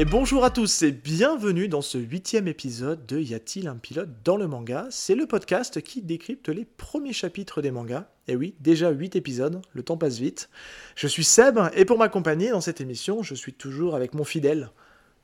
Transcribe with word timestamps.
Et 0.00 0.04
bonjour 0.04 0.44
à 0.44 0.50
tous 0.50 0.82
et 0.82 0.92
bienvenue 0.92 1.66
dans 1.66 1.82
ce 1.82 1.98
huitième 1.98 2.46
épisode 2.46 3.04
de 3.06 3.18
Y 3.18 3.34
a-t-il 3.34 3.66
un 3.66 3.74
pilote 3.74 4.08
dans 4.24 4.36
le 4.36 4.46
manga? 4.46 4.86
C'est 4.90 5.16
le 5.16 5.26
podcast 5.26 5.82
qui 5.82 6.02
décrypte 6.02 6.48
les 6.48 6.64
premiers 6.64 7.12
chapitres 7.12 7.62
des 7.62 7.72
mangas. 7.72 8.06
Et 8.28 8.36
oui, 8.36 8.54
déjà 8.60 8.90
huit 8.90 9.16
épisodes, 9.16 9.60
le 9.72 9.82
temps 9.82 9.96
passe 9.96 10.18
vite. 10.18 10.50
Je 10.94 11.08
suis 11.08 11.24
Seb 11.24 11.58
et 11.74 11.84
pour 11.84 11.98
m'accompagner 11.98 12.50
dans 12.50 12.60
cette 12.60 12.80
émission, 12.80 13.24
je 13.24 13.34
suis 13.34 13.52
toujours 13.52 13.96
avec 13.96 14.14
mon 14.14 14.22
fidèle, 14.22 14.70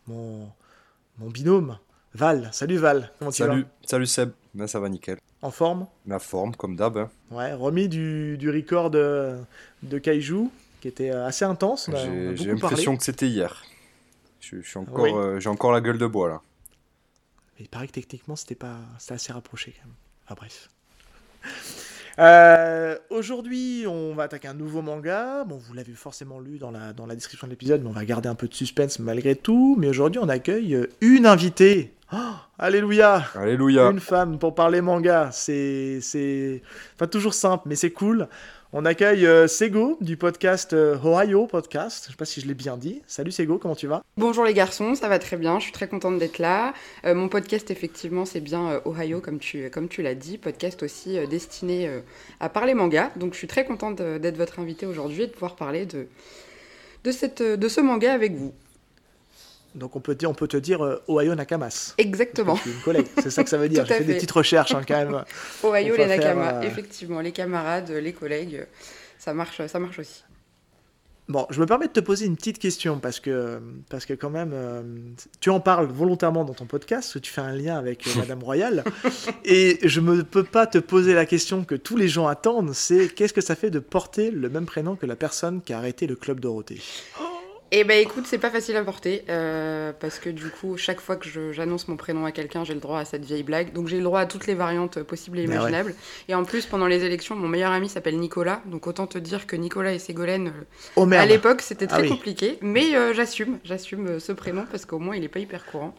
mon, 0.09 0.49
mon 1.19 1.31
binôme, 1.31 1.79
Val. 2.13 2.49
Salut 2.51 2.79
Val, 2.79 3.13
comment 3.21 3.31
tu 3.31 3.45
Salut, 3.45 3.63
vas? 3.63 3.69
Salut 3.87 4.07
Seb, 4.09 4.31
ben, 4.55 4.67
ça 4.67 4.81
va 4.81 4.89
nickel. 4.89 5.19
En 5.41 5.53
forme? 5.53 5.87
La 6.05 6.19
forme, 6.19 6.57
comme 6.57 6.75
d'hab. 6.75 6.99
hein. 6.99 7.11
Ouais, 7.31 7.53
remis 7.53 7.89
du, 7.89 8.37
du 8.39 8.51
record 8.51 8.91
de, 8.91 9.37
de 9.85 9.99
Kaiju, 9.99 10.49
qui 10.81 10.89
était 10.89 11.11
assez 11.11 11.45
intense. 11.45 11.89
J'ai 12.35 12.47
l'impression 12.47 12.97
que 12.97 13.05
c'était 13.05 13.29
hier. 13.29 13.63
Je, 14.51 14.61
je 14.61 14.69
suis 14.69 14.79
encore, 14.79 15.03
Oui. 15.05 15.13
euh, 15.15 15.41
j'ai 15.41 15.49
encore 15.49 15.73
la 15.73 15.81
gueule 15.81 15.99
de 15.99 16.07
bois 16.07 16.29
là. 16.29 16.41
Mais 17.59 17.65
il 17.65 17.69
paraît 17.69 17.87
que 17.87 17.93
techniquement, 17.93 18.37
c'était 18.37 18.55
pas, 18.57 18.77
c'était 18.99 19.15
assez 19.15 19.33
rapproché 19.33 19.73
quand 19.77 19.87
même. 19.87 19.95
Enfin 20.25 20.35
bref. 20.37 20.69
Euh, 22.19 22.97
Aujourd'hui, 23.11 23.87
on 23.89 24.15
va 24.15 24.23
attaquer 24.25 24.47
un 24.47 24.55
nouveau 24.55 24.83
manga. 24.83 25.43
Bon, 25.43 25.57
vous 25.57 25.73
l'avez 25.75 25.95
forcément 25.95 26.39
lu 26.39 26.59
dans 26.59 26.71
la, 26.71 26.93
dans 26.93 27.07
la 27.07 27.17
description 27.17 27.49
de 27.49 27.51
l'épisode, 27.51 27.83
mais 27.83 27.89
on 27.89 27.93
va 27.93 28.05
garder 28.05 28.29
un 28.29 28.37
peu 28.37 28.47
de 28.47 28.55
suspense 28.55 29.01
malgré 29.01 29.35
tout. 29.35 29.75
Mais 29.81 29.89
aujourd'hui, 29.89 30.21
on 30.23 30.29
accueille 30.29 30.77
euh, 30.77 30.87
une 31.01 31.27
invitée. 31.27 31.93
Oh, 32.13 32.17
alléluia 32.57 33.25
Alléluia. 33.35 33.91
Une 33.91 33.99
femme 33.99 34.39
pour 34.39 34.55
parler 34.55 34.81
manga. 34.81 35.31
C'est, 35.33 35.99
c'est, 36.03 36.63
enfin 36.95 37.09
toujours 37.09 37.35
simple, 37.35 37.65
mais 37.67 37.75
c'est 37.75 37.91
cool. 37.91 38.29
On 38.77 38.85
accueille 38.87 39.25
euh, 39.25 39.47
Sego 39.47 39.97
du 40.01 40.17
podcast 40.17 40.73
euh, 40.73 40.99
Ohio 41.05 41.47
Podcast. 41.47 42.07
Je 42.07 42.11
sais 42.11 42.17
pas 42.17 42.25
si 42.25 42.41
je 42.41 42.49
l'ai 42.49 42.55
bien 42.55 42.77
dit. 42.77 43.03
Salut 43.07 43.31
Sego, 43.31 43.57
comment 43.57 43.77
tu 43.77 43.87
vas? 43.87 44.03
Bonjour 44.17 44.45
les 44.45 44.53
garçons, 44.53 44.97
ça 44.97 45.09
va 45.09 45.21
très 45.21 45.37
bien, 45.37 45.61
je 45.61 45.67
suis 45.67 45.73
très 45.73 45.87
contente 45.87 46.19
d'être 46.19 46.41
là. 46.41 46.75
Euh, 47.07 47.15
mon 47.15 47.29
podcast, 47.29 47.71
effectivement, 47.71 48.25
c'est 48.25 48.41
bien 48.41 48.83
Ohio, 48.85 49.21
comme 49.21 49.39
tu, 49.39 49.71
comme 49.71 49.87
tu 49.87 50.03
l'as 50.03 50.17
dit, 50.17 50.39
podcast 50.39 50.83
aussi 50.83 51.25
destiné 51.29 51.89
à 52.41 52.49
parler 52.49 52.75
manga. 52.75 53.13
Donc 53.15 53.35
je 53.35 53.39
suis 53.39 53.47
très 53.47 53.65
contente 53.65 54.03
d'être 54.03 54.37
votre 54.37 54.59
invité 54.59 54.87
aujourd'hui 54.87 55.23
et 55.23 55.27
de 55.29 55.33
pouvoir 55.33 55.55
parler 55.55 55.87
de 55.87 56.09
ce 57.05 57.81
manga 57.81 58.13
avec 58.13 58.35
vous. 58.35 58.55
Donc 59.75 59.97
on 59.97 60.01
peut, 60.01 60.15
dire, 60.15 60.31
on 60.31 60.35
peut 60.35 60.47
te 60.47 60.57
dire 60.57 60.85
euh, 60.85 61.03
Ohio 61.09 61.35
Nakamas. 61.35 61.95
Exactement. 61.99 62.59
Une 62.65 62.81
collègue, 62.83 63.07
c'est 63.23 63.31
ça 63.31 63.43
que 63.43 63.51
ça 63.51 63.59
veut 63.59 63.69
dire. 63.69 63.85
J'ai 63.87 63.95
à 63.95 63.99
fait 63.99 64.05
des 64.05 64.13
fait. 64.13 64.19
petites 64.19 64.31
recherches 64.31 64.75
hein, 64.75 64.83
quand 64.87 64.97
même. 64.97 65.25
Ohio, 65.65 65.97
les 65.97 66.05
va 66.05 66.09
faire, 66.09 66.37
Nakama, 66.37 66.55
euh, 66.55 66.63
effectivement, 66.63 67.21
les 67.21 67.33
camarades, 67.33 67.91
les 67.91 68.13
collègues, 68.13 68.67
ça 69.19 69.35
marche, 69.35 69.67
ça 69.67 69.79
marche 69.79 69.99
aussi. 69.99 70.25
Bon, 71.27 71.47
je 71.49 71.59
me 71.59 71.65
permets 71.65 71.87
de 71.87 71.93
te 71.93 72.01
poser 72.01 72.27
une 72.27 72.37
petite 72.37 72.59
question 72.59 72.99
parce 72.99 73.19
que, 73.19 73.59
parce 73.89 74.05
que 74.05 74.13
quand 74.13 74.29
même, 74.29 74.51
euh, 74.53 74.83
tu 75.41 75.49
en 75.49 75.59
parles 75.59 75.87
volontairement 75.87 76.45
dans 76.45 76.53
ton 76.53 76.67
podcast, 76.67 77.15
que 77.15 77.19
tu 77.19 77.33
fais 77.33 77.41
un 77.41 77.55
lien 77.55 77.79
avec 77.79 78.07
euh, 78.07 78.11
Madame 78.19 78.43
Royale, 78.43 78.85
et 79.43 79.79
je 79.83 80.01
ne 80.01 80.21
peux 80.21 80.45
pas 80.45 80.67
te 80.67 80.77
poser 80.77 81.15
la 81.15 81.25
question 81.25 81.65
que 81.65 81.77
tous 81.77 81.97
les 81.97 82.09
gens 82.09 82.27
attendent, 82.27 82.75
c'est 82.75 83.09
qu'est-ce 83.09 83.33
que 83.33 83.41
ça 83.41 83.57
fait 83.57 83.71
de 83.71 83.79
porter 83.79 84.31
le 84.31 84.51
même 84.51 84.67
prénom 84.67 84.97
que 84.97 85.07
la 85.07 85.17
personne 85.17 85.63
qui 85.63 85.73
a 85.73 85.79
arrêté 85.79 86.07
le 86.07 86.15
club 86.15 86.41
Dorothée? 86.41 86.83
Eh 87.73 87.83
ben 87.83 87.99
écoute, 88.01 88.25
c'est 88.29 88.39
pas 88.39 88.51
facile 88.51 88.77
à 88.77 88.85
porter 88.85 89.25
euh, 89.29 89.93
parce 89.99 90.21
que 90.21 90.31
du 90.31 90.45
coup, 90.49 90.77
chaque 90.77 91.01
fois 91.01 91.17
que 91.17 91.29
je- 91.29 91.51
j'annonce 91.51 91.89
mon 91.89 91.97
prénom 91.97 92.25
à 92.25 92.31
quelqu'un, 92.31 92.63
j'ai 92.63 92.75
le 92.75 92.79
droit 92.79 93.01
à 93.01 93.05
cette 93.05 93.25
vieille 93.25 93.43
blague. 93.43 93.73
Donc 93.73 93.89
j'ai 93.89 93.97
le 93.97 94.05
droit 94.05 94.21
à 94.21 94.27
toutes 94.27 94.47
les 94.47 94.55
variantes 94.55 95.03
possibles 95.03 95.39
et 95.41 95.43
Mais 95.43 95.49
ouais. 95.49 95.55
imaginables. 95.57 95.95
Et 96.29 96.35
en 96.37 96.45
plus, 96.45 96.67
pendant 96.67 96.87
les 96.87 97.03
élections, 97.05 97.35
mon 97.35 97.49
meilleur 97.49 97.73
ami 97.73 97.89
s'appelle 97.89 98.19
Nicolas. 98.19 98.61
Donc 98.67 98.87
autant 98.87 99.09
te 99.09 99.19
dire 99.19 99.47
que 99.49 99.57
Nicolas 99.57 99.93
et 99.93 99.99
Ségolène, 99.99 100.49
euh, 100.49 100.63
Oh 100.95 101.09
à 101.13 101.27
l'époque, 101.27 101.63
c'était 101.63 101.87
Ah 101.91 101.95
très 101.95 102.03
oui. 102.03 102.09
compliqué. 102.11 102.59
Mais 102.63 102.95
euh, 102.95 103.13
j'assume, 103.13 103.59
j'assume 103.65 104.21
ce 104.21 104.31
prénom 104.31 104.67
parce 104.71 104.85
qu'au 104.87 105.01
moins, 105.01 105.17
il 105.17 105.25
est 105.25 105.29
pas 105.29 105.41
hyper 105.41 105.65
courant. 105.67 105.97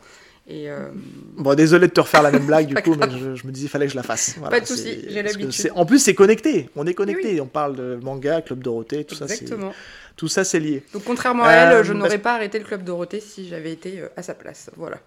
Et 0.48 0.70
euh, 0.70 0.90
Bon, 1.38 1.56
désolé 1.56 1.88
de 1.88 1.92
te 1.92 2.00
refaire 2.00 2.22
la 2.22 2.32
même 2.32 2.46
blague 2.46 2.68
du 2.74 2.76
coup, 2.76 2.96
mais 2.96 3.10
je, 3.10 3.34
je 3.36 3.48
me 3.48 3.52
disais 3.52 3.68
fallait 3.68 3.88
que 3.88 3.92
je 3.92 3.98
la 3.98 4.04
fasse. 4.04 4.36
Voilà, 4.38 4.56
Pas 4.56 4.62
de 4.62 4.68
souci, 4.68 5.04
j'ai 5.10 5.24
l'habitude. 5.24 5.72
En 5.76 5.86
plus, 5.86 5.98
c'est 6.00 6.14
connecté. 6.14 6.70
On 6.76 6.86
est 6.86 6.94
connecté. 6.94 7.42
On 7.42 7.48
parle 7.48 7.76
de 7.76 8.00
manga, 8.02 8.42
club 8.42 8.60
Dorothée, 8.64 9.04
tout 9.04 9.16
ça, 9.16 9.26
exactement. 9.26 9.74
Tout 10.16 10.28
ça, 10.28 10.44
c'est 10.44 10.60
lié. 10.60 10.84
Donc 10.94 11.04
contrairement 11.04 11.44
à 11.44 11.50
Euh, 11.50 11.80
elle, 11.80 11.84
je 11.86 11.92
parce- 11.92 12.04
n'aurais 12.04 12.18
pas 12.20 12.36
arrêté 12.36 12.58
le 12.60 12.66
club 12.66 12.84
Dorothée 12.84 13.20
si 13.20 13.48
j'avais 13.48 13.72
été 13.72 14.00
euh, 14.02 14.08
à 14.16 14.24
sa 14.24 14.34
place. 14.34 14.70
Voilà. 14.78 14.98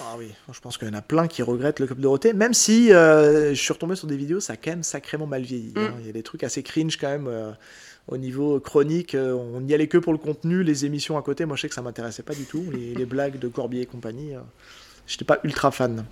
Ah 0.00 0.16
oui, 0.18 0.32
je 0.52 0.58
pense 0.58 0.76
qu'il 0.76 0.88
y 0.88 0.90
en 0.90 0.94
a 0.94 1.02
plein 1.02 1.28
qui 1.28 1.40
regrettent 1.44 1.78
le 1.78 1.86
Club 1.86 2.00
Dorothée, 2.00 2.32
même 2.32 2.52
si 2.52 2.92
euh, 2.92 3.50
je 3.54 3.62
suis 3.62 3.72
retombé 3.72 3.94
sur 3.94 4.08
des 4.08 4.16
vidéos, 4.16 4.40
ça 4.40 4.54
a 4.54 4.56
quand 4.56 4.70
même 4.70 4.82
sacrément 4.82 5.26
mal 5.28 5.42
vieilli. 5.42 5.72
Mm. 5.76 5.78
hein. 5.78 5.94
Il 6.00 6.06
y 6.06 6.10
a 6.10 6.12
des 6.12 6.24
trucs 6.24 6.42
assez 6.42 6.64
cringe 6.64 6.96
quand 7.00 7.06
même 7.08 7.28
euh, 7.28 7.52
au 8.08 8.16
niveau 8.16 8.58
chronique. 8.58 9.14
euh, 9.14 9.32
on 9.34 9.60
n'y 9.60 9.72
allait 9.74 9.86
que 9.86 9.96
pour 9.98 10.12
le 10.12 10.18
contenu, 10.18 10.64
les 10.64 10.84
émissions 10.84 11.16
à 11.16 11.22
côté. 11.22 11.44
Moi, 11.44 11.54
je 11.54 11.62
sais 11.62 11.68
que 11.68 11.74
ça 11.76 11.82
m'intéressait 11.82 12.24
pas 12.24 12.34
du 12.34 12.44
tout. 12.44 12.64
Les, 12.72 12.92
les 12.96 13.06
blagues 13.06 13.38
de 13.38 13.46
Corbier 13.46 13.82
et 13.82 13.86
compagnie, 13.86 14.34
euh, 14.34 14.40
j'étais 15.06 15.24
pas 15.24 15.38
ultra 15.44 15.70
fan. 15.70 16.04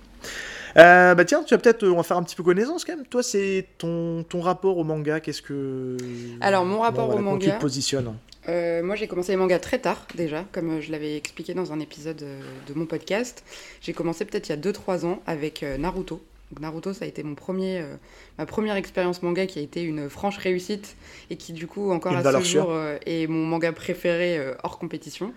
Euh, 0.77 1.15
bah 1.15 1.25
tiens, 1.25 1.43
tu 1.43 1.53
vas 1.53 1.57
peut-être, 1.57 1.83
euh, 1.83 1.91
on 1.91 1.97
va 1.97 2.03
faire 2.03 2.17
un 2.17 2.23
petit 2.23 2.35
peu 2.37 2.43
connaissance 2.43 2.85
quand 2.85 2.95
même. 2.95 3.05
Toi, 3.05 3.21
c'est 3.23 3.67
ton, 3.77 4.23
ton 4.23 4.39
rapport 4.39 4.77
au 4.77 4.83
manga, 4.85 5.19
qu'est-ce 5.19 5.41
que... 5.41 5.97
Alors, 6.39 6.63
mon 6.65 6.79
rapport 6.79 7.09
au 7.09 7.13
comment 7.17 7.37
tu 7.37 7.47
manga- 7.47 7.57
te 7.57 7.61
positionnes 7.61 8.13
Euh, 8.47 8.81
moi, 8.81 8.95
j'ai 8.95 9.07
commencé 9.07 9.31
les 9.33 9.37
mangas 9.37 9.59
très 9.59 9.79
tard, 9.79 10.07
déjà, 10.15 10.45
comme 10.51 10.77
euh, 10.77 10.81
je 10.81 10.91
l'avais 10.91 11.17
expliqué 11.17 11.53
dans 11.53 11.73
un 11.73 11.79
épisode 11.79 12.23
euh, 12.23 12.41
de 12.67 12.73
mon 12.73 12.85
podcast. 12.85 13.43
J'ai 13.81 13.93
commencé 13.93 14.23
peut-être 14.25 14.47
il 14.47 14.51
y 14.51 14.55
a 14.55 14.57
2-3 14.57 15.05
ans 15.05 15.21
avec 15.25 15.63
Naruto. 15.63 16.21
Donc, 16.51 16.61
Naruto, 16.61 16.93
ça 16.93 17.05
a 17.05 17.07
été 17.07 17.23
mon 17.23 17.35
premier, 17.35 17.79
euh, 17.79 17.95
ma 18.37 18.45
première 18.45 18.75
expérience 18.75 19.21
manga 19.21 19.45
qui 19.47 19.59
a 19.59 19.61
été 19.61 19.83
une 19.83 20.09
franche 20.09 20.37
réussite 20.37 20.95
et 21.29 21.35
qui, 21.35 21.51
du 21.51 21.67
coup, 21.67 21.91
encore 21.91 22.15
à 22.15 22.23
ce 22.23 22.41
jour, 22.41 22.71
euh, 22.71 22.97
est 23.05 23.27
mon 23.27 23.45
manga 23.45 23.71
préféré 23.73 24.39
hors 24.63 24.79
compétition. 24.79 25.33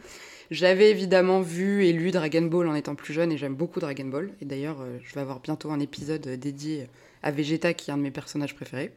J'avais 0.53 0.91
évidemment 0.91 1.41
vu 1.41 1.85
et 1.85 1.93
lu 1.93 2.11
Dragon 2.11 2.43
Ball 2.43 2.69
en 2.69 2.75
étant 2.75 2.95
plus 2.95 3.13
jeune 3.13 3.31
et 3.31 3.39
j'aime 3.39 3.55
beaucoup 3.55 3.81
Dragon 3.81 4.05
Ball. 4.05 4.31
Et 4.41 4.45
d'ailleurs, 4.45 4.79
je 5.03 5.15
vais 5.15 5.21
avoir 5.21 5.41
bientôt 5.41 5.71
un 5.71 5.79
épisode 5.79 6.23
dédié 6.23 6.89
à 7.23 7.31
Vegeta, 7.31 7.73
qui 7.73 7.91
est 7.91 7.95
un 7.95 7.97
de 7.97 8.03
mes 8.03 8.11
personnages 8.11 8.55
préférés. 8.55 8.91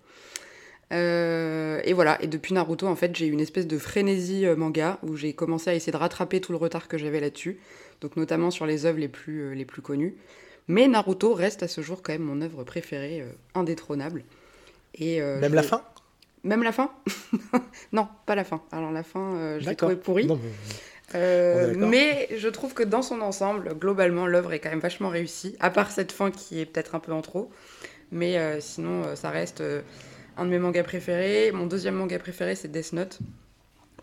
Euh, 0.94 1.82
et 1.84 1.94
voilà, 1.94 2.22
et 2.22 2.28
depuis 2.28 2.54
Naruto, 2.54 2.88
en 2.88 2.96
fait, 2.96 3.16
j'ai 3.16 3.26
eu 3.28 3.32
une 3.32 3.40
espèce 3.40 3.68
de 3.68 3.78
frénésie 3.78 4.46
euh, 4.46 4.56
manga 4.56 5.00
où 5.04 5.16
j'ai 5.16 5.34
commencé 5.34 5.70
à 5.70 5.74
essayer 5.74 5.92
de 5.92 5.98
rattraper 5.98 6.40
tout 6.40 6.52
le 6.52 6.58
retard 6.58 6.88
que 6.88 6.98
j'avais 6.98 7.20
là-dessus, 7.20 7.60
donc 8.02 8.16
notamment 8.16 8.52
sur 8.52 8.66
les 8.66 8.86
œuvres 8.86 9.00
les 9.00 9.08
plus, 9.08 9.42
euh, 9.42 9.54
les 9.56 9.66
plus 9.66 9.82
connues. 9.82 10.16
Mais 10.68 10.88
Naruto 10.88 11.34
reste 11.34 11.64
à 11.64 11.68
ce 11.68 11.82
jour 11.82 12.02
quand 12.04 12.14
même 12.14 12.22
mon 12.22 12.42
œuvre 12.42 12.64
préférée, 12.64 13.26
indétrônable. 13.54 14.24
Et, 14.96 15.20
Même 15.20 15.50
je 15.52 15.56
la 15.56 15.64
fin? 15.64 15.82
Même 16.44 16.64
la 16.64 16.72
fin? 16.72 16.92
Non, 17.92 18.08
pas 18.26 18.36
la 18.36 18.44
fin. 18.44 18.62
Alors 18.72 18.92
la 18.92 19.04
fin, 19.04 19.36
euh, 19.36 19.60
je 19.60 19.70
l'ai 19.70 19.76
trouvée 19.76 19.96
pourrie. 19.96 20.26
Non, 20.26 20.40
mais- 20.42 20.50
Euh, 21.16 21.74
je 22.38 22.48
trouve 22.48 22.74
que 22.74 22.82
dans 22.82 23.02
son 23.02 23.22
ensemble, 23.22 23.76
globalement, 23.78 24.26
l'œuvre 24.26 24.54
est 24.54 24.60
quand 24.60 24.70
même 24.72 24.80
vachement 24.80 25.10
réussie, 25.10 25.56
à 25.60 25.70
part 25.70 25.92
cette 25.92 26.12
fin 26.12 26.32
qui 26.32 26.60
est 26.60 26.66
peut-être 26.66 26.96
un 26.96 27.00
peu 27.00 27.12
en 27.12 27.22
trop. 27.22 27.52
Mais 28.12 28.38
euh, 28.38 28.60
sinon, 28.62 29.16
ça 29.16 29.30
reste 29.30 29.62
un 30.38 30.46
de 30.46 30.50
mes 30.50 30.60
mangas 30.60 30.84
préférés. 30.84 31.52
Mon 31.52 31.66
deuxième 31.66 31.96
manga 31.96 32.18
préféré, 32.20 32.56
c'est 32.56 32.68
Death 32.72 32.94
Note, 32.94 33.20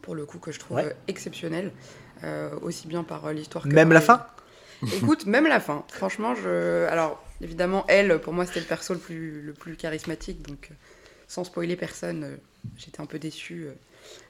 pour 0.03 0.15
le 0.15 0.25
coup, 0.27 0.39
que 0.39 0.53
je 0.53 0.59
trouve 0.59 0.77
Ouais. 0.79 0.95
exceptionnel, 1.09 1.73
euh, 2.25 2.51
aussi 2.63 2.87
bien 2.87 3.03
par 3.05 3.27
euh, 3.27 3.33
l'histoire 3.33 3.65
que 3.65 3.69
Même 3.71 3.89
par 3.89 3.95
la 3.95 4.01
les- 4.01 4.07
fin 4.07 4.27
Écoute, 4.97 5.27
même 5.27 5.47
la 5.47 5.61
fin. 5.61 5.85
Franchement, 5.89 6.35
je. 6.35 6.87
Alors, 6.89 7.23
évidemment, 7.43 7.85
elle, 7.89 8.19
pour 8.19 8.33
moi, 8.33 8.47
c'était 8.47 8.61
le 8.61 8.67
perso 8.67 8.95
le 8.95 9.01
plus, 9.01 9.43
le 9.43 9.53
plus 9.53 9.77
charismatique, 9.77 10.41
donc 10.47 10.69
euh, 10.71 10.75
sans 11.29 11.45
spoiler 11.45 11.77
personne, 11.77 12.39
j'étais 12.79 13.01
un 13.01 13.07
peu 13.07 13.19
euh, 13.67 13.73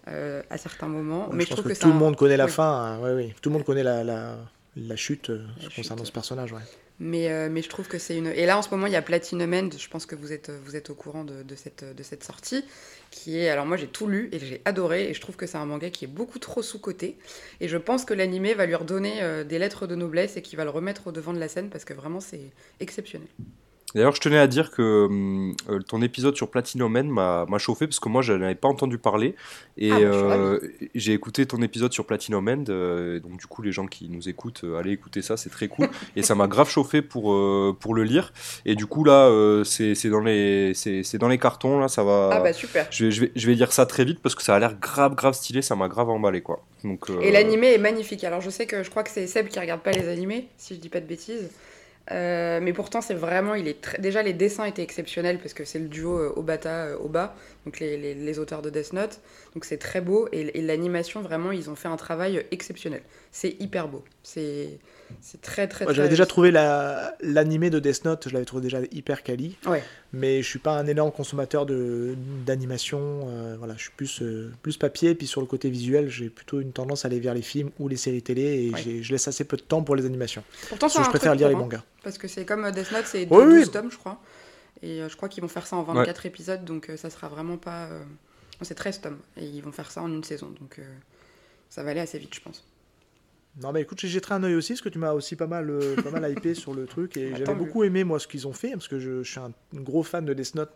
euh, 0.08 0.42
à 0.50 0.58
certains 0.58 0.88
moments. 0.88 1.28
Mais 1.32 1.44
je 1.44 1.50
je 1.50 1.54
trouve 1.54 1.64
que, 1.66 1.72
que, 1.74 1.78
tout 1.78 1.86
le 1.88 1.92
un- 1.94 1.96
monde 1.96 2.16
connaît 2.16 2.36
la 2.36 2.46
oui. 2.46 2.50
fin. 2.50 2.64
hein, 2.68 2.98
ouais, 3.00 3.12
oui. 3.14 3.34
Tout 3.40 3.48
le 3.50 3.54
monde 3.54 3.64
connaît 3.64 3.84
la, 3.84 4.02
la, 4.02 4.38
la 4.76 4.96
chute 4.96 5.30
euh, 5.30 5.46
La 5.62 5.68
concernant 5.68 5.98
chute. 6.02 6.06
ce 6.08 6.12
personnage. 6.12 6.52
Ouais. 6.52 6.60
Mais, 7.02 7.30
euh, 7.32 7.48
mais 7.50 7.62
je 7.62 7.68
trouve 7.70 7.88
que 7.88 7.98
c'est 7.98 8.16
une. 8.16 8.26
Et 8.26 8.44
là, 8.44 8.58
en 8.58 8.62
ce 8.62 8.68
moment, 8.70 8.86
il 8.86 8.92
y 8.92 8.96
a 8.96 9.02
Platinum 9.02 9.52
End. 9.54 9.70
Je 9.76 9.88
pense 9.88 10.04
que 10.04 10.14
vous 10.14 10.32
êtes, 10.32 10.50
vous 10.50 10.76
êtes 10.76 10.90
au 10.90 10.94
courant 10.94 11.24
de, 11.24 11.42
de 11.42 11.54
cette, 11.54 11.82
de 11.82 12.02
cette 12.02 12.22
sortie. 12.22 12.62
Qui 13.10 13.38
est. 13.38 13.48
Alors, 13.48 13.64
moi, 13.64 13.78
j'ai 13.78 13.86
tout 13.86 14.06
lu 14.06 14.28
et 14.32 14.38
j'ai 14.38 14.60
adoré. 14.66 15.08
Et 15.08 15.14
je 15.14 15.20
trouve 15.20 15.36
que 15.36 15.46
c'est 15.46 15.56
un 15.56 15.64
manga 15.64 15.88
qui 15.88 16.04
est 16.04 16.08
beaucoup 16.08 16.38
trop 16.38 16.62
sous-coté. 16.62 17.18
Et 17.60 17.68
je 17.68 17.78
pense 17.78 18.04
que 18.04 18.12
l'animé 18.12 18.52
va 18.52 18.66
lui 18.66 18.74
redonner 18.74 19.22
euh, 19.22 19.44
des 19.44 19.58
lettres 19.58 19.86
de 19.86 19.94
noblesse 19.94 20.36
et 20.36 20.42
qui 20.42 20.56
va 20.56 20.64
le 20.64 20.70
remettre 20.70 21.06
au 21.06 21.12
devant 21.12 21.32
de 21.32 21.40
la 21.40 21.48
scène 21.48 21.70
parce 21.70 21.86
que 21.86 21.94
vraiment, 21.94 22.20
c'est 22.20 22.52
exceptionnel. 22.80 23.28
D'ailleurs, 23.94 24.14
je 24.14 24.20
tenais 24.20 24.38
à 24.38 24.46
dire 24.46 24.70
que 24.70 25.06
hum, 25.06 25.54
euh, 25.68 25.80
ton 25.80 26.00
épisode 26.00 26.36
sur 26.36 26.48
Platinum 26.48 26.92
Man 26.92 27.08
m'a 27.08 27.58
chauffé 27.58 27.86
parce 27.86 27.98
que 27.98 28.08
moi, 28.08 28.22
je 28.22 28.32
n'avais 28.32 28.54
pas 28.54 28.68
entendu 28.68 28.98
parler. 28.98 29.34
Et 29.76 29.90
Ah, 29.90 29.98
bah, 29.98 30.04
euh, 30.06 30.60
j'ai 30.94 31.12
écouté 31.12 31.44
ton 31.46 31.60
épisode 31.62 31.92
sur 31.92 32.04
Platinum 32.06 32.48
End. 32.48 32.64
euh, 32.68 33.18
donc, 33.18 33.36
du 33.38 33.46
coup, 33.46 33.62
les 33.62 33.72
gens 33.72 33.86
qui 33.86 34.08
nous 34.08 34.28
écoutent, 34.28 34.62
euh, 34.62 34.78
allez 34.78 34.92
écouter 34.92 35.22
ça, 35.22 35.36
c'est 35.36 35.50
très 35.50 35.66
cool. 35.68 35.88
et 36.16 36.22
ça 36.22 36.34
m'a 36.36 36.46
grave 36.46 36.68
chauffé 36.70 37.02
pour, 37.02 37.36
pour 37.78 37.94
le 37.94 38.04
lire. 38.04 38.32
Et 38.64 38.74
du 38.76 38.86
coup, 38.86 39.02
là, 39.04 39.28
c'est 39.64 39.94
dans, 40.08 40.20
les- 40.20 40.72
dans 41.18 41.28
les 41.28 41.38
cartons. 41.38 41.80
Là, 41.80 41.88
ça 41.88 42.04
va. 42.04 42.30
Ah, 42.32 42.40
bah 42.40 42.52
super. 42.52 42.86
je, 42.90 43.06
vais, 43.06 43.10
je, 43.10 43.20
vais, 43.22 43.32
je 43.34 43.46
vais 43.48 43.54
lire 43.54 43.72
ça 43.72 43.86
très 43.86 44.04
vite 44.04 44.20
parce 44.22 44.34
que 44.36 44.42
ça 44.42 44.54
a 44.54 44.58
l'air 44.60 44.74
grave, 44.78 45.14
grave 45.16 45.34
stylé. 45.34 45.62
Ça 45.62 45.74
m'a 45.74 45.88
grave 45.88 46.10
emballé, 46.10 46.42
quoi. 46.42 46.62
Donc, 46.84 47.10
Et 47.20 47.32
l'animé 47.32 47.74
est 47.74 47.78
magnifique. 47.78 48.22
Alors, 48.24 48.40
je 48.40 48.50
sais 48.50 48.66
que 48.66 48.82
je 48.84 48.90
crois 48.90 49.02
que 49.02 49.10
c'est 49.10 49.26
Seb 49.26 49.48
qui 49.48 49.58
regarde 49.58 49.80
pas 49.80 49.90
les 49.92 50.08
animés, 50.08 50.46
si 50.56 50.74
je 50.76 50.80
dis 50.80 50.88
pas 50.88 51.00
de 51.00 51.06
bêtises. 51.06 51.50
Euh, 52.10 52.58
mais 52.60 52.72
pourtant, 52.72 53.00
c'est 53.00 53.14
vraiment, 53.14 53.54
il 53.54 53.68
est 53.68 54.00
déjà 54.00 54.22
les 54.22 54.32
dessins 54.32 54.64
étaient 54.64 54.82
exceptionnels 54.82 55.38
parce 55.38 55.54
que 55.54 55.64
c'est 55.64 55.78
le 55.78 55.88
duo 55.88 56.18
euh, 56.18 56.32
Obata 56.36 56.86
euh, 56.86 56.98
Oba, 56.98 57.36
donc 57.64 57.78
les, 57.78 57.96
les- 58.14 58.38
auteurs 58.38 58.62
de 58.62 58.70
Death 58.70 58.92
Note. 58.92 59.20
Donc 59.54 59.64
c'est 59.64 59.78
très 59.78 60.00
beau 60.00 60.28
et, 60.32 60.60
l'animation 60.62 61.22
vraiment, 61.22 61.52
ils 61.52 61.70
ont 61.70 61.76
fait 61.76 61.88
un 61.88 61.96
travail 61.96 62.44
exceptionnel. 62.50 63.02
C'est 63.30 63.56
hyper 63.60 63.88
beau. 63.88 64.04
C'est 64.22 64.78
c'est 65.22 65.40
très 65.40 65.66
très. 65.66 65.86
Très 65.86 65.94
J'avais 65.94 66.08
déjà 66.10 66.26
trouvé 66.26 66.50
la- 66.50 67.16
l'animé 67.22 67.70
de 67.70 67.78
Death 67.78 68.04
Note, 68.04 68.28
je 68.28 68.32
l'avais 68.34 68.44
trouvé 68.44 68.62
déjà 68.62 68.78
hyper 68.92 69.22
quali. 69.22 69.56
Ouais. 69.66 69.82
Mais 70.12 70.42
je 70.42 70.48
suis 70.48 70.58
pas 70.58 70.72
un 70.78 70.86
énorme 70.86 71.10
consommateur 71.10 71.64
de- 71.66 72.14
d'animation. 72.44 73.22
euh, 73.28 73.56
voilà, 73.58 73.74
je 73.76 73.82
suis 73.82 73.90
plus, 73.96 74.20
euh, 74.22 74.52
plus 74.62 74.76
papier. 74.76 75.14
Puis 75.14 75.26
sur 75.26 75.40
le 75.40 75.46
côté 75.46 75.70
visuel, 75.70 76.08
j'ai 76.10 76.28
plutôt 76.28 76.60
une 76.60 76.72
tendance 76.72 77.04
à 77.04 77.08
aller 77.08 77.18
vers 77.18 77.34
les 77.34 77.42
films 77.42 77.70
ou 77.78 77.88
les 77.88 77.96
séries 77.96 78.22
télé. 78.22 78.66
Et 78.66 78.70
Ouais. 78.72 79.02
je 79.02 79.10
laisse 79.12 79.26
assez 79.26 79.44
peu 79.44 79.56
de 79.56 79.62
temps 79.62 79.82
pour 79.82 79.96
les 79.96 80.04
animations. 80.04 80.44
Pourtant, 80.68 80.86
Parce 80.88 80.98
que 80.98 81.04
je 81.04 81.08
préfère 81.08 81.34
lire 81.34 81.48
les 81.48 81.54
mangas. 81.56 81.82
Parce 82.04 82.18
que 82.18 82.28
c'est 82.28 82.44
comme 82.44 82.64
euh, 82.66 82.70
Death 82.70 82.92
Note, 82.92 83.06
c'est 83.06 83.26
Oui, 83.30 83.44
12 83.44 83.64
oui. 83.66 83.70
tomes, 83.70 83.90
je 83.90 83.96
crois. 83.98 84.20
Et 84.82 85.00
euh, 85.02 85.08
je 85.08 85.16
crois 85.16 85.28
qu'ils 85.28 85.42
vont 85.42 85.48
faire 85.48 85.66
ça 85.66 85.76
en 85.76 85.82
24 85.82 86.26
épisodes, 86.26 86.64
donc 86.64 86.90
ça 86.96 87.08
sera 87.10 87.28
vraiment 87.28 87.56
pas. 87.56 87.86
euh, 87.86 88.02
c'est 88.62 88.74
13 88.74 89.00
tomes. 89.00 89.18
Et 89.38 89.44
ils 89.46 89.62
vont 89.62 89.72
faire 89.72 89.90
ça 89.90 90.02
en 90.02 90.08
une 90.08 90.24
saison, 90.24 90.50
donc 90.60 90.78
euh, 90.78 90.82
ça 91.70 91.82
va 91.82 91.90
aller 91.92 92.00
assez 92.00 92.18
vite, 92.18 92.34
je 92.34 92.40
pense. 92.40 92.64
Non, 93.62 93.72
mais 93.72 93.82
écoute, 93.82 93.98
j'ai 94.00 94.08
jeté 94.08 94.32
un 94.32 94.42
œil 94.42 94.54
aussi, 94.54 94.72
parce 94.74 94.80
que 94.82 94.88
tu 94.88 94.98
m'as 94.98 95.12
aussi 95.12 95.36
pas 95.36 95.46
mal, 95.46 95.68
euh, 95.70 95.96
pas 95.96 96.10
mal 96.10 96.30
hypé 96.30 96.54
sur 96.54 96.72
le 96.72 96.86
truc. 96.86 97.16
Et 97.16 97.30
j'avais 97.36 97.54
beaucoup 97.54 97.84
aimé, 97.84 98.04
moi, 98.04 98.18
ce 98.18 98.26
qu'ils 98.26 98.46
ont 98.46 98.52
fait, 98.52 98.70
parce 98.72 98.88
que 98.88 98.98
je, 98.98 99.22
je 99.22 99.30
suis 99.30 99.40
un 99.40 99.52
gros 99.74 100.02
fan 100.02 100.24
de 100.24 100.32
Death 100.34 100.54
Note. 100.54 100.70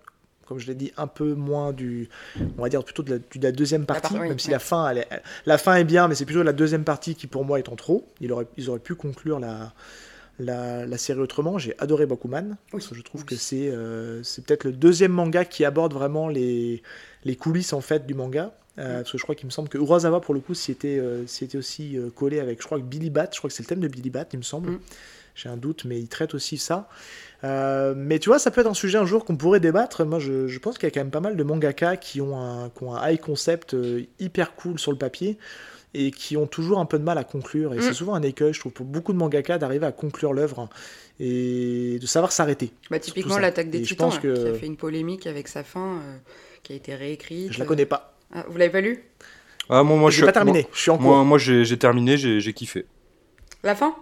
Comme 0.46 0.58
je 0.58 0.66
l'ai 0.66 0.74
dit, 0.74 0.92
un 0.98 1.06
peu 1.06 1.32
moins 1.32 1.72
du. 1.72 2.10
On 2.58 2.62
va 2.62 2.68
dire 2.68 2.84
plutôt 2.84 3.02
de 3.02 3.12
la, 3.12 3.18
du- 3.18 3.38
de 3.38 3.44
la 3.44 3.52
deuxième 3.52 3.86
partie, 3.86 4.12
part- 4.12 4.20
oui, 4.22 4.28
même 4.28 4.38
si 4.38 4.50
la 4.50 4.58
fin, 4.58 4.90
elle 4.90 4.98
est- 4.98 5.08
la 5.46 5.56
fin 5.56 5.76
est 5.76 5.84
bien, 5.84 6.06
mais 6.06 6.14
c'est 6.14 6.26
plutôt 6.26 6.42
la 6.42 6.52
deuxième 6.52 6.84
partie 6.84 7.14
qui, 7.14 7.26
pour 7.26 7.46
moi, 7.46 7.58
est 7.58 7.68
en 7.70 7.76
trop. 7.76 8.06
Ils 8.20 8.30
auraient, 8.30 8.46
ils 8.58 8.68
auraient 8.68 8.78
pu 8.78 8.94
conclure 8.94 9.40
la, 9.40 9.72
la, 10.38 10.84
la 10.84 10.98
série 10.98 11.20
autrement. 11.20 11.56
J'ai 11.56 11.74
adoré 11.78 12.04
Bakuman, 12.04 12.56
parce 12.70 12.88
que 12.88 12.94
je 12.94 13.00
trouve 13.00 13.22
oui. 13.22 13.26
que 13.26 13.36
c'est 13.36 13.70
euh, 13.70 14.22
c'est 14.22 14.44
peut-être 14.44 14.64
le 14.64 14.72
deuxième 14.72 15.12
manga 15.12 15.46
qui 15.46 15.64
aborde 15.64 15.94
vraiment 15.94 16.28
les, 16.28 16.82
les 17.24 17.36
coulisses 17.36 17.72
en 17.72 17.80
fait 17.80 18.06
du 18.06 18.12
manga. 18.12 18.52
Euh, 18.78 18.82
Mm. 18.82 18.96
Parce 19.02 19.12
que 19.12 19.18
je 19.18 19.22
crois 19.22 19.34
qu'il 19.36 19.46
me 19.46 19.50
semble 19.52 19.68
que 19.68 19.78
Urasawa, 19.78 20.20
pour 20.20 20.34
le 20.34 20.40
coup, 20.40 20.54
s'y 20.54 20.72
était, 20.72 20.98
euh, 20.98 21.24
était 21.42 21.56
aussi 21.58 21.96
euh, 21.96 22.10
collé 22.10 22.40
avec, 22.40 22.60
je 22.60 22.66
crois 22.66 22.78
que 22.78 22.84
Billy 22.84 23.08
Bat, 23.10 23.28
je 23.32 23.38
crois 23.38 23.48
que 23.48 23.54
c'est 23.54 23.62
le 23.62 23.68
thème 23.68 23.80
de 23.80 23.86
Billy 23.88 24.10
Bat, 24.10 24.26
il 24.32 24.38
me 24.38 24.42
semble. 24.42 24.70
Mm. 24.72 24.80
J'ai 25.36 25.48
un 25.48 25.56
doute, 25.56 25.84
mais 25.84 25.98
il 25.98 26.06
traite 26.08 26.34
aussi 26.34 26.58
ça. 26.58 26.88
Mais 27.42 28.18
tu 28.20 28.28
vois, 28.30 28.38
ça 28.38 28.50
peut 28.50 28.60
être 28.62 28.66
un 28.68 28.74
sujet 28.74 28.98
un 28.98 29.04
jour 29.04 29.24
qu'on 29.24 29.36
pourrait 29.36 29.60
débattre. 29.60 30.04
Moi, 30.04 30.18
je, 30.18 30.46
je 30.48 30.58
pense 30.60 30.78
qu'il 30.78 30.86
y 30.86 30.86
a 30.86 30.90
quand 30.90 31.00
même 31.00 31.10
pas 31.10 31.20
mal 31.20 31.36
de 31.36 31.42
mangaka 31.42 31.96
qui 31.96 32.20
ont 32.20 32.38
un, 32.38 32.70
qui 32.70 32.84
ont 32.84 32.94
un 32.94 33.10
high 33.10 33.20
concept 33.20 33.76
hyper 34.20 34.54
cool 34.54 34.78
sur 34.78 34.92
le 34.92 34.98
papier 34.98 35.36
et 35.92 36.10
qui 36.12 36.36
ont 36.36 36.46
toujours 36.46 36.78
un 36.78 36.86
peu 36.86 36.98
de 36.98 37.04
mal 37.04 37.18
à 37.18 37.24
conclure. 37.24 37.74
Et 37.74 37.78
Mm. 37.78 37.82
c'est 37.82 37.92
souvent 37.94 38.14
un 38.14 38.22
écueil, 38.22 38.52
je 38.54 38.60
trouve, 38.60 38.72
pour 38.72 38.86
beaucoup 38.86 39.12
de 39.12 39.18
mangaka 39.18 39.58
d'arriver 39.58 39.86
à 39.86 39.92
conclure 39.92 40.32
l'œuvre 40.32 40.68
et 41.20 41.98
de 42.00 42.06
savoir 42.06 42.32
s'arrêter. 42.32 42.72
Bah, 42.90 42.98
typiquement, 42.98 43.38
l'attaque 43.38 43.70
des 43.70 43.78
Et 43.78 43.84
je 43.84 43.88
titans, 43.88 44.06
pense 44.08 44.16
hein, 44.18 44.20
que- 44.22 44.34
qui 44.42 44.48
a 44.48 44.54
fait 44.54 44.66
une 44.66 44.76
polémique 44.76 45.26
avec 45.26 45.48
sa 45.48 45.62
fin, 45.64 46.00
qui 46.62 46.72
a 46.72 46.76
été 46.76 46.94
réécrite. 46.94 47.52
Je 47.52 47.58
la 47.58 47.64
connais 47.66 47.86
pas. 47.86 48.13
Ah, 48.32 48.44
vous 48.48 48.56
l'avez 48.58 48.70
pas 48.70 48.80
lu? 48.80 49.02
Ah, 49.68 49.82
moi, 49.82 49.96
moi, 49.96 50.10
je 50.10 50.20
l'ai 50.20 50.26
pas 50.26 50.32
terminé. 50.32 50.66
Je 50.72 50.78
suis 50.78 50.90
en 50.90 50.94
Moi, 50.98 51.02
cours. 51.04 51.14
moi, 51.16 51.24
moi, 51.24 51.38
j'ai 51.38 51.64
j'ai 51.64 51.78
terminé, 51.78 52.16
j'ai 52.16 52.40
j'ai 52.40 52.52
kiffé. 52.52 52.86
La 53.62 53.74
fin? 53.74 53.94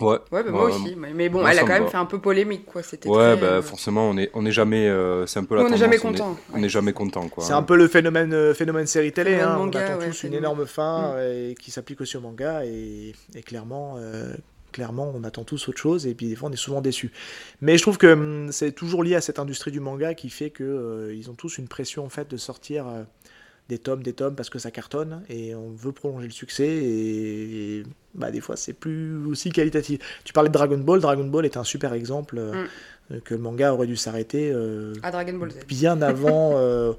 Ouais. 0.00 0.16
Ouais, 0.32 0.42
bah, 0.42 0.50
moi 0.50 0.64
Ouais, 0.66 0.72
aussi. 0.72 0.94
Mais 0.96 1.12
mais 1.12 1.28
bon, 1.28 1.40
moi, 1.40 1.52
elle 1.52 1.58
a 1.58 1.60
quand 1.60 1.68
me 1.68 1.72
même 1.74 1.82
va. 1.84 1.90
fait 1.90 1.96
un 1.98 2.06
peu 2.06 2.18
polémique, 2.18 2.64
quoi. 2.64 2.82
C'était 2.82 3.08
Ouais, 3.08 3.36
très, 3.36 3.36
bah, 3.36 3.46
euh, 3.48 3.62
forcément, 3.62 4.08
on 4.08 4.16
est, 4.16 4.30
on 4.32 4.46
est 4.46 4.50
jamais. 4.50 4.88
euh, 4.88 5.26
c'est 5.26 5.38
un 5.38 5.44
peu 5.44 5.56
la 5.56 5.62
on 5.64 5.68
n'est 5.68 5.76
jamais 5.76 5.98
content. 5.98 6.36
On 6.54 6.58
n'est 6.58 6.70
jamais 6.70 6.92
content, 6.94 7.28
quoi. 7.28 7.44
C'est 7.44 7.52
un 7.52 7.62
peu 7.62 7.76
le 7.76 7.86
phénomène, 7.86 8.32
euh, 8.32 8.54
phénomène 8.54 8.86
série 8.86 9.12
télé. 9.12 9.32
Phénomène 9.32 9.54
hein. 9.54 9.58
manga, 9.58 9.78
on 9.78 9.82
attend 9.92 9.98
ouais, 10.00 10.08
tous 10.08 10.22
une 10.24 10.34
énorme 10.34 10.66
fin 10.66 11.14
Mm. 11.14 11.18
et 11.50 11.54
qui 11.60 11.70
s'applique 11.70 12.00
aussi 12.00 12.16
au 12.16 12.20
manga. 12.20 12.64
Et, 12.64 13.14
et 13.34 13.42
clairement, 13.42 13.96
euh, 13.98 14.32
clairement, 14.72 15.12
on 15.14 15.24
attend 15.24 15.44
tous 15.44 15.68
autre 15.68 15.78
chose. 15.78 16.06
Et 16.06 16.14
puis 16.14 16.28
des 16.28 16.36
fois, 16.36 16.48
on 16.48 16.52
est 16.52 16.56
souvent 16.56 16.80
déçus. 16.80 17.10
Mais 17.60 17.76
je 17.76 17.82
trouve 17.82 17.98
que 17.98 18.06
hum, 18.12 18.52
c'est 18.52 18.72
toujours 18.72 19.02
lié 19.04 19.14
à 19.16 19.20
cette 19.20 19.38
industrie 19.38 19.70
du 19.72 19.80
manga 19.80 20.14
qui 20.14 20.30
fait 20.30 20.50
que 20.50 20.64
euh, 20.64 21.14
ils 21.14 21.30
ont 21.30 21.34
tous 21.34 21.58
une 21.58 21.68
pression 21.68 22.04
en 22.04 22.08
fait 22.08 22.30
de 22.30 22.36
sortir 22.36 22.86
euh, 22.88 23.02
des 23.68 23.78
tomes, 23.78 24.02
des 24.02 24.12
tomes 24.14 24.34
parce 24.34 24.50
que 24.50 24.58
ça 24.58 24.70
cartonne 24.72 25.22
et 25.28 25.54
on 25.54 25.70
veut 25.70 25.92
prolonger 25.92 26.26
le 26.26 26.32
succès. 26.32 26.66
Et, 26.66 27.78
et, 27.78 27.82
bah, 28.14 28.30
des 28.30 28.40
fois, 28.40 28.56
c'est 28.56 28.72
plus 28.72 29.24
aussi 29.26 29.50
qualitatif. 29.50 30.00
Tu 30.24 30.32
parlais 30.32 30.48
de 30.48 30.54
Dragon 30.54 30.78
Ball. 30.78 31.00
Dragon 31.00 31.24
Ball 31.26 31.44
est 31.44 31.56
un 31.56 31.64
super 31.64 31.92
exemple 31.92 32.36
euh, 32.38 32.52
Mm. 32.64 32.66
euh, 33.12 33.20
que 33.24 33.34
le 33.34 33.40
manga 33.40 33.72
aurait 33.72 33.86
dû 33.86 33.96
s'arrêter. 33.96 34.50
euh, 34.52 34.94
À 35.02 35.10
Dragon 35.12 35.34
Ball 35.38 35.50
Z. 35.52 35.58
bien 35.68 36.00
avant. 36.02 36.54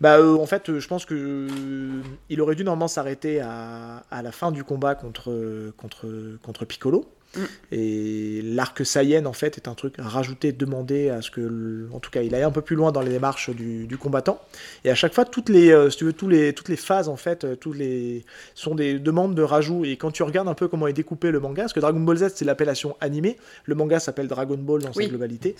euh, 0.00 0.02
Bah, 0.02 0.18
euh, 0.18 0.36
en 0.36 0.46
fait, 0.46 0.68
euh, 0.70 0.80
je 0.80 0.88
pense 0.88 1.04
que 1.04 1.14
euh, 1.14 2.02
il 2.28 2.40
aurait 2.40 2.54
dû 2.54 2.64
normalement 2.64 2.88
s'arrêter 2.88 3.40
à, 3.40 3.98
à 4.10 4.22
la 4.22 4.32
fin 4.32 4.52
du 4.52 4.64
combat 4.64 4.94
contre, 4.94 5.72
contre, 5.76 6.38
contre 6.42 6.64
Piccolo. 6.64 7.19
Mm. 7.36 7.40
Et 7.72 8.42
l'arc 8.42 8.84
Saiyan, 8.84 9.24
en 9.26 9.32
fait, 9.32 9.56
est 9.56 9.68
un 9.68 9.74
truc 9.74 9.94
rajouté, 9.98 10.52
demandé 10.52 11.10
à 11.10 11.22
ce 11.22 11.30
que, 11.30 11.40
le- 11.40 11.88
en 11.92 12.00
tout 12.00 12.10
cas, 12.10 12.22
il 12.22 12.34
aille 12.34 12.42
un 12.42 12.50
peu 12.50 12.60
plus 12.62 12.74
loin 12.76 12.90
dans 12.92 13.00
les 13.02 13.10
démarches 13.10 13.50
du, 13.50 13.86
du 13.86 13.96
combattant. 13.98 14.40
Et 14.84 14.90
à 14.90 14.94
chaque 14.94 15.14
fois, 15.14 15.24
toutes 15.24 15.48
les, 15.48 15.70
euh, 15.70 15.90
si 15.90 15.98
tu 15.98 16.04
veux, 16.04 16.12
tous 16.12 16.28
les, 16.28 16.52
toutes 16.52 16.68
les 16.68 16.76
phases, 16.76 17.08
en 17.08 17.16
fait, 17.16 17.44
euh, 17.44 17.56
les, 17.74 18.24
sont 18.54 18.74
des 18.74 18.98
demandes 18.98 19.34
de 19.34 19.42
rajout. 19.42 19.84
Et 19.84 19.96
quand 19.96 20.10
tu 20.10 20.22
regardes 20.24 20.48
un 20.48 20.54
peu 20.54 20.66
comment 20.66 20.86
est 20.88 20.92
découpé 20.92 21.30
le 21.30 21.38
manga, 21.40 21.62
parce 21.62 21.72
que 21.72 21.80
Dragon 21.80 22.00
Ball 22.00 22.16
Z, 22.16 22.32
c'est 22.34 22.44
l'appellation 22.44 22.96
animée, 23.00 23.36
le 23.64 23.74
manga 23.76 24.00
s'appelle 24.00 24.26
Dragon 24.28 24.56
Ball 24.58 24.82
dans 24.82 24.90
Oui. 24.96 25.04
sa 25.04 25.10
globalité. 25.10 25.54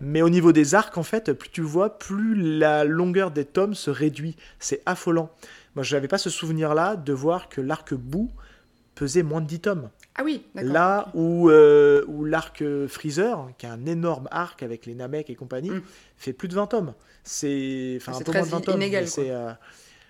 Mais 0.00 0.22
au 0.22 0.28
niveau 0.30 0.52
des 0.52 0.74
arcs, 0.74 0.98
en 0.98 1.02
fait, 1.04 1.32
plus 1.32 1.50
tu 1.50 1.60
vois, 1.62 1.98
plus 1.98 2.34
la 2.34 2.84
longueur 2.84 3.30
des 3.30 3.44
tomes 3.44 3.74
se 3.74 3.90
réduit. 3.90 4.36
C'est 4.58 4.82
affolant. 4.86 5.30
Moi, 5.76 5.84
je 5.84 5.94
n'avais 5.94 6.08
pas 6.08 6.18
ce 6.18 6.30
souvenir-là 6.30 6.96
de 6.96 7.12
voir 7.12 7.48
que 7.48 7.60
l'arc 7.60 7.94
bout 7.94 8.30
pesait 8.94 9.22
moins 9.22 9.40
de 9.40 9.46
10 9.46 9.60
tomes. 9.60 9.88
Ah 10.14 10.22
oui, 10.24 10.42
d'accord. 10.54 10.72
Là 10.72 11.08
où, 11.14 11.48
euh, 11.48 12.04
où 12.06 12.24
l'arc 12.24 12.62
Freezer, 12.88 13.48
qui 13.58 13.66
est 13.66 13.68
un 13.70 13.86
énorme 13.86 14.28
arc 14.30 14.62
avec 14.62 14.84
les 14.86 14.94
Namek 14.94 15.30
et 15.30 15.34
compagnie, 15.34 15.70
Mm. 15.70 15.82
fait 16.18 16.32
plus 16.32 16.48
de 16.48 16.54
20 16.54 16.66
tomes. 16.66 16.94
C'est 17.24 17.94
enfin, 18.00 18.12
un 18.12 18.18
C'est 18.18 18.24
peu 18.24 18.32
moins 18.32 18.42
de 18.42 18.46
20 18.48 18.60
tomes. 18.60 18.76
inégal, 18.76 19.04
mais 19.16 19.30
euh, 19.30 19.52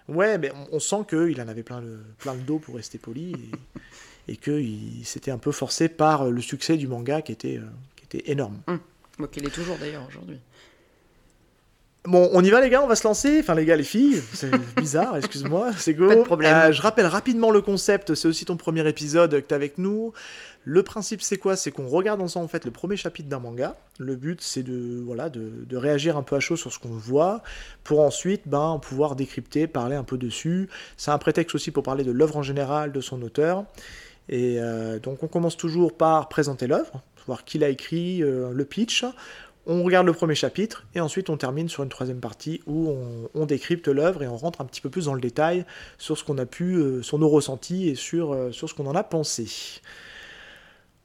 Ouais, 0.08 0.38
mais 0.38 0.50
on, 0.72 0.76
on 0.76 0.81
sent 0.81 1.04
qu'il 1.08 1.40
en 1.40 1.46
avait 1.46 1.62
plein 1.62 1.81
le, 1.81 2.00
plein 2.19 2.34
le 2.34 2.40
dos 2.40 2.58
pour 2.58 2.75
rester 2.75 2.99
poli 2.99 3.32
et, 4.26 4.32
et 4.32 4.37
qu'il 4.37 5.04
s'était 5.06 5.31
un 5.31 5.38
peu 5.38 5.52
forcé 5.52 5.88
par 5.88 6.29
le 6.31 6.41
succès 6.41 6.76
du 6.76 6.88
manga 6.88 7.22
qui 7.22 7.31
était, 7.32 7.58
euh, 7.58 7.67
qui 7.94 8.05
était 8.17 8.31
énorme. 8.32 8.58
Bon, 9.19 9.26
qu'il 9.29 9.46
est 9.46 9.50
toujours 9.50 9.76
d'ailleurs 9.79 10.05
aujourd'hui. 10.08 10.38
Bon, 12.04 12.28
on 12.32 12.42
y 12.42 12.50
va 12.50 12.60
les 12.60 12.68
gars, 12.68 12.82
on 12.82 12.88
va 12.88 12.96
se 12.96 13.06
lancer. 13.06 13.38
Enfin 13.40 13.54
les 13.54 13.64
gars, 13.64 13.76
les 13.76 13.84
filles, 13.84 14.20
c'est 14.34 14.50
bizarre, 14.76 15.16
excuse-moi, 15.16 15.70
c'est 15.76 15.94
go. 15.94 16.08
Pas 16.08 16.16
de 16.16 16.22
problème. 16.22 16.54
Euh, 16.54 16.72
je 16.72 16.82
rappelle 16.82 17.06
rapidement 17.06 17.52
le 17.52 17.60
concept, 17.60 18.14
c'est 18.14 18.26
aussi 18.26 18.44
ton 18.44 18.56
premier 18.56 18.86
épisode 18.88 19.30
que 19.30 19.46
tu 19.46 19.54
avec 19.54 19.78
nous. 19.78 20.12
Le 20.64 20.82
principe 20.82 21.22
c'est 21.22 21.38
quoi? 21.38 21.54
C'est 21.54 21.70
qu'on 21.70 21.86
regarde 21.86 22.20
ensemble 22.20 22.44
en 22.44 22.48
fait 22.48 22.64
le 22.64 22.72
premier 22.72 22.96
chapitre 22.96 23.28
d'un 23.28 23.38
manga. 23.38 23.76
Le 23.98 24.16
but 24.16 24.40
c'est 24.40 24.64
de, 24.64 25.00
voilà, 25.04 25.28
de, 25.28 25.52
de 25.64 25.76
réagir 25.76 26.16
un 26.16 26.22
peu 26.22 26.34
à 26.34 26.40
chaud 26.40 26.56
sur 26.56 26.72
ce 26.72 26.80
qu'on 26.80 26.88
voit 26.88 27.42
pour 27.84 28.00
ensuite 28.00 28.42
ben, 28.46 28.80
pouvoir 28.82 29.14
décrypter, 29.14 29.68
parler 29.68 29.94
un 29.94 30.04
peu 30.04 30.18
dessus. 30.18 30.68
C'est 30.96 31.12
un 31.12 31.18
prétexte 31.18 31.54
aussi 31.54 31.70
pour 31.70 31.84
parler 31.84 32.02
de 32.02 32.10
l'œuvre 32.10 32.36
en 32.36 32.42
général, 32.42 32.90
de 32.90 33.00
son 33.00 33.22
auteur. 33.22 33.64
Et 34.28 34.56
euh, 34.58 34.98
donc 34.98 35.22
on 35.22 35.28
commence 35.28 35.56
toujours 35.56 35.96
par 35.96 36.28
présenter 36.28 36.66
l'œuvre, 36.66 37.00
voir 37.26 37.44
qui 37.44 37.58
l'a 37.58 37.68
écrit, 37.68 38.22
euh, 38.22 38.50
le 38.52 38.64
pitch. 38.64 39.04
On 39.64 39.84
regarde 39.84 40.06
le 40.08 40.12
premier 40.12 40.34
chapitre 40.34 40.84
et 40.96 41.00
ensuite 41.00 41.31
on 41.31 41.36
termine 41.36 41.69
sur 41.69 41.84
une 41.84 41.88
troisième 41.88 42.19
partie 42.19 42.60
où 42.66 42.92
on, 43.32 43.46
décrypte 43.46 43.86
l'œuvre 43.86 44.24
et 44.24 44.26
on 44.26 44.36
rentre 44.36 44.60
un 44.60 44.64
petit 44.64 44.81
peu 44.81 44.90
plus 44.90 45.04
dans 45.04 45.14
le 45.14 45.20
détail 45.20 45.64
sur 45.98 46.19
ce 46.19 46.24
qu'on 46.24 46.36
a 46.38 46.46
pu, 46.46 46.74
euh, 46.74 47.00
sur 47.02 47.16
nos 47.19 47.28
ressentis 47.28 47.88
et 47.88 47.94
sur, 47.94 48.32
euh, 48.32 48.50
sur 48.50 48.69
ce 48.69 48.74
qu'on 48.74 48.86
en 48.86 48.96
a 48.96 49.04
pensé. 49.04 49.81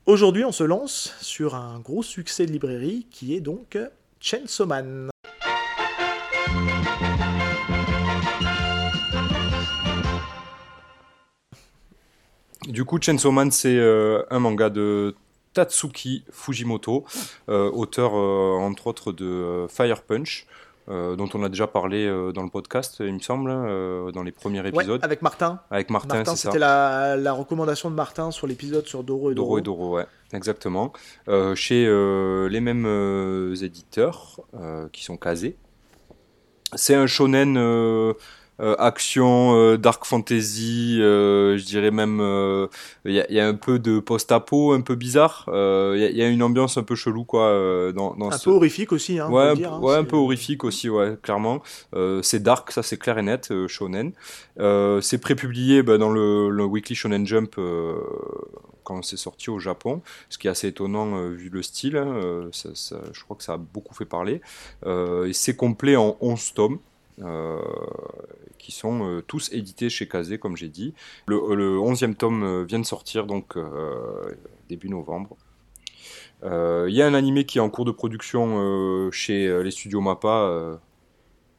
Aujourd'hui, 0.07 0.43
on 0.43 0.51
se 0.51 0.63
lance 0.63 1.13
sur 1.21 1.53
un 1.53 1.79
gros 1.79 2.01
succès 2.01 2.47
de 2.47 2.51
librairie 2.51 3.05
qui 3.11 3.35
est 3.35 3.41
donc 3.41 3.77
Chainsaw 4.19 4.65
Man. 4.65 5.09
Du 12.67 12.85
coup, 12.85 12.99
Chainsaw 12.99 13.31
Man, 13.31 13.51
c'est 13.51 13.77
euh, 13.77 14.23
un 14.31 14.39
manga 14.39 14.71
de 14.71 15.13
Tatsuki 15.57 16.23
Fujimoto, 16.31 17.03
euh, 17.49 17.71
auteur 17.71 18.11
euh, 18.15 18.57
entre 18.59 18.85
autres 18.85 19.11
de 19.11 19.25
euh, 19.25 19.67
Fire 19.67 20.03
Punch, 20.03 20.45
euh, 20.87 21.15
dont 21.15 21.27
on 21.33 21.41
a 21.43 21.49
déjà 21.49 21.65
parlé 21.65 22.05
euh, 22.05 22.31
dans 22.31 22.43
le 22.43 22.49
podcast, 22.49 22.97
il 22.99 23.11
me 23.11 23.19
semble, 23.19 23.49
euh, 23.51 24.11
dans 24.11 24.21
les 24.21 24.31
premiers 24.31 24.61
Ouais, 24.61 24.69
épisodes, 24.69 25.03
avec 25.03 25.23
Martin. 25.23 25.59
avec 25.71 25.89
Martin, 25.89 26.23
c'était 26.35 26.59
la, 26.59 27.17
la 27.17 27.33
recommandation 27.33 27.89
de 27.89 27.95
Martin 27.95 28.29
sur 28.29 28.45
l'épisode 28.45 28.85
sur 28.85 29.03
Doro 29.03 29.31
et 29.31 29.33
Doro. 29.35 29.47
Doro 29.47 29.57
et 29.57 29.61
Doro, 29.63 29.95
ouais, 29.95 30.05
exactement. 30.31 30.93
Chez 31.55 31.85
les 32.49 32.59
mêmes 32.61 33.55
éditeurs 33.59 34.39
qui 34.93 35.03
sont 35.03 35.17
casés. 35.17 35.57
C'est 36.75 36.93
un 36.95 37.07
shonen 37.07 37.57
euh, 38.59 38.71
euh, 38.71 38.75
action, 38.79 39.55
euh, 39.55 39.77
dark 39.77 40.03
fantasy, 40.05 40.97
euh, 41.01 41.57
je 41.57 41.65
dirais 41.65 41.91
même. 41.91 42.19
euh, 42.21 42.67
Il 43.05 43.13
y, 43.13 43.19
a- 43.21 43.25
il 43.29 43.35
y 43.35 43.39
a 43.39 43.47
un 43.47 43.53
peu 43.53 43.79
de 43.79 43.99
post-apo, 43.99 44.73
un 44.73 44.81
peu 44.81 44.95
bizarre. 44.95 45.45
Euh, 45.49 45.93
Il 45.95 46.01
y, 46.01 46.05
a- 46.05 46.09
il 46.09 46.17
y 46.17 46.21
a 46.23 46.27
une 46.27 46.41
ambiance 46.43 46.77
un 46.77 46.83
peu 46.83 46.95
chelou, 46.95 47.23
quoi, 47.23 47.43
euh, 47.45 47.91
dans, 47.91 48.15
dans 48.15 48.29
Un 48.29 48.37
ce. 48.37 48.45
peu 48.45 48.51
horrifique 48.51 48.91
aussi, 48.91 49.19
hein, 49.19 49.29
Ouais, 49.29 49.55
dire, 49.55 49.73
hein, 49.73 49.79
ouais, 49.81 49.95
un 49.95 50.03
peu 50.03 50.15
horrifique 50.17 50.63
aussi, 50.63 50.89
ouais, 50.89 51.17
clairement. 51.21 51.61
Euh, 51.95 52.21
c'est 52.23 52.41
dark, 52.41 52.71
ça 52.71 52.83
c'est 52.83 52.97
clair 52.97 53.17
et 53.19 53.21
net, 53.23 53.49
euh, 53.51 53.67
shonen. 53.67 54.11
Euh, 54.59 55.01
c'est 55.01 55.19
prépublié 55.19 55.83
bah, 55.83 55.97
dans 55.97 56.09
le, 56.09 56.49
le 56.49 56.63
Weekly 56.65 56.95
Shonen 56.95 57.25
Jump, 57.27 57.55
euh, 57.59 57.95
quand 58.83 59.03
c'est 59.03 59.17
sorti 59.17 59.49
au 59.49 59.59
Japon, 59.59 60.01
ce 60.29 60.37
qui 60.37 60.47
est 60.47 60.49
assez 60.49 60.67
étonnant 60.69 61.27
vu 61.29 61.49
le 61.49 61.61
style. 61.61 61.97
Hein, 61.97 62.49
je 62.53 63.23
crois 63.23 63.35
que 63.37 63.43
ça 63.43 63.53
a 63.53 63.57
beaucoup 63.57 63.93
fait 63.93 64.05
parler. 64.05 64.41
et 64.85 65.33
c'est 65.33 65.55
complet 65.55 65.95
en 65.95 66.17
11 66.21 66.53
tomes. 66.53 66.79
Qui 68.57 68.71
sont 68.71 69.21
tous 69.27 69.51
édités 69.51 69.89
chez 69.89 70.07
Kazé, 70.07 70.37
comme 70.37 70.57
j'ai 70.57 70.69
dit. 70.69 70.93
Le, 71.27 71.37
11e 71.79 72.15
tome 72.15 72.63
vient 72.65 72.79
de 72.79 72.85
sortir, 72.85 73.25
donc 73.25 73.57
début 74.69 74.89
novembre. 74.89 75.37
Il 76.43 76.93
y 76.93 77.01
a 77.01 77.07
un 77.07 77.13
animé 77.13 77.45
qui 77.45 77.57
est 77.57 77.61
en 77.61 77.69
cours 77.69 77.85
de 77.85 77.91
production 77.91 79.09
chez 79.11 79.63
les 79.63 79.71
studios 79.71 80.01
MAPPA 80.01 80.79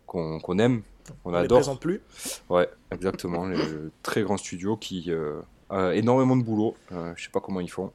qu'on 0.06 0.58
aime, 0.58 0.82
on, 1.24 1.34
adore. 1.34 1.70
Les 1.70 1.78
plus. 1.78 2.00
Ouais, 2.48 2.68
exactement. 2.90 3.46
le 3.46 3.92
très 4.02 4.22
grand 4.22 4.36
studio 4.36 4.76
qui 4.76 5.06
euh, 5.08 5.40
a 5.70 5.94
énormément 5.94 6.36
de 6.36 6.42
boulot. 6.42 6.76
Euh, 6.92 7.12
je 7.16 7.24
sais 7.24 7.30
pas 7.30 7.40
comment 7.40 7.60
ils 7.60 7.70
font, 7.70 7.92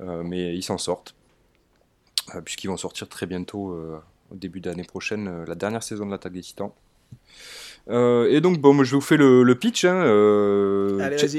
euh, 0.00 0.22
mais 0.22 0.56
ils 0.56 0.62
s'en 0.62 0.78
sortent. 0.78 1.14
Puisqu'ils 2.44 2.68
vont 2.68 2.76
sortir 2.76 3.08
très 3.08 3.26
bientôt, 3.26 3.76
au 4.30 4.34
début 4.36 4.60
d'année 4.60 4.84
prochaine, 4.84 5.42
la 5.46 5.56
dernière 5.56 5.82
saison 5.82 6.06
de 6.06 6.12
l'attaque 6.12 6.34
des 6.34 6.42
titans. 6.42 6.72
Et 7.90 8.40
donc, 8.40 8.58
bon, 8.58 8.82
je 8.84 8.94
vous 8.94 9.00
fais 9.00 9.16
le, 9.16 9.42
le 9.42 9.54
pitch. 9.54 9.84
Hein, 9.84 10.04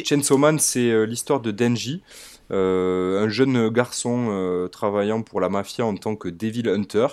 Chainsaw 0.03 0.37
Man, 0.37 0.59
c'est 0.59 1.05
l'histoire 1.05 1.39
de 1.39 1.51
Denji, 1.51 2.03
un 2.49 3.29
jeune 3.29 3.69
garçon 3.69 4.67
travaillant 4.71 5.21
pour 5.21 5.39
la 5.39 5.49
mafia 5.49 5.85
en 5.85 5.95
tant 5.95 6.15
que 6.15 6.27
Devil 6.29 6.69
Hunter. 6.69 7.07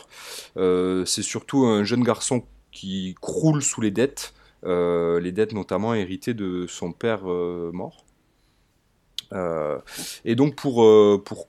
c'est 1.06 1.22
surtout 1.22 1.64
un 1.66 1.84
jeune 1.84 2.02
garçon 2.02 2.42
qui 2.78 3.16
croule 3.20 3.62
sous 3.62 3.80
les 3.80 3.90
dettes, 3.90 4.34
euh, 4.64 5.20
les 5.20 5.32
dettes 5.32 5.52
notamment 5.52 5.94
héritées 5.94 6.34
de 6.34 6.66
son 6.68 6.92
père 6.92 7.28
euh, 7.30 7.70
mort. 7.72 8.04
Euh, 9.32 9.78
et 10.24 10.34
donc 10.34 10.54
pour, 10.54 10.76
pour 11.24 11.48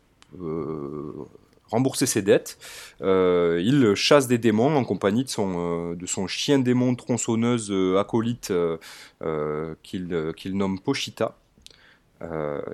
rembourser 1.71 2.05
ses 2.05 2.21
dettes, 2.21 2.57
il 3.01 3.93
chasse 3.95 4.27
des 4.27 4.37
démons 4.37 4.75
en 4.75 4.83
compagnie 4.83 5.23
de 5.23 5.29
son, 5.29 5.93
de 5.93 6.05
son 6.05 6.27
chien 6.27 6.59
démon 6.59 6.95
tronçonneuse 6.95 7.73
acolyte 7.97 8.53
qu'il 9.83 10.57
nomme 10.57 10.79
Pochita. 10.79 11.37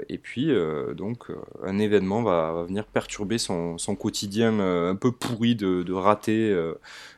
et 0.10 0.18
puis, 0.18 0.52
donc, 0.96 1.26
un 1.64 1.78
événement 1.80 2.24
va, 2.24 2.64
venir 2.68 2.86
perturber 2.86 3.38
son, 3.38 3.78
son 3.78 3.96
quotidien 3.96 4.60
un 4.60 4.96
peu 4.96 5.12
pourri 5.12 5.56
de, 5.56 5.84
de 5.84 5.94
ratés 5.94 6.56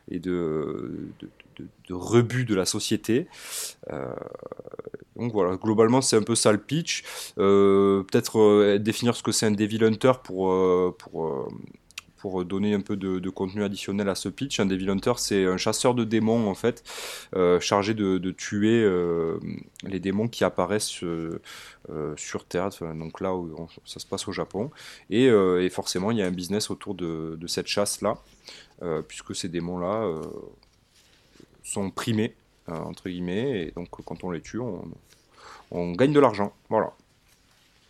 et 0.09 0.19
de, 0.19 1.09
de, 1.89 1.93
rebut 1.93 2.45
de 2.45 2.55
la 2.55 2.65
société. 2.65 3.27
Euh, 3.91 4.13
donc 5.17 5.31
voilà, 5.33 5.57
globalement 5.57 6.01
c'est 6.01 6.15
un 6.15 6.23
peu 6.23 6.35
ça 6.35 6.51
le 6.51 6.57
pitch. 6.57 7.03
Euh, 7.37 8.03
peut-être 8.03 8.39
euh, 8.39 8.77
définir 8.77 9.15
ce 9.15 9.23
que 9.23 9.31
c'est 9.31 9.45
un 9.45 9.51
Devil 9.51 9.83
Hunter 9.83 10.13
pour, 10.23 10.53
pour 10.97 12.45
donner 12.45 12.73
un 12.73 12.81
peu 12.81 12.95
de, 12.95 13.29
contenu 13.29 13.63
additionnel 13.63 14.09
à 14.09 14.15
ce 14.15 14.29
pitch. 14.29 14.59
Un 14.59 14.65
Devil 14.65 14.89
Hunter 14.89 15.13
c'est 15.17 15.45
un 15.45 15.57
chasseur 15.57 15.93
de 15.95 16.03
démons 16.03 16.49
en 16.49 16.55
fait, 16.55 16.83
chargé 17.59 17.93
de, 17.93 18.31
tuer 18.31 18.87
les 19.83 19.99
démons 19.99 20.27
qui 20.27 20.43
apparaissent 20.43 21.03
sur 22.15 22.45
Terre, 22.45 22.69
donc 22.95 23.21
là 23.21 23.33
où 23.33 23.67
ça 23.85 23.99
se 23.99 24.05
passe 24.05 24.27
au 24.27 24.31
Japon. 24.31 24.71
Et, 25.09 25.29
forcément 25.69 26.11
il 26.11 26.17
y 26.17 26.21
a 26.21 26.25
un 26.25 26.31
business 26.31 26.69
autour 26.69 26.95
de, 26.95 27.37
cette 27.47 27.67
chasse-là. 27.67 28.17
Euh, 28.83 29.01
puisque 29.01 29.35
ces 29.35 29.49
démons-là 29.49 30.03
euh, 30.03 30.21
sont 31.63 31.89
primés, 31.89 32.35
euh, 32.35 32.46
entre 32.67 33.09
guillemets, 33.09 33.67
et 33.67 33.71
donc 33.71 33.89
quand 33.89 34.23
on 34.23 34.31
les 34.31 34.41
tue, 34.41 34.59
on, 35.71 35.91
gagne 35.93 36.13
de 36.13 36.19
l'argent. 36.19 36.53
Voilà. 36.69 36.93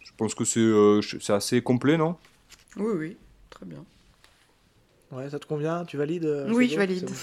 Je 0.01 0.11
pense 0.17 0.35
que 0.35 0.45
c'est 0.45 1.33
assez 1.33 1.61
complet, 1.61 1.97
non? 1.97 2.15
Oui, 2.77 2.93
oui, 2.95 3.17
très 3.49 3.65
bien. 3.65 3.83
Ouais, 5.11 5.29
ça 5.29 5.39
te 5.39 5.45
convient? 5.45 5.85
Tu 5.85 5.97
valides 5.97 6.45
Oui, 6.49 6.69
je 6.69 6.77
valide. 6.77 7.09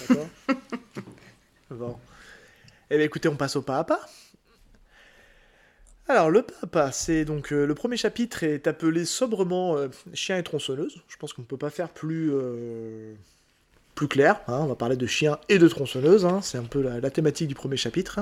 Bon, 1.71 1.97
Eh 2.91 2.97
bien, 2.97 3.05
écoutez, 3.05 3.27
on 3.27 3.35
passe 3.35 3.55
au 3.55 3.63
pas 3.63 3.79
à 3.79 3.83
pas. 3.83 3.99
Alors, 6.07 6.29
le 6.29 6.43
papa, 6.43 6.91
c'est 6.91 7.25
donc 7.25 7.49
le 7.49 7.73
premier 7.73 7.97
chapitre 7.97 8.43
est 8.43 8.67
appelé 8.67 9.03
sobrement 9.03 9.75
Chien 10.13 10.37
et 10.37 10.43
tronçonneuse. 10.43 11.01
Je 11.07 11.17
pense 11.17 11.33
qu'on 11.33 11.41
ne 11.41 11.47
peut 11.47 11.57
pas 11.57 11.71
faire 11.71 11.89
plus, 11.89 12.31
plus 13.95 14.07
clair. 14.07 14.41
Hein, 14.47 14.59
on 14.61 14.67
va 14.67 14.75
parler 14.75 14.97
de 14.97 15.07
chiens 15.07 15.39
et 15.49 15.57
de 15.57 15.67
tronçonneuses. 15.67 16.25
Hein, 16.25 16.39
c'est 16.43 16.57
un 16.57 16.63
peu 16.63 16.81
la, 16.81 17.09
thématique 17.09 17.47
du 17.47 17.55
premier 17.55 17.77
chapitre. 17.77 18.19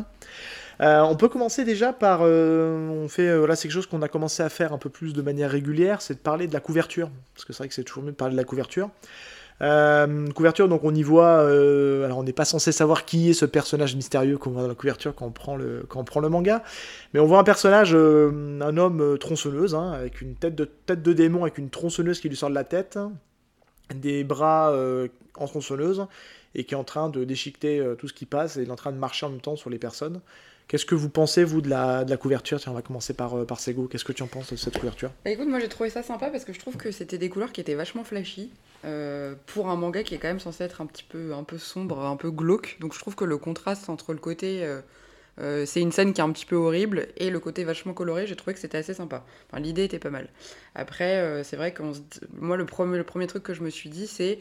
Euh, 0.82 1.02
on 1.02 1.16
peut 1.16 1.28
commencer 1.28 1.66
déjà 1.66 1.94
par, 1.94 2.22
euh, 2.24 2.90
on 2.90 3.08
fait, 3.08 3.28
euh, 3.28 3.46
là 3.46 3.56
c'est 3.56 3.68
quelque 3.68 3.76
chose 3.76 3.88
qu'on 3.88 4.02
a 4.02 4.08
commencé 4.08 4.42
à 4.42 4.50
faire 4.50 4.74
un 4.74 4.78
peu 4.78 4.90
plus 4.90 5.14
de 5.14 5.22
manière 5.22 5.52
régulière, 5.52 6.02
c'est 6.02 6.16
de 6.16 6.20
parler 6.20 6.48
de 6.48 6.54
la 6.54 6.60
couverture, 6.60 7.10
parce 7.36 7.46
que 7.46 7.54
c'est 7.54 7.60
vrai 7.60 7.68
que 7.68 7.76
c'est 7.76 7.84
toujours 7.84 8.04
mieux 8.04 8.12
de 8.12 8.16
parler 8.16 8.34
de 8.34 8.40
la 8.40 8.44
couverture. 8.44 8.90
couverture, 10.34 10.68
donc 10.68 10.84
on 10.84 10.94
y 10.94 11.04
voit, 11.04 11.42
alors 11.42 12.18
on 12.18 12.24
n'est 12.24 12.34
pas 12.34 12.46
censé 12.46 12.72
savoir 12.72 13.06
qui 13.06 13.30
est 13.30 13.34
ce 13.34 13.46
personnage 13.46 13.96
mystérieux 13.96 14.38
qu'on 14.38 14.50
voit 14.50 14.64
dans 14.64 14.68
la 14.68 14.76
couverture 14.76 15.14
quand 15.16 15.28
on 15.28 15.32
prend 15.32 15.56
le, 15.56 15.86
quand 15.88 16.00
on 16.00 16.04
prend 16.04 16.22
le 16.22 16.30
manga, 16.30 16.64
mais 17.14 17.20
on 17.20 17.28
voit 17.28 17.40
un 17.40 17.44
personnage, 17.44 17.94
un 17.94 18.78
homme 18.78 19.18
tronçonneuse, 19.20 19.76
hein, 19.76 19.92
avec 19.92 20.22
une 20.22 20.36
tête 20.36 20.56
de, 20.56 20.66
tête 20.66 21.04
de 21.04 21.14
démon, 21.14 21.44
avec 21.44 21.60
une 21.60 21.70
tronçonneuse 21.70 22.20
qui 22.20 22.30
lui 22.30 22.36
sort 22.36 22.50
de 22.50 22.56
la 22.56 22.64
tête, 22.64 22.98
des 23.96 24.24
bras 24.24 24.72
euh, 24.72 25.08
en 25.36 25.48
tronçonneuse 25.48 26.06
et 26.56 26.64
qui 26.64 26.74
est 26.74 26.78
en 26.78 26.84
train 26.84 27.10
de 27.10 27.24
déchiqueter 27.24 27.80
euh, 27.80 27.96
tout 27.96 28.08
ce 28.08 28.14
qui 28.14 28.26
passe 28.26 28.58
et 28.58 28.64
est 28.64 28.70
en 28.70 28.76
train 28.76 28.92
de 28.92 28.98
marcher 28.98 29.26
en 29.26 29.30
même 29.30 29.42
temps 29.42 29.56
sur 29.56 29.70
les 29.70 29.80
personnes. 29.80 30.22
Qu'est-ce 30.68 30.86
que 30.86 30.96
vous 30.96 31.10
pensez, 31.10 31.44
vous, 31.44 31.62
de 31.62 31.70
la, 31.70 32.06
de 32.06 32.10
la 32.10 32.18
couverture? 32.18 32.60
Tiens, 32.60 32.72
on 32.72 32.76
va 32.76 32.82
commencer 32.82 33.14
par, 33.14 33.38
euh, 33.38 33.46
par 33.46 33.60
Sego. 33.60 33.88
Qu'est-ce 33.88 34.06
que 34.06 34.14
tu 34.14 34.24
en 34.24 34.28
penses 34.28 34.52
de 34.52 34.56
cette 34.56 34.78
couverture? 34.78 35.12
Bah, 35.26 35.32
Écoute, 35.32 35.48
moi 35.48 35.60
j'ai 35.60 35.68
trouvé 35.68 35.90
ça 35.90 36.04
sympa 36.04 36.30
parce 36.30 36.46
que 36.46 36.54
je 36.54 36.60
trouve 36.60 36.78
que 36.78 36.92
c'était 36.92 37.18
des 37.18 37.30
couleurs 37.30 37.52
qui 37.52 37.62
étaient 37.62 37.76
vachement 37.76 38.04
flashy 38.04 38.52
pour 39.46 39.70
un 39.70 39.78
manga 39.78 40.04
qui 40.04 40.14
est 40.14 40.18
quand 40.18 40.28
même 40.28 40.42
censé 40.42 40.66
être 40.66 40.82
un 40.82 40.86
petit 40.86 41.06
peu, 41.06 41.34
un 41.34 41.44
peu 41.44 41.58
sombre, 41.58 42.00
un 42.02 42.18
peu 42.18 42.32
glauque. 42.32 42.78
Donc 42.82 42.94
je 42.94 43.00
trouve 43.00 43.16
que 43.16 43.24
le 43.24 43.38
contraste 43.38 43.90
entre 43.90 44.12
le 44.12 44.20
côté 44.20 44.68
euh, 45.40 45.66
c'est 45.66 45.82
une 45.82 45.92
scène 45.92 46.14
qui 46.14 46.22
est 46.22 46.24
un 46.24 46.32
petit 46.32 46.46
peu 46.46 46.56
horrible 46.56 47.08
et 47.18 47.30
le 47.30 47.40
côté 47.40 47.64
vachement 47.64 47.94
coloré, 47.94 48.28
j'ai 48.28 48.36
trouvé 48.36 48.54
que 48.54 48.60
c'était 48.60 48.78
assez 48.78 48.94
sympa. 48.94 49.26
Enfin, 49.50 49.62
l'idée 49.62 49.84
était 49.84 50.00
pas 50.00 50.10
mal. 50.10 50.30
Après, 50.76 51.18
euh, 51.18 51.44
c'est 51.44 51.56
vrai 51.56 51.74
que 51.74 51.82
moi, 52.40 52.58
le 52.58 52.66
premier, 52.66 52.98
le 52.98 53.04
premier 53.04 53.28
truc 53.28 53.44
que 53.44 53.54
je 53.54 53.62
me 53.62 53.70
suis 53.70 53.90
dit, 53.90 54.08
c'est 54.08 54.40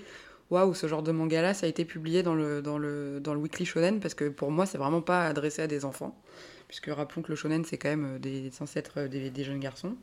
waouh, 0.51 0.75
ce 0.75 0.87
genre 0.87 1.03
de 1.03 1.13
manga-là, 1.13 1.55
ça 1.55 1.67
a 1.67 1.69
été 1.69 1.85
publié 1.85 2.23
dans 2.23 2.35
le, 2.35 2.61
dans, 2.61 2.79
le, 2.79 3.21
dans 3.21 3.33
le 3.33 3.41
Weekly 3.41 3.65
Shonen 3.65 4.01
parce 4.01 4.15
que 4.15 4.29
pour 4.29 4.51
moi, 4.51 4.67
c'est 4.67 4.79
vraiment 4.79 5.01
pas 5.01 5.27
adressé 5.27 5.63
à 5.63 5.67
des 5.67 5.85
enfants. 5.85 6.21
Puisque 6.69 6.87
rappelons 6.87 7.23
que 7.23 7.29
le 7.29 7.37
shonen, 7.37 7.67
c'est 7.67 7.77
quand 7.77 7.91
même 7.91 8.19
des, 8.19 8.51
censé 8.51 8.79
être 8.79 9.03
des, 9.03 9.29
des 9.29 9.45
jeunes 9.45 9.61
garçons. 9.61 9.95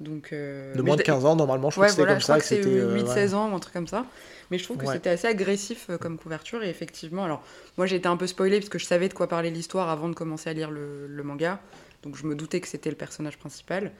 Donc, 0.00 0.30
euh, 0.32 0.74
de 0.74 0.82
moins 0.82 0.96
de 0.96 1.02
15 1.02 1.24
ans, 1.24 1.36
normalement, 1.36 1.70
je 1.70 1.76
crois 1.76 1.86
que 1.86 1.92
c'était 1.92 2.06
comme 2.06 2.20
ça. 2.20 2.40
c'était 2.40 2.68
8-16 2.68 3.34
ans, 3.34 3.54
un 3.54 3.58
truc 3.58 3.72
comme 3.72 3.86
ça. 3.86 4.06
Mais 4.50 4.58
je 4.58 4.64
trouve 4.64 4.76
que 4.76 4.86
c'était 4.86 5.10
assez 5.10 5.26
agressif 5.26 5.86
euh, 5.90 5.98
comme 5.98 6.18
couverture. 6.18 6.62
Et 6.62 6.68
effectivement, 6.68 7.24
alors 7.24 7.42
moi 7.76 7.86
j'ai 7.86 7.96
été 7.96 8.08
un 8.08 8.16
peu 8.16 8.26
spoilée 8.26 8.58
parce 8.58 8.68
que 8.68 8.78
je 8.78 8.86
savais 8.86 9.08
de 9.08 9.14
quoi 9.14 9.28
parlait 9.28 9.50
l'histoire 9.50 9.88
avant 9.88 10.08
de 10.08 10.14
commencer 10.14 10.50
à 10.50 10.52
lire 10.52 10.70
le, 10.70 11.22
manga. 11.22 11.60
Donc 12.02 12.16
je 12.16 12.26
me 12.26 12.34
doutais 12.34 12.60
que 12.60 12.68
c'était 12.68 12.90
le 12.90 12.96
personnage 12.96 13.38
principal. 13.38 13.92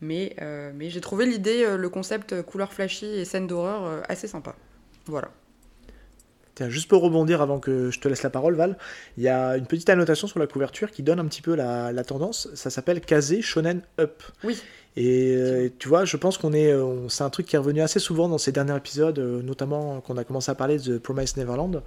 Mais, 0.00 0.34
euh, 0.42 0.72
mais 0.74 0.90
j'ai 0.90 1.00
trouvé 1.00 1.26
l'idée, 1.26 1.64
euh, 1.64 1.76
le 1.76 1.88
concept 1.88 2.42
couleur 2.42 2.72
flashy 2.72 3.06
et 3.06 3.24
scène 3.24 3.46
d'horreur 3.46 4.02
assez 4.08 4.26
sympa. 4.26 4.56
Voilà. 5.06 5.30
Tiens, 6.54 6.68
juste 6.68 6.88
pour 6.88 7.02
rebondir 7.02 7.40
avant 7.40 7.60
que 7.60 7.90
je 7.90 7.98
te 7.98 8.08
laisse 8.08 8.22
la 8.22 8.30
parole, 8.30 8.54
Val, 8.54 8.76
il 9.16 9.22
y 9.22 9.28
a 9.28 9.56
une 9.56 9.66
petite 9.66 9.88
annotation 9.88 10.26
sur 10.26 10.38
la 10.38 10.46
couverture 10.46 10.90
qui 10.90 11.02
donne 11.02 11.18
un 11.18 11.26
petit 11.26 11.40
peu 11.42 11.54
la, 11.54 11.92
la 11.92 12.04
tendance. 12.04 12.48
Ça 12.54 12.68
s'appelle 12.68 13.00
Kaze 13.00 13.40
Shonen 13.40 13.82
Up. 13.98 14.22
Oui. 14.44 14.60
Et 14.96 15.34
euh, 15.34 15.70
tu 15.78 15.88
vois, 15.88 16.04
je 16.04 16.16
pense 16.18 16.36
qu'on 16.36 16.52
est, 16.52 16.70
euh, 16.70 17.08
c'est 17.08 17.24
un 17.24 17.30
truc 17.30 17.46
qui 17.46 17.56
est 17.56 17.58
revenu 17.58 17.80
assez 17.80 17.98
souvent 17.98 18.28
dans 18.28 18.38
ces 18.38 18.52
derniers 18.52 18.76
épisodes, 18.76 19.18
euh, 19.18 19.42
notamment 19.42 20.02
qu'on 20.02 20.18
a 20.18 20.24
commencé 20.24 20.50
à 20.50 20.54
parler 20.54 20.78
de 20.78 20.98
Promise 20.98 21.36
Neverland, 21.38 21.82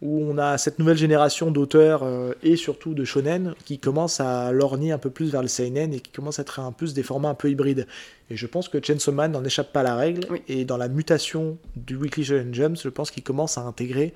où 0.00 0.22
on 0.22 0.38
a 0.38 0.58
cette 0.58 0.78
nouvelle 0.78 0.96
génération 0.96 1.50
d'auteurs 1.50 2.06
et 2.44 2.54
surtout 2.54 2.94
de 2.94 3.04
shonen 3.04 3.54
qui 3.64 3.80
commence 3.80 4.20
à 4.20 4.52
lorgner 4.52 4.92
un 4.92 4.98
peu 4.98 5.10
plus 5.10 5.32
vers 5.32 5.42
le 5.42 5.48
seinen 5.48 5.92
et 5.92 6.00
qui 6.00 6.12
commence 6.12 6.38
à 6.38 6.42
être 6.42 6.60
un 6.60 6.70
peu 6.70 6.86
des 6.86 7.02
formats 7.02 7.30
un 7.30 7.34
peu 7.34 7.50
hybrides. 7.50 7.86
Et 8.30 8.36
je 8.36 8.46
pense 8.46 8.68
que 8.68 8.78
Chainsaw 8.80 9.12
Man 9.12 9.32
n'en 9.32 9.44
échappe 9.44 9.72
pas 9.72 9.80
à 9.80 9.82
la 9.82 9.96
règle. 9.96 10.26
Et 10.46 10.64
dans 10.64 10.76
la 10.76 10.88
mutation 10.88 11.58
du 11.74 11.96
Weekly 11.96 12.24
Shonen 12.24 12.54
Jump, 12.54 12.76
je 12.80 12.88
pense 12.88 13.10
qu'il 13.10 13.24
commence 13.24 13.58
à 13.58 13.62
intégrer 13.62 14.14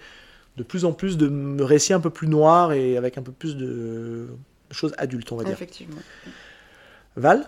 de 0.56 0.62
plus 0.62 0.84
en 0.84 0.92
plus 0.92 1.16
de 1.16 1.62
récits 1.62 1.92
un 1.92 2.00
peu 2.00 2.10
plus 2.10 2.28
noirs 2.28 2.72
et 2.72 2.96
avec 2.96 3.18
un 3.18 3.22
peu 3.22 3.32
plus 3.32 3.56
de 3.56 4.28
choses 4.70 4.94
adultes, 4.98 5.32
on 5.32 5.36
va 5.36 5.44
dire. 5.44 5.52
Effectivement. 5.54 5.96
Val? 7.16 7.46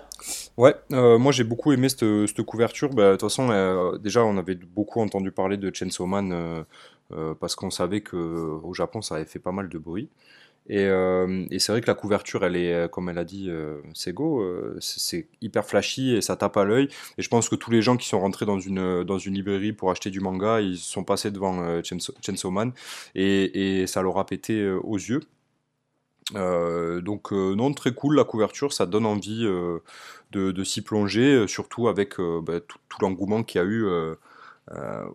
Ouais, 0.56 0.74
euh, 0.92 1.18
moi 1.18 1.32
j'ai 1.32 1.44
beaucoup 1.44 1.72
aimé 1.72 1.88
cette, 1.88 2.42
couverture. 2.42 2.90
Bah, 2.90 3.08
de 3.08 3.12
toute 3.12 3.22
façon, 3.22 3.50
euh, 3.50 3.96
déjà 3.98 4.24
on 4.24 4.36
avait 4.36 4.54
beaucoup 4.54 5.00
entendu 5.00 5.30
parler 5.30 5.56
de 5.56 5.74
Chainsaw 5.74 6.06
Man 6.06 6.32
euh, 6.32 6.62
parce 7.40 7.54
qu'on 7.56 7.70
savait 7.70 8.00
qu'au 8.02 8.74
Japon 8.74 9.02
ça 9.02 9.16
avait 9.16 9.24
fait 9.24 9.38
pas 9.38 9.52
mal 9.52 9.68
de 9.68 9.78
bruit. 9.78 10.08
Et, 10.68 10.88
c'est 11.58 11.72
vrai 11.72 11.80
que 11.82 11.86
la 11.86 11.94
couverture, 11.94 12.44
elle 12.44 12.56
est, 12.56 12.90
comme 12.90 13.08
elle 13.08 13.18
a 13.18 13.24
dit 13.24 13.50
Sego, 13.92 14.42
c'est 14.80 15.28
hyper 15.42 15.64
flashy 15.64 16.14
et 16.14 16.22
ça 16.22 16.36
tape 16.36 16.56
à 16.56 16.64
l'œil. 16.64 16.88
Et 17.18 17.22
je 17.22 17.28
pense 17.28 17.48
que 17.48 17.56
tous 17.56 17.70
les 17.70 17.82
gens 17.82 17.96
qui 17.96 18.08
sont 18.08 18.20
rentrés 18.20 18.46
dans 18.46 18.58
une, 18.58 19.04
dans 19.04 19.18
une 19.18 19.34
librairie 19.34 19.72
pour 19.72 19.90
acheter 19.90 20.10
du 20.10 20.20
manga, 20.20 20.60
ils 20.60 20.78
sont 20.78 21.04
passés 21.04 21.30
devant 21.30 21.82
Chainsaw, 21.82 22.50
Man 22.50 22.72
et, 23.14 23.86
ça 23.86 24.02
leur 24.02 24.18
a 24.18 24.26
pété 24.26 24.70
aux 24.70 24.96
yeux. 24.96 25.20
donc 26.32 27.32
non, 27.32 27.72
très 27.74 27.92
cool 27.92 28.16
la 28.16 28.24
couverture, 28.24 28.72
ça 28.72 28.86
donne 28.86 29.06
envie 29.06 29.44
de, 30.32 30.64
s'y 30.64 30.80
plonger, 30.80 31.46
surtout 31.46 31.88
avec 31.88 32.18
bah, 32.18 32.60
tout 32.60 32.78
l'engouement 33.02 33.42
qu'il 33.42 33.60
y 33.60 33.64
a 33.64 33.66
eu 33.66 33.86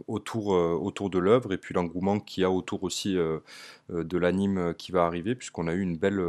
autour, 0.07 0.47
autour 0.49 1.09
de 1.09 1.19
l'œuvre 1.19 1.53
et 1.53 1.57
puis 1.57 1.73
l'engouement 1.73 2.19
qu'il 2.19 2.41
y 2.41 2.45
a 2.45 2.51
autour 2.51 2.83
aussi 2.83 3.15
de 3.15 4.17
l'anime 4.17 4.73
qui 4.77 4.91
va 4.91 5.05
arriver, 5.05 5.35
puisqu'on 5.35 5.67
a 5.67 5.73
eu 5.73 5.81
une 5.81 5.97
belle 5.97 6.21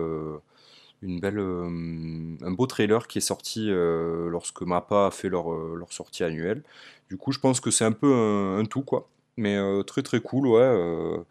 une 1.03 1.19
belle, 1.19 1.39
un 1.39 2.51
beau 2.51 2.67
trailer 2.67 3.07
qui 3.09 3.19
est 3.19 3.23
sorti 3.23 3.69
lorsque 3.71 4.63
Mappa 4.63 5.07
a 5.07 5.11
fait 5.11 5.29
leur, 5.29 5.53
leur 5.53 5.93
sortie 5.93 6.25
annuelle. 6.25 6.63
Du 7.09 7.17
coup, 7.17 7.33
je 7.33 7.39
pense 7.39 7.61
que 7.61 7.71
c'est 7.71 7.85
un 7.85 7.93
peu 7.93 8.13
un, 8.13 8.65
tout, 8.65 8.83
quoi. 8.83 9.09
Mais 9.37 9.59
très 9.87 10.03
très 10.03 10.21
cool, 10.21 10.47
ouais. 10.47 11.25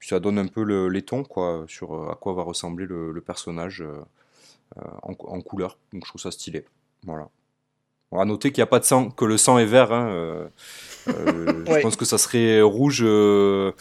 ça 0.00 0.20
donne 0.20 0.38
un 0.38 0.46
peu 0.46 0.62
le, 0.62 0.88
les 0.88 1.02
tons, 1.02 1.24
quoi, 1.24 1.64
sur 1.68 2.10
à 2.10 2.16
quoi 2.16 2.34
va 2.34 2.42
ressembler 2.42 2.86
le, 2.86 3.20
personnage 3.20 3.84
en, 5.02 5.40
couleur. 5.40 5.78
Donc 5.92 6.04
je 6.04 6.10
trouve 6.10 6.20
ça 6.20 6.30
stylé. 6.30 6.64
Voilà. 7.04 7.28
On 8.10 8.18
va 8.18 8.24
noter 8.24 8.52
qu'il 8.52 8.60
n'y 8.60 8.64
a 8.64 8.68
pas 8.68 8.78
de 8.78 8.84
sang, 8.84 9.10
que 9.10 9.24
le 9.24 9.36
sang 9.36 9.58
est 9.58 9.66
vert. 9.66 9.92
Hein, 9.92 10.48
je 11.06 11.80
pense 11.82 11.96
que 11.96 12.04
ça 12.04 12.18
serait 12.18 12.62
rouge. 12.62 13.02
on... 13.04 13.72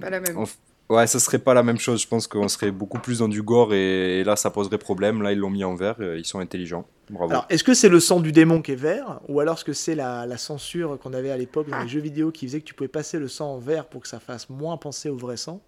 pas 0.00 0.10
la 0.10 0.20
même. 0.20 0.46
Ouais, 0.90 1.06
ça 1.06 1.18
serait 1.18 1.38
pas 1.38 1.54
la 1.54 1.62
même 1.62 1.78
chose. 1.78 2.02
Je 2.02 2.08
pense 2.08 2.26
qu'on 2.26 2.48
serait 2.48 2.70
beaucoup 2.70 2.98
plus 2.98 3.20
dans 3.20 3.28
du 3.28 3.42
gore 3.42 3.72
et, 3.72 4.22
là, 4.22 4.36
ça 4.36 4.50
poserait 4.50 4.78
problème. 4.78 5.22
Là, 5.22 5.32
ils 5.32 5.38
l'ont 5.38 5.50
mis 5.50 5.64
en 5.64 5.74
vert. 5.74 5.96
Ils 6.00 6.26
sont 6.26 6.40
intelligents. 6.40 6.86
Bravo. 7.08 7.30
Alors, 7.30 7.46
est-ce 7.48 7.64
que 7.64 7.74
c'est 7.74 7.88
le 7.88 8.00
sang 8.00 8.20
du 8.20 8.32
démon 8.32 8.62
qui 8.62 8.72
est 8.72 8.76
vert 8.76 9.20
ou 9.28 9.40
alors 9.40 9.56
est-ce 9.56 9.64
que 9.64 9.72
c'est 9.72 9.94
la, 9.94 10.36
censure 10.36 10.98
qu'on 10.98 11.12
avait 11.12 11.30
à 11.30 11.36
l'époque 11.36 11.68
dans 11.68 11.82
les 11.82 11.88
jeux 11.88 12.00
vidéo 12.00 12.30
qui 12.30 12.46
faisait 12.46 12.60
que 12.60 12.64
tu 12.64 12.74
pouvais 12.74 12.88
passer 12.88 13.18
le 13.18 13.28
sang 13.28 13.54
en 13.54 13.58
vert 13.58 13.86
pour 13.86 14.02
que 14.02 14.08
ça 14.08 14.20
fasse 14.20 14.48
moins 14.50 14.76
penser 14.76 15.08
au 15.08 15.16
vrai 15.16 15.36
sang? 15.36 15.60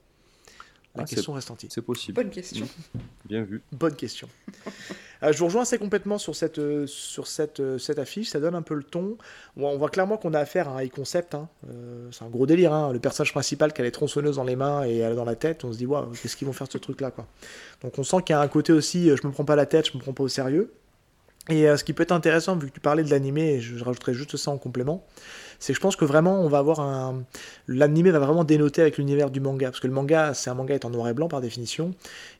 La 0.95 1.03
ah, 1.03 1.07
question 1.07 1.35
reste 1.35 1.51
entière. 1.51 1.71
C'est 1.73 1.83
possible. 1.83 2.15
Bonne 2.15 2.31
question. 2.31 2.67
Bien 3.27 3.43
vu. 3.43 3.63
Bonne 3.73 3.95
question. 3.95 4.29
Euh, 5.23 5.33
je 5.33 5.39
vous 5.39 5.47
rejoins 5.47 5.63
assez 5.63 5.79
complètement 5.79 6.19
sur 6.19 6.35
cette, 6.37 6.59
euh, 6.59 6.87
sur 6.87 7.27
cette, 7.27 7.61
euh, 7.61 7.79
cette 7.79 7.99
affiche, 7.99 8.29
ça 8.29 8.41
donne 8.41 8.55
un 8.55 8.63
peu 8.63 8.75
le 8.75 8.83
ton. 8.83 9.17
On, 9.57 9.77
voit 9.77 9.89
clairement 9.89 10.17
qu'on 10.17 10.35
a 10.35 10.39
affaire 10.39 10.69
à 10.69 10.79
un 10.79 10.83
high 10.83 10.91
concept. 10.91 11.35
Hein. 11.35 11.49
c'est 12.13 12.25
un 12.25 12.29
gros 12.29 12.47
délire. 12.47 12.73
Hein. 12.73 12.93
Le 12.93 12.99
personnage 12.99 13.33
principal 13.33 13.73
qui 13.73 13.81
a 13.81 13.85
les 13.85 13.93
tronçonneuses 13.93 14.37
dans 14.37 14.45
les 14.45 14.57
mains 14.57 14.85
et 14.85 14.99
elle 14.99 15.15
dans 15.15 15.25
la 15.25 15.37
tête, 15.37 15.65
on 15.65 15.73
se 15.73 15.79
dit, 15.79 15.87
qu'est-ce 16.23 16.37
qu'ils 16.37 16.47
vont 16.47 16.53
faire 16.53 16.67
de 16.67 16.73
ce 16.73 16.79
truc-là 16.79 17.11
quoi. 17.11 17.27
Donc 17.83 17.99
on 17.99 18.05
sent 18.05 18.19
qu'il 18.25 18.35
y 18.35 18.37
a 18.37 18.41
un 18.41 18.49
côté 18.49 18.73
aussi, 18.73 19.09
je 19.09 19.27
me 19.27 19.33
prends 19.33 19.45
pas 19.45 19.57
la 19.57 19.67
tête, 19.67 19.91
je 19.91 19.97
me 19.97 20.03
prends 20.03 20.13
pas 20.13 20.25
au 20.25 20.29
sérieux. 20.29 20.73
Et 21.49 21.65
ce 21.77 21.85
qui 21.85 21.93
peut 21.93 22.03
être 22.03 22.13
intéressant, 22.13 22.57
vu 22.57 22.69
que 22.69 22.73
tu 22.73 22.81
parlais 22.81 23.05
de 23.05 23.11
l'animé, 23.11 23.61
je 23.61 23.83
rajouterai 23.83 24.15
juste 24.15 24.37
ça 24.37 24.51
en 24.51 24.59
complément, 24.59 25.07
c'est 25.59 25.73
que 25.73 25.77
je 25.77 25.81
pense 25.81 25.97
que 25.97 26.05
vraiment 26.05 26.41
on 26.41 26.49
va 26.49 26.59
avoir 26.59 26.81
un 26.81 27.25
l'animé 27.69 28.11
va 28.11 28.19
vraiment 28.19 28.45
dénoter 28.45 28.83
avec 28.83 28.99
l'univers 28.99 29.31
du 29.31 29.41
manga. 29.41 29.69
Parce 29.69 29.81
que 29.81 29.87
le 29.87 29.93
manga 29.93 30.35
c'est 30.35 30.51
un 30.51 30.55
manga 30.55 30.75
est 30.75 30.85
en 30.85 30.91
noir 30.91 31.09
et 31.09 31.15
blanc 31.15 31.29
par 31.29 31.41
définition. 31.41 31.95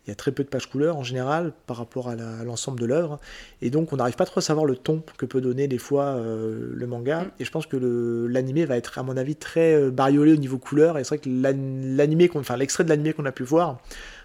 Il 0.07 0.11
y 0.11 0.13
a 0.13 0.15
très 0.15 0.31
peu 0.31 0.45
de 0.45 0.49
pages 0.49 0.67
couleurs 0.71 0.97
en 0.97 1.03
général 1.03 1.53
par 1.67 1.79
rapport 1.79 2.09
à 2.09 2.15
l'ensemble 2.45 2.79
de 2.79 2.87
l'œuvre. 2.87 3.19
Et 3.61 3.71
donc 3.71 3.93
on 3.93 3.97
n'arrive 3.97 4.15
pas 4.15 4.27
trop 4.27 4.39
à 4.39 4.43
savoir 4.43 4.65
le 4.65 4.77
ton 4.77 5.03
que 5.17 5.27
peut 5.27 5.41
donner 5.41 5.67
des 5.67 5.79
fois 5.79 6.05
euh, 6.05 6.73
le 6.75 6.87
manga. 6.87 7.23
Mm. 7.23 7.31
et 7.41 7.45
je 7.45 7.51
pense 7.51 7.67
que 7.67 8.27
l'animé 8.31 8.65
va 8.65 8.77
être 8.77 8.99
à 8.99 9.03
mon 9.03 9.17
avis 9.17 9.37
très 9.37 9.75
euh, 9.75 9.91
bariolé 9.91 10.33
au 10.33 10.37
niveau 10.37 10.59
couleur. 10.59 10.99
Et 10.99 11.05
c'est 11.05 11.17
vrai 11.17 11.19
que 11.19 11.29
l'animé 11.29 12.31
enfin 12.35 12.57
l'extrait 12.57 12.85
de 12.85 12.89
l'animé 12.89 13.13
qu'on 13.13 13.25
a 13.25 13.33
pu 13.33 13.43
voir 13.43 13.79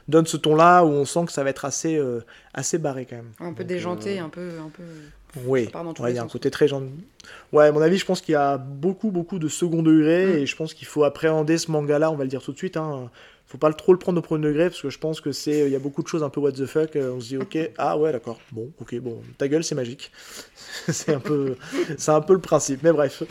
donne 0.07 0.25
ce 0.25 0.37
ton 0.37 0.55
là 0.55 0.83
où 0.83 0.89
on 0.89 1.05
sent 1.05 1.25
que 1.25 1.31
ça 1.31 1.43
va 1.43 1.49
être 1.49 1.65
assez 1.65 1.97
euh, 1.97 2.21
assez 2.53 2.77
barré 2.77 3.05
quand 3.09 3.15
même. 3.15 3.31
Un 3.39 3.53
peu 3.53 3.63
déjanté 3.63 4.19
un 4.19 4.29
peu 4.29 4.49
un 4.59 4.69
peu 4.69 4.83
oui, 5.45 5.69
il 6.09 6.15
y 6.15 6.17
a 6.17 6.23
un 6.23 6.27
côté 6.27 6.51
très 6.51 6.67
genre. 6.67 6.81
Ouais, 7.53 7.67
à 7.67 7.71
mon 7.71 7.81
avis, 7.81 7.97
je 7.97 8.05
pense 8.05 8.21
qu'il 8.21 8.33
y 8.33 8.35
a 8.35 8.57
beaucoup, 8.57 9.11
beaucoup 9.11 9.39
de 9.39 9.47
second 9.47 9.81
degré 9.81 10.25
mm. 10.25 10.37
et 10.39 10.45
je 10.45 10.55
pense 10.55 10.73
qu'il 10.73 10.87
faut 10.87 11.03
appréhender 11.03 11.57
ce 11.57 11.71
manga-là, 11.71 12.11
on 12.11 12.15
va 12.15 12.23
le 12.23 12.29
dire 12.29 12.41
tout 12.41 12.51
de 12.51 12.57
suite. 12.57 12.77
Hein. 12.77 13.09
Faut 13.51 13.57
pas 13.57 13.73
trop 13.73 13.91
le 13.91 13.99
prendre 13.99 14.17
au 14.17 14.21
premier 14.21 14.47
degré 14.47 14.69
parce 14.69 14.81
que 14.81 14.89
je 14.89 14.97
pense 14.97 15.19
que 15.19 15.33
c'est. 15.33 15.65
Il 15.65 15.71
y 15.73 15.75
a 15.75 15.79
beaucoup 15.79 16.01
de 16.01 16.07
choses 16.07 16.23
un 16.23 16.29
peu 16.29 16.39
what 16.39 16.53
the 16.53 16.65
fuck. 16.65 16.95
Euh, 16.95 17.11
on 17.11 17.19
se 17.19 17.27
dit, 17.27 17.37
ok, 17.37 17.57
ah 17.77 17.97
ouais, 17.97 18.13
d'accord, 18.13 18.39
bon, 18.53 18.71
ok, 18.79 18.95
bon, 18.99 19.21
ta 19.37 19.49
gueule, 19.49 19.61
c'est 19.61 19.75
magique. 19.75 20.09
c'est 20.87 21.13
un, 21.13 21.19
peu... 21.19 21.57
c'est 21.97 22.11
un 22.11 22.21
peu 22.21 22.31
le 22.31 22.39
principe, 22.39 22.81
mais 22.81 22.93
bref. 22.93 23.23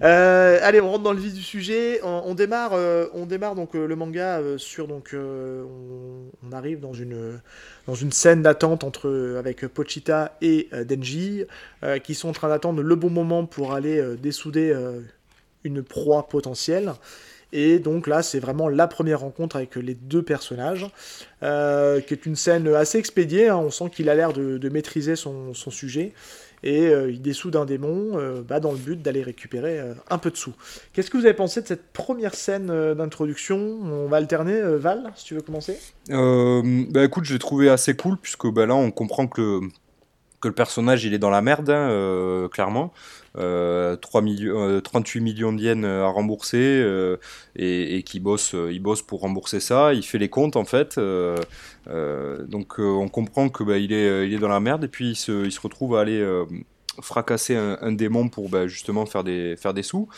Euh, 0.00 0.58
allez, 0.62 0.80
on 0.80 0.90
rentre 0.90 1.04
dans 1.04 1.12
le 1.12 1.20
vif 1.20 1.34
du 1.34 1.42
sujet. 1.42 2.00
On, 2.02 2.34
démarre, 2.34 2.70
euh, 2.72 3.08
on 3.12 3.26
démarre 3.26 3.56
donc 3.56 3.74
le 3.74 3.94
manga 3.94 4.40
sur. 4.56 4.88
Donc, 4.88 5.14
on, 5.14 6.50
arrive 6.50 6.80
dans 6.80 6.94
une 6.94 7.38
dans 7.86 7.94
une 7.94 8.10
scène 8.10 8.40
d'attente 8.40 8.84
entre, 8.84 9.36
avec 9.38 9.66
Pochita 9.66 10.34
et 10.40 10.70
Denji, 10.72 11.44
qui 12.04 12.14
sont 12.14 12.30
en 12.30 12.32
train 12.32 12.48
d'attendre 12.48 12.80
le 12.80 12.96
bon 12.96 13.10
moment 13.10 13.44
pour 13.44 13.74
aller 13.74 14.02
dessouder 14.16 14.74
une 15.62 15.82
proie 15.82 16.26
potentielle. 16.26 16.94
Et 17.52 17.78
donc 17.78 18.06
là, 18.06 18.22
c'est 18.22 18.40
vraiment 18.40 18.68
la 18.68 18.86
première 18.86 19.20
rencontre 19.20 19.56
avec 19.56 19.76
les 19.76 19.94
deux 19.94 20.22
personnages, 20.22 20.86
qui 21.40 21.46
est 22.14 22.26
une 22.26 22.36
scène 22.36 22.68
assez 22.68 22.98
expédiée. 22.98 23.48
Hein. 23.48 23.56
on 23.56 23.70
sent 23.70 23.90
qu'il 23.90 24.10
a 24.10 24.14
l'air 24.14 24.32
de, 24.32 24.68
maîtriser 24.68 25.16
son, 25.16 25.54
sujet 25.54 26.12
et 26.62 26.88
euh, 26.88 27.10
il 27.10 27.22
dessoude 27.22 27.56
un 27.56 27.64
démon 27.64 28.12
euh, 28.14 28.42
bah, 28.42 28.60
dans 28.60 28.72
le 28.72 28.78
but 28.78 29.00
d'aller 29.00 29.22
récupérer 29.22 29.78
euh, 29.78 29.94
un 30.10 30.18
peu 30.18 30.30
de 30.30 30.36
sous. 30.36 30.54
Qu'est-ce 30.92 31.10
que 31.10 31.16
vous 31.16 31.24
avez 31.24 31.34
pensé 31.34 31.62
de 31.62 31.66
cette 31.66 31.92
première 31.92 32.34
scène 32.34 32.66
d'introduction? 32.94 33.56
On 33.56 34.06
va 34.06 34.16
alterner, 34.16 34.60
Val, 34.76 35.12
si 35.16 35.24
tu 35.24 35.34
veux 35.34 35.42
commencer 35.42 35.78
bah 36.08 37.04
écoute, 37.04 37.24
je 37.24 37.34
l'ai 37.34 37.38
trouvé 37.38 37.68
assez 37.68 37.94
cool, 37.94 38.16
puisque 38.16 38.46
bah, 38.48 38.66
là 38.66 38.74
on 38.74 38.90
comprend 38.90 39.26
que 39.26 39.60
que 40.40 40.46
le 40.46 40.54
personnage 40.54 41.04
il 41.04 41.14
est 41.14 41.18
dans 41.18 41.30
la 41.30 41.42
merde, 41.42 41.68
hein, 41.70 42.48
clairement. 42.52 42.92
3 43.38 44.22
millions, 44.22 44.80
38 44.80 45.20
millions 45.20 45.52
de 45.52 45.62
yens 45.62 45.84
à 45.84 46.06
rembourser 46.08 46.84
et, 47.56 48.02
qui 48.04 48.20
bosse, 48.20 48.54
il 48.54 48.80
bosse 48.80 49.02
pour 49.02 49.20
rembourser 49.20 49.60
ça. 49.60 49.94
Il 49.94 50.02
fait 50.02 50.18
les 50.18 50.28
comptes 50.28 50.56
en 50.56 50.64
fait. 50.64 50.98
donc 50.98 52.78
on 52.78 53.08
comprend 53.08 53.48
que 53.48 53.64
bah, 53.64 53.78
est, 53.78 53.82
il 54.26 54.34
est 54.34 54.38
dans 54.38 54.48
la 54.48 54.60
merde 54.60 54.84
et 54.84 54.88
puis 54.88 55.10
il 55.10 55.16
se, 55.16 55.44
il 55.44 55.52
se 55.52 55.60
retrouve 55.60 55.96
à 55.96 56.00
aller 56.00 56.24
fracasser 57.00 57.54
un, 57.54 57.92
démon 57.92 58.28
pour 58.28 58.48
bah, 58.48 58.66
justement 58.66 59.06
faire 59.06 59.22
des, 59.22 59.56
faire 59.56 59.74
des 59.74 59.82
sous, 59.82 60.08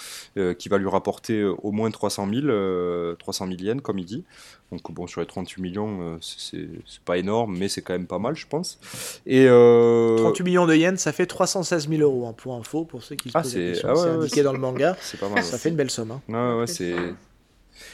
qui 0.58 0.68
va 0.68 0.78
lui 0.78 0.88
rapporter 0.88 1.44
au 1.44 1.72
moins 1.72 1.90
300 1.90 2.28
000, 2.32 3.14
300 3.16 3.46
000 3.46 3.58
yens, 3.60 3.82
comme 3.82 3.98
il 3.98 4.06
dit. 4.06 4.24
Donc 4.72 4.92
bon, 4.92 5.06
sur 5.08 5.20
les 5.20 5.26
38 5.26 5.60
millions, 5.60 5.98
euh, 6.00 6.16
c'est 6.20 6.68
pas 7.04 7.18
énorme, 7.18 7.56
mais 7.58 7.68
c'est 7.68 7.82
quand 7.82 7.92
même 7.92 8.06
pas 8.06 8.20
mal, 8.20 8.36
je 8.36 8.46
pense. 8.46 8.78
Et 9.26 9.46
38 9.46 9.48
euh, 9.48 10.44
millions 10.44 10.66
de 10.66 10.76
yens, 10.76 11.00
ça 11.00 11.12
fait 11.12 11.26
316 11.26 11.88
000 11.88 12.02
euros, 12.02 12.26
hein, 12.28 12.34
pour 12.36 12.54
info, 12.54 12.84
pour 12.84 13.02
ceux 13.02 13.16
qui 13.16 13.30
se 13.30 13.38
ah, 13.38 13.42
posent 13.42 13.56
la 13.56 13.70
question. 13.70 13.88
Ah 13.90 13.96
c'est 13.96 14.08
indiqué 14.10 14.42
dans 14.42 14.52
le 14.52 14.60
manga. 14.60 14.96
Pas 15.20 15.28
mal, 15.28 15.42
ça 15.42 15.58
fait 15.58 15.70
une 15.70 15.76
belle 15.76 15.90
somme. 15.90 16.12
Hein. 16.32 16.58
Ouais, 16.58 16.66
c'est... 16.66 16.94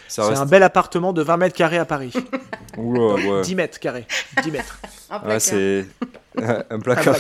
C'est 0.09 0.23
un 0.23 0.47
bel 0.47 0.62
appartement 0.62 1.12
de 1.12 1.23
20 1.23 1.37
mètres 1.37 1.57
carrés 1.57 1.79
à 1.79 1.85
Paris. 1.85 2.12
10 2.77 3.55
mètres 3.55 3.79
carrés. 3.79 4.07
10 4.43 4.51
mètres. 4.51 4.81
C'est 5.39 5.87
un 6.70 6.79
placard. 6.81 7.16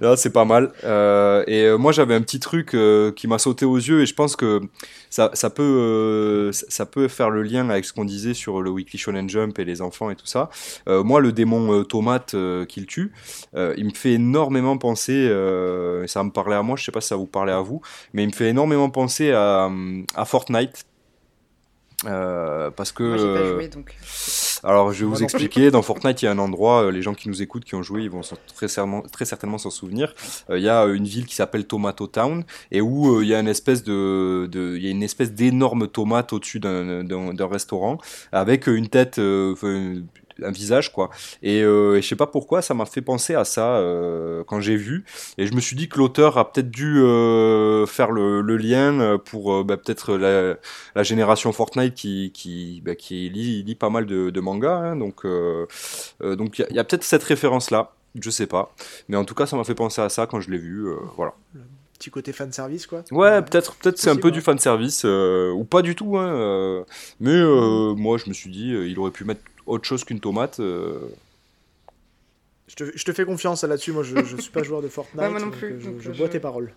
Là, 0.00 0.16
c'est 0.16 0.32
pas 0.32 0.44
mal. 0.44 0.72
Euh, 0.84 1.44
et 1.46 1.64
euh, 1.64 1.76
moi, 1.76 1.92
j'avais 1.92 2.14
un 2.14 2.22
petit 2.22 2.40
truc 2.40 2.74
euh, 2.74 3.12
qui 3.12 3.28
m'a 3.28 3.38
sauté 3.38 3.64
aux 3.64 3.76
yeux 3.76 4.02
et 4.02 4.06
je 4.06 4.14
pense 4.14 4.36
que 4.36 4.60
ça, 5.10 5.30
ça 5.34 5.50
peut, 5.50 6.50
ça 6.52 6.86
peut 6.86 7.08
faire 7.08 7.30
le 7.30 7.42
lien 7.42 7.68
avec 7.70 7.84
ce 7.84 7.92
qu'on 7.92 8.04
disait 8.04 8.34
sur 8.34 8.62
le 8.62 8.70
Weekly 8.70 8.98
Shonen 8.98 9.28
Jump 9.28 9.58
et 9.58 9.64
les 9.64 9.80
enfants 9.80 10.10
et 10.10 10.16
tout 10.16 10.26
ça. 10.26 10.50
moi, 10.86 11.20
le 11.20 11.32
démon 11.32 11.84
tomate 11.84 12.34
qu'il 12.68 12.86
tue, 12.86 13.12
il 13.54 13.84
me 13.84 13.94
fait 13.94 14.14
énormément 14.14 14.76
penser, 14.76 15.28
ça 16.06 16.24
me 16.24 16.30
parlait 16.30 16.56
à 16.56 16.62
moi, 16.62 16.76
je 16.76 16.84
sais 16.84 16.92
pas 16.92 17.00
si 17.00 17.08
ça 17.08 17.16
vous 17.16 17.26
parlait 17.26 17.52
à 17.52 17.60
vous, 17.60 17.80
mais 18.12 18.24
il 18.24 18.26
me 18.26 18.32
fait 18.32 18.48
énormément 18.48 18.90
penser 18.90 19.30
à, 19.30 19.70
à 20.16 20.24
Fortnite. 20.24 20.84
Parce 22.04 22.92
que. 22.92 23.02
Moi, 23.02 23.18
j'ai 23.18 23.34
pas 23.34 23.48
joué, 23.52 23.68
donc. 23.68 23.94
Alors, 24.64 24.92
je 24.92 25.04
vais 25.04 25.10
vous 25.10 25.22
expliquer. 25.22 25.70
Dans 25.70 25.82
Fortnite, 25.82 26.22
il 26.22 26.24
y 26.24 26.28
a 26.28 26.30
un 26.30 26.38
endroit, 26.38 26.84
euh, 26.84 26.90
les 26.90 27.02
gens 27.02 27.14
qui 27.14 27.28
nous 27.28 27.42
écoutent, 27.42 27.64
qui 27.64 27.74
ont 27.74 27.82
joué, 27.82 28.02
ils 28.02 28.10
vont 28.10 28.22
très, 28.54 28.68
certainement, 28.68 29.02
très 29.02 29.26
certainement 29.26 29.58
s'en 29.58 29.70
souvenir. 29.70 30.14
Euh, 30.48 30.58
il 30.58 30.64
y 30.64 30.68
a 30.68 30.84
une 30.86 31.04
ville 31.04 31.26
qui 31.26 31.34
s'appelle 31.34 31.66
Tomato 31.66 32.06
Town 32.06 32.44
et 32.72 32.80
où 32.80 33.18
euh, 33.18 33.22
il 33.22 33.28
y 33.28 33.34
a 33.34 33.40
une 33.40 33.48
espèce 33.48 33.84
de, 33.84 34.48
il 34.54 34.82
y 34.82 34.88
a 34.88 34.90
une 34.90 35.02
espèce 35.02 35.32
d'énorme 35.32 35.88
tomate 35.88 36.32
au-dessus 36.32 36.60
d'un 36.60 37.46
restaurant 37.46 37.98
avec 38.32 38.66
une 38.66 38.88
tête, 38.88 39.20
un 40.42 40.50
visage 40.50 40.92
quoi. 40.92 41.10
Et, 41.42 41.62
euh, 41.62 42.00
je 42.00 42.06
sais 42.06 42.16
pas 42.16 42.26
pourquoi 42.26 42.62
ça 42.62 42.74
m'a 42.74 42.86
fait 42.86 43.02
penser 43.02 43.34
à 43.34 43.44
ça 43.44 43.76
euh, 43.76 44.44
quand 44.46 44.60
j'ai 44.60 44.76
vu. 44.76 45.04
Et 45.38 45.46
je 45.46 45.54
me 45.54 45.60
suis 45.60 45.76
dit 45.76 45.88
que 45.88 45.98
l'auteur 45.98 46.38
a 46.38 46.50
peut-être 46.50 46.70
dû 46.70 46.98
euh, 46.98 47.86
faire 47.86 48.10
le, 48.10 48.42
lien 48.56 49.18
pour 49.24 49.64
bah, 49.64 49.76
peut-être 49.76 50.16
la, 50.16 51.02
génération 51.02 51.52
Fortnite 51.52 51.94
qui 51.94 52.30
qui, 52.32 52.82
bah, 52.84 52.94
qui 52.94 53.28
lit, 53.28 53.62
lit, 53.62 53.74
pas 53.74 53.90
mal 53.90 54.06
de, 54.06 54.40
mangas. 54.40 54.76
Hein. 54.76 54.96
donc 54.96 55.26
donc 56.20 56.58
il 56.58 56.74
y 56.76 56.78
a, 56.78 56.84
peut-être 56.84 57.04
cette 57.04 57.22
référence 57.24 57.70
là. 57.70 57.92
Je 58.20 58.30
sais 58.30 58.46
pas, 58.46 58.72
mais 59.08 59.16
en 59.16 59.24
tout 59.24 59.34
cas 59.34 59.46
ça 59.46 59.56
m'a 59.56 59.64
fait 59.64 59.74
penser 59.74 60.00
à 60.00 60.08
ça 60.08 60.26
quand 60.26 60.40
je 60.40 60.50
l'ai 60.50 60.58
vu. 60.58 60.86
voilà 61.16 61.34
petit 61.98 62.10
côté 62.10 62.32
fan 62.32 62.52
service 62.52 62.86
quoi. 62.86 63.04
Ouais, 63.12 63.40
peut-être 63.42 63.76
peut-être 63.76 63.98
c'est 63.98 64.10
un 64.10 64.16
peu 64.16 64.30
du 64.30 64.40
fan 64.40 64.58
service 64.58 65.04
ou 65.04 65.64
pas 65.64 65.82
du 65.82 65.94
tout 65.96 66.16
hein, 66.16 66.84
mais 67.20 67.40
moi 67.96 68.18
je 68.18 68.28
me 68.28 68.34
suis 68.34 68.50
dit 68.50 68.68
il 68.68 68.98
aurait 68.98 69.10
pu 69.10 69.24
mettre 69.24 69.40
autre 69.66 69.84
chose 69.84 70.04
qu'une 70.04 70.20
tomate. 70.20 70.60
Euh. 70.60 71.00
Je, 72.66 72.76
te, 72.76 72.84
je, 72.96 73.04
te, 73.04 73.12
fais 73.12 73.24
confiance 73.24 73.62
là-dessus. 73.62 73.92
Moi, 73.92 74.02
je 74.02 74.16
ne 74.16 74.40
suis 74.40 74.50
pas 74.50 74.62
joueur 74.64 74.82
de 74.82 74.88
Fortnite. 74.88 75.30
moi 75.30 75.40
non 75.40 75.50
plus. 75.50 75.80
je, 76.00 76.10
bois 76.10 76.28
tes 76.28 76.40
paroles. 76.40 76.72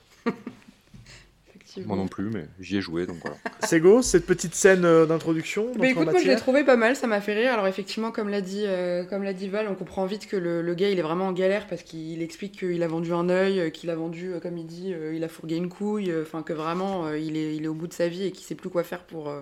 Moi 1.85 1.95
non 1.95 2.07
plus, 2.07 2.29
mais 2.29 2.45
j'y 2.59 2.77
ai 2.77 2.81
joué, 2.81 3.05
donc 3.05 3.17
voilà. 3.21 3.37
C'est 3.63 3.79
go, 3.79 4.01
cette 4.01 4.25
petite 4.25 4.55
scène 4.55 4.85
euh, 4.85 5.05
d'introduction 5.05 5.71
Bah 5.77 5.87
écoute, 5.87 6.05
moi 6.05 6.19
je 6.19 6.27
l'ai 6.27 6.35
trouvé 6.35 6.63
pas 6.63 6.75
mal, 6.75 6.95
ça 6.95 7.07
m'a 7.07 7.21
fait 7.21 7.33
rire. 7.33 7.53
Alors 7.53 7.67
effectivement, 7.67 8.11
comme 8.11 8.29
l'a 8.29 8.41
dit, 8.41 8.63
euh, 8.65 9.03
comme 9.03 9.23
l'a 9.23 9.33
dit 9.33 9.47
Val, 9.47 9.67
on 9.69 9.75
comprend 9.75 10.05
vite 10.05 10.27
que 10.27 10.37
le, 10.37 10.61
le 10.61 10.73
gars 10.73 10.89
il 10.89 10.97
est 10.97 11.03
vraiment 11.03 11.27
en 11.27 11.33
galère 11.33 11.67
parce 11.67 11.83
qu'il 11.83 12.21
explique 12.21 12.59
qu'il 12.59 12.81
a 12.81 12.87
vendu 12.87 13.13
un 13.13 13.29
œil, 13.29 13.59
euh, 13.59 13.69
qu'il 13.69 13.89
a 13.89 13.95
vendu, 13.95 14.33
euh, 14.33 14.39
comme 14.39 14.57
il 14.57 14.65
dit, 14.65 14.93
euh, 14.93 15.13
il 15.13 15.23
a 15.23 15.27
fourgué 15.27 15.55
une 15.55 15.69
couille, 15.69 16.09
euh, 16.09 16.23
enfin 16.23 16.41
que 16.41 16.53
vraiment 16.53 17.05
euh, 17.05 17.19
il, 17.19 17.37
est, 17.37 17.55
il 17.55 17.65
est 17.65 17.67
au 17.67 17.73
bout 17.75 17.87
de 17.87 17.93
sa 17.93 18.07
vie 18.07 18.25
et 18.25 18.31
qu'il 18.31 18.45
sait 18.45 18.55
plus 18.55 18.69
quoi 18.69 18.83
faire 18.83 19.03
pour, 19.03 19.29
euh, 19.29 19.41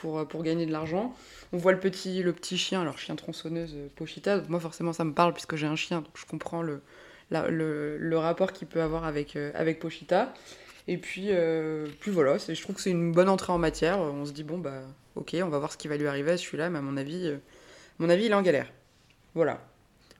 pour, 0.00 0.18
euh, 0.18 0.24
pour 0.24 0.42
gagner 0.42 0.66
de 0.66 0.72
l'argent. 0.72 1.14
On 1.52 1.56
voit 1.58 1.72
le 1.72 1.80
petit, 1.80 2.22
le 2.22 2.32
petit 2.32 2.58
chien, 2.58 2.80
alors 2.82 2.98
chien 2.98 3.16
tronçonneuse 3.16 3.74
euh, 3.74 3.88
Pochita. 3.96 4.38
Donc 4.38 4.48
moi 4.48 4.60
forcément 4.60 4.92
ça 4.92 5.04
me 5.04 5.12
parle 5.12 5.32
puisque 5.32 5.56
j'ai 5.56 5.66
un 5.66 5.76
chien, 5.76 5.98
donc 6.02 6.12
je 6.14 6.26
comprends 6.26 6.62
le, 6.62 6.80
la- 7.30 7.48
le, 7.48 7.96
le 7.98 8.18
rapport 8.18 8.52
qu'il 8.52 8.68
peut 8.68 8.82
avoir 8.82 9.04
avec, 9.04 9.36
euh, 9.36 9.50
avec 9.54 9.78
Pochita. 9.80 10.32
Et 10.90 10.96
puis, 10.96 11.26
euh, 11.30 11.86
puis 12.00 12.10
voilà, 12.10 12.38
je 12.38 12.62
trouve 12.62 12.74
que 12.76 12.80
c'est 12.80 12.90
une 12.90 13.12
bonne 13.12 13.28
entrée 13.28 13.52
en 13.52 13.58
matière. 13.58 13.98
On 13.98 14.24
se 14.24 14.32
dit, 14.32 14.42
bon, 14.42 14.56
bah, 14.56 14.80
ok, 15.16 15.36
on 15.42 15.48
va 15.50 15.58
voir 15.58 15.70
ce 15.70 15.76
qui 15.76 15.86
va 15.86 15.98
lui 15.98 16.06
arriver 16.06 16.30
à 16.32 16.36
celui-là, 16.38 16.70
mais 16.70 16.78
à 16.78 16.80
mon 16.80 16.96
avis, 16.96 17.26
euh, 17.26 17.34
à 17.34 18.02
mon 18.02 18.08
avis, 18.08 18.24
il 18.24 18.30
est 18.30 18.34
en 18.34 18.40
galère. 18.40 18.72
Voilà. 19.34 19.60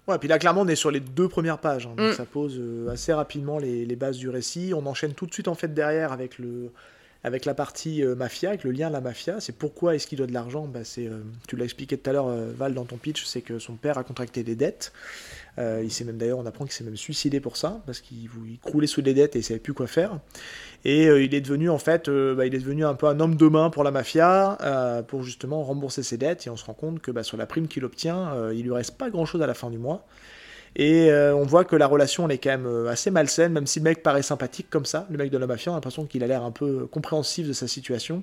Ouais, 0.06 0.18
puis 0.18 0.28
là, 0.28 0.38
clairement, 0.38 0.60
on 0.62 0.68
est 0.68 0.76
sur 0.76 0.90
les 0.90 1.00
deux 1.00 1.26
premières 1.26 1.56
pages. 1.58 1.86
hein, 1.86 1.94
donc 1.96 2.10
Mm. 2.10 2.12
ça 2.12 2.26
pose 2.26 2.60
assez 2.90 3.14
rapidement 3.14 3.58
les, 3.58 3.86
les 3.86 3.96
bases 3.96 4.18
du 4.18 4.28
récit. 4.28 4.72
On 4.76 4.84
enchaîne 4.84 5.14
tout 5.14 5.24
de 5.24 5.32
suite, 5.32 5.48
en 5.48 5.54
fait, 5.54 5.72
derrière 5.72 6.12
avec, 6.12 6.38
le, 6.38 6.70
avec 7.24 7.44
la 7.44 7.54
partie 7.54 8.04
euh, 8.04 8.14
mafia, 8.14 8.50
avec 8.50 8.64
le 8.64 8.70
lien 8.70 8.86
à 8.86 8.90
la 8.90 9.00
mafia. 9.00 9.40
C'est 9.40 9.56
pourquoi 9.56 9.94
est-ce 9.94 10.06
qu'il 10.06 10.18
doit 10.18 10.26
de 10.26 10.32
l'argent? 10.32 10.66
Bah, 10.66 10.80
euh, 10.98 11.20
Tu 11.46 11.56
l'as 11.56 11.64
expliqué 11.64 11.98
tout 11.98 12.08
à 12.08 12.12
l'heure, 12.12 12.28
euh, 12.28 12.52
Val, 12.56 12.74
dans 12.74 12.84
ton 12.84 12.96
pitch, 12.96 13.24
c'est 13.24 13.40
que 13.40 13.58
son 13.58 13.74
père 13.74 13.98
a 13.98 14.04
contracté 14.04 14.44
des 14.44 14.54
dettes. 14.54 14.92
Euh, 15.58 15.82
il 15.82 15.90
s'est 15.90 16.04
d'ailleurs, 16.04 16.38
on 16.38 16.46
apprend 16.46 16.64
qu'il 16.64 16.74
s'est 16.74 16.84
même 16.84 16.96
suicidé 16.96 17.40
pour 17.40 17.56
ça, 17.56 17.82
parce 17.86 18.00
qu'il 18.00 18.28
croulait 18.62 18.86
sous 18.86 19.02
des 19.02 19.14
dettes 19.14 19.34
et 19.34 19.40
il 19.40 19.42
savait 19.42 19.58
plus 19.58 19.74
quoi 19.74 19.88
faire. 19.88 20.20
Et 20.84 21.06
il 21.06 21.34
est 21.34 21.40
devenu 21.40 21.68
en 21.68 21.78
fait, 21.78 22.08
bah, 22.08 22.46
il 22.46 22.54
est 22.54 22.60
devenu 22.60 22.84
un 22.84 22.94
peu 22.94 23.06
un 23.06 23.18
homme 23.18 23.34
de 23.34 23.48
main 23.48 23.68
pour 23.68 23.82
la 23.82 23.90
mafia, 23.90 24.56
pour 25.08 25.24
justement 25.24 25.64
rembourser 25.64 26.04
ses 26.04 26.16
dettes. 26.16 26.46
Et 26.46 26.50
on 26.50 26.56
se 26.56 26.64
rend 26.64 26.74
compte 26.74 27.00
que 27.00 27.10
bah, 27.10 27.24
sur 27.24 27.36
la 27.36 27.46
prime 27.46 27.66
qu'il 27.66 27.84
obtient, 27.84 28.52
il 28.52 28.62
lui 28.62 28.72
reste 28.72 28.96
pas 28.96 29.10
grand 29.10 29.26
chose 29.26 29.42
à 29.42 29.48
la 29.48 29.54
fin 29.54 29.68
du 29.68 29.78
mois. 29.78 30.06
Et 30.76 31.10
euh, 31.10 31.34
on 31.34 31.44
voit 31.44 31.64
que 31.64 31.76
la 31.76 31.86
relation 31.86 32.26
elle 32.26 32.32
est 32.34 32.38
quand 32.38 32.50
même 32.50 32.66
euh, 32.66 32.88
assez 32.88 33.10
malsaine, 33.10 33.52
même 33.52 33.66
si 33.66 33.78
le 33.80 33.84
mec 33.84 34.02
paraît 34.02 34.22
sympathique 34.22 34.68
comme 34.70 34.84
ça, 34.84 35.06
le 35.10 35.16
mec 35.18 35.30
de 35.30 35.38
la 35.38 35.46
mafia, 35.46 35.72
on 35.72 35.74
a 35.74 35.78
l'impression 35.78 36.04
qu'il 36.06 36.22
a 36.22 36.26
l'air 36.26 36.42
un 36.44 36.50
peu 36.52 36.86
compréhensif 36.86 37.46
de 37.48 37.52
sa 37.52 37.66
situation. 37.68 38.22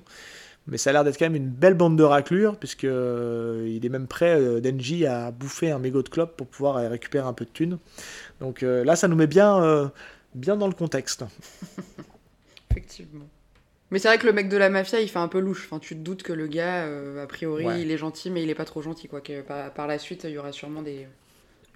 Mais 0.68 0.78
ça 0.78 0.90
a 0.90 0.92
l'air 0.94 1.04
d'être 1.04 1.16
quand 1.16 1.26
même 1.26 1.36
une 1.36 1.48
belle 1.48 1.74
bande 1.74 1.96
de 1.96 2.02
raclures, 2.02 2.56
puisque 2.56 2.82
euh, 2.84 3.64
il 3.68 3.86
est 3.86 3.88
même 3.88 4.08
prêt, 4.08 4.34
euh, 4.40 4.60
Denji, 4.60 5.06
à 5.06 5.30
bouffer 5.30 5.70
un 5.70 5.78
mégot 5.78 6.02
de 6.02 6.08
clope 6.08 6.36
pour 6.36 6.48
pouvoir 6.48 6.78
euh, 6.78 6.88
récupérer 6.88 7.24
un 7.24 7.32
peu 7.32 7.44
de 7.44 7.50
thunes. 7.50 7.78
Donc 8.40 8.64
euh, 8.64 8.82
là, 8.84 8.96
ça 8.96 9.06
nous 9.06 9.14
met 9.14 9.28
bien, 9.28 9.62
euh, 9.62 9.86
bien 10.34 10.56
dans 10.56 10.66
le 10.66 10.72
contexte. 10.74 11.24
Effectivement. 12.70 13.26
Mais 13.92 14.00
c'est 14.00 14.08
vrai 14.08 14.18
que 14.18 14.26
le 14.26 14.32
mec 14.32 14.48
de 14.48 14.56
la 14.56 14.68
mafia, 14.68 15.00
il 15.00 15.08
fait 15.08 15.20
un 15.20 15.28
peu 15.28 15.38
louche. 15.38 15.66
Enfin, 15.66 15.78
tu 15.78 15.94
te 15.94 16.00
doutes 16.00 16.24
que 16.24 16.32
le 16.32 16.48
gars, 16.48 16.84
euh, 16.86 17.22
a 17.22 17.26
priori, 17.28 17.64
Ouais. 17.64 17.80
il 17.82 17.90
est 17.92 17.96
gentil, 17.98 18.30
mais 18.30 18.42
il 18.42 18.50
est 18.50 18.54
pas 18.56 18.64
trop 18.64 18.82
gentil, 18.82 19.06
quoi. 19.06 19.20
Que 19.20 19.42
par, 19.42 19.72
par 19.72 19.86
la 19.86 19.98
suite, 19.98 20.24
il 20.24 20.30
y 20.30 20.38
aura 20.38 20.50
sûrement 20.50 20.82
des, 20.82 21.06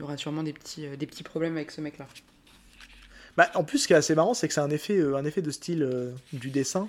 y 0.01 0.03
aura 0.03 0.17
sûrement 0.17 0.43
des 0.43 0.53
petits, 0.53 0.87
euh, 0.87 0.97
des 0.97 1.07
petits 1.07 1.23
problèmes 1.23 1.57
avec 1.57 1.71
ce 1.71 1.81
mec-là. 1.81 2.07
Bah, 3.37 3.49
en 3.55 3.65
plus, 3.65 3.79
ce 3.79 3.87
qui 3.87 3.93
est 3.93 3.97
assez 3.97 4.15
marrant, 4.15 4.35
c'est 4.35 4.49
que 4.49 4.55
c'est 4.55 4.61
un 4.61 4.71
effet, 4.71 4.99
euh, 4.99 5.17
un 5.17 5.25
effet 5.25 5.43
de 5.43 5.51
style 5.51 5.83
euh, 5.83 6.11
du 6.33 6.51
dessin. 6.51 6.89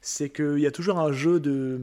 C'est 0.00 0.30
qu'il 0.30 0.58
y 0.58 0.66
a 0.66 0.70
toujours 0.72 0.98
un 0.98 1.12
jeu 1.12 1.38
de 1.40 1.78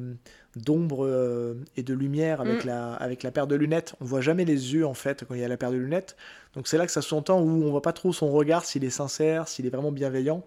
d'ombre 0.55 1.05
euh, 1.05 1.53
et 1.77 1.83
de 1.83 1.93
lumière 1.93 2.41
avec, 2.41 2.65
Mm. 2.65 2.67
la, 2.67 2.93
avec 2.95 3.21
la 3.23 3.29
paire 3.31 3.45
de 3.45 3.55
lunettes. 3.55 3.93
On 4.01 4.05
voit 4.05 4.19
jamais 4.19 4.45
les 4.45 4.73
yeux, 4.73 4.85
en 4.85 4.95
fait, 4.95 5.23
quand 5.25 5.35
il 5.35 5.41
y 5.41 5.43
a 5.43 5.47
la 5.47 5.57
paire 5.57 5.71
de 5.71 5.77
lunettes. 5.77 6.17
Donc 6.55 6.67
c'est 6.67 6.77
là 6.77 6.87
que 6.87 6.91
ça 6.91 7.03
s'entend 7.03 7.39
où 7.39 7.63
on 7.63 7.69
voit 7.69 7.83
pas 7.83 7.93
trop 7.93 8.11
son 8.11 8.31
regard, 8.31 8.65
s'il 8.65 8.83
est 8.83 8.89
sincère, 8.89 9.47
s'il 9.47 9.67
est 9.67 9.69
vraiment 9.69 9.91
bienveillant. 9.91 10.43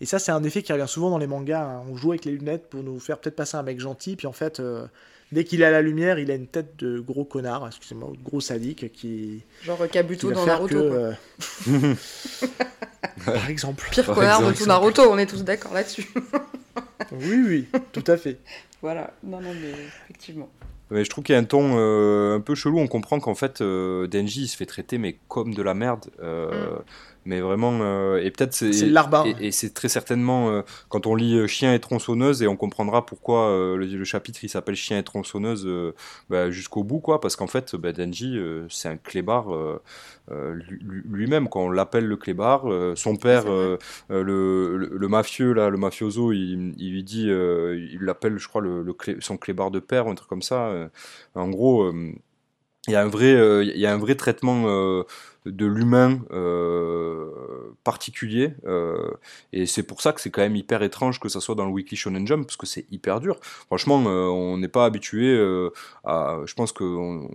Et 0.00 0.06
ça, 0.06 0.18
c'est 0.18 0.32
un 0.32 0.42
effet 0.42 0.62
qui 0.62 0.72
revient 0.72 0.88
souvent 0.88 1.08
dans 1.08 1.18
les 1.18 1.28
mangas. 1.28 1.62
hein. 1.64 1.84
On 1.88 1.96
joue 1.96 2.10
avec 2.10 2.24
les 2.24 2.32
lunettes 2.32 2.68
pour 2.68 2.82
nous 2.82 2.98
faire 2.98 3.18
peut-être 3.18 3.36
passer 3.36 3.56
un 3.56 3.62
mec 3.62 3.78
gentil, 3.78 4.16
puis 4.16 4.26
en 4.26 4.32
fait, 4.32 4.58
euh, 4.58 4.86
dès 5.34 5.44
qu'il 5.44 5.60
est 5.60 5.66
à 5.66 5.70
la 5.70 5.82
lumière, 5.82 6.18
il 6.18 6.30
a 6.30 6.34
une 6.34 6.46
tête 6.46 6.76
de 6.78 7.00
gros 7.00 7.24
connard, 7.24 7.66
excusez-moi, 7.66 8.08
ou 8.08 8.16
de 8.16 8.22
gros 8.22 8.40
sadique 8.40 8.90
qui, 8.92 9.42
Genre 9.62 9.80
euh, 9.82 9.86
qui 9.86 9.92
Kabuto 9.92 10.32
dans 10.32 10.46
Naruto, 10.46 10.76
que, 10.76 11.12
Par 13.26 13.50
exemple. 13.50 13.86
Pire 13.90 14.06
Par 14.06 14.14
connard 14.14 14.42
de 14.46 14.52
tout 14.52 14.66
Naruto, 14.66 15.02
on 15.10 15.18
est 15.18 15.26
tous 15.26 15.44
d'accord 15.44 15.74
là-dessus. 15.74 16.06
Oui, 17.12 17.44
oui, 17.46 17.80
tout 17.92 18.02
à 18.06 18.16
fait. 18.16 18.38
voilà. 18.82 19.12
Non, 19.22 19.40
non, 19.40 19.52
mais 19.54 19.70
effectivement. 19.70 20.48
Mais 20.90 21.04
je 21.04 21.10
trouve 21.10 21.22
qu'il 21.22 21.34
y 21.34 21.36
a 21.36 21.40
un 21.40 21.44
ton 21.44 21.76
euh, 21.76 22.36
un 22.36 22.40
peu 22.40 22.54
chelou. 22.54 22.78
On 22.80 22.88
comprend 22.88 23.20
qu'en 23.20 23.34
fait, 23.34 23.60
euh, 23.60 24.06
Denji 24.08 24.42
il 24.42 24.48
se 24.48 24.56
fait 24.56 24.66
traiter 24.66 24.98
mais 24.98 25.16
comme 25.28 25.54
de 25.54 25.62
la 25.62 25.74
merde. 25.74 26.06
euh, 26.20 26.76
Mais 27.26 27.40
vraiment, 27.40 27.78
euh, 27.80 28.18
et 28.18 28.30
peut-être 28.30 28.52
c'est. 28.52 28.72
C'est 28.72 28.86
le 28.86 28.92
larbin. 28.92 29.24
Et, 29.40 29.46
et 29.46 29.50
c'est 29.50 29.72
très 29.72 29.88
certainement 29.88 30.50
euh, 30.50 30.62
quand 30.90 31.06
on 31.06 31.14
lit 31.14 31.38
euh, 31.38 31.46
Chien 31.46 31.72
et 31.72 31.80
tronçonneuse 31.80 32.42
et 32.42 32.46
on 32.46 32.56
comprendra 32.56 33.06
pourquoi 33.06 33.48
euh, 33.48 33.76
le, 33.76 33.86
le 33.86 34.04
chapitre 34.04 34.40
il 34.42 34.48
s'appelle 34.50 34.74
Chien 34.76 34.98
et 34.98 35.02
tronçonneuse 35.02 35.64
euh, 35.66 35.94
bah, 36.28 36.50
jusqu'au 36.50 36.84
bout 36.84 37.00
quoi 37.00 37.20
parce 37.22 37.36
qu'en 37.36 37.46
fait 37.46 37.76
bah, 37.76 37.92
Denji 37.92 38.36
euh, 38.36 38.66
c'est 38.68 38.88
un 38.88 38.96
clébard 38.98 39.54
euh, 39.54 39.80
euh, 40.30 40.54
lui- 40.54 41.02
lui-même 41.10 41.48
quand 41.48 41.60
on 41.64 41.70
l'appelle 41.70 42.06
le 42.06 42.16
clébard 42.16 42.70
euh, 42.70 42.94
son 42.96 43.16
père 43.16 43.44
euh, 43.50 43.78
euh, 44.10 44.22
le, 44.22 44.76
le, 44.76 44.90
le 44.96 45.08
mafieux 45.08 45.52
là 45.54 45.70
le 45.70 45.78
mafioso 45.78 46.32
il, 46.32 46.74
il 46.78 46.92
lui 46.92 47.04
dit 47.04 47.30
euh, 47.30 47.78
il 47.92 48.00
l'appelle 48.02 48.38
je 48.38 48.48
crois 48.48 48.60
le, 48.60 48.82
le 48.82 48.92
clé- 48.92 49.16
son 49.20 49.36
clébard 49.38 49.70
de 49.70 49.78
père 49.80 50.06
ou 50.06 50.10
un 50.10 50.14
truc 50.14 50.28
comme 50.28 50.42
ça 50.42 50.66
euh. 50.68 50.88
en 51.34 51.48
gros 51.48 51.84
euh, 51.84 52.12
il 52.86 52.92
y 52.92 52.96
a 52.96 53.02
un 53.02 53.08
vrai 53.08 53.32
euh, 53.34 53.64
il 53.64 53.78
y 53.78 53.86
a 53.86 53.92
un 53.92 53.98
vrai 53.98 54.14
traitement 54.14 54.64
euh, 54.66 55.04
de 55.44 55.66
l'humain 55.66 56.20
euh, 56.32 57.30
particulier 57.84 58.54
euh, 58.64 59.10
et 59.52 59.66
c'est 59.66 59.82
pour 59.82 60.00
ça 60.00 60.12
que 60.12 60.20
c'est 60.20 60.30
quand 60.30 60.42
même 60.42 60.56
hyper 60.56 60.82
étrange 60.82 61.20
que 61.20 61.28
ça 61.28 61.40
soit 61.40 61.54
dans 61.54 61.66
le 61.66 61.72
Weekly 61.72 61.96
Shonen 61.96 62.26
Jump 62.26 62.46
parce 62.46 62.56
que 62.56 62.66
c'est 62.66 62.86
hyper 62.90 63.20
dur. 63.20 63.38
Franchement 63.42 64.02
euh, 64.06 64.26
on 64.26 64.58
n'est 64.58 64.68
pas 64.68 64.86
habitué 64.86 65.38
à 66.04 66.40
je 66.46 66.54
pense 66.54 66.72
que 66.72 66.84
on, 66.84 67.28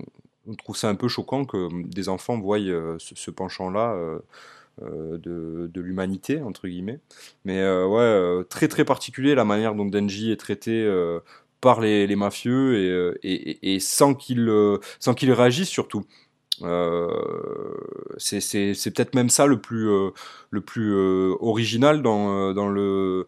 trouve 0.57 0.75
ça 0.75 0.89
un 0.89 0.95
peu 0.95 1.07
choquant 1.07 1.45
que 1.45 1.69
des 1.87 2.09
enfants 2.09 2.39
voient 2.39 2.57
ce, 2.57 2.97
ce 2.97 3.29
penchant 3.29 3.69
là 3.69 3.95
de, 4.81 5.69
l'humanité 5.75 6.41
entre 6.41 6.67
guillemets. 6.67 6.99
Mais 7.45 7.61
ouais 7.83 8.43
très 8.49 8.67
très 8.67 8.85
particulier 8.85 9.35
la 9.35 9.45
manière 9.45 9.75
dont 9.75 9.85
Denji 9.85 10.31
est 10.31 10.39
traité 10.39 10.87
par 11.61 11.81
les, 11.81 12.15
mafieux 12.15 13.17
et, 13.23 13.79
sans 13.79 14.13
qu'ils 14.13 14.49
euh, 14.49 14.77
sans 14.99 15.13
qu'ils 15.13 15.31
réagissent 15.31 15.69
surtout 15.69 16.05
c'est 18.17 18.39
c'est- 18.41 18.91
peut-être 18.91 19.15
même 19.15 19.29
ça 19.29 19.45
le 19.45 19.59
plus, 19.61 19.89
euh, 19.89 20.11
euh, 20.93 21.35
original 21.41 22.01
dans, 22.01 22.49
euh, 22.49 22.53
le, 22.69 23.27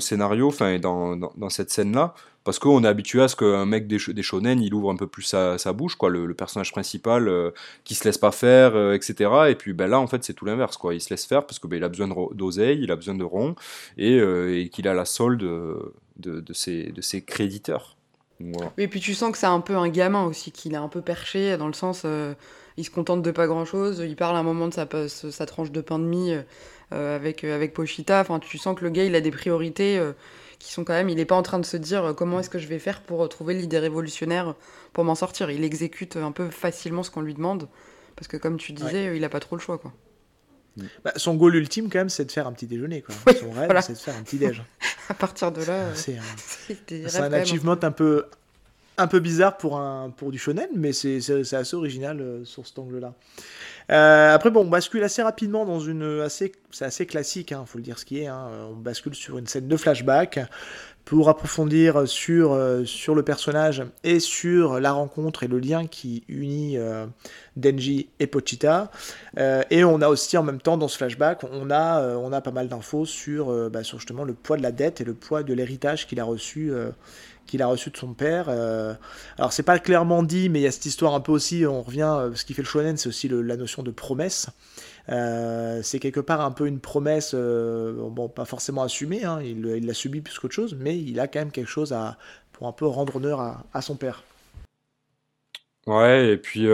scénario, 0.00 0.48
enfin 0.48 0.78
dans, 0.78 1.18
cette 1.50 1.70
scène-là, 1.70 2.14
parce 2.44 2.58
qu'on 2.58 2.84
est 2.84 2.86
habitué 2.88 3.22
à 3.22 3.28
ce 3.28 3.36
qu'un 3.36 3.64
mec 3.66 3.86
des, 3.86 3.98
sh- 3.98 4.12
des 4.12 4.22
shonen, 4.22 4.60
il 4.60 4.74
ouvre 4.74 4.90
un 4.90 4.96
peu 4.96 5.06
plus 5.06 5.22
sa, 5.22 5.56
sa 5.58 5.72
bouche, 5.72 5.96
quoi, 5.96 6.10
le, 6.10 6.32
personnage 6.34 6.72
principal 6.72 7.28
euh, 7.28 7.50
qui 7.84 7.94
se 7.94 8.04
laisse 8.04 8.18
pas 8.18 8.32
faire, 8.32 8.76
euh, 8.76 8.94
etc. 8.94 9.30
Et 9.50 9.54
puis 9.54 9.72
ben 9.72 9.86
là, 9.88 9.98
en 10.00 10.06
fait, 10.06 10.22
c'est 10.24 10.34
tout 10.34 10.44
l'inverse. 10.44 10.78
Il 10.92 11.00
se 11.00 11.10
laisse 11.10 11.24
faire 11.26 11.46
parce 11.46 11.58
que 11.58 11.66
ben, 11.66 11.76
il 11.76 11.84
a 11.84 11.88
besoin 11.88 12.08
d'oseille, 12.32 12.80
il 12.82 12.90
a 12.90 12.96
besoin 12.96 13.14
de 13.14 13.24
rond, 13.24 13.54
et, 13.96 14.18
euh, 14.18 14.66
qu'il 14.68 14.88
a 14.88 14.94
la 14.94 15.04
solde 15.06 15.40
de, 15.40 15.92
de, 16.18 16.40
de 16.40 16.52
ses, 16.52 16.92
de 16.92 17.00
ses 17.00 17.22
créditeurs. 17.24 17.93
Voilà. 18.40 18.72
Et 18.78 18.88
puis 18.88 19.00
tu 19.00 19.14
sens 19.14 19.32
que 19.32 19.38
c'est 19.38 19.46
un 19.46 19.60
peu 19.60 19.76
un 19.76 19.88
gamin 19.88 20.24
aussi, 20.24 20.52
qu'il 20.52 20.74
est 20.74 20.78
un 20.78 20.88
peu 20.88 21.00
perché, 21.00 21.56
dans 21.56 21.68
le 21.68 21.72
sens, 21.72 22.02
euh, 22.04 22.34
il 22.76 22.84
se 22.84 22.90
contente 22.90 23.22
de 23.22 23.30
pas 23.30 23.46
grand-chose, 23.46 24.02
il 24.04 24.16
parle 24.16 24.36
un 24.36 24.42
moment 24.42 24.68
de 24.68 24.74
sa, 24.74 24.86
sa 25.08 25.46
tranche 25.46 25.70
de 25.70 25.80
pain 25.80 25.98
de 25.98 26.04
mie 26.04 26.34
euh, 26.92 27.16
avec, 27.16 27.44
avec 27.44 27.72
Pochita, 27.74 28.20
enfin 28.20 28.40
tu 28.40 28.58
sens 28.58 28.76
que 28.76 28.84
le 28.84 28.90
gars 28.90 29.04
il 29.04 29.14
a 29.14 29.20
des 29.20 29.30
priorités 29.30 29.98
euh, 29.98 30.12
qui 30.58 30.72
sont 30.72 30.84
quand 30.84 30.94
même, 30.94 31.08
il 31.10 31.20
est 31.20 31.26
pas 31.26 31.36
en 31.36 31.42
train 31.42 31.58
de 31.58 31.64
se 31.64 31.76
dire 31.76 32.04
euh, 32.04 32.12
comment 32.14 32.40
est-ce 32.40 32.50
que 32.50 32.58
je 32.58 32.66
vais 32.66 32.78
faire 32.78 33.02
pour 33.02 33.22
euh, 33.22 33.28
trouver 33.28 33.54
l'idée 33.54 33.78
révolutionnaire 33.78 34.54
pour 34.92 35.04
m'en 35.04 35.14
sortir, 35.14 35.50
il 35.50 35.62
exécute 35.62 36.16
un 36.16 36.32
peu 36.32 36.48
facilement 36.50 37.02
ce 37.02 37.10
qu'on 37.10 37.20
lui 37.20 37.34
demande, 37.34 37.68
parce 38.16 38.28
que 38.28 38.36
comme 38.36 38.56
tu 38.56 38.72
disais, 38.72 39.08
euh, 39.08 39.16
il 39.16 39.24
a 39.24 39.28
pas 39.28 39.40
trop 39.40 39.56
le 39.56 39.60
choix 39.60 39.78
quoi. 39.78 39.92
Bah, 41.04 41.12
son 41.16 41.34
goal 41.34 41.54
ultime, 41.56 41.88
quand 41.90 41.98
même, 41.98 42.08
c'est 42.08 42.24
de 42.24 42.32
faire 42.32 42.46
un 42.46 42.52
petit 42.52 42.66
déjeuner. 42.66 43.02
Quoi. 43.02 43.14
Oui, 43.26 43.34
son 43.38 43.50
rêve, 43.52 43.66
voilà. 43.66 43.82
c'est 43.82 43.92
de 43.92 43.98
faire 43.98 44.16
un 44.16 44.22
petit 44.22 44.38
déj. 44.38 44.62
À 45.08 45.14
partir 45.14 45.52
de 45.52 45.62
là, 45.62 45.72
euh, 45.74 45.92
C'est 45.94 46.16
un, 46.16 46.22
rêves 47.06 47.20
un 47.20 47.28
même 47.28 47.42
achievement 47.42 47.76
un 47.82 47.90
peu, 47.90 48.24
un 48.96 49.06
peu 49.06 49.20
bizarre 49.20 49.58
pour, 49.58 49.78
un, 49.78 50.08
pour 50.16 50.30
du 50.32 50.38
shonen, 50.38 50.68
mais 50.74 50.92
c'est 50.94 51.18
assez 51.54 51.74
original 51.76 52.20
euh, 52.20 52.44
sur 52.44 52.66
cet 52.66 52.78
angle-là. 52.78 53.12
Euh, 53.90 54.34
après, 54.34 54.50
bon, 54.50 54.62
on 54.62 54.68
bascule 54.68 55.04
assez 55.04 55.22
rapidement 55.22 55.66
dans 55.66 55.78
une 55.78 56.20
assez, 56.22 56.52
c'est 56.70 56.86
assez 56.86 57.04
classique, 57.04 57.50
il 57.50 57.66
faut 57.66 57.76
le 57.76 57.84
dire 57.84 57.98
ce 57.98 58.06
qui 58.06 58.20
est. 58.20 58.26
hein. 58.28 58.48
On 58.70 58.76
bascule 58.76 59.14
sur 59.14 59.36
une 59.36 59.46
scène 59.46 59.68
de 59.68 59.76
flashback 59.76 60.40
pour 61.04 61.28
approfondir 61.28 62.08
sur, 62.08 62.52
euh, 62.52 62.84
sur 62.84 63.14
le 63.14 63.22
personnage 63.22 63.82
et 64.04 64.20
sur 64.20 64.80
la 64.80 64.92
rencontre 64.92 65.42
et 65.42 65.48
le 65.48 65.58
lien 65.58 65.86
qui 65.86 66.24
unit 66.28 66.78
euh, 66.78 67.06
Denji 67.56 68.08
et 68.20 68.26
Pochita. 68.26 68.90
Euh, 69.38 69.62
et 69.70 69.84
on 69.84 70.00
a 70.00 70.08
aussi 70.08 70.38
en 70.38 70.42
même 70.42 70.60
temps 70.60 70.76
dans 70.76 70.88
ce 70.88 70.96
flashback, 70.96 71.44
on 71.52 71.70
a, 71.70 72.16
on 72.16 72.32
a 72.32 72.40
pas 72.40 72.52
mal 72.52 72.68
d'infos 72.68 73.04
sur, 73.04 73.70
bah, 73.70 73.84
sur 73.84 73.98
justement 73.98 74.24
le 74.24 74.32
poids 74.32 74.56
de 74.56 74.62
la 74.62 74.72
dette 74.72 75.00
et 75.00 75.04
le 75.04 75.14
poids 75.14 75.42
de 75.42 75.52
l'héritage 75.52 76.06
qu'il 76.06 76.20
a 76.20 76.24
reçu. 76.24 76.72
qu'il 77.46 77.60
a 77.60 77.66
reçu 77.66 77.90
de 77.90 77.96
son 77.96 78.14
père. 78.14 78.46
Euh, 78.48 78.94
alors 79.36 79.52
c'est 79.52 79.62
pas 79.62 79.78
clairement 79.78 80.22
dit, 80.22 80.48
mais 80.48 80.60
il 80.60 80.62
y 80.62 80.66
a 80.66 80.72
cette 80.72 80.86
histoire 80.86 81.14
un 81.14 81.20
peu 81.20 81.32
aussi, 81.32 81.66
on 81.66 81.82
revient, 81.82 82.30
ce 82.34 82.44
qui 82.44 82.54
fait 82.54 82.62
le 82.62 82.68
shonen, 82.68 82.96
c'est 82.96 83.08
aussi 83.08 83.28
la 83.28 83.56
notion 83.56 83.82
de 83.82 83.90
promesse. 83.90 84.48
C'est 85.08 85.98
quelque 86.00 86.20
part 86.20 86.40
un 86.40 86.50
peu 86.50 86.66
une 86.66 86.80
promesse, 86.80 87.34
bon, 87.34 88.28
pas 88.28 88.44
forcément 88.44 88.82
assumée, 88.82 89.24
hein, 89.24 89.40
il 89.42 89.86
l'a 89.86 89.94
subi 89.94 90.20
plus 90.20 90.38
qu'autre 90.38 90.54
chose, 90.54 90.76
mais 90.78 90.98
il 90.98 91.20
a 91.20 91.28
quand 91.28 91.40
même 91.40 91.52
quelque 91.52 91.68
chose 91.68 91.92
à, 91.92 92.16
pour 92.52 92.66
un 92.66 92.72
peu 92.72 92.86
rendre 92.86 93.16
honneur 93.16 93.40
à, 93.40 93.64
à 93.72 93.82
son 93.82 93.96
père. 93.96 94.22
Ouais, 95.86 96.28
et 96.28 96.36
puis 96.36 96.66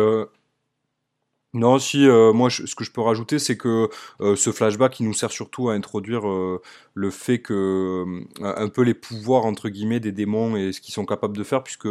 non, 1.52 1.80
si, 1.80 2.06
euh, 2.06 2.32
moi, 2.32 2.48
ce 2.48 2.76
que 2.76 2.84
je 2.84 2.92
peux 2.92 3.00
rajouter, 3.00 3.40
c'est 3.40 3.56
que 3.56 3.88
euh, 4.20 4.36
ce 4.36 4.52
flashback, 4.52 5.00
il 5.00 5.06
nous 5.06 5.14
sert 5.14 5.32
surtout 5.32 5.68
à 5.68 5.74
introduire 5.74 6.28
euh, 6.28 6.62
le 6.94 7.10
fait 7.10 7.40
que 7.40 8.04
un 8.40 8.68
peu 8.68 8.82
les 8.82 8.94
pouvoirs 8.94 9.44
entre 9.46 9.68
guillemets 9.68 9.98
des 9.98 10.12
démons 10.12 10.56
et 10.56 10.72
ce 10.72 10.80
qu'ils 10.80 10.94
sont 10.94 11.04
capables 11.04 11.36
de 11.36 11.42
faire, 11.42 11.64
puisque 11.64 11.88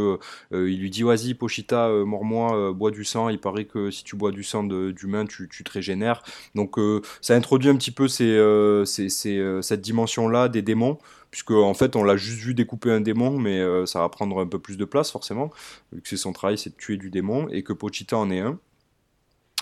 il 0.52 0.80
lui 0.80 0.90
dit 0.90 1.04
vas-y, 1.04 1.34
Pochita, 1.34 1.90
mors-moi, 1.90 2.72
bois 2.74 2.92
du 2.92 3.04
sang. 3.04 3.28
Il 3.28 3.40
paraît 3.40 3.66
que 3.66 3.92
si 3.92 4.04
tu 4.06 4.16
bois 4.16 4.32
du 4.32 4.44
sang 4.44 4.64
d'humain, 4.64 5.26
tu, 5.26 5.50
tu, 5.50 5.64
te 5.64 5.72
régénères. 5.72 6.24
Donc, 6.56 6.78
ça 7.22 7.36
introduit 7.36 7.70
un 7.70 7.76
petit 7.76 7.92
peu 7.92 8.08
cette 8.08 9.82
dimension-là 9.82 10.48
des 10.48 10.62
démons 10.62 11.00
puisque 11.32 11.52
en 11.52 11.74
fait 11.76 11.96
on 11.96 12.04
l'a 12.04 12.18
juste 12.18 12.40
vu 12.40 12.54
découper 12.54 12.92
un 12.92 13.02
démon, 13.02 13.38
mais 13.38 13.62
ça 13.86 14.00
va 14.00 14.10
prendre 14.10 14.40
un 14.40 14.48
peu 14.48 14.60
plus 14.60 14.78
de 14.78 14.86
place 14.86 15.12
forcément, 15.12 15.52
vu 15.92 16.02
que 16.02 16.10
c'est 16.10 16.18
son 16.18 16.34
travail, 16.34 16.58
c'est 16.58 16.72
de 16.72 16.76
tuer 16.76 16.98
du 16.98 17.10
démon, 17.10 17.48
et 17.50 17.64
que 17.64 17.74
Pochita 17.74 18.18
en 18.18 18.32
est 18.32 18.40
un. 18.40 18.60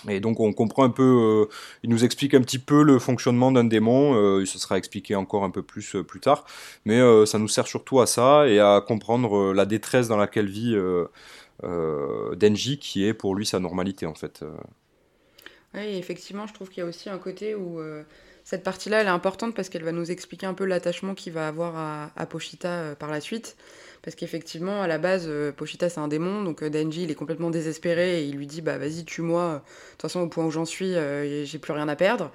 Et 0.08 0.20
donc 0.20 0.38
on 0.38 0.52
comprend 0.52 0.84
un 0.84 0.90
peu, 0.90 1.02
euh, 1.48 1.54
il 1.82 1.90
nous 1.90 2.04
explique 2.04 2.34
un 2.34 2.40
petit 2.40 2.60
peu 2.60 2.82
le 2.84 2.98
fonctionnement 3.00 3.50
d'un 3.50 3.64
démon, 3.64 4.14
euh, 4.14 4.44
ce 4.46 4.58
sera 4.58 4.78
expliqué 4.78 5.16
encore 5.16 5.42
un 5.42 5.50
peu 5.50 5.62
plus 5.62 5.96
euh, 5.96 6.04
plus 6.04 6.20
tard, 6.20 6.44
mais 6.84 7.00
ça 7.26 7.38
nous 7.38 7.48
sert 7.48 7.66
surtout 7.66 8.00
à 8.00 8.06
ça 8.06 8.46
et 8.46 8.60
à 8.60 8.80
comprendre 8.86 9.52
la 9.52 9.66
détresse 9.66 10.08
dans 10.08 10.16
laquelle 10.16 10.48
vit 10.48 10.76
Denji, 11.62 12.78
qui 12.78 13.04
est 13.04 13.14
pour 13.14 13.34
lui 13.34 13.46
sa 13.46 13.58
normalité 13.58 14.06
en 14.06 14.14
fait. 14.14 14.44
Oui, 15.74 15.96
effectivement, 15.96 16.46
je 16.46 16.54
trouve 16.54 16.68
qu'il 16.68 16.82
y 16.82 16.86
a 16.86 16.88
aussi 16.88 17.10
un 17.10 17.18
côté 17.18 17.54
où 17.54 17.80
cette 18.44 18.62
partie-là, 18.62 19.00
elle 19.00 19.06
est 19.06 19.10
importante 19.10 19.54
parce 19.54 19.68
qu'elle 19.68 19.84
va 19.84 19.92
nous 19.92 20.10
expliquer 20.10 20.46
un 20.46 20.54
peu 20.54 20.64
l'attachement 20.64 21.14
qu'il 21.14 21.32
va 21.32 21.48
avoir 21.48 21.76
à, 21.76 22.10
à 22.16 22.26
Pochita 22.26 22.94
par 22.98 23.10
la 23.10 23.20
suite. 23.20 23.56
Parce 24.08 24.16
qu'effectivement, 24.16 24.80
à 24.80 24.86
la 24.86 24.96
base, 24.96 25.26
euh, 25.28 25.52
Pochita, 25.52 25.90
c'est 25.90 26.00
un 26.00 26.08
démon, 26.08 26.42
donc 26.42 26.62
euh, 26.62 26.70
Denji, 26.70 27.02
il 27.02 27.10
est 27.10 27.14
complètement 27.14 27.50
désespéré 27.50 28.22
et 28.22 28.24
il 28.24 28.36
lui 28.36 28.46
dit 28.46 28.62
Bah 28.62 28.78
vas-y, 28.78 29.04
tue-moi, 29.04 29.56
de 29.56 29.90
toute 29.90 30.00
façon, 30.00 30.20
au 30.20 30.28
point 30.28 30.46
où 30.46 30.50
j'en 30.50 30.64
suis, 30.64 30.94
euh, 30.94 31.44
j'ai 31.44 31.58
plus 31.58 31.74
rien 31.74 31.86
à 31.88 31.94
perdre. 31.94 32.30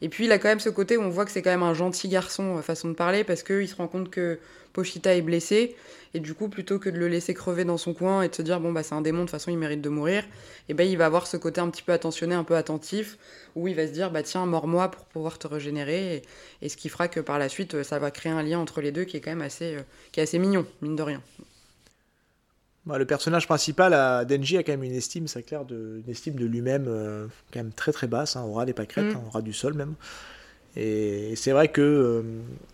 Et 0.00 0.08
puis, 0.08 0.24
il 0.24 0.32
a 0.32 0.40
quand 0.40 0.48
même 0.48 0.58
ce 0.58 0.68
côté 0.68 0.96
où 0.96 1.02
on 1.02 1.10
voit 1.10 1.24
que 1.24 1.30
c'est 1.30 1.40
quand 1.40 1.52
même 1.52 1.62
un 1.62 1.74
gentil 1.74 2.08
garçon, 2.08 2.60
façon 2.60 2.88
de 2.88 2.94
parler, 2.94 3.22
parce 3.22 3.44
qu'il 3.44 3.68
se 3.68 3.76
rend 3.76 3.86
compte 3.86 4.10
que 4.10 4.40
Pochita 4.72 5.14
est 5.14 5.22
blessé. 5.22 5.76
Et 6.14 6.20
du 6.20 6.34
coup, 6.34 6.48
plutôt 6.48 6.78
que 6.78 6.90
de 6.90 6.98
le 6.98 7.08
laisser 7.08 7.32
crever 7.32 7.64
dans 7.64 7.78
son 7.78 7.94
coin 7.94 8.22
et 8.22 8.28
de 8.28 8.34
se 8.34 8.42
dire, 8.42 8.60
bon, 8.60 8.70
bah, 8.70 8.82
c'est 8.82 8.94
un 8.94 9.00
démon, 9.00 9.20
de 9.20 9.22
toute 9.24 9.30
façon, 9.30 9.50
il 9.50 9.56
mérite 9.56 9.80
de 9.80 9.88
mourir, 9.88 10.24
et 10.24 10.26
eh 10.70 10.74
ben, 10.74 10.86
il 10.86 10.98
va 10.98 11.06
avoir 11.06 11.26
ce 11.26 11.38
côté 11.38 11.60
un 11.60 11.70
petit 11.70 11.82
peu 11.82 11.92
attentionné, 11.92 12.34
un 12.34 12.44
peu 12.44 12.54
attentif, 12.54 13.16
où 13.56 13.66
il 13.66 13.74
va 13.74 13.86
se 13.86 13.92
dire, 13.92 14.10
bah, 14.10 14.22
tiens, 14.22 14.44
mors-moi 14.44 14.90
pour 14.90 15.06
pouvoir 15.06 15.38
te 15.38 15.46
régénérer. 15.46 16.22
Et, 16.60 16.68
ce 16.68 16.76
qui 16.76 16.90
fera 16.90 17.08
que 17.08 17.20
par 17.20 17.38
la 17.38 17.48
suite, 17.48 17.82
ça 17.82 17.98
va 17.98 18.10
créer 18.10 18.32
un 18.32 18.42
lien 18.42 18.58
entre 18.58 18.82
les 18.82 18.92
deux 18.92 19.04
qui 19.04 19.16
est 19.16 19.20
quand 19.20 19.30
même 19.30 19.42
assez, 19.42 19.76
euh, 19.76 19.82
qui 20.12 20.20
est 20.20 20.22
assez 20.22 20.38
mignon, 20.38 20.66
mine 20.82 20.96
de 20.96 21.02
rien. 21.02 21.22
Bah, 22.84 22.98
le 22.98 23.06
personnage 23.06 23.46
principal, 23.46 23.94
à 23.94 24.24
Denji, 24.24 24.58
a 24.58 24.62
quand 24.62 24.72
même 24.72 24.82
une 24.82 24.94
estime, 24.94 25.28
c'est 25.28 25.42
clair, 25.42 25.64
de, 25.64 26.02
une 26.04 26.10
estime 26.10 26.34
de 26.34 26.44
lui-même 26.44 26.86
euh, 26.88 27.26
quand 27.52 27.60
même 27.60 27.72
très 27.72 27.92
très 27.92 28.06
basse, 28.06 28.36
hein, 28.36 28.42
aura 28.42 28.66
des 28.66 28.74
pâquerettes, 28.74 29.14
mm. 29.14 29.16
hein, 29.16 29.24
aura 29.28 29.40
du 29.40 29.52
sol 29.52 29.74
même. 29.74 29.94
Et, 30.76 31.34
c'est 31.36 31.52
vrai 31.52 31.68
que 31.68 31.80
euh, 31.80 32.22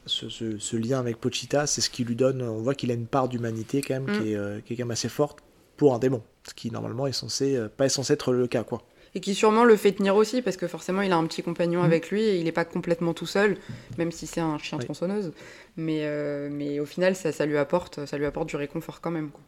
ce, 0.06 0.76
lien 0.76 1.00
avec 1.00 1.18
Pochita, 1.18 1.66
c'est 1.66 1.80
ce 1.80 1.90
qui 1.90 2.04
lui 2.04 2.16
donne, 2.16 2.42
on 2.42 2.60
voit 2.60 2.74
qu'il 2.74 2.90
a 2.90 2.94
une 2.94 3.06
part 3.06 3.28
d'humanité 3.28 3.82
quand 3.82 3.94
même 3.94 4.04
mm. 4.04 4.22
euh, 4.26 4.60
qui, 4.60 4.72
est, 4.72 4.76
quand 4.76 4.84
même 4.84 4.92
assez 4.92 5.08
forte 5.08 5.38
pour 5.76 5.94
un 5.94 5.98
démon, 5.98 6.22
ce 6.46 6.54
qui 6.54 6.70
normalement 6.70 7.06
est 7.06 7.12
censé, 7.12 7.56
euh, 7.56 7.68
pas 7.68 7.86
est 7.86 7.90
censé 7.90 8.12
être 8.12 8.32
le 8.32 8.46
cas 8.46 8.62
quoi. 8.62 8.82
Et 9.14 9.20
qui 9.20 9.34
sûrement 9.34 9.64
le 9.64 9.74
fait 9.76 9.92
tenir 9.92 10.16
aussi, 10.16 10.42
parce 10.42 10.56
que 10.56 10.68
forcément 10.68 11.02
il 11.02 11.10
a 11.12 11.16
un 11.16 11.26
petit 11.26 11.42
compagnon 11.42 11.82
mm. 11.82 11.86
avec 11.86 12.10
lui 12.10 12.22
et 12.22 12.36
il 12.36 12.44
n'est 12.44 12.52
pas 12.52 12.64
complètement 12.64 13.14
tout 13.14 13.26
seul, 13.26 13.56
même 13.96 14.12
si 14.12 14.26
c'est 14.26 14.40
un 14.40 14.58
chien 14.58 14.78
tronçonneuse. 14.78 15.32
Mais, 15.76 16.04
mais 16.50 16.80
au 16.80 16.86
final, 16.86 17.14
ça, 17.16 17.32
ça, 17.32 17.46
lui 17.46 17.56
apporte, 17.56 18.04
ça 18.06 18.18
lui 18.18 18.26
apporte 18.26 18.48
du 18.48 18.56
réconfort 18.56 19.00
quand 19.00 19.12
même. 19.12 19.30
Quoi. 19.30 19.40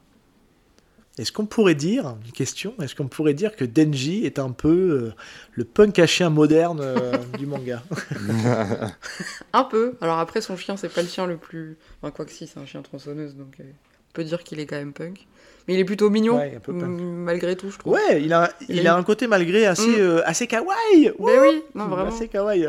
Est-ce 1.21 1.33
qu'on 1.33 1.45
pourrait 1.45 1.75
dire, 1.75 2.17
une 2.25 2.33
question, 2.33 2.75
est-ce 2.81 2.95
qu'on 2.95 3.07
pourrait 3.07 3.35
dire 3.35 3.55
que 3.55 3.67
Denji 3.67 4.25
est 4.25 4.39
un 4.39 4.53
peu 4.53 4.69
euh, 4.69 5.15
le 5.53 5.65
punk 5.65 5.99
à 5.99 6.07
chien 6.07 6.31
moderne 6.31 6.81
euh, 6.81 7.19
du 7.39 7.45
manga? 7.45 7.83
Un 9.53 9.65
peu. 9.65 9.99
Alors 10.01 10.19
après, 10.19 10.41
son 10.41 10.57
chien, 10.57 10.79
c'est 10.79 10.89
pas 10.89 11.03
le 11.03 11.09
chien 11.09 11.27
le 11.27 11.37
plus. 11.37 11.77
Enfin, 12.01 12.11
quoi 12.11 12.25
que 12.25 12.31
si, 12.31 12.47
c'est 12.47 12.59
un 12.59 12.65
chien 12.65 12.81
tronçonneuse, 12.81 13.37
donc 13.37 13.61
euh, 13.61 13.65
on 13.65 14.13
peut 14.15 14.25
dire 14.25 14.43
qu'il 14.43 14.61
est 14.61 14.67
quand 14.67 14.77
même 14.77 14.95
punk. 14.95 15.27
Mais 15.71 15.77
il 15.77 15.81
est 15.81 15.85
plutôt 15.85 16.11
mignon, 16.11 16.43
malgré 16.67 17.55
tout, 17.55 17.71
je 17.71 17.79
trouve. 17.79 17.93
Ouais, 17.93 18.21
il 18.21 18.33
a, 18.33 18.51
il, 18.69 18.89
a 18.89 18.97
un 18.97 19.05
côté 19.05 19.29
malgré 19.29 19.67
assez, 19.67 19.87
mm. 19.87 20.01
euh, 20.01 20.23
assez 20.25 20.49
kawaii. 20.49 21.13
Mais 21.21 21.39
oui, 21.39 21.63
non, 21.77 21.87
vraiment. 21.87 22.09
Assez 22.09 22.27
kawaii. 22.27 22.67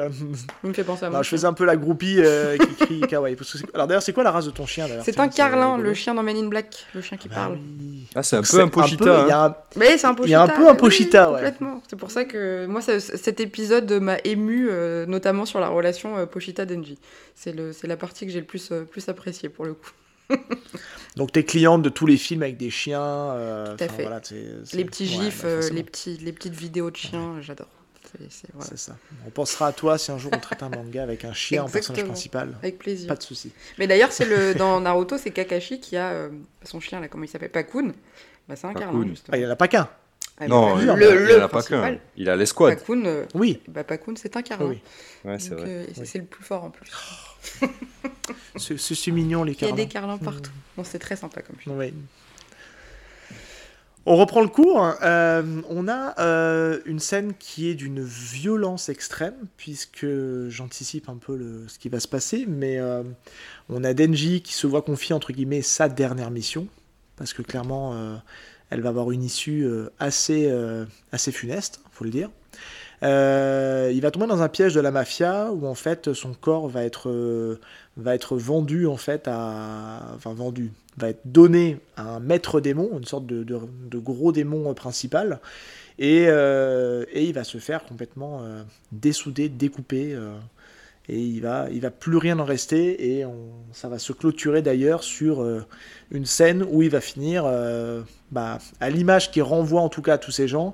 Il 0.64 0.70
me 0.70 0.74
fait 0.74 0.84
penser 0.84 1.06
à 1.06 1.10
moi. 1.10 1.24
Je 1.24 1.30
faisais 1.30 1.48
un 1.48 1.54
peu 1.54 1.66
la 1.66 1.76
groupie 1.78 2.18
euh, 2.20 2.58
qui 2.58 2.76
crie 2.76 3.02
kawaii. 3.10 3.36
Alors 3.74 3.88
d'ailleurs, 3.88 4.04
c'est 4.04 4.14
quoi 4.14 4.24
la 4.24 4.30
race 4.30 4.46
de 4.46 4.52
ton 4.52 4.68
chien 4.68 4.86
C'est 5.04 5.20
un 5.20 5.30
carlin, 5.30 5.80
le 5.80 5.96
chien 5.96 6.14
dans 6.14 6.22
Men 6.22 6.38
in 6.38 6.48
Black, 6.48 6.86
le 6.94 7.02
chien 7.02 7.18
qui 7.18 7.28
bah 7.28 7.36
parle. 7.38 7.58
Ah, 8.14 8.22
c'est 8.22 8.36
un 8.36 8.44
peu 8.44 8.60
un 8.60 8.68
pochita. 8.68 9.46
Hein. 9.46 9.56
Mais 9.78 9.98
c'est 9.98 10.06
un 10.06 10.14
pochita. 10.14 10.28
Il 10.28 10.32
y 10.32 10.36
a 10.36 10.44
un 10.44 10.48
peu 10.48 10.70
un 10.70 10.76
pochita, 10.76 11.32
ouais. 11.32 11.38
Complètement. 11.38 11.82
C'est 11.88 11.98
pour 11.98 12.12
ça 12.12 12.26
que 12.26 12.68
moi, 12.68 12.82
cet 12.82 13.40
épisode 13.40 13.92
m'a 13.94 14.18
ému, 14.24 14.68
euh, 14.70 15.08
notamment 15.08 15.46
sur 15.46 15.60
la 15.60 15.70
relation 15.70 16.24
Pochita-Denji. 16.28 17.00
C'est 17.34 17.88
la 17.88 17.98
partie 17.98 18.28
que 18.28 18.32
j'ai 18.32 18.42
le 18.42 18.46
plus, 18.46 18.72
plus 18.92 19.10
appréciée 19.10 19.50
pour 19.50 19.66
le 19.66 19.74
coup. 19.74 19.90
Donc 21.16 21.32
t'es 21.32 21.44
cliente 21.44 21.82
de 21.82 21.90
tous 21.90 22.06
les 22.06 22.18
films 22.18 22.44
avec 22.44 22.58
des 22.58 22.70
chiens. 22.70 23.02
Euh, 23.02 23.76
Tout 23.76 23.84
à 23.84 23.88
fait. 23.90 24.08
les 24.74 24.86
petits 24.86 25.08
gifs, 25.08 25.44
bah, 25.44 25.50
euh, 25.50 25.70
les, 25.70 25.84
petits, 25.84 26.18
les 26.18 26.32
petites 26.32 26.54
vidéos 26.54 26.90
de 26.90 26.96
chiens, 26.96 27.42
j'adore. 27.42 27.68
C'est 28.60 28.78
ça. 28.78 28.98
On 29.26 29.30
pensera 29.30 29.68
à 29.68 29.72
toi 29.72 29.98
si 29.98 30.12
un 30.12 30.18
jour 30.18 30.32
on 30.36 30.40
traite 30.40 30.64
un 30.64 30.70
manga 30.70 31.02
avec 31.02 31.24
un 31.24 31.34
chien 31.34 31.64
en 31.64 31.70
personnage 31.70 32.04
principal. 32.06 32.58
Avec 32.62 32.78
plaisir. 32.78 33.08
Pas 33.08 33.16
de 33.16 33.24
souci. 33.24 33.52
Mais 33.78 33.88
d'ailleurs, 33.88 34.12
c'est 34.12 34.26
le 34.26 34.54
dans 34.58 34.82
Naruto, 34.82 35.18
c'est 35.18 35.32
Kakashi 35.32 35.80
qui 35.80 35.96
a 35.96 36.10
euh, 36.10 36.30
son 36.64 36.80
chien 36.80 37.00
là, 37.00 37.08
comment 37.08 37.24
il 37.24 37.30
s'appelle, 37.30 37.52
Pakun. 37.52 37.94
Bah, 38.50 38.56
c'est 38.56 38.68
un 38.68 38.74
carlin 38.74 39.06
Ah, 39.32 39.38
il 39.38 39.42
n'y 39.42 39.46
en 39.46 39.52
a 39.52 39.56
pas 39.56 39.68
qu'un. 39.68 39.90
Ah, 40.38 40.48
non, 40.48 40.80
il 40.80 40.86
n'y 40.86 40.90
en 40.90 41.42
a 41.44 41.48
pas 41.48 41.64
qu'un. 41.64 41.98
Il 42.18 42.30
a 42.30 42.36
l'escouade. 42.36 42.80
Pakun. 42.80 43.26
oui. 43.34 43.62
Bah, 43.68 43.84
Pakun, 43.84 44.14
c'est 44.16 44.36
un 44.36 44.42
carlin. 44.42 44.68
Oui. 44.68 44.82
Ouais, 45.24 45.40
c'est 45.40 45.54
vrai. 45.54 45.88
C'est 46.04 46.20
le 46.20 46.26
plus 46.26 46.44
fort 46.44 46.66
en 46.66 46.70
plus. 46.70 46.92
c'est 48.56 49.12
mignon 49.12 49.44
les 49.44 49.56
carlins. 49.56 49.76
Il 49.76 49.80
y 49.80 49.82
a 49.82 49.86
des 49.86 49.92
carlins 49.92 50.18
partout. 50.18 50.52
Bon, 50.78 50.84
c'est 50.84 51.00
très 51.00 51.16
sympa 51.16 51.42
comme 51.42 51.58
film. 51.58 51.78
Oui. 51.78 51.94
On 54.08 54.16
reprend 54.16 54.42
le 54.42 54.48
cours. 54.48 54.96
Euh, 55.04 55.62
on 55.70 55.88
a 55.88 56.20
euh, 56.20 56.80
une 56.86 57.00
scène 57.00 57.34
qui 57.38 57.70
est 57.70 57.76
d'une 57.76 58.02
violence 58.02 58.90
extrême, 58.90 59.36
puisque 59.58 60.08
j'anticipe 60.48 61.08
un 61.08 61.18
peu 61.18 61.36
le, 61.36 61.68
ce 61.68 61.78
qui 61.78 61.88
va 61.88 62.00
se 62.00 62.08
passer, 62.08 62.46
mais 62.48 62.80
euh, 62.80 63.04
on 63.70 63.84
a 63.84 63.94
Denji 63.94 64.42
qui 64.42 64.54
se 64.54 64.66
voit 64.66 64.82
confier 64.82 65.14
entre 65.14 65.32
guillemets 65.32 65.62
sa 65.62 65.88
dernière 65.88 66.32
mission, 66.32 66.68
parce 67.16 67.34
que 67.34 67.44
clairement, 67.44 67.96
elle 68.72 68.82
va 68.82 68.90
avoir 68.90 69.12
une 69.12 69.22
issue 69.22 69.68
assez, 70.00 70.52
assez 71.12 71.32
funeste, 71.32 71.82
faut 71.92 72.04
le 72.04 72.10
dire. 72.10 72.32
Euh, 73.04 73.92
il 73.94 74.02
va 74.02 74.12
tomber 74.12 74.28
dans 74.28 74.44
un 74.44 74.50
piège 74.50 74.76
de 74.76 74.80
la 74.80 74.92
mafia 74.92 75.52
où 75.52 75.66
en 75.66 75.74
fait 75.74 76.14
son 76.14 76.34
corps 76.34 76.68
va 76.68 76.84
être, 76.84 77.10
euh, 77.10 77.60
va 77.98 78.14
être 78.14 78.38
vendu 78.38 78.86
en 78.86 78.98
fait 78.98 79.28
à, 79.28 80.02
enfin 80.16 80.34
vendu, 80.34 80.72
va 80.98 81.10
être 81.10 81.22
donné 81.26 81.80
à 81.98 82.04
un 82.04 82.20
maître 82.20 82.62
démon, 82.62 82.90
une 82.94 83.06
sorte 83.06 83.26
de, 83.26 83.44
de, 83.44 83.98
gros 83.98 84.32
démon 84.32 84.72
principal, 84.76 85.40
et, 85.98 86.26
euh, 86.28 87.06
et, 87.12 87.26
il 87.26 87.34
va 87.34 87.44
se 87.44 87.58
faire 87.58 87.86
complètement 87.86 88.44
dessouder, 88.92 89.50
découper. 89.50 90.16
et 91.10 91.20
il 91.20 91.42
va, 91.42 91.68
il 91.72 91.82
va 91.82 91.90
plus 91.90 92.18
rien 92.18 92.38
en 92.38 92.46
rester 92.46 93.18
et 93.18 93.26
ça 93.72 93.90
va 93.90 93.98
se 93.98 94.14
clôturer 94.14 94.62
d'ailleurs 94.62 95.04
sur 95.04 95.44
une 96.12 96.26
scène 96.26 96.64
où 96.70 96.84
il 96.84 96.90
va 96.90 97.02
finir 97.02 97.46
bah, 98.32 98.60
à 98.80 98.90
l'image 98.92 99.32
qui 99.32 99.42
renvoie 99.42 99.82
en 99.82 99.90
tout 99.90 100.04
cas 100.04 100.14
à 100.14 100.18
tous 100.20 100.32
ces 100.32 100.48
gens 100.48 100.74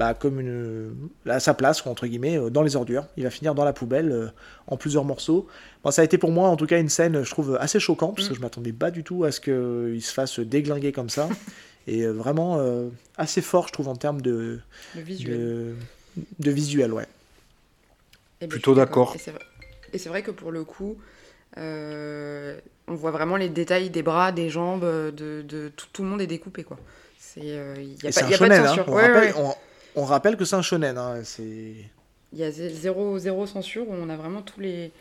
bah, 0.00 0.14
comme 0.14 0.40
une, 0.40 0.94
à 1.26 1.40
sa 1.40 1.52
place, 1.52 1.86
entre 1.86 2.06
guillemets, 2.06 2.38
euh, 2.38 2.48
dans 2.48 2.62
les 2.62 2.74
ordures. 2.74 3.04
Il 3.18 3.24
va 3.24 3.28
finir 3.28 3.54
dans 3.54 3.66
la 3.66 3.74
poubelle 3.74 4.10
euh, 4.10 4.28
en 4.66 4.78
plusieurs 4.78 5.04
morceaux. 5.04 5.46
Bon, 5.84 5.90
ça 5.90 6.00
a 6.00 6.06
été 6.06 6.16
pour 6.16 6.30
moi, 6.30 6.48
en 6.48 6.56
tout 6.56 6.64
cas, 6.64 6.80
une 6.80 6.88
scène, 6.88 7.22
je 7.22 7.30
trouve, 7.30 7.58
assez 7.60 7.78
choquante, 7.78 8.16
parce 8.16 8.28
que 8.28 8.32
mm. 8.32 8.36
je 8.36 8.40
m'attendais 8.40 8.72
pas 8.72 8.90
du 8.90 9.04
tout 9.04 9.24
à 9.24 9.30
ce 9.30 9.42
qu'il 9.42 10.00
se 10.00 10.14
fasse 10.14 10.40
déglinguer 10.40 10.92
comme 10.92 11.10
ça. 11.10 11.28
Et 11.86 12.06
euh, 12.06 12.12
vraiment 12.12 12.62
assez 13.18 13.42
fort, 13.42 13.68
je 13.68 13.74
trouve, 13.74 13.88
en 13.88 13.96
termes 13.96 14.22
de, 14.22 14.60
visuel. 14.94 15.74
De, 16.38 16.50
visuel, 16.50 16.94
ouais. 16.94 17.06
Eh 18.40 18.46
ben, 18.46 18.48
Plutôt 18.48 18.74
d'accord. 18.74 19.14
Et 19.92 19.98
c'est 19.98 20.08
vrai 20.08 20.22
que 20.22 20.30
pour 20.30 20.50
le 20.50 20.64
coup, 20.64 20.96
on 21.58 22.54
voit 22.94 23.10
vraiment 23.10 23.36
les 23.36 23.50
détails 23.50 23.90
des 23.90 24.02
bras, 24.02 24.32
des 24.32 24.48
jambes, 24.48 24.86
de, 24.86 25.42
de 25.46 25.70
tout, 25.92 26.02
le 26.02 26.08
monde 26.08 26.22
est 26.22 26.26
découpé, 26.26 26.64
quoi. 26.64 26.78
Il 27.36 27.44
n'y 27.44 27.52
a, 27.52 28.12
pas, 28.12 28.28
y 28.30 28.34
a 28.34 28.38
pas 28.38 28.48
de 28.48 28.54
hein. 28.54 28.66
censure. 28.66 28.88
On, 28.88 29.54
on 29.96 30.04
rappelle 30.04 30.36
que 30.36 30.44
c'est 30.44 30.56
un 30.56 30.62
shonen. 30.62 30.98
Hein, 30.98 31.22
il 31.38 32.38
y 32.38 32.44
a 32.44 32.50
zéro, 32.50 33.18
zéro 33.18 33.46
censure 33.46 33.88
où 33.88 33.92
on 33.92 34.08
a 34.08 34.16
vraiment 34.16 34.42
tous 34.42 34.60
les 34.60 34.92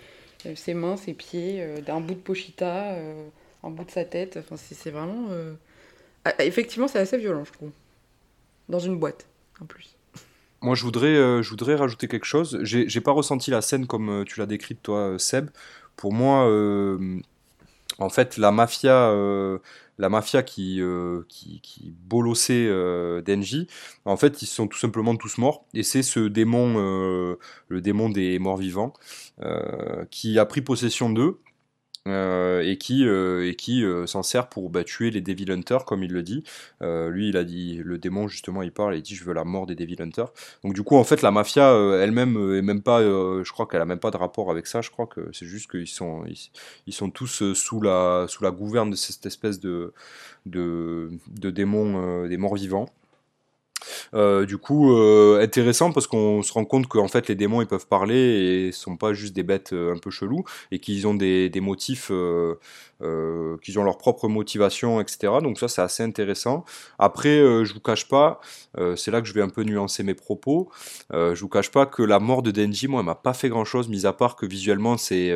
euh, 0.45 0.55
ses 0.55 0.73
mains, 0.73 0.95
ses 0.95 1.13
pieds, 1.13 1.61
euh, 1.61 1.81
d'un 1.81 1.99
bout 1.99 2.13
de 2.13 2.19
pochita, 2.19 2.93
euh, 2.93 3.27
un 3.63 3.69
bout 3.69 3.83
de 3.83 3.91
sa 3.91 4.05
tête. 4.05 4.37
Enfin, 4.37 4.55
c'est 4.57 4.91
vraiment. 4.91 5.29
Ah, 6.25 6.33
effectivement, 6.43 6.87
c'est 6.87 6.99
assez 6.99 7.17
violent, 7.17 7.43
je 7.43 7.51
trouve. 7.51 7.71
Dans 8.67 8.79
une 8.79 8.97
boîte, 8.97 9.25
en 9.61 9.65
plus. 9.65 9.95
Moi, 10.61 10.75
je 10.75 10.83
voudrais, 10.83 11.15
je 11.41 11.49
voudrais 11.49 11.75
rajouter 11.75 12.07
quelque 12.07 12.25
chose. 12.25 12.59
J'ai 12.63 13.01
pas 13.01 13.11
ressenti 13.11 13.49
la 13.51 13.61
scène 13.61 13.87
comme 13.87 14.23
tu 14.27 14.39
l'as 14.39 14.45
décrite, 14.45 14.81
toi, 14.83 15.17
Seb. 15.17 15.49
Pour 15.95 16.13
moi, 16.13 16.45
en 17.99 18.09
fait, 18.09 18.37
la 18.37 18.51
mafia, 18.51 19.11
la 19.99 20.09
mafia 20.09 20.41
qui, 20.41 20.81
euh, 20.81 21.23
qui, 21.27 21.59
qui, 21.61 21.93
bolossait 22.05 22.65
euh, 22.67 23.21
Denji, 23.21 23.67
en 24.05 24.15
fait, 24.15 24.41
ils 24.41 24.47
sont 24.47 24.67
tout 24.67 24.77
simplement 24.77 25.15
tous 25.17 25.37
morts. 25.37 25.65
Et 25.73 25.83
c'est 25.83 26.03
ce 26.03 26.21
démon, 26.21 26.75
euh, 26.77 27.35
le 27.67 27.81
démon 27.81 28.09
des 28.09 28.39
morts 28.39 28.57
vivants, 28.57 28.93
qui 30.09 30.39
a 30.39 30.45
pris 30.45 30.61
possession 30.61 31.09
d'eux 31.09 31.39
euh, 32.09 32.61
et 32.61 32.77
qui, 32.77 33.05
euh, 33.05 33.47
et 33.47 33.55
qui 33.55 33.83
euh, 33.83 34.05
s'en 34.05 34.23
sert 34.23 34.47
pour 34.47 34.69
bah, 34.69 34.83
tuer 34.83 35.11
les 35.11 35.21
Devil 35.21 35.51
Hunters, 35.51 35.85
comme 35.85 36.03
il 36.03 36.11
le 36.11 36.23
dit. 36.23 36.43
lui, 36.81 37.29
il 37.29 37.37
a 37.37 37.43
dit, 37.43 37.81
le 37.83 37.97
démon, 37.97 38.27
justement, 38.27 38.61
il 38.61 38.71
parle 38.71 38.95
et 38.95 38.97
il 38.97 39.01
dit 39.01 39.15
Je 39.15 39.23
veux 39.23 39.33
la 39.33 39.43
mort 39.43 39.65
des 39.65 39.75
Devil 39.75 40.01
Hunters. 40.01 40.31
Donc, 40.63 40.73
du 40.73 40.83
coup, 40.83 40.95
en 40.95 41.03
fait, 41.03 41.21
la 41.21 41.31
mafia 41.31 41.73
elle-même 42.01 42.55
est 42.55 42.61
même 42.61 42.81
pas, 42.81 43.01
je 43.01 43.51
crois 43.51 43.67
qu'elle 43.67 43.81
a 43.81 43.85
même 43.85 43.99
pas 43.99 44.11
de 44.11 44.17
rapport 44.17 44.51
avec 44.51 44.67
ça. 44.67 44.81
Je 44.81 44.89
crois 44.89 45.07
que 45.07 45.29
c'est 45.33 45.45
juste 45.45 45.69
qu'ils 45.69 45.87
sont, 45.87 46.23
ils, 46.87 46.93
sont 46.93 47.09
tous 47.09 47.53
sous 47.53 47.81
la, 47.81 48.25
sous 48.27 48.43
la 48.43 48.51
gouverne 48.51 48.91
de 48.91 48.95
cette 48.95 49.25
espèce 49.25 49.59
de, 49.59 49.93
de, 50.45 51.11
de 51.29 51.49
démons 51.49 52.27
des 52.27 52.37
morts 52.37 52.55
vivants. 52.55 52.87
Euh, 54.13 54.45
du 54.45 54.57
coup, 54.57 54.93
euh, 54.93 55.41
intéressant 55.41 55.91
parce 55.91 56.07
qu'on 56.07 56.41
se 56.41 56.53
rend 56.53 56.65
compte 56.65 56.87
qu'en 56.87 57.07
fait 57.07 57.27
les 57.27 57.35
démons 57.35 57.61
ils 57.61 57.67
peuvent 57.67 57.87
parler 57.87 58.67
et 58.67 58.71
sont 58.71 58.97
pas 58.97 59.13
juste 59.13 59.35
des 59.35 59.43
bêtes 59.43 59.73
euh, 59.73 59.93
un 59.93 59.97
peu 59.97 60.09
cheloues 60.09 60.43
et 60.71 60.79
qu'ils 60.79 61.07
ont 61.07 61.13
des, 61.13 61.51
motifs 61.61 62.09
euh, 62.11 62.55
qui 63.61 63.77
ont 63.77 63.83
leur 63.83 63.97
propre 63.97 64.27
motivation, 64.27 65.01
etc. 65.01 65.33
Donc 65.41 65.59
ça, 65.59 65.67
c'est 65.67 65.81
assez 65.81 66.03
intéressant. 66.03 66.65
Après, 66.97 67.37
je 67.65 67.73
vous 67.73 67.79
cache 67.79 68.07
pas, 68.07 68.39
c'est 68.95 69.11
là 69.11 69.21
que 69.21 69.27
je 69.27 69.33
vais 69.33 69.41
un 69.41 69.49
peu 69.49 69.63
nuancer 69.63 70.03
mes 70.03 70.13
propos. 70.13 70.69
je 71.11 71.39
vous 71.39 71.49
cache 71.49 71.71
pas 71.71 71.85
que 71.85 72.01
la 72.01 72.19
mort 72.19 72.41
de 72.41 72.51
Denji, 72.51 72.87
moi, 72.87 73.01
elle 73.01 73.05
m'a 73.05 73.15
pas 73.15 73.33
fait 73.33 73.49
grand-chose, 73.49 73.89
mis 73.89 74.05
à 74.05 74.13
part 74.13 74.35
que 74.35 74.45
visuellement, 74.45 74.97
c'est 74.97 75.33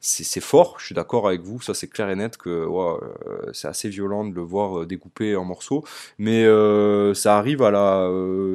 c'est 0.00 0.40
fort. 0.40 0.76
Je 0.78 0.86
suis 0.86 0.94
d'accord 0.94 1.28
avec 1.28 1.42
vous, 1.42 1.60
ça 1.60 1.74
c'est 1.74 1.88
clair 1.88 2.10
et 2.10 2.16
net 2.16 2.36
que 2.36 2.66
c'est 3.52 3.68
assez 3.68 3.88
violent 3.88 4.24
de 4.24 4.34
le 4.34 4.42
voir 4.42 4.86
découpé 4.86 5.36
en 5.36 5.44
morceaux. 5.44 5.84
Mais 6.18 6.44
ça 7.14 7.38
arrive 7.38 7.62
à 7.62 7.70
la, 7.70 7.77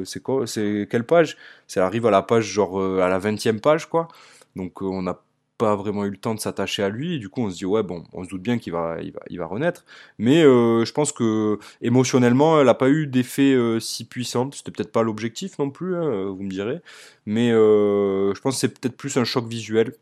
c'est 0.04 0.22
quoi, 0.22 0.46
c'est 0.46 0.88
quelle 0.90 1.04
page? 1.04 1.36
Ça 1.66 1.86
arrive 1.86 2.06
à 2.06 2.10
la 2.10 2.22
page 2.22 2.44
genre 2.44 2.80
à 3.02 3.08
la 3.08 3.18
20e 3.18 3.60
page, 3.60 3.88
quoi. 3.88 4.08
Donc 4.56 4.82
on 4.82 5.06
a 5.06 5.20
pas 5.58 5.76
vraiment 5.76 6.04
eu 6.04 6.10
le 6.10 6.16
temps 6.16 6.34
de 6.34 6.40
s'attacher 6.40 6.82
à 6.82 6.88
lui. 6.88 7.14
Et 7.14 7.18
du 7.18 7.28
coup, 7.28 7.42
on 7.42 7.50
se 7.50 7.56
dit, 7.56 7.64
ouais, 7.66 7.82
bon, 7.82 8.04
on 8.12 8.24
se 8.24 8.28
doute 8.28 8.42
bien 8.42 8.58
qu'il 8.58 8.72
va, 8.72 8.96
il 9.02 9.12
va, 9.12 9.20
il 9.30 9.38
va 9.38 9.46
renaître. 9.46 9.84
Mais 10.18 10.42
euh, 10.44 10.84
je 10.84 10.92
pense 10.92 11.12
que 11.12 11.58
émotionnellement, 11.80 12.58
elle 12.60 12.66
n'a 12.66 12.74
pas 12.74 12.88
eu 12.90 13.06
d'effet 13.06 13.54
euh, 13.54 13.80
si 13.80 14.04
puissant. 14.04 14.50
C'était 14.52 14.70
peut-être 14.72 14.92
pas 14.92 15.02
l'objectif 15.02 15.58
non 15.58 15.70
plus, 15.70 15.96
hein, 15.96 16.26
vous 16.26 16.42
me 16.42 16.50
direz. 16.50 16.80
Mais 17.26 17.52
euh, 17.52 18.34
je 18.34 18.40
pense 18.40 18.54
que 18.54 18.60
c'est 18.60 18.80
peut-être 18.80 18.96
plus 18.96 19.16
un 19.16 19.24
choc 19.24 19.46
visuel. 19.46 19.94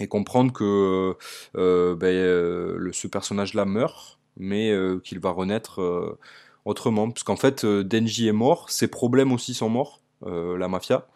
Et 0.00 0.08
comprendre 0.08 0.52
que 0.52 1.14
ben, 1.54 2.92
ce 2.92 3.06
personnage-là 3.06 3.66
meurt, 3.66 4.18
mais 4.38 4.74
qu'il 5.04 5.20
va 5.20 5.30
renaître 5.30 6.18
autrement. 6.64 7.10
Parce 7.10 7.22
qu'en 7.22 7.36
fait, 7.36 7.64
Denji 7.64 8.28
est 8.28 8.32
mort, 8.32 8.70
ses 8.70 8.88
problèmes 8.88 9.32
aussi 9.32 9.54
sont 9.54 9.68
morts, 9.68 10.00
la 10.24 10.68
mafia. 10.68 11.06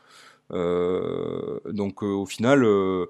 Euh, 0.53 1.61
donc 1.67 2.03
euh, 2.03 2.07
au 2.07 2.27
final, 2.27 2.65
euh, 2.65 3.07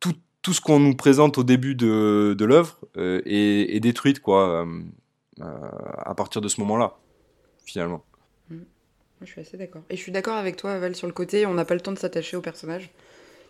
tout, 0.00 0.52
ce 0.54 0.60
qu'on 0.62 0.80
nous 0.80 0.94
présente 0.94 1.36
au 1.36 1.44
début 1.44 1.74
de, 1.74 2.36
l'œuvre 2.40 2.78
est, 2.96 3.80
détruite 3.80 4.20
quoi, 4.20 4.66
à 5.40 6.14
partir 6.14 6.40
de 6.40 6.48
ce 6.48 6.58
moment-là, 6.62 6.96
finalement. 7.66 8.02
Mmh. 8.48 8.56
Je 9.20 9.26
suis 9.26 9.40
assez 9.42 9.58
d'accord. 9.58 9.82
Et 9.90 9.96
je 9.96 10.00
suis 10.00 10.12
d'accord 10.12 10.36
avec 10.36 10.56
toi, 10.56 10.78
Val, 10.78 10.96
sur 10.96 11.06
le 11.06 11.12
côté, 11.12 11.44
on 11.44 11.52
n'a 11.52 11.66
pas 11.66 11.74
le 11.74 11.82
temps 11.82 11.92
de 11.92 11.98
s'attacher 11.98 12.34
au 12.38 12.40
personnage. 12.40 12.88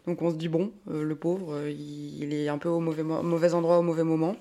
Donc 0.06 0.22
on 0.22 0.30
se 0.32 0.34
dit, 0.34 0.48
bon, 0.48 0.72
le 0.88 1.14
pauvre, 1.14 1.68
il, 1.68 2.34
est 2.34 2.48
un 2.48 2.58
peu 2.58 2.68
au 2.68 2.80
mauvais, 2.80 3.04
mauvais 3.04 3.54
endroit 3.54 3.78
au 3.78 3.82
mauvais 3.82 4.02
moment. 4.02 4.34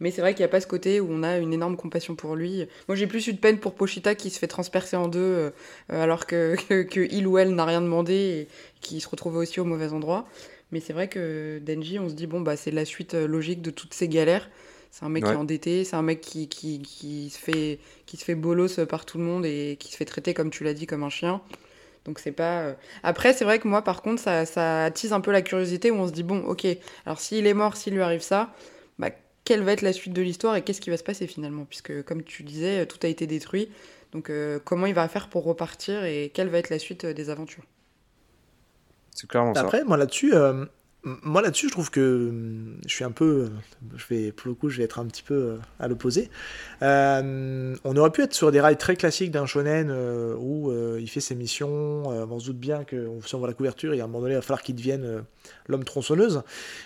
Mais 0.00 0.10
c'est 0.10 0.20
vrai 0.20 0.34
qu'il 0.34 0.40
n'y 0.40 0.46
a 0.46 0.48
pas 0.48 0.60
ce 0.60 0.66
côté 0.66 1.00
où 1.00 1.08
on 1.10 1.22
a 1.22 1.38
une 1.38 1.52
énorme 1.52 1.76
compassion 1.76 2.14
pour 2.14 2.36
lui. 2.36 2.66
Moi, 2.88 2.96
j'ai 2.96 3.06
plus 3.06 3.26
eu 3.26 3.32
de 3.32 3.38
peine 3.38 3.58
pour 3.58 3.74
Pochita 3.74 4.14
qui 4.14 4.30
se 4.30 4.38
fait 4.38 4.46
transpercer 4.46 4.96
en 4.96 5.08
deux 5.08 5.18
euh, 5.20 5.50
alors 5.88 6.26
que, 6.26 6.56
que, 6.82 7.00
il 7.10 7.26
ou 7.26 7.38
elle 7.38 7.54
n'a 7.54 7.64
rien 7.64 7.80
demandé 7.80 8.14
et 8.14 8.48
qui 8.80 9.00
se 9.00 9.08
retrouve 9.08 9.36
aussi 9.36 9.60
au 9.60 9.64
mauvais 9.64 9.92
endroit. 9.92 10.26
Mais 10.72 10.80
c'est 10.80 10.92
vrai 10.92 11.08
que 11.08 11.60
Denji, 11.62 11.98
on 11.98 12.08
se 12.08 12.14
dit, 12.14 12.26
bon, 12.26 12.40
bah, 12.40 12.56
c'est 12.56 12.70
la 12.70 12.84
suite 12.84 13.14
euh, 13.14 13.26
logique 13.26 13.62
de 13.62 13.70
toutes 13.70 13.94
ces 13.94 14.08
galères. 14.08 14.50
C'est 14.90 15.04
un 15.04 15.08
mec 15.08 15.24
qui 15.24 15.30
est 15.30 15.34
endetté, 15.34 15.82
c'est 15.82 15.96
un 15.96 16.02
mec 16.02 16.20
qui, 16.20 16.48
qui, 16.48 16.80
qui, 16.80 17.28
se 17.28 17.38
fait, 17.38 17.80
qui 18.06 18.16
se 18.16 18.24
fait 18.24 18.36
bolos 18.36 18.78
par 18.88 19.04
tout 19.04 19.18
le 19.18 19.24
monde 19.24 19.44
et 19.44 19.76
qui 19.80 19.90
se 19.90 19.96
fait 19.96 20.04
traiter, 20.04 20.34
comme 20.34 20.50
tu 20.50 20.62
l'as 20.62 20.72
dit, 20.72 20.86
comme 20.86 21.02
un 21.02 21.10
chien. 21.10 21.40
Donc 22.04 22.18
c'est 22.18 22.32
pas. 22.32 22.60
Euh, 22.60 22.74
après, 23.02 23.32
c'est 23.32 23.44
vrai 23.44 23.58
que 23.58 23.66
moi, 23.66 23.82
par 23.82 24.02
contre, 24.02 24.20
ça, 24.20 24.46
ça 24.46 24.84
attise 24.84 25.12
un 25.12 25.20
peu 25.20 25.32
la 25.32 25.42
curiosité 25.42 25.90
où 25.90 25.96
on 25.96 26.06
se 26.06 26.12
dit 26.12 26.22
bon, 26.22 26.44
ok, 26.44 26.66
alors 27.06 27.18
s'il 27.18 27.46
est 27.46 27.54
mort, 27.54 27.76
s'il 27.76 27.94
lui 27.94 28.02
arrive 28.02 28.20
ça, 28.20 28.54
quelle 29.44 29.62
va 29.62 29.72
être 29.72 29.82
la 29.82 29.92
suite 29.92 30.12
de 30.12 30.22
l'histoire 30.22 30.56
et 30.56 30.62
qu'est-ce 30.62 30.80
qui 30.80 30.90
va 30.90 30.96
se 30.96 31.04
passer 31.04 31.26
finalement 31.26 31.64
Puisque, 31.64 32.02
comme 32.04 32.22
tu 32.22 32.42
disais, 32.42 32.86
tout 32.86 32.98
a 33.02 33.08
été 33.08 33.26
détruit. 33.26 33.68
Donc, 34.12 34.30
euh, 34.30 34.58
comment 34.64 34.86
il 34.86 34.94
va 34.94 35.08
faire 35.08 35.28
pour 35.28 35.44
repartir 35.44 36.04
et 36.04 36.30
quelle 36.32 36.48
va 36.48 36.58
être 36.58 36.70
la 36.70 36.78
suite 36.78 37.04
euh, 37.04 37.12
des 37.12 37.30
aventures? 37.30 37.64
C'est 39.10 39.28
clairement 39.28 39.54
ça. 39.54 39.60
Après, 39.60 39.84
moi 39.84 39.96
là-dessus, 39.96 40.34
euh, 40.34 40.64
moi 41.04 41.42
là-dessus, 41.42 41.68
je 41.68 41.72
trouve 41.72 41.90
que 41.90 42.32
je 42.86 42.92
suis 42.92 43.04
un 43.04 43.10
peu, 43.10 43.50
je 43.96 44.04
vais 44.08 44.32
pour 44.32 44.48
le 44.48 44.54
coup, 44.54 44.68
je 44.70 44.78
vais 44.78 44.84
être 44.84 44.98
un 44.98 45.06
petit 45.06 45.22
peu 45.22 45.34
euh, 45.34 45.56
à 45.78 45.88
l'opposé. 45.88 46.30
Euh, 46.82 47.76
on 47.84 47.96
aurait 47.96 48.10
pu 48.10 48.22
être 48.22 48.32
sur 48.32 48.50
des 48.50 48.60
rails 48.60 48.78
très 48.78 48.96
classiques 48.96 49.30
d'un 49.30 49.46
shonen 49.46 49.90
euh, 49.90 50.34
où 50.38 50.72
il 50.98 51.08
fait 51.08 51.20
ses 51.20 51.34
missions. 51.34 51.68
on 52.06 52.38
se 52.38 52.46
doute 52.46 52.58
bien 52.58 52.84
que 52.84 53.08
si 53.24 53.34
on 53.34 53.38
voit 53.38 53.48
la 53.48 53.54
couverture, 53.54 53.94
il 53.94 53.98
y 53.98 54.00
a 54.00 54.04
un 54.04 54.06
moment 54.06 54.20
donné, 54.20 54.32
il 54.32 54.36
va 54.36 54.42
falloir 54.42 54.62
qu'il 54.62 54.74
devienne 54.74 55.24
l'homme 55.66 55.84
tronçonneuse. 55.84 56.42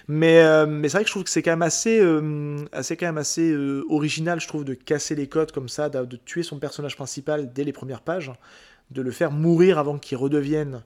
Mais, 0.09 0.43
c'est 0.43 0.89
vrai 0.89 1.03
que 1.03 1.09
je 1.09 1.13
trouve 1.13 1.25
que 1.25 1.31
c'est 1.31 1.43
quand 1.43 1.53
même 1.53 1.63
assez, 1.63 2.01
assez 2.73 2.97
quand 2.97 3.07
même 3.07 3.19
assez 3.19 3.55
original, 3.89 4.41
je 4.41 4.49
trouve, 4.49 4.65
de 4.65 4.75
casser 4.75 5.15
les 5.15 5.29
codes 5.29 5.53
comme 5.53 5.69
ça, 5.69 5.89
de 5.89 6.17
tuer 6.17 6.43
son 6.43 6.59
personnage 6.59 6.97
principal 6.97 7.53
dès 7.53 7.65
les 7.65 7.73
premières 7.73 8.03
pages, 8.03 8.33
de 8.91 9.03
le 9.03 9.11
faire 9.11 9.31
mourir 9.31 9.79
avant 9.79 9.99
qu'il 9.99 10.17
redevienne 10.17 10.83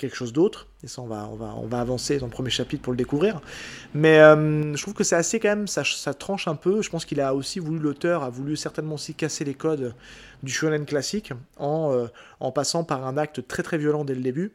quelque 0.00 0.16
chose 0.16 0.32
d'autre. 0.32 0.66
Et 0.82 0.88
ça, 0.88 1.02
on 1.02 1.06
va, 1.06 1.28
on, 1.30 1.36
va, 1.36 1.54
on 1.56 1.66
va 1.66 1.80
avancer 1.80 2.18
dans 2.18 2.26
le 2.26 2.32
premier 2.32 2.50
chapitre 2.50 2.82
pour 2.82 2.92
le 2.92 2.96
découvrir. 2.96 3.40
Mais 3.94 4.18
euh, 4.18 4.74
je 4.74 4.82
trouve 4.82 4.94
que 4.94 5.04
c'est 5.04 5.16
assez 5.16 5.38
quand 5.38 5.50
même, 5.50 5.68
ça, 5.68 5.84
ça, 5.84 6.14
tranche 6.14 6.48
un 6.48 6.56
peu. 6.56 6.82
Je 6.82 6.90
pense 6.90 7.04
qu'il 7.04 7.20
a 7.20 7.34
aussi 7.34 7.58
voulu, 7.58 7.78
l'auteur 7.78 8.22
a 8.22 8.30
voulu 8.30 8.56
certainement 8.56 8.94
aussi 8.94 9.14
casser 9.14 9.44
les 9.44 9.54
codes 9.54 9.94
du 10.42 10.52
shonen 10.52 10.86
classique 10.86 11.32
en, 11.58 11.92
euh, 11.92 12.06
en 12.40 12.50
passant 12.50 12.82
par 12.82 13.06
un 13.06 13.16
acte 13.16 13.46
très 13.46 13.62
très 13.62 13.78
violent 13.78 14.04
dès 14.04 14.14
le 14.14 14.22
début. 14.22 14.52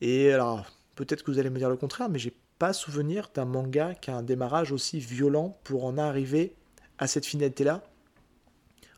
Et 0.00 0.32
alors, 0.32 0.64
peut-être 0.94 1.22
que 1.22 1.30
vous 1.30 1.38
allez 1.38 1.50
me 1.50 1.58
dire 1.58 1.68
le 1.68 1.76
contraire, 1.76 2.08
mais 2.08 2.18
j'ai 2.18 2.34
pas 2.58 2.72
souvenir 2.72 3.30
d'un 3.34 3.44
manga 3.44 3.94
qui 3.94 4.10
a 4.10 4.16
un 4.16 4.22
démarrage 4.22 4.72
aussi 4.72 4.98
violent 5.00 5.58
pour 5.64 5.84
en 5.84 5.98
arriver 5.98 6.54
à 6.98 7.06
cette 7.06 7.26
finalité-là. 7.26 7.82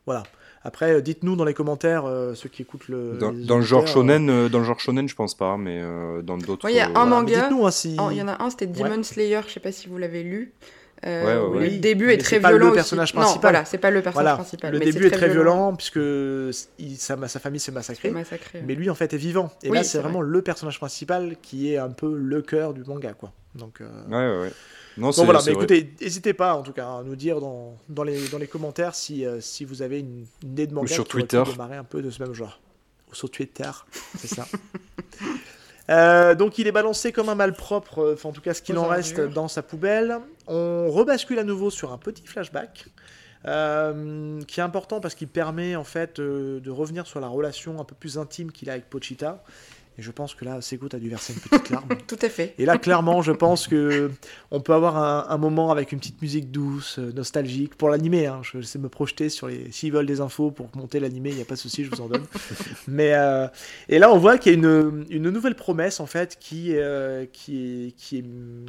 Voilà. 0.05 0.23
Après, 0.63 0.91
euh, 0.91 1.01
dites-nous 1.01 1.35
dans 1.35 1.45
les 1.45 1.53
commentaires, 1.53 2.05
euh, 2.05 2.35
ceux 2.35 2.49
qui 2.49 2.63
écoutent 2.63 2.89
le. 2.89 3.17
Dans, 3.17 3.57
le 3.57 3.63
genre 3.63 3.87
shonen, 3.87 4.29
euh, 4.29 4.49
dans 4.49 4.59
le 4.59 4.65
genre 4.65 4.79
shonen, 4.79 5.07
je 5.07 5.15
pense 5.15 5.35
pas, 5.35 5.57
mais 5.57 5.81
dans 6.23 6.37
d'autres. 6.37 6.69
Il 6.69 6.75
y 6.75 6.79
a 6.79 6.89
un 6.95 7.05
manga. 7.05 7.49
Hein, 7.49 8.09
il 8.11 8.17
y 8.17 8.21
en 8.21 8.27
a 8.27 8.43
un, 8.43 8.49
c'était 8.49 8.67
Demon 8.67 9.03
Slayer. 9.03 9.41
Je 9.47 9.53
sais 9.53 9.59
pas 9.59 9.71
si 9.71 9.87
vous 9.87 9.97
l'avez 9.97 10.23
lu. 10.23 10.51
le 11.03 11.77
début 11.77 12.11
est 12.11 12.17
très 12.17 12.39
violent. 12.39 12.67
Le 12.67 12.73
personnage 12.73 13.13
principal. 13.13 13.35
Non, 13.35 13.41
voilà, 13.41 13.65
c'est 13.65 13.77
pas 13.77 13.89
le 13.89 14.01
personnage 14.01 14.35
principal. 14.35 14.73
Le 14.73 14.79
début 14.79 15.07
est 15.07 15.11
très, 15.11 15.29
violent, 15.29 15.75
puisque 15.75 15.99
sa, 16.97 17.39
famille 17.39 17.59
s'est 17.59 17.71
massacrée. 17.71 18.13
Mais 18.65 18.75
lui, 18.75 18.89
en 18.89 18.95
fait, 18.95 19.13
est 19.13 19.17
vivant. 19.17 19.51
Et 19.63 19.69
là, 19.69 19.83
c'est 19.83 19.99
vraiment 19.99 20.21
le 20.21 20.41
personnage 20.41 20.77
principal 20.77 21.35
qui 21.41 21.73
est 21.73 21.77
un 21.77 21.89
peu 21.89 22.13
le 22.15 22.41
cœur 22.41 22.73
du 22.73 22.83
manga, 22.83 23.13
quoi. 23.13 23.31
Donc. 23.55 23.79
Ouais, 23.79 24.15
ouais, 24.15 24.39
ouais. 24.41 24.51
Non, 24.99 25.11
bon, 25.11 25.23
voilà, 25.23 25.39
mais 25.45 25.53
écoutez, 25.53 25.93
n'hésitez 26.01 26.33
pas 26.33 26.55
en 26.55 26.61
tout 26.61 26.73
cas 26.73 26.87
à 26.87 27.03
nous 27.03 27.15
dire 27.15 27.39
dans, 27.39 27.77
dans, 27.87 28.03
les, 28.03 28.27
dans 28.27 28.37
les 28.37 28.47
commentaires 28.47 28.95
si, 28.95 29.25
euh, 29.25 29.39
si 29.39 29.63
vous 29.63 29.81
avez 29.81 29.99
une, 29.99 30.25
idée 30.43 30.67
de 30.67 30.73
manga 30.73 30.93
sur 30.93 31.05
qui 31.05 31.11
Twitter. 31.11 31.41
démarrer 31.49 31.77
un 31.77 31.83
peu 31.83 32.01
de 32.01 32.09
ce 32.09 32.21
même 32.21 32.33
genre. 32.33 32.59
Ou 33.09 33.15
sur 33.15 33.31
Twitter, 33.31 33.71
c'est 34.17 34.27
ça. 34.27 34.45
Euh, 35.89 36.35
donc 36.35 36.59
il 36.59 36.67
est 36.67 36.71
balancé 36.71 37.11
comme 37.11 37.29
un 37.29 37.35
malpropre, 37.35 37.97
euh, 37.97 38.13
enfin 38.13 38.29
en 38.29 38.31
tout 38.31 38.41
cas 38.41 38.53
ce 38.53 38.61
qu'il 38.61 38.77
en 38.77 38.85
reste 38.85 39.19
dans 39.19 39.47
sa 39.47 39.63
poubelle. 39.63 40.19
On 40.45 40.87
rebascule 40.91 41.39
à 41.39 41.43
nouveau 41.43 41.71
sur 41.71 41.91
un 41.91 41.97
petit 41.97 42.27
flashback. 42.27 42.85
qui 43.43 44.59
est 44.59 44.63
important 44.63 44.99
parce 44.99 45.15
qu'il 45.15 45.29
permet 45.29 45.75
en 45.75 45.83
fait 45.83 46.21
de 46.21 46.69
revenir 46.69 47.07
sur 47.07 47.19
la 47.19 47.27
relation 47.27 47.81
un 47.81 47.85
peu 47.85 47.95
plus 47.95 48.19
intime 48.19 48.51
qu'il 48.51 48.69
a 48.69 48.73
avec 48.73 48.87
Pochita 48.87 49.43
et 49.99 50.01
je 50.01 50.11
pense 50.11 50.33
que 50.33 50.45
là, 50.45 50.61
Sego, 50.61 50.87
a 50.93 50.97
dû 50.97 51.09
verser 51.09 51.33
une 51.33 51.41
petite 51.41 51.69
larme. 51.71 51.89
Tout 52.07 52.17
à 52.21 52.29
fait. 52.29 52.55
Et 52.57 52.65
là, 52.65 52.77
clairement, 52.77 53.21
je 53.21 53.33
pense 53.33 53.67
que 53.67 54.09
on 54.49 54.61
peut 54.61 54.73
avoir 54.73 55.29
un, 55.29 55.37
moment 55.37 55.71
avec 55.71 55.91
une 55.91 55.99
petite 55.99 56.21
musique 56.21 56.51
douce, 56.51 56.99
euh, 56.99 57.11
nostalgique, 57.11 57.75
pour 57.75 57.89
l'animé. 57.89 58.25
Hein. 58.25 58.39
Je 58.43 58.61
sais 58.61 58.79
me 58.79 58.87
projeter 58.87 59.27
sur 59.27 59.47
les. 59.47 59.69
S'ils 59.73 59.91
veulent 59.91 60.05
des 60.05 60.21
infos 60.21 60.51
pour 60.51 60.69
monter 60.73 61.01
l'animé, 61.01 61.31
il 61.31 61.35
n'y 61.35 61.41
a 61.41 61.45
pas 61.45 61.55
de 61.55 61.59
souci, 61.59 61.83
je 61.83 61.89
vous 61.89 61.99
en 61.99 62.07
donne. 62.07 62.23
Mais 62.87 63.13
euh, 63.13 63.47
et 63.89 63.99
là, 63.99 64.09
on 64.09 64.17
voit 64.17 64.37
qu'il 64.37 64.53
y 64.53 64.55
a 64.55 64.57
une, 64.57 65.05
une, 65.09 65.29
nouvelle 65.29 65.55
promesse 65.55 65.99
en 65.99 66.05
fait 66.05 66.37
qui 66.39 66.77
euh, 66.77 67.25
qui, 67.33 67.87
est, 67.87 67.91
qui, 67.97 68.19
est, 68.19 68.25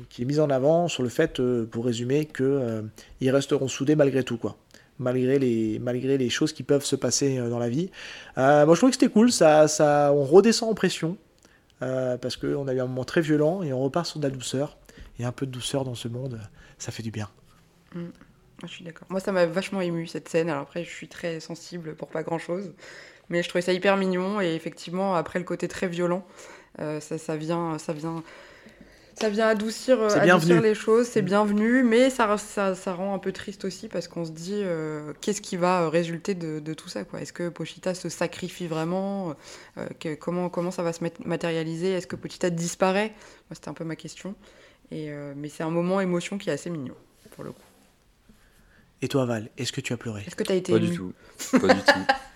qui 0.09 0.23
est 0.23 0.25
mise 0.25 0.41
en 0.41 0.51
avant 0.51 0.89
sur 0.89 1.05
le 1.05 1.11
fait, 1.11 1.41
pour 1.71 1.85
résumer, 1.85 2.25
que 2.25 2.83
ils 3.21 3.31
resteront 3.31 3.69
soudés 3.69 3.95
malgré 3.95 4.25
tout, 4.25 4.37
quoi 4.37 4.57
malgré 5.01 5.39
les, 5.39 5.81
malgré 5.81 6.17
les 6.17 6.31
choses 6.31 6.53
qui 6.53 6.63
peuvent 6.63 6.85
se 6.85 6.95
passer 6.95 7.39
dans 7.39 7.59
la 7.59 7.69
vie. 7.69 7.91
moi, 8.37 8.67
je 8.69 8.75
trouvais 8.75 8.91
que 8.91 8.97
c'était 8.99 9.13
cool, 9.13 9.33
ça, 9.33 9.67
ça, 9.67 10.13
on 10.15 10.23
redescend 10.23 10.71
en 10.71 10.75
pression, 10.75 11.17
parce 11.81 12.37
qu'on 12.37 12.69
a 12.69 12.75
eu 12.75 12.81
un 12.81 12.87
moment 12.87 13.05
très 13.05 13.21
violent 13.21 13.63
et 13.63 13.73
on 13.73 13.81
repart 13.81 14.07
sur 14.07 14.21
de 14.21 14.29
la 14.29 14.31
douceur. 14.31 14.77
Et 15.19 15.25
un 15.25 15.33
peu 15.33 15.45
de 15.45 15.51
douceur 15.51 15.85
dans 15.85 15.95
ce 15.95 16.09
monde, 16.09 16.41
ça 16.79 16.93
fait 16.93 17.03
du 17.03 17.11
bien. 17.11 17.29
Mm. 17.95 18.07
Je 18.63 18.69
suis 18.69 18.85
d'accord. 18.85 19.07
Moi, 19.11 19.21
ça 19.21 19.33
m'a 19.33 19.47
vachement 19.47 19.81
ému 19.81 20.07
cette 20.07 20.29
scène. 20.29 20.51
Alors 20.51 20.63
après, 20.63 20.85
je 20.85 20.91
suis 20.91 21.09
très 21.09 21.41
sensible 21.41 21.95
pour 21.95 22.09
pas 22.09 22.23
grand 22.23 22.39
chose. 22.39 22.73
Mais 23.29 23.43
je 23.43 23.49
trouvais 23.49 23.63
ça 23.63 23.73
hyper 23.73 23.97
mignon. 23.97 24.41
Et 24.41 24.55
effectivement, 24.55 25.15
après 25.15 25.39
le 25.39 25.45
côté 25.45 25.69
très 25.69 25.89
violent, 25.89 26.27
ça, 26.79 27.19
ça, 27.19 27.37
vient, 27.37 27.79
ça 27.79 27.93
vient 27.93 28.23
ça 29.19 29.29
vient 29.29 29.49
adoucir, 29.49 30.01
adoucir 30.03 30.61
les 30.61 30.75
choses, 30.75 31.07
c'est 31.07 31.23
mm. 31.23 31.27
bienvenu, 31.27 31.83
mais 31.83 32.11
ça, 32.11 32.37
ça, 32.39 32.75
ça, 32.75 32.93
rend 32.93 33.15
un 33.15 33.19
peu 33.19 33.33
triste 33.33 33.65
aussi 33.65 33.89
parce 33.89 34.09
qu'on 34.09 34.25
se 34.25 34.31
dit 34.31 34.61
euh, 34.63 35.13
qu'est-ce 35.21 35.41
qui 35.41 35.57
va 35.57 35.89
résulter 35.89 36.35
de, 36.35 36.59
de 36.59 36.75
tout 36.75 36.89
ça 36.89 37.05
Est-ce 37.19 37.33
que 37.33 37.49
Pochita 37.49 37.95
se 37.95 38.09
sacrifie 38.09 38.67
vraiment 38.67 39.35
euh, 39.79 39.87
que, 39.99 40.15
comment, 40.15 40.49
comment 40.49 40.71
ça 40.71 40.83
va 40.83 40.93
se 40.93 41.05
matérialiser? 41.25 41.93
Est-ce 41.93 42.07
que 42.07 42.17
Pochita 42.17 42.51
disparaît? 42.51 43.13
C'était 43.53 43.69
un 43.69 43.75
peu 43.75 43.85
ma 43.85 43.97
question. 43.97 44.35
Et, 44.91 45.11
euh, 45.11 45.35
mais 45.37 45.49
c'est 45.49 45.63
un 45.63 45.71
moment 45.71 46.01
émotion 46.01 46.39
qui 46.39 46.51
est 46.51 46.53
assez 46.53 46.71
mignon, 46.71 46.95
pour 47.33 47.45
le 47.45 47.53
coup. 47.53 47.63
Et 49.03 49.09
toi, 49.09 49.25
Val, 49.25 49.49
est-ce 49.57 49.73
que 49.73 49.81
tu 49.81 49.93
as 49.93 49.97
pleuré? 49.97 50.23
Est-ce 50.27 50.37
que 50.37 50.45
tu 50.45 50.53
as 50.53 50.57
été 50.57 50.73
Pas 50.73 50.79
du 50.79 50.95
tout. 50.95 51.13
Pas 51.53 51.75
du 51.75 51.81
tout. 51.81 52.01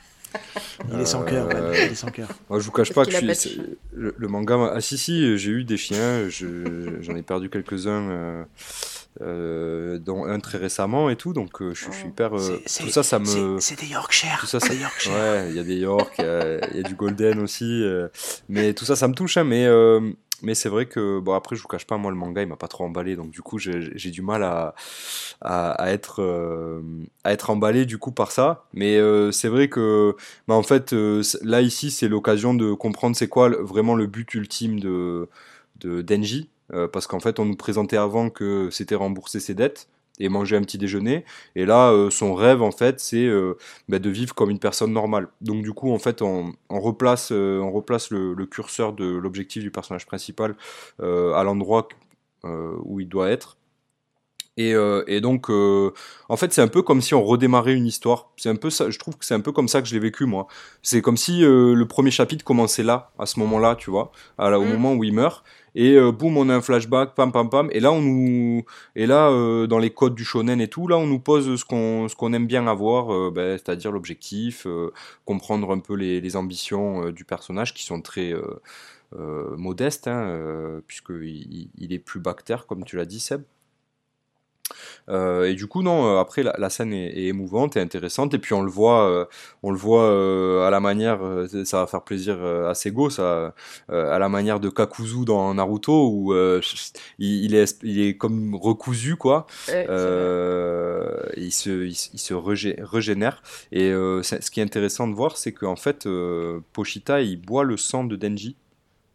Il 0.93 1.01
est 1.01 1.07
sans 1.07 1.22
cœur, 1.22 1.49
il 1.72 1.93
est 1.93 1.95
sans 1.95 2.11
cœur. 2.11 2.28
Moi, 2.49 2.59
je 2.61 2.64
vous 2.64 2.72
cache 2.72 2.93
pas 2.93 3.05
que 3.05 3.12
le, 3.93 4.28
manga. 4.28 4.72
Ah 4.74 4.80
si 4.80 4.99
si, 4.99 5.39
j'ai 5.39 5.51
eu 5.51 5.64
des 5.64 5.76
chiens, 5.76 6.28
j'en 6.28 7.16
ai 7.16 7.22
perdu 7.22 7.49
quelques-uns, 7.49 8.11
euh, 8.11 8.45
euh, 9.20 9.99
dont 9.99 10.24
un 10.24 10.41
très 10.41 10.59
récemment 10.59 11.11
et 11.11 11.16
tout, 11.16 11.32
donc 11.32 11.62
euh, 11.62 11.72
je, 11.74 11.91
suis 11.91 12.09
hyper. 12.09 12.30
tout 12.30 12.89
ça, 12.91 13.03
ça 13.03 13.18
me. 13.18 13.59
C'est 13.61 13.78
des 13.78 13.87
Yorkshire. 13.87 14.39
Tout 14.41 14.47
ça, 14.47 14.61
ça... 14.61 14.74
Yorkshire. 14.74 15.12
Ouais, 15.12 15.47
il 15.51 15.57
y 15.57 15.61
a 15.61 15.62
des 15.62 15.76
York, 15.76 16.14
il 16.18 16.76
y, 16.76 16.80
a 16.80 16.82
du 16.82 16.95
Golden 16.95 17.41
aussi, 17.41 17.85
mais 18.49 18.74
tout 18.74 18.85
ça, 18.85 18.97
ça 18.97 19.09
me 19.09 19.14
touche, 19.14 19.37
hein, 19.37 19.45
mais 19.45 19.66
mais 20.45 20.55
c'est 20.55 20.68
vrai 20.68 20.86
que, 20.86 21.18
bon, 21.20 21.32
après, 21.32 21.57
je 21.57 21.62
vous 21.62 21.68
cache 21.68 21.86
pas, 21.86 21.97
moi, 21.97 22.11
le 22.11 22.16
manga, 22.16 22.42
il 22.42 22.49
m'a 22.49 22.57
pas 22.57 22.68
trop 22.68 22.84
emballé. 22.84 23.16
Donc, 23.16 23.30
du 23.30 23.42
coup, 23.42 23.59
j'ai 23.59 24.11
du 24.11 24.22
mal 24.22 24.42
à, 24.42 24.74
à, 25.40 25.90
être, 25.90 26.22
euh, 26.22 26.82
à 27.24 27.32
être 27.32 27.51
emballé, 27.51 27.86
du 27.86 27.99
coup, 27.99 28.12
par 28.12 28.30
ça. 28.30 28.66
Mais 28.72 28.97
euh, 28.99 29.32
c'est 29.32 29.49
vrai 29.49 29.68
que, 29.68 30.14
bah, 30.47 30.55
en 30.55 30.62
fait, 30.62 30.92
euh, 30.92 31.22
là, 31.42 31.62
ici, 31.62 31.90
c'est 31.90 32.09
l'occasion 32.09 32.55
de 32.55 32.72
comprendre 32.74 33.16
c'est 33.16 33.28
quoi 33.28 33.49
vraiment 33.49 33.95
le 33.95 34.07
but 34.07 34.34
ultime 34.34 34.78
de, 34.80 35.28
de 35.80 36.03
Denji. 36.03 36.51
parce 36.92 37.07
qu'en 37.07 37.20
fait, 37.20 37.38
on 37.38 37.45
nous 37.45 37.57
présentait 37.57 37.97
avant 37.97 38.30
que 38.30 38.68
c'était 38.70 38.95
rembourser 38.95 39.40
ses 39.40 39.55
dettes 39.55 39.88
et 40.21 40.29
manger 40.29 40.57
un 40.57 40.62
petit 40.62 40.79
déjeuner. 40.79 41.25
Et 41.57 41.67
là, 41.67 41.91
euh, 41.91 42.11
son 42.11 42.35
rêve, 42.35 42.62
en 42.62 42.71
fait, 42.71 43.01
c'est 43.01 43.27
euh, 43.27 43.57
bah, 43.89 43.99
de 43.99 44.11
vivre 44.11 44.35
comme 44.35 44.51
une 44.51 44.59
personne 44.59 44.93
normale. 44.93 45.29
Donc, 45.41 45.62
du 45.62 45.73
coup, 45.73 45.93
en 45.93 45.99
fait, 45.99 46.23
on, 46.23 46.55
replace, 46.71 47.33
euh, 47.33 47.61
on 47.61 47.73
replace 47.73 48.11
le, 48.11 48.35
curseur 48.47 48.93
de 48.93 49.05
l'objectif 49.05 49.62
du 49.62 49.71
personnage 49.71 50.07
principal 50.07 50.55
à 51.01 51.43
l'endroit 51.45 51.89
où 52.45 53.01
il 53.01 53.09
doit 53.09 53.31
être. 53.31 53.57
Et, 54.57 54.75
et 55.09 55.21
donc, 55.21 55.51
en 55.51 56.37
fait, 56.37 56.53
c'est 56.53 56.63
un 56.63 56.69
peu 56.69 56.83
comme 56.83 57.01
si 57.01 57.15
on 57.15 57.25
redémarrait 57.25 57.75
une 57.75 57.87
histoire. 57.87 58.31
C'est 58.37 58.51
un 58.51 58.57
peu 58.57 58.71
ça. 58.71 58.89
Je 58.89 58.99
trouve 58.99 59.17
que 59.17 59.25
c'est 59.25 59.35
un 59.35 59.41
peu 59.41 59.51
comme 59.51 59.67
ça 59.67 59.83
que 59.83 59.89
je 59.89 59.95
l'ai 59.95 60.01
vécu 60.01 60.27
moi. 60.27 60.47
C'est 60.83 61.03
comme 61.03 61.17
si 61.17 61.41
le 61.41 61.85
premier 61.85 62.13
chapitre 62.13 62.45
commençait 62.45 62.85
là, 62.85 63.11
à 63.19 63.27
ce 63.27 63.41
moment-là, 63.41 63.75
tu 63.75 63.91
vois, 63.91 64.13
au 64.39 64.45
mm. 64.45 64.69
moment 64.69 64.95
où 64.95 65.03
il 65.03 65.13
meurt 65.13 65.45
et 65.75 65.95
euh, 65.97 66.13
boum 66.13 66.37
on 66.37 66.49
a 66.49 66.55
un 66.55 66.61
flashback 66.61 67.15
pam 67.15 67.33
pam 67.33 67.51
pam 67.51 67.69
et 67.73 67.81
là 67.81 67.93
on 67.93 68.01
nous 68.01 68.65
et 68.95 69.07
là 69.07 69.31
euh, 69.31 69.67
dans 69.67 69.79
les 69.79 69.91
codes 69.91 70.15
du 70.15 70.25
shonen 70.25 70.61
et 70.61 70.69
tout 70.69 70.87
là 70.89 70.97
on 70.97 71.07
nous 71.07 71.19
pose 71.19 71.57
ce 71.57 71.65
qu'on 71.65 72.09
ce 72.09 72.15
qu'on 72.15 72.33
aime 72.33 72.47
bien 72.47 72.67
avoir 72.67 73.13
euh, 73.13 73.31
ben, 73.35 73.59
c'est-à-dire 73.59 73.91
l'objectif 73.91 74.67
comprendre 75.25 75.73
un 75.73 75.81
peu 75.81 75.95
les, 75.95 76.21
les 76.21 76.37
ambitions 76.37 77.11
du 77.11 77.25
personnage 77.25 77.75
qui 77.75 77.85
sont 77.85 78.01
très 78.01 78.35
modestes 79.13 80.09
hein, 80.09 80.81
puisque 80.87 81.11
il, 81.11 81.69
il, 81.79 81.93
est 81.93 81.99
plus 81.99 82.21
bactère 82.21 82.67
comme 82.67 82.85
tu 82.85 82.97
l'as 82.97 83.05
dit 83.05 83.21
Seb 83.21 83.43
euh, 85.09 85.45
et 85.45 85.55
du 85.55 85.67
coup, 85.67 85.83
non, 85.83 86.07
euh, 86.07 86.21
après, 86.21 86.43
la, 86.43 86.71
scène 86.71 86.93
est, 86.93 87.25
émouvante 87.25 87.77
et 87.77 87.81
intéressante. 87.81 88.35
Et 88.35 88.39
puis, 88.39 88.55
on 88.55 88.62
le 88.62 88.71
voit, 88.71 89.09
euh, 89.09 89.25
on 89.62 89.71
le 89.71 89.77
voit 89.77 90.67
à 90.67 90.71
la 90.71 90.81
manière, 90.81 91.21
ça 91.65 91.81
va 91.81 91.87
faire 91.87 92.03
plaisir 92.03 92.43
à 92.43 92.75
Sego, 92.75 93.11
ça, 93.11 93.55
à 93.89 94.19
la 94.19 94.29
manière 94.29 94.61
de 94.61 94.69
Kakuzu 94.69 95.25
dans 95.25 95.55
Naruto, 95.55 96.09
où 96.09 96.35
il, 97.19 97.55
est, 97.55 97.79
il 97.83 98.01
est 98.01 98.17
comme 98.17 98.55
recousu, 98.55 99.17
quoi. 99.17 99.47
il 99.69 101.53
se, 101.53 101.85
il, 101.85 102.19
se 102.19 102.35
régénère. 102.35 103.43
Et 103.73 103.91
ce 103.91 104.51
qui 104.51 104.61
est 104.61 104.65
intéressant 104.65 105.09
de 105.09 105.15
voir, 105.15 105.37
c'est 105.37 105.53
qu'en 105.53 105.77
fait, 105.77 106.09
Pochita, 106.73 107.21
il 107.21 107.41
boit 107.41 107.65
le 107.65 107.77
sang 107.77 108.05
de 108.05 108.17
Denji. 108.17 108.57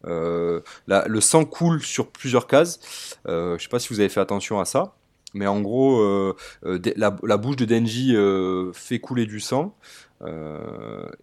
le 0.04 1.20
sang 1.20 1.44
coule 1.44 1.82
sur 1.82 2.08
plusieurs 2.10 2.46
cases. 2.46 3.18
je 3.26 3.56
sais 3.58 3.68
pas 3.68 3.78
si 3.78 3.88
vous 3.88 4.00
avez 4.00 4.08
fait 4.08 4.20
attention 4.20 4.60
à 4.60 4.64
ça. 4.64 4.94
Mais 5.34 5.46
en 5.46 5.60
gros, 5.60 6.00
euh, 6.00 6.34
euh, 6.64 6.78
la, 6.96 7.36
bouche 7.36 7.56
de 7.56 7.64
Denji 7.64 8.16
euh, 8.16 8.72
fait 8.72 8.98
couler 8.98 9.26
du 9.26 9.40
sang 9.40 9.74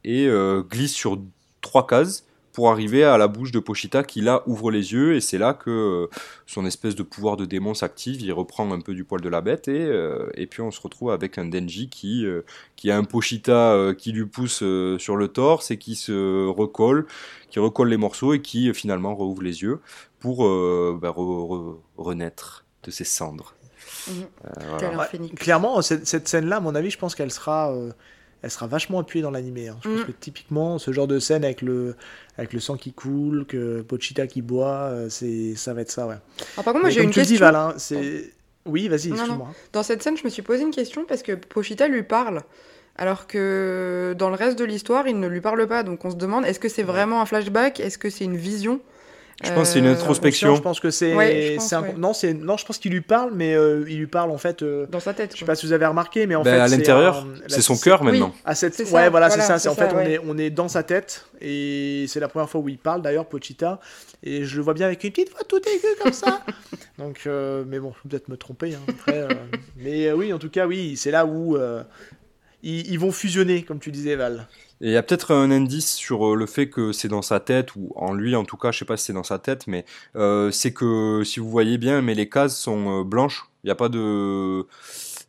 et 0.03 0.27
glisse 0.69 0.93
sur 0.93 1.21
trois 1.61 1.85
cases 1.85 2.25
pour 2.51 2.71
arriver 2.71 3.03
à 3.03 3.19
la 3.19 3.27
bouche 3.27 3.51
de 3.51 3.59
Pochita 3.59 4.01
qui 4.03 4.21
là 4.21 4.41
ouvre 4.47 4.71
les 4.71 4.91
yeux 4.93 5.13
et 5.13 5.21
c'est 5.21 5.37
là 5.37 5.53
que 5.53 6.09
son 6.47 6.65
espèce 6.65 6.95
de 6.95 7.03
pouvoir 7.03 7.37
de 7.37 7.45
démon 7.45 7.75
s'active, 7.75 8.19
il 8.21 8.33
reprend 8.33 8.71
un 8.71 8.81
peu 8.81 8.95
du 8.95 9.03
poil 9.03 9.21
de 9.21 9.29
la 9.29 9.41
bête 9.41 9.67
et, 9.67 10.47
puis 10.49 10.61
on 10.61 10.71
se 10.71 10.81
retrouve 10.81 11.11
avec 11.11 11.37
un 11.37 11.45
Denji 11.45 11.89
qui, 11.89 12.25
qui 12.75 12.89
a 12.89 12.97
un 12.97 13.03
Pochita 13.03 13.93
qui 13.95 14.13
lui 14.13 14.25
pousse 14.25 14.63
sur 14.97 15.15
le 15.15 15.27
torse 15.27 15.69
et 15.69 15.77
qui 15.77 15.95
se 15.95 16.47
recolle, 16.47 17.05
qui 17.51 17.59
recolle 17.59 17.89
les 17.89 17.97
morceaux 17.97 18.33
et 18.33 18.41
qui 18.41 18.73
finalement 18.73 19.13
rouvre 19.13 19.43
les 19.43 19.61
yeux 19.61 19.79
pour 20.19 20.37
bah, 20.97 21.13
renaître 21.97 22.65
de 22.81 22.89
ses 22.89 23.03
cendres. 23.03 23.56
Mhm. 24.09 25.29
clairement, 25.35 25.81
cette, 25.81 26.27
scène-là, 26.27 26.57
à 26.57 26.59
mon 26.59 26.75
avis, 26.75 26.89
je 26.89 26.97
pense 26.97 27.15
qu'elle 27.15 27.31
sera, 27.31 27.71
euh, 27.73 27.91
elle 28.41 28.51
sera 28.51 28.67
vachement 28.67 28.99
appuyée 28.99 29.23
dans 29.23 29.31
l'animé. 29.31 29.67
Hein. 29.67 29.77
Je 29.83 29.89
pense 29.89 29.99
mhm. 29.99 30.05
que 30.05 30.11
typiquement, 30.11 30.77
ce 30.77 30.91
genre 30.91 31.07
de 31.07 31.19
scène 31.19 31.43
avec 31.43 31.61
le, 31.61 31.95
avec 32.37 32.53
le 32.53 32.59
sang 32.59 32.77
qui 32.77 32.93
coule, 32.93 33.45
que 33.45 33.81
Pochita 33.81 34.27
qui 34.27 34.41
boit, 34.41 34.89
euh, 34.89 35.09
c'est, 35.09 35.55
ça 35.55 35.73
va 35.73 35.81
être 35.81 35.91
ça, 35.91 36.07
ouais. 36.07 36.15
par 36.55 36.65
contre, 36.65 36.81
moi 36.81 36.89
j'ai 36.89 37.03
une 37.03 37.11
question. 37.11 37.39
Val, 37.39 37.55
hein, 37.55 37.73
c'est... 37.77 38.33
Oui, 38.65 38.89
vas-y, 38.89 39.09
excuse-moi. 39.11 39.53
Dans 39.71 39.83
cette 39.83 40.03
scène, 40.03 40.17
je 40.17 40.25
me 40.25 40.29
suis 40.29 40.41
posé 40.41 40.63
une 40.63 40.71
question 40.71 41.05
parce 41.05 41.23
que 41.23 41.31
Pochita 41.33 41.87
lui 41.87 42.03
parle. 42.03 42.41
Alors 42.97 43.27
que 43.27 44.15
dans 44.17 44.29
le 44.29 44.35
reste 44.35 44.57
de 44.57 44.65
l'histoire, 44.65 45.07
il 45.07 45.19
ne 45.19 45.27
lui 45.27 45.39
parle 45.39 45.65
pas. 45.67 45.83
Donc 45.83 46.03
on 46.03 46.09
se 46.09 46.15
demande, 46.15 46.45
est-ce 46.45 46.59
que 46.59 46.67
c'est 46.67 46.83
vraiment 46.83 47.21
un 47.21 47.25
flashback? 47.25 47.79
Est-ce 47.79 47.97
que 47.97 48.09
c'est 48.09 48.25
une 48.25 48.35
vision? 48.35 48.81
Je 49.43 49.51
pense 49.51 49.67
que 49.67 49.73
c'est 49.73 49.79
une 49.79 49.85
euh, 49.85 49.93
introspection. 49.93 50.55
Je 50.55 50.61
pense 50.61 50.79
que 50.79 50.89
c'est. 50.89 51.13
Non, 51.97 52.13
c'est 52.13 52.33
non, 52.33 52.57
je 52.57 52.65
pense 52.65 52.79
qu'il 52.79 52.91
lui 52.91 53.01
parle, 53.01 53.31
mais 53.35 53.53
euh, 53.53 53.85
il 53.87 53.99
lui 53.99 54.07
parle 54.07 54.31
en 54.31 54.37
fait. 54.39 54.63
Euh, 54.63 54.87
Dans 54.87 54.99
sa 54.99 55.13
tête. 55.13 55.33
Je 55.33 55.39
sais 55.39 55.45
pas 55.45 55.55
si 55.55 55.67
vous 55.67 55.73
avez 55.73 55.85
remarqué, 55.85 56.25
mais 56.25 56.35
en 56.35 56.41
ben, 56.41 56.55
fait. 56.55 56.59
À 56.59 56.67
l'intérieur, 56.67 57.27
c'est 57.47 57.61
son 57.61 57.77
cœur 57.77 58.03
maintenant. 58.03 58.33
À 58.45 58.55
cette... 58.55 58.79
Ouais, 58.91 59.09
voilà, 59.09 59.29
c'est 59.29 59.41
ça. 59.41 59.59
C'est 59.59 59.69
en 59.69 59.75
fait, 59.75 59.93
on 59.93 59.99
est 59.99 60.19
on 60.25 60.37
est 60.37 60.49
dans 60.49 60.67
sa 60.67 60.83
tête 60.83 61.25
et 61.39 62.05
c'est 62.07 62.19
la 62.19 62.27
première 62.27 62.49
fois 62.49 62.61
où 62.61 62.69
il 62.69 62.79
parle 62.79 63.03
d'ailleurs, 63.03 63.27
Pochita, 63.27 63.79
et 64.23 64.43
je 64.43 64.57
le 64.57 64.63
vois 64.63 64.73
bien 64.73 64.87
avec 64.87 65.03
une 65.03 65.11
petite 65.11 65.31
voix 65.31 65.43
tout 65.47 65.61
aiguë 65.61 66.01
comme 66.01 66.13
ça. 66.13 66.41
Donc, 66.97 67.27
mais 67.27 67.79
bon, 67.79 67.93
je 67.93 68.03
vais 68.03 68.09
peut-être 68.09 68.29
me 68.29 68.37
tromper 68.37 68.73
hein, 68.73 68.81
après. 68.87 69.27
mais 69.75 70.11
oui, 70.13 70.33
en 70.33 70.39
tout 70.39 70.49
cas, 70.49 70.65
oui, 70.65 70.97
c'est 70.97 71.11
là 71.11 71.27
où 71.27 71.55
ils, 72.63 72.99
vont 72.99 73.11
fusionner, 73.11 73.61
comme 73.61 73.79
tu 73.79 73.91
disais, 73.91 74.15
Val. 74.15 74.47
Et 74.81 74.87
il 74.89 74.91
y 74.91 74.97
a 74.97 75.03
peut-être 75.03 75.33
un 75.33 75.49
indice 75.51 75.95
sur 75.95 76.33
euh, 76.33 76.35
le 76.35 76.45
fait 76.45 76.69
que 76.69 76.91
c'est 76.91 77.07
dans 77.07 77.21
sa 77.21 77.39
tête, 77.39 77.75
ou 77.75 77.91
en 77.95 78.13
lui 78.13 78.35
en 78.35 78.45
tout 78.45 78.57
cas, 78.57 78.71
je 78.71 78.79
sais 78.79 78.85
pas 78.85 78.97
si 78.97 79.05
c'est 79.05 79.13
dans 79.13 79.23
sa 79.23 79.39
tête, 79.39 79.67
mais 79.67 79.85
euh, 80.15 80.51
c'est 80.51 80.73
que 80.73 81.23
si 81.25 81.39
vous 81.39 81.49
voyez 81.49 81.77
bien, 81.77 82.01
mais 82.01 82.13
les 82.13 82.29
cases 82.29 82.57
sont 82.57 83.01
euh, 83.01 83.03
blanches, 83.03 83.49
il 83.63 83.71
a 83.71 83.75
pas 83.75 83.89
de, 83.89 84.67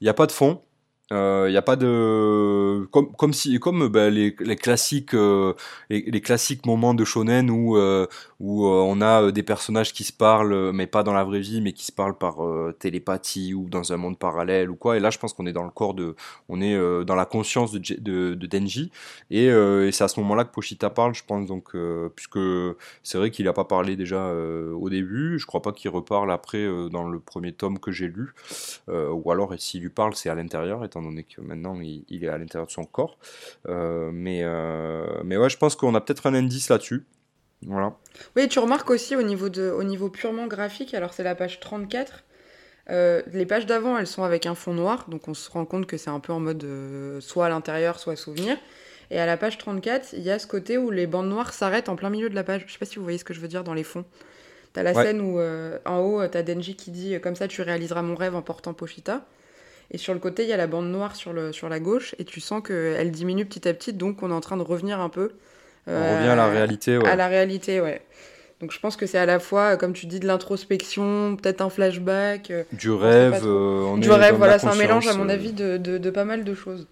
il 0.01 0.05
n'y 0.05 0.09
a 0.09 0.15
pas 0.15 0.27
de 0.27 0.33
fond. 0.33 0.63
Il 1.11 1.17
euh, 1.17 1.51
n'y 1.51 1.57
a 1.57 1.63
pas 1.63 1.77
de 1.77 2.87
comme 2.91 3.11
comme 3.17 3.33
si 3.33 3.59
comme 3.59 3.89
bah, 3.89 4.11
les, 4.11 4.35
classiques 4.35 5.15
euh, 5.15 5.55
les, 5.89 6.21
classiques 6.21 6.67
moments 6.67 6.93
de 6.93 7.03
shonen 7.03 7.51
où 7.51 7.79
euh, 7.79 8.07
où 8.41 8.67
on 8.67 9.01
a 9.01 9.33
des 9.33 9.43
personnages 9.43 9.95
qui 9.95 10.05
se 10.05 10.13
parlent 10.13 10.71
mais 10.73 10.87
pas 10.87 11.03
dans 11.03 11.15
la 11.15 11.25
vraie 11.25 11.41
vie 11.41 11.63
mais 11.63 11.73
qui 11.73 11.87
se 11.87 11.93
parlent 11.93 12.19
par 12.19 12.37
télépathie 12.79 13.55
ou 13.55 13.71
dans 13.71 13.91
un 13.95 13.97
monde 13.97 14.19
parallèle 14.19 14.69
ou 14.69 14.77
quoi. 14.77 14.99
Et 14.99 15.01
là 15.01 15.09
je 15.09 15.17
pense 15.17 15.33
qu'on 15.33 15.47
est 15.47 15.53
dans 15.55 15.65
le 15.65 15.71
corps 15.71 15.95
de 15.95 16.15
on 16.51 16.61
est 16.61 16.77
dans 17.07 17.15
la 17.15 17.25
conscience 17.25 17.73
de, 17.73 17.79
de, 17.79 18.35
de 18.35 18.47
Denji. 18.47 18.93
Et, 19.31 19.49
c'est 19.93 20.05
à 20.05 20.09
ce 20.09 20.21
moment-là 20.21 20.45
que 20.45 20.53
Pochita 20.53 20.91
parle 20.91 21.15
je 21.15 21.25
pense. 21.25 21.47
Donc 21.47 21.75
puisque 22.17 22.39
c'est 23.03 23.17
vrai 23.17 23.31
qu'il 23.31 23.49
a 23.49 23.55
pas 23.55 23.65
parlé 23.65 23.97
déjà 23.97 24.31
au 24.75 24.91
début 24.91 25.39
je 25.39 25.47
crois 25.47 25.63
pas 25.63 25.73
qu'il 25.73 25.91
reparle 25.91 26.31
après 26.31 26.69
dans 26.91 27.09
le 27.09 27.19
premier 27.19 27.53
tome 27.53 27.79
que 27.79 27.93
j'ai 27.93 28.09
lu. 28.09 28.35
Ou 28.89 29.33
alors 29.33 29.55
s'il 29.57 29.81
lui 29.81 29.91
parle 29.91 30.15
c'est 30.15 30.29
à 30.29 30.35
l'intérieur 30.35 30.85
donné 31.03 31.25
que 31.25 31.41
maintenant 31.41 31.79
il, 31.81 32.25
est 32.25 32.29
à 32.29 32.39
l'intérieur 32.39 32.67
de 32.67 32.73
son 32.73 32.85
corps. 32.85 33.19
Euh, 33.69 34.11
mais, 34.13 34.41
euh, 34.43 35.05
mais 35.25 35.37
ouais, 35.37 35.51
je 35.51 35.57
pense 35.57 35.77
qu'on 35.77 35.95
a 35.95 36.01
peut-être 36.01 36.27
un 36.27 36.35
indice 36.35 36.69
là-dessus. 36.69 37.07
Voilà. 37.67 37.97
Oui, 38.37 38.49
tu 38.49 38.59
remarques 38.59 38.91
aussi 38.91 39.17
au 39.17 39.23
niveau, 39.23 39.49
de, 39.49 39.71
au 39.71 39.83
niveau 39.83 40.09
purement 40.09 40.47
graphique, 40.47 40.95
alors 40.95 41.13
c'est 41.13 41.25
la 41.25 41.35
page 41.35 41.61
34, 41.61 42.25
Euh, 42.91 43.21
les 43.35 43.45
pages 43.45 43.67
d'avant, 43.67 43.99
elles 43.99 44.07
sont 44.07 44.23
avec 44.23 44.47
un 44.47 44.55
fond 44.55 44.73
noir, 44.73 45.05
donc 45.11 45.29
on 45.29 45.35
se 45.35 45.51
rend 45.51 45.67
compte 45.67 45.87
que 45.87 45.99
c'est 45.99 46.09
un 46.09 46.21
peu 46.21 46.33
en 46.33 46.41
mode 46.41 46.67
soit 47.21 47.45
à 47.45 47.49
l'intérieur, 47.51 47.99
soit 47.99 48.17
souvenir. 48.17 48.57
Et 49.11 49.21
à 49.21 49.27
la 49.27 49.37
page 49.37 49.59
34, 49.59 50.15
il 50.15 50.23
y 50.23 50.31
a 50.31 50.39
ce 50.39 50.47
côté 50.47 50.79
où 50.79 50.91
les 50.91 51.07
bandes 51.07 51.29
noires 51.29 51.53
s'arrêtent 51.53 51.91
en 51.91 51.97
plein 51.97 52.09
milieu 52.09 52.31
de 52.31 52.35
la 52.35 52.45
page. 52.45 52.65
Je 52.67 52.73
sais 52.73 52.79
pas 52.79 52.87
si 52.87 52.97
vous 52.97 53.03
voyez 53.03 53.19
ce 53.19 53.25
que 53.25 53.35
je 53.35 53.41
veux 53.41 53.49
dire 53.49 53.63
dans 53.63 53.75
les 53.75 53.85
fonds. 53.85 54.07
T'as 54.73 54.83
la 54.83 54.95
scène 54.95 55.21
où 55.21 55.39
en 55.85 55.99
haut, 56.01 56.27
t'as 56.29 56.43
Denji 56.43 56.77
qui 56.77 56.91
dit 56.91 57.21
Comme 57.21 57.37
ça, 57.37 57.47
tu 57.47 57.61
réaliseras 57.61 58.01
mon 58.01 58.15
rêve 58.15 58.35
en 58.35 58.43
portant 58.43 58.73
Pochita. 58.73 59.27
Et 59.91 59.99
sur 59.99 60.13
le 60.13 60.21
côté, 60.21 60.43
il 60.43 60.49
y 60.49 60.53
a 60.53 60.57
la 60.57 60.67
bande 60.67 60.91
noire 60.91 61.17
sur, 61.17 61.33
le, 61.33 61.53
sur 61.53 61.69
la 61.69 61.81
gauche, 61.81 62.15
et 62.19 62.25
tu 62.25 62.41
sens 62.41 62.63
qu'elle 62.63 63.11
diminue 63.11 63.47
petit 63.47 63.67
à 63.67 63.75
petit, 63.75 63.93
donc 63.93 64.23
on 64.23 64.31
est 64.31 64.35
en 64.35 64.41
train 64.41 64.57
de 64.57 64.63
revenir 64.63 65.01
un 65.01 65.09
peu. 65.09 65.33
on 65.87 65.93
revient 65.93 66.29
à 66.29 66.37
la 66.37 66.49
réalité, 66.49 66.99
ouais. 66.99 67.09
À 67.09 67.17
la 67.17 67.29
réalité, 67.29 67.81
ouais. 67.81 68.03
Donc 68.61 68.73
je 68.73 68.81
pense 68.81 68.97
que 68.97 69.07
c'est 69.07 69.19
à 69.19 69.27
la 69.27 69.39
fois, 69.39 69.77
comme 69.77 69.93
tu 69.93 70.07
dis, 70.07 70.19
de 70.19 70.27
l'introspection, 70.27 71.37
peut-être 71.37 71.61
un 71.61 71.71
flashback. 71.71 72.51
Euh, 72.51 72.65
du 72.73 72.91
rêve. 72.91 73.43
Euh, 73.45 73.97
du 73.99 74.11
rêve, 74.11 74.35
voilà, 74.35 74.59
c'est 74.59 74.67
un 74.67 74.75
mélange, 74.75 75.07
à 75.07 75.15
mon 75.15 75.29
euh. 75.29 75.33
avis, 75.33 75.53
de, 75.53 75.77
de, 75.77 76.11
pas 76.11 76.25
mal 76.25 76.43
de 76.43 76.55
choses. 76.55 76.89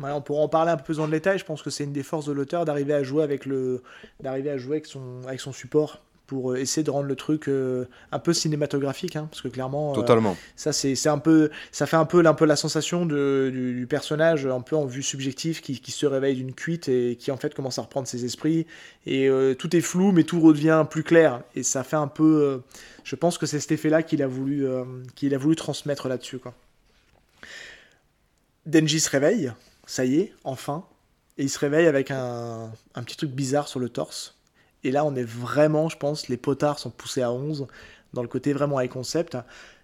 on 0.00 0.20
pourra 0.20 0.42
en 0.42 0.48
parler 0.48 0.70
un 0.70 0.76
peu 0.76 0.84
plus 0.84 1.00
en 1.00 1.08
détail. 1.08 1.38
Je 1.38 1.44
pense 1.44 1.62
que 1.62 1.70
c'est 1.70 1.84
une 1.84 1.92
des 1.92 2.04
forces 2.04 2.26
de 2.26 2.32
l'auteur 2.32 2.64
d'arriver 2.64 2.94
à 2.94 3.02
jouer 3.02 3.24
avec 3.24 3.46
le, 3.46 3.82
d'arriver 4.20 4.50
à 4.50 4.56
jouer 4.56 4.76
avec 4.76 4.86
son, 4.86 5.22
avec 5.26 5.40
son 5.40 5.52
support 5.52 6.00
pour 6.26 6.52
euh, 6.52 6.56
essayer 6.56 6.82
de 6.82 6.90
rendre 6.90 7.06
le 7.06 7.16
truc 7.16 7.48
euh, 7.48 7.86
un 8.12 8.18
peu 8.18 8.32
cinématographique, 8.32 9.16
hein, 9.16 9.28
parce 9.30 9.42
que 9.42 9.48
clairement, 9.48 9.92
euh, 9.92 9.94
Totalement. 9.94 10.36
ça 10.56 10.72
c'est 10.72 11.08
un 11.08 11.18
peu, 11.18 11.50
ça 11.70 11.86
fait 11.86 11.96
un 11.96 12.06
peu, 12.06 12.24
un 12.24 12.34
peu 12.34 12.46
la 12.46 12.56
sensation 12.56 13.06
de, 13.06 13.50
du, 13.52 13.86
personnage 13.86 14.46
un 14.46 14.60
peu 14.60 14.76
en 14.76 14.86
vue 14.86 15.02
subjective 15.02 15.60
qui, 15.60 15.80
qui 15.80 15.90
se 15.90 16.06
réveille 16.06 16.36
d'une 16.36 16.54
cuite 16.54 16.88
et 16.88 17.16
qui 17.16 17.30
en 17.30 17.36
fait 17.36 17.54
commence 17.54 17.78
à 17.78 17.82
reprendre 17.82 18.08
ses 18.08 18.24
esprits 18.24 18.66
et 19.06 19.28
tout 19.58 19.76
est 19.76 19.80
flou 19.80 20.12
mais 20.12 20.24
tout 20.24 20.40
redevient 20.40 20.86
plus 20.88 21.02
clair 21.02 21.42
et 21.54 21.62
ça 21.62 21.84
fait 21.84 21.96
un 21.96 22.08
peu, 22.08 22.62
je 23.04 23.16
pense 23.16 23.36
que 23.36 23.46
c'est 23.46 23.60
cet 23.60 23.72
effet-là 23.72 24.02
qu'il 24.02 24.22
a 24.22 24.26
voulu, 24.26 24.66
qu'il 25.14 25.34
a 25.34 25.38
voulu 25.38 25.56
transmettre 25.56 26.08
là-dessus 26.08 26.38
quoi. 26.38 26.54
Denji 28.64 29.00
se 29.00 29.10
réveille, 29.10 29.52
ça 29.86 30.06
y 30.06 30.16
est, 30.16 30.32
enfin, 30.44 30.86
et 31.36 31.42
il 31.42 31.50
se 31.50 31.58
réveille 31.58 31.86
avec 31.86 32.10
un, 32.10 32.72
un 32.94 33.02
petit 33.02 33.16
truc 33.16 33.30
bizarre 33.30 33.68
sur 33.68 33.78
le 33.78 33.90
torse 33.90 34.34
et 34.84 34.90
là, 34.90 35.04
on 35.04 35.16
est 35.16 35.24
vraiment, 35.24 35.88
je 35.88 35.96
pense, 35.96 36.28
les 36.28 36.36
potards 36.36 36.78
sont 36.78 36.90
poussés 36.90 37.22
à 37.22 37.32
11 37.32 37.66
dans 38.12 38.22
le 38.22 38.28
côté 38.28 38.52
vraiment 38.52 38.80
high 38.80 38.90
concept. 38.90 39.36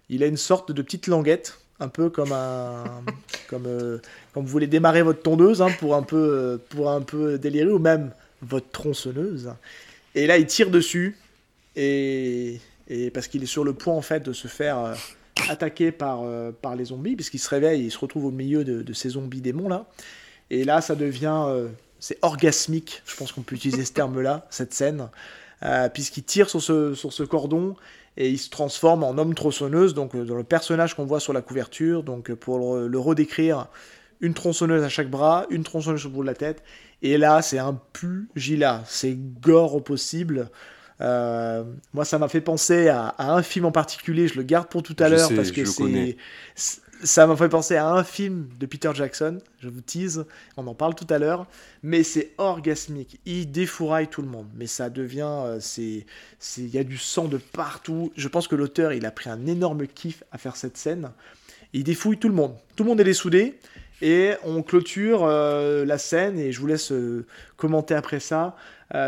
Il 0.09 0.23
a 0.23 0.27
une 0.27 0.37
sorte 0.37 0.71
de 0.71 0.81
petite 0.81 1.07
languette, 1.07 1.59
un 1.79 1.87
peu 1.87 2.11
comme 2.11 2.31
un, 2.31 2.83
comme 3.49 3.65
euh, 3.65 3.97
quand 4.33 4.41
vous 4.41 4.47
voulez 4.47 4.67
démarrer 4.67 5.01
votre 5.01 5.23
tondeuse 5.23 5.61
hein, 5.61 5.69
pour 5.79 5.95
un 5.95 6.03
peu, 6.03 6.17
euh, 6.17 6.57
pour 6.69 6.91
un 6.91 7.01
peu 7.01 7.39
délirer, 7.39 7.71
ou 7.71 7.79
même 7.79 8.11
votre 8.43 8.69
tronçonneuse. 8.69 9.51
Et 10.13 10.27
là, 10.27 10.37
il 10.37 10.45
tire 10.45 10.69
dessus 10.69 11.17
et, 11.75 12.59
et 12.87 13.09
parce 13.09 13.27
qu'il 13.27 13.41
est 13.41 13.47
sur 13.47 13.63
le 13.63 13.73
point 13.73 13.93
en 13.93 14.01
fait 14.01 14.21
de 14.21 14.33
se 14.33 14.47
faire 14.47 14.77
euh, 14.77 14.93
attaquer 15.49 15.91
par, 15.91 16.23
par 16.61 16.75
les 16.75 16.85
zombies, 16.85 17.15
puisqu'il 17.15 17.39
se 17.39 17.49
réveille, 17.49 17.81
et 17.81 17.85
il 17.85 17.91
se 17.91 17.97
retrouve 17.97 18.25
au 18.25 18.31
milieu 18.31 18.63
de, 18.63 18.83
de 18.83 18.93
ces 18.93 19.09
zombies 19.09 19.41
démons 19.41 19.67
là. 19.69 19.87
Et 20.51 20.65
là, 20.65 20.81
ça 20.81 20.95
devient 20.95 21.45
c'est 22.01 22.17
orgasmique, 22.23 23.03
je 23.05 23.15
pense 23.15 23.31
qu'on 23.31 23.43
peut 23.43 23.55
utiliser 23.55 23.85
ce 23.85 23.93
terme-là, 23.93 24.45
cette 24.49 24.73
scène, 24.73 25.07
euh, 25.63 25.87
puisqu'il 25.87 26.23
tire 26.23 26.49
sur 26.49 26.61
ce, 26.61 26.93
sur 26.95 27.13
ce 27.13 27.23
cordon 27.23 27.75
et 28.17 28.29
il 28.29 28.39
se 28.39 28.49
transforme 28.49 29.05
en 29.05 29.17
homme 29.17 29.33
tronçonneuse, 29.35 29.93
donc 29.93 30.15
euh, 30.15 30.25
dans 30.25 30.35
le 30.35 30.43
personnage 30.43 30.95
qu'on 30.95 31.05
voit 31.05 31.21
sur 31.21 31.31
la 31.31 31.41
couverture, 31.41 32.03
donc 32.03 32.29
euh, 32.29 32.35
pour 32.35 32.75
le, 32.75 32.99
redécrire, 32.99 33.67
une 34.19 34.33
tronçonneuse 34.33 34.83
à 34.83 34.89
chaque 34.89 35.09
bras, 35.09 35.45
une 35.49 35.63
tronçonneuse 35.63 36.05
au 36.07 36.09
bout 36.09 36.23
de 36.23 36.27
la 36.27 36.33
tête, 36.33 36.63
et 37.03 37.17
là 37.17 37.41
c'est 37.41 37.59
un 37.59 37.79
pugilat, 37.93 38.83
c'est 38.87 39.15
gore 39.15 39.75
au 39.75 39.81
possible. 39.81 40.49
moi, 40.99 42.03
ça 42.03 42.17
m'a 42.19 42.27
fait 42.27 42.41
penser 42.41 42.89
à, 42.89 43.15
un 43.17 43.41
film 43.41 43.65
en 43.65 43.71
particulier. 43.71 44.27
Je 44.27 44.35
le 44.35 44.43
garde 44.43 44.67
pour 44.67 44.83
tout 44.83 44.95
à 44.99 45.09
l'heure 45.09 45.29
parce 45.35 45.51
que 45.51 45.65
c'est 45.65 46.13
ça 47.03 47.27
m'a 47.27 47.35
fait 47.35 47.49
penser 47.49 47.75
à 47.75 47.87
un 47.89 48.03
film 48.03 48.49
de 48.59 48.65
Peter 48.65 48.91
Jackson, 48.93 49.39
je 49.59 49.69
vous 49.69 49.81
tease, 49.81 50.25
on 50.57 50.67
en 50.67 50.73
parle 50.73 50.95
tout 50.95 51.07
à 51.09 51.17
l'heure, 51.17 51.47
mais 51.83 52.03
c'est 52.03 52.31
orgasmique, 52.37 53.19
il 53.25 53.51
défouraille 53.51 54.07
tout 54.07 54.21
le 54.21 54.27
monde, 54.27 54.47
mais 54.55 54.67
ça 54.67 54.89
devient, 54.89 55.27
euh, 55.27 55.57
c'est, 55.59 56.05
il 56.57 56.69
y 56.69 56.77
a 56.77 56.83
du 56.83 56.97
sang 56.97 57.25
de 57.25 57.37
partout, 57.37 58.11
je 58.15 58.27
pense 58.27 58.47
que 58.47 58.55
l'auteur, 58.55 58.93
il 58.93 59.05
a 59.05 59.11
pris 59.11 59.29
un 59.29 59.45
énorme 59.45 59.87
kiff 59.87 60.23
à 60.31 60.37
faire 60.37 60.55
cette 60.55 60.77
scène, 60.77 61.11
il 61.73 61.83
défouille 61.83 62.17
tout 62.17 62.29
le 62.29 62.35
monde, 62.35 62.55
tout 62.75 62.83
le 62.83 62.89
monde 62.89 63.01
est 63.01 63.05
dessoudé, 63.05 63.57
et 64.03 64.33
on 64.43 64.63
clôture 64.63 65.25
euh, 65.25 65.85
la 65.85 65.97
scène, 65.97 66.39
et 66.39 66.51
je 66.51 66.59
vous 66.59 66.67
laisse 66.67 66.91
euh, 66.91 67.25
commenter 67.57 67.95
après 67.95 68.19
ça, 68.19 68.55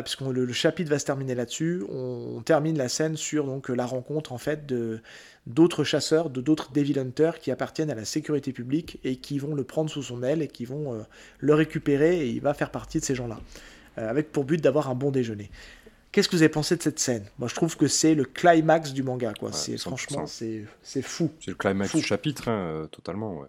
puisque 0.06 0.22
le, 0.22 0.54
chapitre 0.54 0.90
va 0.90 0.98
se 0.98 1.04
terminer 1.04 1.36
là-dessus, 1.36 1.84
on, 1.90 2.38
on, 2.38 2.42
termine 2.42 2.78
la 2.78 2.88
scène 2.88 3.18
sur 3.18 3.44
donc 3.44 3.68
la 3.68 3.86
rencontre 3.86 4.32
en 4.32 4.38
fait 4.38 4.66
de 4.66 5.02
d'autres 5.46 5.84
chasseurs, 5.84 6.30
de 6.30 6.42
d'autres 6.42 6.72
Devil 6.72 7.00
Hunters 7.00 7.40
qui 7.40 7.52
appartiennent 7.52 7.90
à 7.90 7.96
la 7.96 8.06
sécurité 8.06 8.54
publique 8.54 9.00
et 9.04 9.18
qui 9.18 9.40
vont 9.40 9.56
le 9.56 9.64
prendre 9.64 9.90
sous 9.90 10.04
son 10.04 10.24
aile 10.24 10.42
et 10.42 10.48
qui 10.48 10.66
vont 10.66 10.94
euh, 10.94 11.02
le 11.40 11.54
récupérer 11.54 12.26
et 12.26 12.30
il 12.30 12.42
va 12.42 12.54
faire 12.54 12.72
partie 12.72 13.00
de 13.00 13.06
ces 13.06 13.16
gens-là, 13.16 13.40
euh, 13.98 14.10
avec 14.10 14.32
pour 14.32 14.46
but 14.46 14.62
d'avoir 14.62 14.90
un 14.90 14.96
bon 14.96 15.12
déjeuner. 15.12 15.52
Qu'est-ce 16.12 16.30
que 16.30 16.36
vous 16.36 16.44
avez 16.44 16.50
pensé 16.50 16.78
de 16.78 16.82
cette 16.82 17.00
scène? 17.00 17.26
Moi, 17.40 17.48
je 17.48 17.56
trouve 17.56 17.76
que 17.76 17.88
c'est 17.88 18.14
le 18.14 18.24
climax 18.24 18.94
du 18.94 19.02
manga, 19.02 19.34
quoi. 19.38 19.52
c'est 19.52 19.78
franchement, 19.78 20.26
c'est 20.28 21.02
fou. 21.02 21.32
C'est 21.40 21.52
le 21.52 21.56
climax 21.56 21.96
du 21.96 22.04
chapitre, 22.04 22.50
hein, 22.50 22.68
euh, 22.68 22.88
totalement, 22.88 23.40
ouais. 23.40 23.48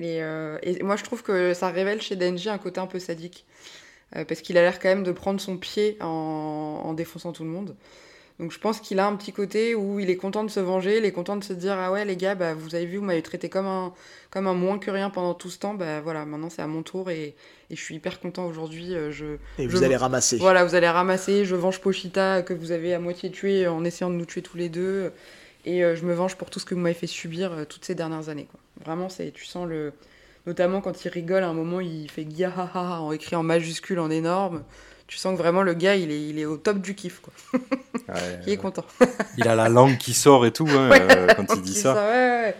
Et, 0.00 0.18
et, 0.62 0.82
moi, 0.84 0.94
je 0.94 1.02
trouve 1.02 1.22
que 1.24 1.54
ça 1.54 1.70
révèle 1.70 2.00
chez 2.00 2.14
Denji 2.14 2.48
un 2.48 2.58
côté 2.58 2.80
un 2.80 2.86
peu 2.86 3.00
sadique, 3.00 3.44
parce 4.12 4.40
qu'il 4.42 4.56
a 4.56 4.62
l'air 4.62 4.78
quand 4.78 4.88
même 4.88 5.02
de 5.02 5.10
prendre 5.10 5.40
son 5.40 5.58
pied 5.58 5.98
en, 6.00 6.06
en 6.84 6.94
défonçant 6.94 7.32
tout 7.32 7.42
le 7.42 7.50
monde. 7.50 7.74
Donc 8.38 8.52
je 8.52 8.58
pense 8.60 8.78
qu'il 8.78 9.00
a 9.00 9.06
un 9.06 9.16
petit 9.16 9.32
côté 9.32 9.74
où 9.74 9.98
il 9.98 10.10
est 10.10 10.16
content 10.16 10.44
de 10.44 10.50
se 10.50 10.60
venger, 10.60 10.98
il 10.98 11.04
est 11.04 11.12
content 11.12 11.36
de 11.36 11.42
se 11.42 11.52
dire 11.52 11.72
ah 11.72 11.90
ouais 11.90 12.04
les 12.04 12.16
gars 12.16 12.36
bah 12.36 12.54
vous 12.54 12.76
avez 12.76 12.86
vu 12.86 12.98
vous 12.98 13.04
m'avez 13.04 13.22
traité 13.22 13.48
comme 13.48 13.66
un 13.66 13.92
comme 14.30 14.46
un 14.46 14.54
moins 14.54 14.78
que 14.78 14.92
rien 14.92 15.10
pendant 15.10 15.34
tout 15.34 15.50
ce 15.50 15.58
temps. 15.58 15.74
Bah 15.74 16.00
voilà 16.00 16.24
maintenant 16.24 16.48
c'est 16.48 16.62
à 16.62 16.68
mon 16.68 16.82
tour 16.82 17.10
et, 17.10 17.34
et, 17.70 17.76
je 17.76 17.80
suis 17.82 17.96
hyper 17.96 18.20
content 18.20 18.46
aujourd'hui 18.46 18.94
euh, 18.94 19.10
je 19.10 19.38
et 19.58 19.66
vous 19.66 19.82
allez 19.82 19.96
ramasser. 19.96 20.36
voilà 20.36 20.64
vous 20.64 20.76
allez 20.76 20.88
ramasser 20.88 21.44
je 21.44 21.56
venge 21.56 21.80
Pochita 21.80 22.42
que 22.42 22.54
vous 22.54 22.70
avez 22.70 22.94
à 22.94 23.00
moitié 23.00 23.30
tué 23.32 23.66
en 23.66 23.84
essayant 23.84 24.10
de 24.10 24.14
nous 24.14 24.26
tuer 24.26 24.42
tous 24.42 24.56
les 24.56 24.68
deux. 24.68 25.12
Et 25.64 25.84
euh, 25.84 25.96
je 25.96 26.04
me 26.04 26.14
venge 26.14 26.36
pour 26.36 26.48
tout 26.48 26.60
ce 26.60 26.64
que 26.64 26.74
vous 26.74 26.80
m'avez 26.80 26.94
fait 26.94 27.08
subir 27.08 27.52
euh, 27.52 27.64
toutes 27.64 27.84
ces 27.84 27.96
dernières 27.96 28.28
années 28.28 28.46
quoi. 28.48 28.60
vraiment 28.84 29.08
c'est 29.08 29.32
tu 29.32 29.46
sens 29.46 29.66
le 29.66 29.92
notamment 30.46 30.80
quand 30.80 31.04
il 31.04 31.08
rigole 31.08 31.42
à 31.42 31.48
un 31.48 31.54
moment 31.54 31.80
il 31.80 32.08
fait 32.08 32.24
ha 32.44 33.00
en 33.02 33.10
écrit 33.10 33.34
en 33.34 33.42
majuscule 33.42 33.98
en 33.98 34.10
énorme 34.10 34.62
tu 35.08 35.16
sens 35.16 35.32
que 35.32 35.38
vraiment 35.38 35.62
le 35.62 35.72
gars, 35.72 35.96
il 35.96 36.12
est, 36.12 36.22
il 36.22 36.38
est 36.38 36.44
au 36.44 36.58
top 36.58 36.78
du 36.78 36.94
kiff, 36.94 37.20
quoi. 37.20 37.32
il 38.46 38.52
est 38.52 38.56
content. 38.58 38.84
il 39.38 39.48
a 39.48 39.56
la 39.56 39.70
langue 39.70 39.96
qui 39.96 40.12
sort 40.12 40.44
et 40.44 40.52
tout 40.52 40.68
hein, 40.68 40.90
euh, 40.92 41.26
quand 41.34 41.46
il 41.56 41.62
dit 41.62 41.74
ça. 41.74 41.94
ouais, 41.94 42.54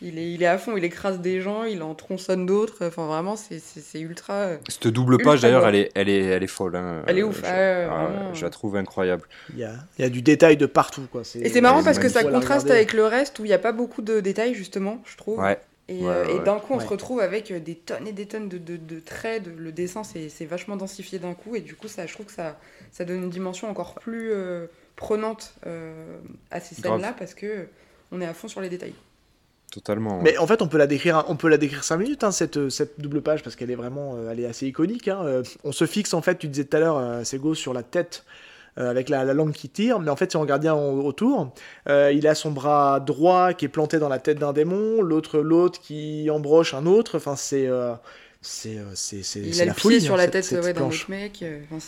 il, 0.00 0.18
est, 0.18 0.32
il 0.32 0.42
est 0.42 0.46
à 0.46 0.56
fond, 0.56 0.74
il 0.74 0.84
écrase 0.84 1.20
des 1.20 1.42
gens, 1.42 1.64
il 1.64 1.82
en 1.82 1.94
tronçonne 1.94 2.46
d'autres. 2.46 2.86
Enfin, 2.86 3.06
vraiment, 3.06 3.36
c'est 3.36 4.00
ultra. 4.00 4.34
Euh, 4.34 4.56
Cette 4.68 4.88
double 4.88 5.18
page, 5.18 5.42
d'ailleurs, 5.42 5.68
elle 5.68 5.74
est, 5.74 5.90
elle, 5.94 6.08
est, 6.08 6.24
elle 6.24 6.42
est 6.42 6.48
folle. 6.48 6.76
Hein. 6.76 7.02
Elle 7.06 7.18
est 7.18 7.22
ouf. 7.22 7.42
Je, 7.44 7.46
ah, 7.46 8.08
je 8.32 8.42
la 8.42 8.50
trouve 8.50 8.76
incroyable. 8.76 9.28
Il 9.52 9.58
y 9.58 9.64
a, 9.64 9.74
il 9.98 10.02
y 10.02 10.04
a 10.06 10.10
du 10.10 10.22
détail 10.22 10.56
de 10.56 10.66
partout. 10.66 11.06
Quoi. 11.12 11.22
Et 11.40 11.50
c'est 11.50 11.60
marrant 11.60 11.84
parce 11.84 11.98
que 11.98 12.08
ça 12.08 12.24
contraste 12.24 12.70
avec 12.70 12.94
le 12.94 13.04
reste 13.04 13.38
où 13.38 13.44
il 13.44 13.48
n'y 13.48 13.54
a 13.54 13.58
pas 13.58 13.72
beaucoup 13.72 14.00
de 14.00 14.20
détails, 14.20 14.54
justement, 14.54 15.02
je 15.04 15.18
trouve. 15.18 15.38
Ouais. 15.38 15.60
Et, 15.92 16.38
d'un 16.44 16.58
coup, 16.58 16.74
on 16.74 16.80
se 16.80 16.86
retrouve 16.86 17.20
avec 17.20 17.50
euh, 17.50 17.60
des 17.60 17.74
tonnes 17.74 18.06
et 18.06 18.12
des 18.12 18.26
tonnes 18.26 18.48
de, 18.48 18.58
de, 18.58 19.00
traits. 19.00 19.46
le 19.46 19.72
dessin, 19.72 20.02
c'est 20.04 20.44
vachement 20.46 20.76
densifié 20.76 21.18
d'un 21.18 21.34
coup. 21.34 21.56
Et 21.56 21.60
du 21.60 21.74
coup, 21.74 21.88
ça, 21.88 22.06
je 22.06 22.12
trouve 22.12 22.26
que 22.26 22.32
ça, 22.32 22.58
ça 22.90 23.04
donne 23.04 23.24
une 23.24 23.30
dimension 23.30 23.70
encore 23.70 23.94
plus 23.94 24.32
euh, 24.32 24.66
prenante 24.96 25.54
euh, 25.66 26.18
à 26.50 26.60
ces 26.60 26.74
scènes-là 26.74 27.14
parce 27.18 27.34
que 27.34 27.66
on 28.10 28.20
est 28.20 28.26
à 28.26 28.34
fond 28.34 28.48
sur 28.48 28.60
les 28.60 28.68
détails. 28.68 28.94
Totalement. 29.70 30.20
Mais 30.20 30.36
en 30.36 30.46
fait, 30.46 30.60
on 30.60 30.68
peut 30.68 30.76
la 30.76 30.86
décrire, 30.86 31.24
on 31.28 31.36
peut 31.36 31.48
la 31.48 31.56
décrire 31.56 31.82
5 31.82 31.96
minutes, 31.96 32.24
hein, 32.24 32.30
cette, 32.30 32.68
cette 32.68 33.00
double 33.00 33.22
page, 33.22 33.42
parce 33.42 33.56
qu'elle 33.56 33.70
est 33.70 33.76
vraiment, 33.76 34.18
elle 34.30 34.38
est 34.38 34.46
assez 34.46 34.66
iconique. 34.66 35.08
Hein. 35.08 35.42
On 35.64 35.72
se 35.72 35.86
fixe, 35.86 36.12
en 36.12 36.20
fait, 36.20 36.36
tu 36.36 36.48
disais 36.48 36.66
tout 36.66 36.76
à 36.76 36.80
l'heure, 36.80 37.24
c'est 37.24 37.38
go 37.38 37.54
sur 37.54 37.72
la 37.72 37.82
tête 37.82 38.26
euh, 38.78 38.88
avec 38.88 39.10
la, 39.10 39.24
langue 39.34 39.52
qui 39.52 39.68
tire, 39.68 40.00
mais 40.00 40.10
en 40.10 40.16
fait, 40.16 40.30
si 40.30 40.36
on 40.38 40.40
regarde 40.40 40.62
bien 40.62 40.74
autour, 40.74 41.52
euh, 41.90 42.10
il 42.10 42.26
a 42.26 42.34
son 42.34 42.52
bras 42.52 43.00
droit 43.00 43.52
qui 43.52 43.66
est 43.66 43.68
planté 43.68 43.98
dans 43.98 44.08
la 44.08 44.18
tête 44.18 44.38
d'un 44.38 44.54
démon, 44.54 45.02
l'autre 45.02 45.40
l'autre 45.40 45.78
qui 45.78 46.30
embroche 46.30 46.72
un 46.72 46.86
autre. 46.86 47.18
Enfin, 47.18 47.36
c'est 47.36 47.66
euh, 47.66 47.94
c'est 48.40 48.78
c'est 48.94 49.40
il 49.40 49.60
a 49.60 49.66
le 49.66 49.74
pied 49.74 50.00
sur 50.00 50.14
hein, 50.14 50.16
la 50.16 50.26
tête 50.26 50.54
d'un 50.54 50.86
autre 50.86 51.10
mec. 51.10 51.44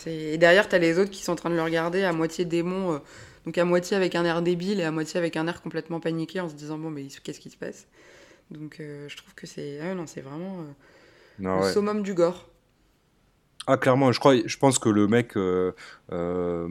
et 0.06 0.36
derrière, 0.36 0.68
t'as 0.68 0.76
les 0.76 0.98
autres 0.98 1.10
qui 1.10 1.22
sont 1.22 1.32
en 1.32 1.36
train 1.36 1.48
de 1.48 1.54
le 1.54 1.62
regarder 1.62 2.04
à 2.04 2.12
moitié 2.12 2.44
démon, 2.44 3.00
donc 3.46 3.56
à 3.56 3.64
moitié 3.64 3.96
avec 3.96 4.14
un 4.14 4.26
air 4.26 4.42
débile 4.42 4.78
et 4.78 4.84
à 4.84 4.90
moitié 4.90 5.16
avec 5.16 5.38
un 5.38 5.48
air 5.48 5.62
complètement 5.62 6.00
paniqué 6.00 6.40
en 6.40 6.50
se 6.50 6.54
disant 6.54 6.76
bon 6.76 6.90
mais 6.90 7.06
qu'est-ce 7.22 7.40
qui 7.40 7.48
se 7.48 7.56
passe? 7.56 7.86
Donc 8.50 8.76
je 8.78 9.16
trouve 9.16 9.34
que 9.34 9.46
c'est 9.46 9.78
ah 9.80 9.94
non 9.94 10.06
c'est 10.06 10.20
vraiment 10.20 10.66
le 11.38 11.72
summum 11.72 12.02
du 12.02 12.12
gore. 12.12 12.46
Ah 13.66 13.78
clairement, 13.78 14.12
je 14.12 14.20
crois, 14.20 14.34
je 14.44 14.56
pense 14.58 14.78
que 14.78 14.90
le 14.90 15.06
mec, 15.08 15.38
euh, 15.38 15.72
euh, 16.12 16.68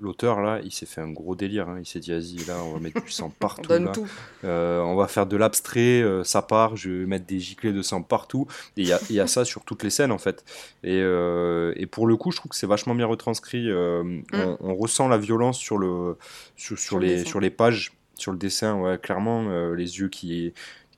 l'auteur 0.00 0.40
là, 0.40 0.60
il 0.62 0.70
s'est 0.70 0.86
fait 0.86 1.00
un 1.00 1.10
gros 1.10 1.34
délire. 1.34 1.68
Hein. 1.68 1.78
Il 1.80 1.86
s'est 1.86 1.98
dit, 1.98 2.12
vas-y, 2.12 2.44
là, 2.46 2.62
on 2.62 2.74
va 2.74 2.78
mettre 2.78 3.02
du 3.02 3.10
sang 3.10 3.32
partout. 3.40 3.72
on, 3.72 3.90
tout. 3.90 4.06
Euh, 4.44 4.80
on 4.80 4.94
va 4.94 5.08
faire 5.08 5.26
de 5.26 5.36
l'abstrait, 5.36 6.04
ça 6.22 6.42
part. 6.42 6.76
Je 6.76 6.90
vais 6.90 7.06
mettre 7.06 7.26
des 7.26 7.40
giclées 7.40 7.72
de 7.72 7.82
sang 7.82 8.02
partout. 8.02 8.46
Et 8.76 8.82
il 8.82 9.14
y 9.16 9.20
a, 9.20 9.26
ça 9.26 9.44
sur 9.44 9.64
toutes 9.64 9.82
les 9.82 9.90
scènes 9.90 10.12
en 10.12 10.18
fait. 10.18 10.44
Et, 10.84 10.98
et 10.98 11.86
pour 11.86 12.06
le 12.06 12.16
coup, 12.16 12.30
je 12.30 12.36
trouve 12.36 12.50
que 12.50 12.56
c'est 12.56 12.68
vachement 12.68 12.94
bien 12.94 13.06
retranscrit. 13.06 13.68
Mm. 13.68 14.22
On, 14.60 14.74
ressent 14.76 15.08
la 15.08 15.18
violence 15.18 15.58
sur 15.58 15.76
le, 15.76 16.16
sur, 16.56 16.78
sur 16.78 16.98
les, 16.98 17.24
sur 17.24 17.40
les 17.40 17.50
pages 17.50 17.92
sur 18.16 18.30
le 18.30 18.38
dessin, 18.38 18.78
ouais, 18.78 18.98
clairement, 18.98 19.72
les 19.72 19.98
yeux 19.98 20.08
qui, 20.08 20.52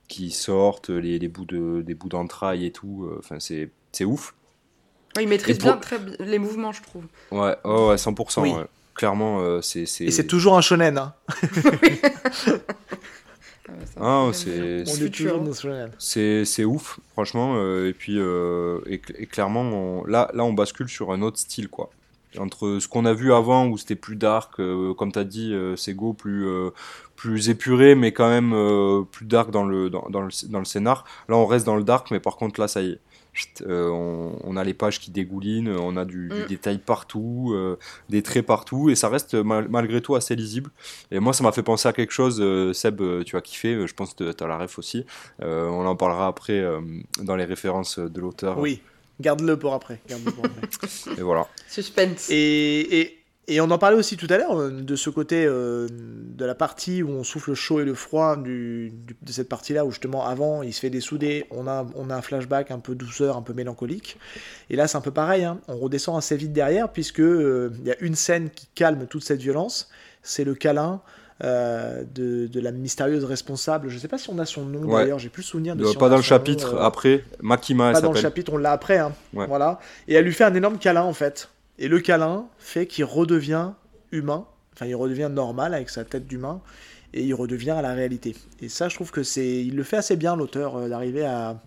qui 0.07 0.29
sortent, 0.29 0.89
les, 0.89 1.17
les 1.17 1.27
bouts 1.27 1.45
de, 1.45 1.81
des 1.81 1.95
bouts 1.95 2.09
d'entrailles 2.09 2.65
et 2.65 2.71
tout, 2.71 3.09
enfin 3.17 3.39
c'est 3.39 3.71
c'est 3.91 4.05
ouf. 4.05 4.35
Ouais, 5.15 5.23
il 5.23 5.29
maîtrise 5.29 5.57
pour- 5.57 5.69
bien 5.71 5.77
très 5.77 5.97
les 6.19 6.39
mouvements, 6.39 6.71
je 6.71 6.81
trouve. 6.81 7.03
Ouais, 7.31 7.55
oh, 7.63 7.89
ouais 7.89 7.97
100%. 7.97 8.41
Oui. 8.41 8.51
ouais. 8.53 8.65
Clairement, 8.95 9.39
euh, 9.41 9.61
c'est. 9.61 9.85
c'est- 9.85 10.05
Et 10.05 10.11
c'est 10.11 10.25
toujours 10.27 10.57
un 10.57 10.61
shonen. 10.61 10.97
Hein. 10.97 11.13
Ah, 13.99 14.27
Ah, 14.27 14.29
c'est-. 14.33 14.83
C'est 15.97 16.45
c'est 16.45 16.65
ouf, 16.65 16.99
franchement. 17.13 17.55
euh, 17.57 17.89
et 17.89 17.93
puis, 17.93 18.19
euh, 18.19 18.79
et, 18.85 18.97
cl- 18.97 19.15
et 19.17 19.25
clairement, 19.25 19.61
on- 19.61 20.05
là, 20.05 20.29
là, 20.33 20.43
on 20.43 20.53
bascule 20.53 20.87
sur 20.89 21.11
un 21.11 21.21
autre 21.21 21.37
style, 21.39 21.67
quoi. 21.69 21.89
Entre 22.37 22.79
ce 22.81 22.87
qu'on 22.87 23.05
a 23.05 23.13
vu 23.13 23.33
avant, 23.33 23.65
où 23.67 23.77
c'était 23.77 23.95
plus 23.95 24.17
dark, 24.17 24.59
euh, 24.59 24.93
comme 24.93 25.11
tu 25.11 25.19
as 25.19 25.23
dit, 25.23 25.53
euh, 25.53 25.75
Sego, 25.77 26.11
plus, 26.13 26.45
euh, 26.45 26.69
plus 27.15 27.49
épuré, 27.49 27.95
mais 27.95 28.11
quand 28.11 28.27
même 28.29 28.51
euh, 28.53 29.03
plus 29.09 29.25
dark 29.25 29.51
dans 29.51 29.63
le, 29.63 29.89
dans, 29.89 30.05
dans 30.09 30.21
le, 30.21 30.29
dans 30.49 30.59
le 30.59 30.65
scénar. 30.65 31.05
Là, 31.29 31.37
on 31.37 31.45
reste 31.45 31.65
dans 31.65 31.77
le 31.77 31.83
dark, 31.83 32.11
mais 32.11 32.19
par 32.19 32.35
contre, 32.35 32.59
là, 32.59 32.67
ça 32.67 32.81
y 32.81 32.91
est. 32.91 32.99
Euh, 33.67 33.89
on, 33.89 34.37
on 34.43 34.57
a 34.57 34.63
les 34.63 34.73
pages 34.73 34.99
qui 34.99 35.11
dégoulinent, 35.11 35.69
on 35.69 35.97
a 35.97 36.05
du, 36.05 36.29
du 36.29 36.41
Mm. 36.43 36.47
détail 36.47 36.77
partout, 36.77 37.51
euh, 37.53 37.77
des 38.09 38.21
traits 38.21 38.45
partout, 38.45 38.89
et 38.89 38.95
ça 38.95 39.09
reste 39.09 39.33
mal- 39.35 39.67
malgré 39.69 40.01
tout 40.01 40.15
assez 40.15 40.35
lisible. 40.35 40.69
Et 41.11 41.19
moi, 41.19 41.33
ça 41.33 41.43
m'a 41.43 41.51
fait 41.51 41.63
penser 41.63 41.87
à 41.87 41.93
quelque 41.93 42.11
chose, 42.13 42.39
euh, 42.41 42.71
Seb, 42.73 43.01
tu 43.25 43.35
as 43.37 43.41
kiffé, 43.41 43.85
je 43.87 43.93
pense 43.93 44.13
que 44.13 44.31
tu 44.31 44.43
as 44.43 44.47
la 44.47 44.57
ref 44.57 44.79
aussi. 44.79 45.05
Euh, 45.41 45.67
on 45.67 45.85
en 45.85 45.95
parlera 45.95 46.27
après 46.27 46.59
euh, 46.59 46.79
dans 47.21 47.35
les 47.35 47.45
références 47.45 47.99
de 47.99 48.21
l'auteur. 48.21 48.57
Oui, 48.59 48.81
garde-le 49.19 49.57
pour 49.57 49.73
après. 49.73 49.99
garde-le 50.07 50.31
pour 50.31 50.45
après. 50.45 50.67
Et 51.17 51.21
voilà. 51.21 51.47
Suspense. 51.67 52.29
Et, 52.29 52.99
et, 53.01 53.17
et 53.47 53.61
on 53.61 53.69
en 53.71 53.77
parlait 53.77 53.97
aussi 53.97 54.17
tout 54.17 54.27
à 54.29 54.37
l'heure 54.37 54.59
euh, 54.59 54.69
de 54.71 54.95
ce 54.95 55.09
côté 55.09 55.45
euh, 55.45 55.87
de 55.89 56.45
la 56.45 56.55
partie 56.55 57.03
où 57.03 57.09
on 57.09 57.23
souffle 57.23 57.51
le 57.51 57.55
chaud 57.55 57.79
et 57.79 57.85
le 57.85 57.93
froid 57.93 58.35
du, 58.37 58.91
du- 58.91 59.15
de 59.21 59.31
cette 59.31 59.49
partie-là 59.49 59.85
où 59.85 59.91
justement 59.91 60.25
avant 60.25 60.63
il 60.63 60.73
se 60.73 60.79
fait 60.79 60.89
dessouder, 60.89 61.45
on 61.51 61.67
a, 61.67 61.85
on 61.95 62.09
a 62.09 62.15
un 62.15 62.21
flashback 62.21 62.71
un 62.71 62.79
peu 62.79 62.95
douceur, 62.95 63.37
un 63.37 63.41
peu 63.41 63.53
mélancolique. 63.53 64.17
Et 64.69 64.75
là 64.75 64.87
c'est 64.87 64.97
un 64.97 65.01
peu 65.01 65.11
pareil, 65.11 65.43
hein. 65.43 65.59
on 65.67 65.77
redescend 65.77 66.17
assez 66.17 66.35
vite 66.37 66.53
derrière 66.53 66.89
puisque 66.89 67.19
euh, 67.21 67.71
il 67.81 67.87
y 67.87 67.91
a 67.91 67.95
une 68.01 68.15
scène 68.15 68.49
qui 68.49 68.67
calme 68.73 69.05
toute 69.07 69.23
cette 69.23 69.41
violence, 69.41 69.89
c'est 70.23 70.43
le 70.43 70.55
câlin. 70.55 71.01
euh, 71.43 72.03
de, 72.15 72.47
de 72.47 72.59
la 72.61 72.71
mystérieuse 72.71 73.25
responsable, 73.25 73.89
je 73.89 73.97
sais 73.99 74.07
pas 74.07 74.17
si 74.17 74.29
on 74.29 74.39
a 74.39 74.45
son 74.45 74.63
nom 74.63 74.83
Ouais. 74.85 75.01
d'ailleurs, 75.03 75.19
j'ai 75.19 75.27
plus 75.27 75.43
souvenir 75.43 75.75
de 75.75 75.83
Euh, 75.83 75.87
si 75.87 75.97
pas 75.97 76.07
dans 76.07 76.15
le 76.15 76.21
chapitre, 76.21 76.75
nom, 76.75 76.79
après, 76.79 77.25
Makima, 77.41 77.87
elle 77.89 77.93
pas 77.95 77.99
dans 77.99 78.13
le 78.13 78.19
chapitre, 78.21 78.53
on 78.53 78.57
l'a 78.57 78.71
après. 78.71 78.99
Hein. 78.99 79.11
Ouais. 79.33 79.45
Voilà. 79.45 79.79
Et 80.07 80.13
elle 80.13 80.23
lui 80.23 80.31
fait 80.31 80.45
un 80.45 80.53
énorme 80.55 80.77
câlin 80.77 81.03
en 81.03 81.11
fait. 81.11 81.49
Et 81.79 81.87
le 81.87 81.99
câlin 81.99 82.47
fait 82.57 82.87
qu'il 82.87 83.05
redevient 83.05 83.71
humain. 84.11 84.47
Enfin, 84.73 84.85
il 84.85 84.95
redevient 84.95 85.29
normal 85.31 85.73
avec 85.73 85.89
sa 85.89 86.03
tête 86.03 86.27
d'humain. 86.27 86.61
Et 87.13 87.23
il 87.23 87.33
redevient 87.33 87.71
à 87.71 87.81
la 87.81 87.93
réalité. 87.93 88.35
Et 88.61 88.69
ça, 88.69 88.89
je 88.89 88.95
trouve 88.95 89.11
que 89.11 89.23
c'est. 89.23 89.63
Il 89.63 89.75
le 89.75 89.83
fait 89.83 89.97
assez 89.97 90.15
bien, 90.15 90.35
l'auteur, 90.35 90.75
euh, 90.75 90.89
d'arriver 90.89 91.25
à... 91.25 91.61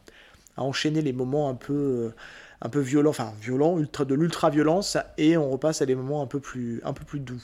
enchaîner 0.56 1.02
les 1.02 1.12
moments 1.12 1.48
un 1.48 1.54
peu. 1.54 1.74
euh, 1.74 2.14
un 2.60 2.68
peu 2.68 2.80
violents, 2.80 3.10
enfin 3.10 3.34
violents, 3.40 3.78
ultra, 3.78 4.04
de 4.04 4.14
l'ultra-violence, 4.14 4.98
et 5.16 5.36
on 5.36 5.48
repasse 5.48 5.80
à 5.80 5.86
des 5.86 5.94
moments 5.94 6.22
un 6.22 6.26
peu 6.26 6.40
plus, 6.40 6.80
un 6.84 6.92
peu 6.92 7.04
plus 7.04 7.20
doux. 7.20 7.40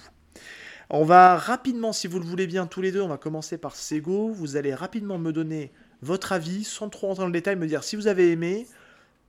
On 0.90 1.04
va 1.04 1.36
rapidement, 1.36 1.92
si 1.92 2.08
vous 2.08 2.18
le 2.18 2.24
voulez 2.24 2.46
bien, 2.46 2.66
tous 2.66 2.82
les 2.82 2.92
deux, 2.92 3.00
on 3.00 3.08
va 3.08 3.16
commencer 3.16 3.56
par 3.56 3.76
Sego. 3.76 4.30
Vous 4.30 4.56
allez 4.56 4.74
rapidement 4.74 5.18
me 5.18 5.32
donner 5.32 5.72
votre 6.02 6.32
avis, 6.32 6.64
sans 6.64 6.88
trop 6.88 7.06
rentrer 7.06 7.22
dans 7.22 7.28
le 7.28 7.32
détail, 7.32 7.56
me 7.56 7.66
dire 7.66 7.84
si 7.84 7.94
vous 7.96 8.08
avez 8.08 8.32
aimé 8.32 8.66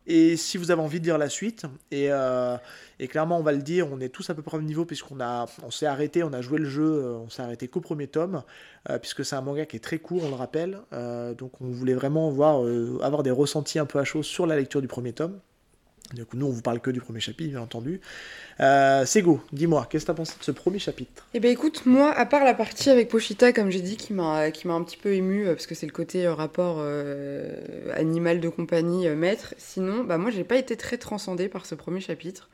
et 0.07 0.37
si 0.37 0.57
vous 0.57 0.71
avez 0.71 0.81
envie 0.81 0.99
de 0.99 1.05
lire 1.05 1.17
la 1.17 1.29
suite. 1.29 1.65
Et, 1.91 2.07
euh, 2.09 2.57
et 2.99 3.07
clairement, 3.07 3.39
on 3.39 3.43
va 3.43 3.51
le 3.51 3.61
dire, 3.61 3.87
on 3.91 3.99
est 3.99 4.09
tous 4.09 4.29
à 4.29 4.35
peu 4.35 4.41
près 4.41 4.57
au 4.57 4.59
même 4.59 4.67
niveau 4.67 4.85
puisqu'on 4.85 5.19
a, 5.19 5.47
on 5.63 5.71
s'est 5.71 5.85
arrêté, 5.85 6.23
on 6.23 6.33
a 6.33 6.41
joué 6.41 6.59
le 6.59 6.69
jeu, 6.69 6.83
euh, 6.83 7.17
on 7.17 7.29
s'est 7.29 7.41
arrêté 7.41 7.67
qu'au 7.67 7.81
premier 7.81 8.07
tome, 8.07 8.43
euh, 8.89 8.99
puisque 8.99 9.25
c'est 9.25 9.35
un 9.35 9.41
manga 9.41 9.65
qui 9.65 9.77
est 9.77 9.83
très 9.83 9.99
court, 9.99 10.23
on 10.23 10.29
le 10.29 10.35
rappelle. 10.35 10.79
Donc 11.37 11.61
on 11.61 11.69
voulait 11.69 11.93
vraiment 11.93 12.29
voir, 12.29 12.61
avoir 13.01 13.23
des 13.23 13.31
ressentis 13.31 13.79
un 13.79 13.85
peu 13.85 13.99
à 13.99 14.03
chaud 14.03 14.23
sur 14.23 14.45
la 14.47 14.55
lecture 14.55 14.81
du 14.81 14.87
premier 14.87 15.13
tome. 15.13 15.39
Du 16.13 16.23
nous, 16.33 16.45
on 16.45 16.51
vous 16.51 16.61
parle 16.61 16.79
que 16.79 16.91
du 16.91 17.01
premier 17.01 17.19
chapitre, 17.19 17.49
bien 17.49 17.61
entendu. 17.61 17.99
Euh, 18.59 19.05
Sego, 19.05 19.41
dis-moi, 19.51 19.87
qu'est-ce 19.89 20.03
que 20.03 20.07
tu 20.07 20.11
as 20.11 20.15
pensé 20.15 20.33
de 20.39 20.43
ce 20.43 20.51
premier 20.51 20.79
chapitre? 20.79 21.25
Eh 21.33 21.39
ben 21.39 21.51
écoute, 21.51 21.85
moi, 21.85 22.11
à 22.11 22.25
part 22.25 22.43
la 22.43 22.53
partie 22.53 22.89
avec 22.89 23.09
Pochita, 23.09 23.53
comme 23.53 23.71
j'ai 23.71 23.81
dit, 23.81 23.97
qui 23.97 24.13
m'a 24.13 24.43
un 24.43 24.83
petit 24.83 24.97
peu 24.97 25.13
ému 25.13 25.45
parce 25.45 25.65
que 25.65 25.73
c'est 25.73 25.87
le 25.87 25.91
côté 25.91 26.25
euh, 26.25 26.33
rapport 26.33 26.77
euh, 26.79 27.55
animal 27.93 28.39
de 28.39 28.49
compagnie 28.49 29.07
euh, 29.07 29.15
maître. 29.15 29.55
Sinon, 29.57 30.03
bah 30.03 30.17
moi, 30.17 30.29
j'ai 30.29 30.43
pas 30.43 30.57
été 30.57 30.77
très 30.77 30.97
transcendée 30.97 31.49
par 31.49 31.65
ce 31.65 31.73
premier 31.73 32.01
chapitre. 32.01 32.49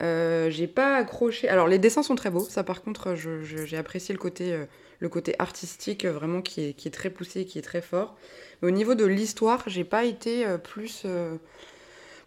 Euh, 0.00 0.50
j'ai 0.50 0.66
pas 0.66 0.96
accroché. 0.96 1.48
Alors 1.48 1.68
les 1.68 1.78
dessins 1.78 2.02
sont 2.02 2.16
très 2.16 2.30
beaux, 2.30 2.44
ça 2.44 2.62
par 2.62 2.82
contre, 2.82 3.14
j'ai 3.14 3.76
apprécié 3.78 4.12
le 4.12 4.18
côté 4.18 4.52
euh, 4.52 4.66
le 4.98 5.08
côté 5.08 5.34
artistique 5.38 6.04
euh, 6.04 6.12
vraiment 6.12 6.42
qui 6.42 6.66
est 6.66 6.72
qui 6.74 6.88
est 6.88 6.90
très 6.90 7.08
poussé, 7.08 7.46
qui 7.46 7.58
est 7.58 7.62
très 7.62 7.80
fort. 7.80 8.14
Mais 8.60 8.68
au 8.68 8.72
niveau 8.72 8.94
de 8.94 9.06
l'histoire, 9.06 9.62
j'ai 9.66 9.84
pas 9.84 10.04
été 10.04 10.46
euh, 10.46 10.58
plus 10.58 11.02
euh, 11.06 11.36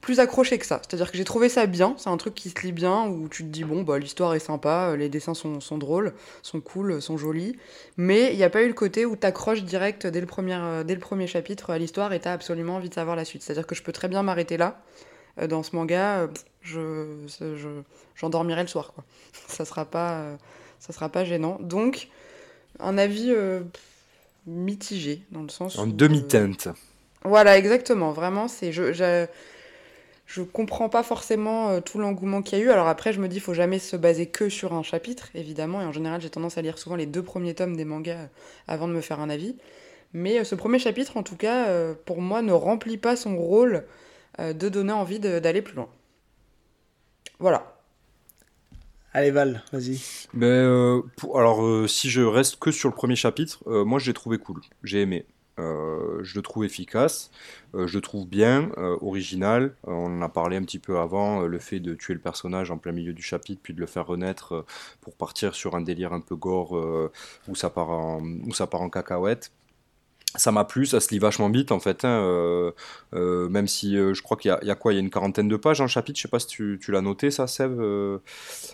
plus 0.10 0.20
accroché 0.20 0.58
que 0.58 0.66
ça. 0.66 0.82
C'est-à-dire 0.82 1.12
que 1.12 1.18
j'ai 1.18 1.24
trouvé 1.24 1.50
ça 1.50 1.68
bien, 1.68 1.94
c'est 2.00 2.10
un 2.10 2.18
truc 2.18 2.34
qui 2.34 2.50
se 2.50 2.60
lit 2.64 2.72
bien, 2.72 3.06
où 3.06 3.30
tu 3.30 3.44
te 3.44 3.50
dis, 3.50 3.64
bon, 3.64 3.84
bah, 3.84 4.00
l'histoire 4.00 4.34
est 4.34 4.40
sympa, 4.40 4.90
euh, 4.90 4.98
les 4.98 5.08
dessins 5.08 5.36
sont, 5.36 5.60
sont 5.60 5.78
drôles, 5.78 6.14
sont 6.42 6.62
cool, 6.62 7.00
sont 7.00 7.16
jolis, 7.16 7.56
mais 7.96 8.32
il 8.32 8.38
n'y 8.38 8.44
a 8.44 8.50
pas 8.50 8.64
eu 8.64 8.68
le 8.68 8.74
côté 8.74 9.06
où 9.06 9.16
t'accroches 9.16 9.62
direct 9.64 10.08
dès 10.08 10.20
le, 10.20 10.26
premier, 10.26 10.56
euh, 10.56 10.84
dès 10.84 10.96
le 10.96 11.00
premier 11.00 11.28
chapitre 11.28 11.70
à 11.70 11.78
l'histoire 11.78 12.12
et 12.12 12.20
t'as 12.20 12.34
absolument 12.34 12.78
envie 12.78 12.90
de 12.90 12.94
savoir 12.96 13.16
la 13.16 13.24
suite. 13.24 13.44
C'est-à-dire 13.44 13.68
que 13.68 13.76
je 13.76 13.84
peux 13.84 13.92
très 13.92 14.08
bien 14.08 14.24
m'arrêter 14.24 14.58
là, 14.58 14.82
euh, 15.40 15.46
dans 15.46 15.62
ce 15.62 15.76
manga, 15.76 16.22
euh, 16.22 16.28
je, 16.64 17.06
je, 17.40 17.56
je- 17.56 17.84
j'endormirai 18.16 18.64
le 18.64 18.68
soir, 18.68 18.94
quoi. 18.96 19.04
ça 19.48 19.64
sera 19.64 19.86
pas, 19.86 20.22
euh, 20.22 20.36
ça 20.80 20.92
sera 20.92 21.10
pas 21.10 21.24
gênant. 21.24 21.58
Donc, 21.62 22.08
un 22.80 22.98
avis 22.98 23.32
euh, 23.32 23.62
mitigé, 24.48 25.22
dans 25.32 25.44
le 25.44 25.50
sens 25.50 25.78
En 25.78 25.88
euh, 25.88 25.92
demi-teinte. 25.92 26.70
voilà, 27.24 27.58
exactement. 27.58 28.12
Vraiment, 28.12 28.48
c'est 28.48 28.72
je, 28.72 28.94
je 28.94 29.28
je 30.30 30.44
comprends 30.44 30.90
pas 30.90 31.02
forcément 31.02 31.70
euh, 31.70 31.82
tout 31.82 31.98
l'engouement 31.98 32.44
qu'il 32.44 32.60
y 32.60 32.62
a 32.62 32.66
eu. 32.66 32.70
Alors 32.70 32.88
après, 32.88 33.14
je 33.14 33.20
me 33.20 33.28
dis, 33.28 33.40
faut 33.40 33.56
jamais 33.56 33.80
se 33.80 33.96
baser 33.96 34.28
que 34.28 34.48
sur 34.48 34.74
un 34.74 34.84
chapitre, 34.84 35.30
évidemment. 35.34 35.82
Et 35.82 35.86
en 35.86 35.92
général, 35.92 36.22
j'ai 36.22 36.30
tendance 36.30 36.58
à 36.60 36.62
lire 36.62 36.78
souvent 36.78 36.96
les 36.96 37.08
deux 37.08 37.24
premiers 37.24 37.56
tomes 37.56 37.76
des 37.76 37.86
mangas 37.86 38.14
euh, 38.18 38.28
avant 38.68 38.88
de 38.88 38.94
me 38.94 39.02
faire 39.02 39.20
un 39.22 39.30
avis. 39.30 39.58
Mais 40.14 40.40
euh, 40.40 40.44
ce 40.44 40.56
premier 40.56 40.80
chapitre, 40.80 41.18
en 41.18 41.24
tout 41.24 41.38
cas, 41.38 41.70
euh, 41.70 41.96
pour 42.06 42.22
moi, 42.22 42.42
ne 42.44 42.54
remplit 42.54 42.98
pas 42.98 43.16
son 43.16 43.38
rôle 43.38 43.86
euh, 44.40 44.54
de 44.54 44.70
donner 44.70 44.94
envie 44.94 45.20
d'aller 45.20 45.62
plus 45.64 45.76
loin. 45.76 45.90
Voilà. 47.40 47.76
Allez, 49.14 49.32
Val, 49.32 49.64
vas-y. 49.72 50.00
Mais 50.34 50.46
euh, 50.46 51.02
pour- 51.18 51.40
alors, 51.40 51.64
euh, 51.66 51.88
si 51.88 52.10
je 52.10 52.22
reste 52.22 52.58
que 52.58 52.72
sur 52.72 52.90
le 52.90 52.96
premier 52.96 53.16
chapitre, 53.16 53.60
euh, 53.68 53.84
moi 53.84 54.00
je 54.00 54.08
l'ai 54.08 54.14
trouvé 54.14 54.38
cool, 54.38 54.62
j'ai 54.84 55.02
aimé. 55.02 55.26
Euh, 55.60 56.24
je 56.24 56.36
le 56.36 56.42
trouve 56.42 56.66
efficace, 56.66 57.32
euh, 57.76 57.88
je 57.88 57.98
le 57.98 58.02
trouve 58.02 58.28
bien, 58.28 58.72
euh, 58.78 58.98
original. 59.02 59.76
On 59.84 60.06
en 60.06 60.22
a 60.22 60.30
parlé 60.30 60.58
un 60.58 60.64
petit 60.64 60.80
peu 60.80 61.00
avant, 61.00 61.42
le 61.42 61.60
fait 61.60 61.80
de 61.80 61.94
tuer 61.96 62.14
le 62.14 62.20
personnage 62.20 62.72
en 62.72 62.78
plein 62.78 62.92
milieu 62.92 63.14
du 63.14 63.22
chapitre, 63.22 63.60
puis 63.62 63.74
de 63.74 63.80
le 63.80 63.86
faire 63.86 64.08
renaître 64.08 64.66
pour 65.02 65.16
partir 65.16 65.56
sur 65.56 65.76
un 65.76 65.82
délire 65.82 66.14
un 66.14 66.22
peu 66.22 66.36
gore 66.36 66.72
où 67.48 67.56
ça 67.56 67.70
part 67.70 67.90
en 67.90 68.90
cacahuète. 68.90 69.52
Ça 70.36 70.52
m'a 70.52 70.64
plu, 70.64 70.86
ça 70.86 71.00
se 71.00 71.10
lit 71.10 71.18
vachement 71.18 71.50
vite 71.50 71.72
en 71.72 71.80
fait, 71.80 72.06
hein, 72.06 72.22
euh, 72.22 72.72
euh, 73.16 73.50
même 73.50 73.68
si 73.68 73.98
euh, 73.98 74.14
je 74.14 74.22
crois 74.22 74.38
qu'il 74.38 74.50
y, 74.50 74.52
a- 74.54 74.60
il 74.62 74.68
y 74.68 74.72
a 74.72 74.76
quoi, 74.76 74.94
il 74.94 74.96
y 74.96 75.00
a 75.00 75.02
une 75.02 75.10
quarantaine 75.10 75.48
de 75.48 75.56
pages 75.56 75.82
le 75.82 75.88
chapitre, 75.88 76.18
je 76.20 76.22
sais 76.22 76.28
pas 76.28 76.38
si 76.40 76.46
tu, 76.46 76.80
tu 76.80 76.92
l'as 76.92 77.02
noté 77.02 77.32
ça, 77.32 77.48
Seb, 77.48 77.80
le 77.80 78.22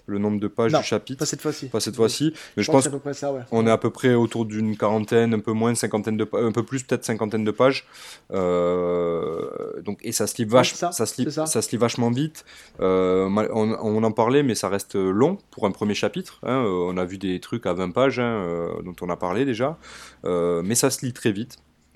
nombre 0.08 0.41
de 0.41 0.49
pages 0.49 0.74
Non, 0.74 0.80
du 0.80 0.86
chapitre? 0.86 1.20
Pas 1.20 1.26
cette 1.26 1.41
fois-ci. 1.41 1.68
Pas 1.68 1.80
cette 1.80 1.95
fois-ci, 1.95 2.34
mais 2.58 2.64
je 2.64 2.70
pense 2.72 2.89
pense 2.89 3.18
ça, 3.18 3.32
ouais. 3.32 3.39
qu'on 3.49 3.66
est 3.68 3.72
à 3.72 3.78
peu 3.78 3.89
près 3.89 4.16
autour 4.16 4.45
d'une 4.45 4.76
quarantaine, 4.78 5.34
un 5.34 5.39
peu 5.39 5.53
moins, 5.53 5.74
cinquantaine 5.76 6.18
de 6.18 6.28
un 6.34 6.51
peu 6.51 6.64
plus, 6.64 6.84
peut-être 6.84 7.06
cinquantaine 7.06 7.45
de 7.45 7.51
pages. 7.51 7.86
Donc 8.32 9.99
et 10.01 10.12
ça 10.12 10.28
se 10.28 10.36
lit 10.38 10.45
vache, 10.45 10.74
ça, 10.74 10.91
ça, 10.91 11.06
se 11.06 11.18
lit, 11.22 11.26
c'est 11.26 11.32
ça. 11.36 11.45
ça 11.45 11.62
se 11.62 11.72
lit 11.72 11.78
vachement 11.78 12.12
vite. 12.12 12.43
On, 12.80 13.78
on 13.82 14.03
en 14.03 14.12
parlait, 14.12 14.43
mais 14.43 14.56
ça 14.56 14.68
reste 14.68 14.95
long 14.95 15.38
pour 15.51 15.66
un 15.66 15.72
premier 15.72 15.93
chapitre. 15.93 16.39
hein. 16.43 16.64
On 16.68 16.97
a 16.97 17.06
vu 17.06 17.18
des 17.18 17.39
trucs 17.39 17.66
à 17.66 17.74
20 17.74 17.91
pages 17.91 18.20
hein, 18.20 18.70
dont 18.84 18.95
on 19.01 19.10
a 19.10 19.16
parlé 19.16 19.45
déjà, 19.45 19.78
mais 20.26 20.76
ça 20.76 20.89
se 20.89 21.06
lit 21.06 21.14
très 21.14 21.32
vite. 21.32 21.45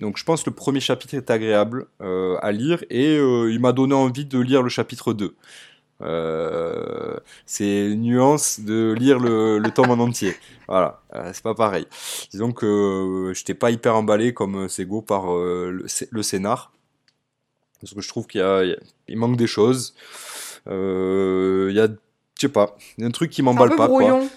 Donc 0.00 0.16
je 0.16 0.24
pense 0.24 0.42
que 0.42 0.50
le 0.50 0.56
premier 0.56 0.80
chapitre 0.80 1.14
est 1.14 1.30
agréable 1.30 1.86
euh, 2.00 2.36
à 2.40 2.52
lire 2.52 2.82
et 2.90 3.16
euh, 3.18 3.50
il 3.52 3.60
m'a 3.60 3.72
donné 3.72 3.94
envie 3.94 4.24
de 4.24 4.38
lire 4.38 4.62
le 4.62 4.68
chapitre 4.70 5.12
2. 5.12 5.34
Euh, 6.02 7.16
c'est 7.44 7.90
une 7.92 8.02
nuance 8.02 8.60
de 8.60 8.94
lire 8.98 9.18
le, 9.18 9.58
le 9.58 9.70
tome 9.70 9.90
en 9.90 10.02
entier. 10.02 10.34
Voilà, 10.66 11.02
c'est 11.34 11.42
pas 11.42 11.54
pareil. 11.54 11.86
Disons 12.30 12.52
que 12.52 12.64
euh, 12.66 13.34
j'étais 13.34 13.52
pas 13.54 13.70
hyper 13.70 13.94
emballé 13.94 14.32
comme 14.32 14.68
Sego 14.68 15.02
par 15.02 15.26
le, 15.26 15.84
sc- 15.86 16.08
le 16.10 16.22
scénar. 16.22 16.72
Parce 17.80 17.92
que 17.94 18.00
je 18.00 18.08
trouve 18.08 18.26
qu'il 18.26 18.40
y 18.40 18.44
a, 18.44 18.62
il 19.08 19.16
manque 19.18 19.36
des 19.36 19.46
choses. 19.46 19.94
Il 20.66 21.72
y 21.74 21.80
a, 21.80 21.86
je 21.88 22.40
sais 22.40 22.48
pas, 22.48 22.76
un 23.00 23.10
truc 23.10 23.30
qui 23.30 23.42
m'emballe 23.42 23.70
pas. 23.76 23.88
Quoi. 23.88 23.98
brouillon. 24.08 24.30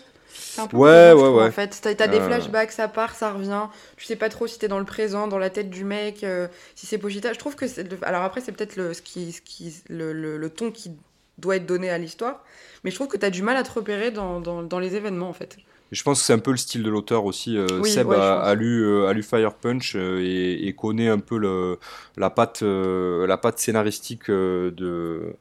Un 0.62 0.68
peu 0.68 0.78
Ouais, 0.78 1.14
ouais, 1.14 1.14
trouve, 1.14 1.36
ouais. 1.38 1.48
En 1.48 1.52
fait, 1.52 1.80
t'as 1.82 2.08
des 2.08 2.20
Euh. 2.20 2.26
flashbacks, 2.28 2.72
ça 2.72 2.88
part, 2.88 3.16
ça 3.16 3.32
revient. 3.34 3.68
Tu 3.98 4.06
sais 4.06 4.16
pas 4.16 4.30
trop 4.30 4.48
si 4.48 4.60
t'es 4.60 4.68
dans 4.68 4.80
le 4.80 4.86
présent, 4.86 5.28
dans 5.28 5.38
la 5.40 5.50
tête 5.50 5.70
du 5.70 5.84
mec, 5.84 6.24
euh, 6.24 6.48
si 6.76 6.86
c'est 6.86 6.98
Pochita. 6.98 7.34
Je 7.34 7.40
trouve 7.40 7.56
que 7.56 7.68
c'est. 7.68 7.84
le- 7.90 7.98
Alors 8.04 8.24
après, 8.24 8.42
c'est 8.42 8.52
peut-être 8.52 8.76
le, 8.76 8.94
ce 8.94 9.02
qui, 9.02 9.32
ce 9.32 9.42
qui, 9.42 9.74
le, 9.90 10.14
le- 10.14 10.38
le 10.38 10.50
ton 10.50 10.72
qui 10.72 10.92
doit 11.38 11.56
être 11.58 11.66
donné 11.66 11.90
à 11.90 11.98
l'histoire. 11.98 12.44
Mais 12.84 12.92
je 12.92 12.96
trouve 12.96 13.08
que 13.08 13.18
t'as 13.18 13.30
du 13.30 13.42
mal 13.44 13.58
à 13.58 13.64
te 13.64 13.72
repérer 13.72 14.12
dans, 14.12 14.40
dans, 14.42 14.62
dans 14.64 14.80
les 14.80 14.96
événements, 14.96 15.30
en 15.30 15.34
fait. 15.34 15.58
je 15.92 16.04
pense 16.04 16.20
que 16.20 16.26
c'est 16.26 16.34
un 16.34 16.40
peu 16.40 16.52
le 16.52 16.58
style 16.58 16.84
de 16.84 16.90
l'auteur 16.90 17.26
aussi. 17.26 17.58
Euh, 17.58 17.80
Oui, 17.82 17.90
Seb 17.92 18.08
ouais, 18.08 18.16
a, 18.18 18.54
lu, 18.56 18.84
euh, 18.86 19.08
a 19.08 19.14
lu 19.14 19.24
Fire 19.24 19.54
Punch 19.56 19.96
euh, 19.96 20.20
et, 20.22 20.68
et 20.68 20.74
connaît 20.74 21.08
un 21.10 21.20
peu 21.20 21.38
le, 21.38 21.80
la, 22.18 22.30
patte, 22.30 22.62
euh, 22.64 23.26
la 23.28 23.38
patte 23.38 23.60
scénaristique 23.60 24.30
euh, 24.30 24.72
de. 24.72 25.36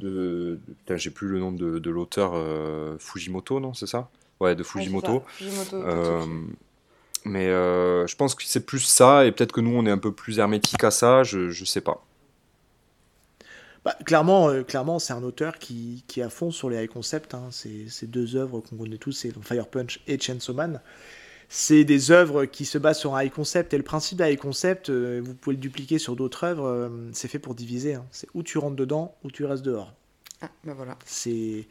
de, 0.00 0.08
de- 0.10 0.60
putain, 0.80 0.96
j'ai 0.96 1.10
plus 1.10 1.28
le 1.28 1.38
nom 1.38 1.52
de, 1.52 1.78
de 1.78 1.90
l'auteur 1.90 2.32
euh, 2.34 2.96
Fujimoto, 2.98 3.60
non 3.60 3.74
C'est 3.74 3.86
ça? 3.86 4.10
Ouais, 4.42 4.54
de 4.56 4.62
Fujimoto. 4.62 5.22
Fujimoto. 5.28 5.76
Euh, 5.76 6.26
mais 7.24 7.46
euh, 7.46 8.06
je 8.08 8.16
pense 8.16 8.34
que 8.34 8.42
c'est 8.44 8.66
plus 8.66 8.80
ça, 8.80 9.24
et 9.24 9.30
peut-être 9.32 9.52
que 9.52 9.60
nous 9.60 9.74
on 9.76 9.86
est 9.86 9.90
un 9.90 9.98
peu 9.98 10.12
plus 10.12 10.38
hermétique 10.40 10.82
à 10.84 10.90
ça, 10.90 11.22
je, 11.22 11.50
je 11.50 11.64
sais 11.64 11.80
pas. 11.80 12.04
Bah, 13.84 13.96
clairement, 14.04 14.48
euh, 14.48 14.62
clairement 14.62 14.98
c'est 14.98 15.12
un 15.12 15.22
auteur 15.22 15.58
qui, 15.58 16.04
qui 16.08 16.20
est 16.20 16.22
à 16.24 16.30
fond 16.30 16.50
sur 16.50 16.70
les 16.70 16.82
high 16.82 16.88
concepts. 16.90 17.34
Hein. 17.34 17.48
C'est 17.50 17.86
c'est 17.88 18.08
deux 18.10 18.36
œuvres 18.36 18.60
qu'on 18.60 18.76
connaît 18.76 18.98
tous, 18.98 19.12
c'est 19.12 19.32
Fire 19.44 19.68
Punch 19.68 20.00
et 20.06 20.18
Chainsaw 20.18 20.54
Man. 20.54 20.80
C'est 21.48 21.84
des 21.84 22.10
œuvres 22.10 22.44
qui 22.46 22.64
se 22.64 22.78
basent 22.78 22.98
sur 23.00 23.14
un 23.14 23.22
high 23.24 23.32
concept. 23.32 23.74
Et 23.74 23.76
le 23.76 23.82
principe 23.84 24.18
d'un 24.18 24.28
high 24.28 24.38
concept, 24.38 24.88
euh, 24.88 25.20
vous 25.22 25.34
pouvez 25.34 25.56
le 25.56 25.60
dupliquer 25.60 25.98
sur 25.98 26.16
d'autres 26.16 26.44
œuvres. 26.44 26.66
euh, 26.66 26.88
c'est 27.12 27.28
fait 27.28 27.38
pour 27.40 27.54
diviser. 27.54 27.94
hein. 27.94 28.06
C'est 28.10 28.28
où 28.34 28.42
tu 28.42 28.56
rentres 28.58 28.76
dedans, 28.76 29.14
ou 29.24 29.30
tu 29.30 29.44
restes 29.44 29.62
dehors. 29.64 29.92
Ah, 30.42 30.48
bah 30.64 30.74
voilà. 30.74 30.98
C'est 31.06 31.68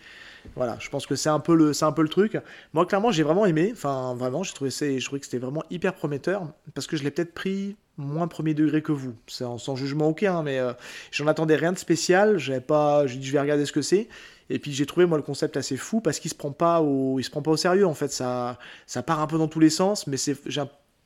voilà, 0.55 0.78
je 0.80 0.89
pense 0.89 1.05
que 1.05 1.15
c'est 1.15 1.30
un 1.30 1.39
peu 1.39 1.55
le 1.55 1.74
c'est 1.74 1.86
un 1.86 1.91
peu 1.91 2.01
le 2.01 2.09
truc. 2.09 2.38
Moi 2.74 2.86
clairement, 2.86 3.11
j'ai 3.11 3.24
vraiment 3.24 3.45
aimé, 3.45 3.69
enfin 3.74 4.15
vraiment, 4.15 4.43
j'ai 4.43 4.53
trouvé 4.53 4.72
ça 4.72 4.86
je 4.88 5.03
trouvais 5.05 5.19
que 5.19 5.26
c'était 5.26 5.39
vraiment 5.39 5.63
hyper 5.69 5.93
prometteur 5.93 6.47
parce 6.74 6.88
que 6.88 6.95
je 6.95 7.03
l'ai 7.03 7.11
peut-être 7.11 7.34
pris 7.34 7.76
moins 7.97 8.28
premier 8.28 8.53
degré 8.53 8.82
que 8.82 8.93
vous. 8.93 9.13
C'est 9.28 9.43
sans 9.57 9.76
jugement 9.76 10.07
aucun, 10.07 10.38
hein, 10.38 10.43
mais 10.43 10.57
euh, 10.59 10.74
j'en 11.11 11.28
attendais 11.28 11.55
rien 11.55 11.74
de 11.74 11.78
spécial, 11.78 12.38
j'avais 12.38 12.61
pas 12.61 13.05
j'ai 13.07 13.17
dit 13.17 13.28
je 13.28 13.34
vais 13.34 13.41
regarder 13.41 13.65
ce 13.65 13.74
que 13.74 13.82
c'est 13.82 14.07
et 14.49 14.59
puis 14.59 14.72
j'ai 14.74 14.86
trouvé 14.86 15.05
moi 15.05 15.17
le 15.17 15.24
concept 15.24 15.57
assez 15.57 15.78
fou 15.78 16.01
parce 16.01 16.19
qu'il 16.19 16.32
se 16.32 16.36
prend 16.36 16.51
pas 16.51 16.82
au 16.82 17.19
il 17.19 17.24
se 17.24 17.30
prend 17.30 17.41
pas 17.41 17.51
au 17.51 17.57
sérieux 17.57 17.86
en 17.86 17.93
fait, 17.93 18.11
ça 18.11 18.57
ça 18.88 19.03
part 19.03 19.19
un 19.19 19.28
peu 19.28 19.38
dans 19.38 19.47
tous 19.49 19.59
les 19.59 19.69
sens 19.69 20.07
mais 20.07 20.17
c'est 20.17 20.38
j'ai 20.45 20.61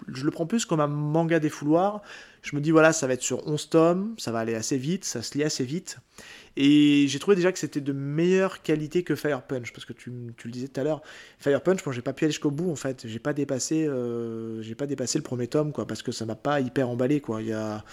je 0.07 0.25
le 0.25 0.31
prends 0.31 0.45
plus 0.45 0.65
comme 0.65 0.79
un 0.79 0.87
manga 0.87 1.39
des 1.39 1.49
fouloirs. 1.49 2.01
Je 2.41 2.55
me 2.55 2.61
dis 2.61 2.71
voilà, 2.71 2.93
ça 2.93 3.07
va 3.07 3.13
être 3.13 3.23
sur 3.23 3.47
11 3.47 3.69
tomes, 3.69 4.15
ça 4.17 4.31
va 4.31 4.39
aller 4.39 4.55
assez 4.55 4.77
vite, 4.77 5.03
ça 5.03 5.21
se 5.21 5.37
lit 5.37 5.43
assez 5.43 5.63
vite. 5.63 5.97
Et 6.57 7.05
j'ai 7.07 7.19
trouvé 7.19 7.35
déjà 7.35 7.51
que 7.51 7.59
c'était 7.59 7.81
de 7.81 7.91
meilleure 7.91 8.61
qualité 8.61 9.03
que 9.03 9.15
Fire 9.15 9.41
Punch, 9.41 9.73
parce 9.73 9.85
que 9.85 9.93
tu, 9.93 10.11
tu 10.37 10.47
le 10.47 10.53
disais 10.53 10.67
tout 10.67 10.79
à 10.79 10.83
l'heure, 10.83 11.01
Fire 11.39 11.61
Punch, 11.61 11.85
moi 11.85 11.93
j'ai 11.93 12.01
pas 12.01 12.13
pu 12.13 12.25
aller 12.25 12.31
jusqu'au 12.31 12.51
bout 12.51 12.71
en 12.71 12.75
fait, 12.75 13.07
j'ai 13.07 13.19
pas 13.19 13.33
dépassé, 13.33 13.87
euh, 13.87 14.61
j'ai 14.61 14.75
pas 14.75 14.85
dépassé 14.85 15.17
le 15.17 15.23
premier 15.23 15.47
tome 15.47 15.71
quoi, 15.71 15.87
parce 15.87 16.01
que 16.01 16.11
ça 16.11 16.25
m'a 16.25 16.35
pas 16.35 16.61
hyper 16.61 16.89
emballé 16.89 17.19
quoi. 17.19 17.41
Il 17.41 17.47
y 17.47 17.53
a 17.53 17.83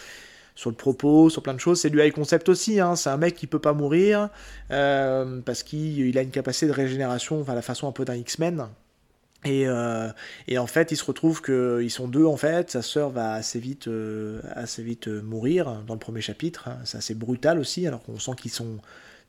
sur 0.54 0.70
le 0.70 0.76
propos, 0.76 1.30
sur 1.30 1.42
plein 1.42 1.54
de 1.54 1.60
choses, 1.60 1.80
c'est 1.80 1.90
du 1.90 2.00
high 2.02 2.12
concept 2.12 2.48
aussi. 2.48 2.78
Hein. 2.78 2.94
C'est 2.94 3.10
un 3.10 3.16
mec 3.16 3.34
qui 3.34 3.46
peut 3.46 3.58
pas 3.58 3.72
mourir 3.72 4.28
euh, 4.70 5.40
parce 5.40 5.62
qu'il 5.62 5.98
il 5.98 6.18
a 6.18 6.22
une 6.22 6.30
capacité 6.30 6.66
de 6.66 6.72
régénération, 6.72 7.40
enfin 7.40 7.54
la 7.54 7.62
façon 7.62 7.88
un 7.88 7.92
peu 7.92 8.04
d'un 8.04 8.16
X-Men. 8.16 8.68
Et, 9.44 9.66
euh, 9.66 10.08
et 10.46 10.58
en 10.58 10.66
fait, 10.66 10.92
il 10.92 10.96
se 10.96 11.04
retrouve 11.04 11.42
qu'ils 11.42 11.90
sont 11.90 12.06
deux 12.08 12.24
en 12.24 12.36
fait. 12.36 12.70
Sa 12.70 12.82
sœur 12.82 13.10
va 13.10 13.32
assez 13.32 13.58
vite, 13.58 13.88
euh, 13.88 14.40
assez 14.54 14.82
vite 14.82 15.08
euh, 15.08 15.20
mourir 15.20 15.82
dans 15.86 15.94
le 15.94 16.00
premier 16.00 16.20
chapitre. 16.20 16.68
hein. 16.68 16.78
C'est 16.84 16.98
assez 16.98 17.14
brutal 17.14 17.58
aussi, 17.58 17.86
alors 17.86 18.02
qu'on 18.02 18.18
sent 18.18 18.32
qu'ils 18.40 18.52
sont 18.52 18.78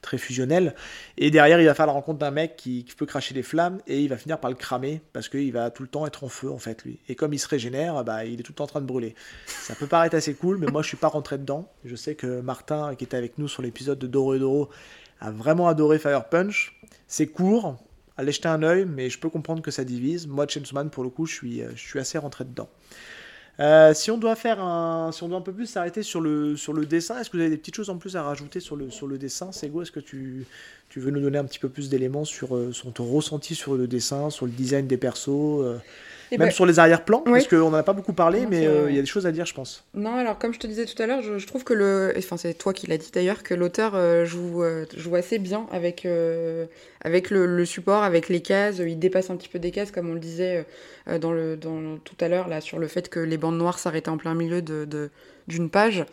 très 0.02 0.18
fusionnels. 0.18 0.76
Et 1.18 1.32
derrière, 1.32 1.60
il 1.60 1.66
va 1.66 1.74
faire 1.74 1.88
la 1.88 1.94
rencontre 1.94 2.20
d'un 2.20 2.30
mec 2.30 2.58
qui, 2.58 2.84
qui 2.84 2.94
peut 2.94 3.06
cracher 3.06 3.34
des 3.34 3.42
flammes 3.42 3.80
et 3.88 4.02
il 4.02 4.10
va 4.10 4.18
finir 4.18 4.38
par 4.38 4.52
le 4.52 4.56
cramer 4.56 5.02
parce 5.14 5.30
qu'il 5.30 5.52
va 5.54 5.72
tout 5.72 5.82
le 5.82 5.90
temps 5.90 6.06
être 6.06 6.26
en 6.26 6.28
feu 6.28 6.52
en 6.52 6.58
fait 6.58 6.84
lui. 6.84 7.00
Et 7.08 7.16
comme 7.16 7.34
il 7.34 7.40
se 7.40 7.48
régénère, 7.48 8.04
bah, 8.04 8.26
il 8.26 8.40
est 8.40 8.44
tout 8.44 8.52
le 8.52 8.58
temps 8.58 8.66
en 8.66 8.68
train 8.68 8.82
de 8.82 8.86
brûler. 8.86 9.16
Ça 9.48 9.76
peut 9.76 9.88
paraître 9.88 10.16
assez 10.16 10.34
cool, 10.34 10.58
mais 10.58 10.68
moi 10.68 10.82
je 10.82 10.90
suis 10.90 10.98
pas 10.98 11.08
rentré 11.08 11.38
dedans. 11.38 11.72
Je 11.86 11.96
sais 11.96 12.16
que 12.16 12.42
Martin, 12.42 12.96
qui 12.96 13.06
était 13.06 13.18
avec 13.18 13.38
nous 13.38 13.48
sur 13.48 13.62
l'épisode 13.64 13.98
de 13.98 14.08
Doro 14.08 14.36
et 14.36 14.40
Doro, 14.40 14.70
a 15.22 15.32
vraiment 15.32 15.70
adoré 15.70 16.00
Fire 16.00 16.26
Punch. 16.26 16.78
C'est 17.08 17.28
court, 17.28 17.78
allez 18.18 18.32
jeter 18.32 18.48
un 18.48 18.64
œil, 18.64 18.86
mais 18.86 19.10
je 19.10 19.20
peux 19.20 19.30
comprendre 19.30 19.62
que 19.62 19.72
ça 19.72 19.84
divise. 19.84 20.28
Moi, 20.28 20.48
Chainsaw 20.48 20.90
pour 20.90 21.04
le 21.04 21.10
coup, 21.10 21.26
je 21.26 21.34
suis, 21.34 21.62
euh, 21.62 21.70
je 21.76 21.82
suis 21.82 22.00
assez 22.00 22.18
rentré 22.18 22.46
dedans. 22.46 22.70
Euh, 23.60 23.94
si 23.94 24.10
on 24.10 24.18
doit 24.18 24.36
faire 24.36 24.60
un, 24.64 25.12
si 25.12 25.22
on 25.22 25.30
doit 25.30 25.38
un 25.38 25.42
peu 25.42 25.54
plus 25.54 25.68
s'arrêter 25.68 26.02
sur 26.02 26.22
le, 26.22 26.58
sur 26.58 26.74
le 26.74 26.88
dessin, 26.88 27.20
est-ce 27.20 27.30
que 27.30 27.38
vous 27.38 27.42
avez 27.42 27.52
des 27.52 27.58
petites 27.58 27.76
choses 27.76 27.92
en 27.92 27.98
plus 27.98 28.16
à 28.16 28.24
rajouter 28.24 28.60
sur 28.60 28.76
le, 28.76 28.90
sur 28.90 29.06
le 29.06 29.20
dessin? 29.20 29.52
Sego, 29.52 29.84
est-ce 29.84 29.92
que 29.92 30.00
tu, 30.00 30.48
tu 30.90 31.00
veux 31.00 31.12
nous 31.12 31.22
donner 31.22 31.38
un 31.38 31.46
petit 31.46 31.60
peu 31.60 31.70
plus 31.70 31.88
d'éléments 31.90 32.26
sur, 32.26 32.56
euh, 32.56 32.72
sur 32.72 32.92
ton 32.92 33.06
ressenti 33.06 33.54
sur 33.54 33.76
le 33.76 33.86
dessin, 33.88 34.32
sur 34.32 34.48
le 34.48 34.52
design 34.52 34.88
des 34.88 34.98
persos, 34.98 35.62
Eh 36.34 36.38
même 36.38 36.48
ben, 36.50 36.54
sur 36.54 36.66
les 36.66 36.80
arrière-plans 36.80 37.24
oui. 37.26 37.34
Parce 37.34 37.48
qu'on 37.48 37.70
n'en 37.70 37.74
a 37.78 37.84
pas 37.84 37.94
beaucoup 37.94 38.14
parlé, 38.14 38.42
Non, 38.42 38.48
mais 38.50 38.68
euh, 38.68 38.90
il 38.90 38.96
y 38.96 38.98
a 38.98 39.02
des 39.02 39.08
choses 39.08 39.26
à 39.28 39.32
dire, 39.32 39.46
je 39.46 39.54
pense. 39.54 39.84
Non, 39.94 40.16
alors 40.16 40.38
comme 40.40 40.54
je 40.54 40.60
te 40.60 40.68
disais 40.68 40.86
tout 40.86 41.02
à 41.02 41.06
l'heure, 41.06 41.22
je, 41.22 41.38
je 41.38 41.48
trouve 41.48 41.64
que 41.64 41.74
le. 41.74 42.14
Enfin, 42.18 42.38
c'est 42.38 42.54
toi 42.56 42.74
qui 42.74 42.88
l'as 42.88 42.98
dit 42.98 43.12
d'ailleurs, 43.14 43.44
que 43.44 43.54
l'auteur 43.54 43.94
euh, 43.96 44.26
joue, 44.26 44.64
euh, 44.64 44.86
joue 44.98 45.16
assez 45.16 45.40
bien 45.40 45.68
avec, 45.72 46.08
avec 47.02 47.30
le, 47.30 47.46
le 47.46 47.66
support, 47.66 48.04
avec 48.04 48.30
les 48.30 48.42
cases. 48.42 48.78
Il 48.80 49.00
dépasse 49.00 49.30
un 49.30 49.36
petit 49.38 49.50
peu 49.50 49.60
des 49.60 49.72
cases, 49.72 49.92
comme 49.92 50.10
on 50.10 50.14
le 50.14 50.20
disait 50.20 50.66
dans 51.22 51.32
le, 51.32 51.56
dans, 51.58 51.98
tout 52.04 52.16
à 52.20 52.28
l'heure, 52.28 52.48
là, 52.48 52.62
sur 52.62 52.80
le 52.80 52.88
fait 52.88 53.10
que 53.10 53.20
les 53.20 53.38
bandes 53.38 53.58
noires 53.58 53.80
s'arrêtaient 53.80 54.10
en 54.10 54.18
plein 54.18 54.34
milieu 54.34 54.62
de, 54.62 54.86
de- 54.86 55.10
d'une 55.48 55.70
page. 55.70 56.06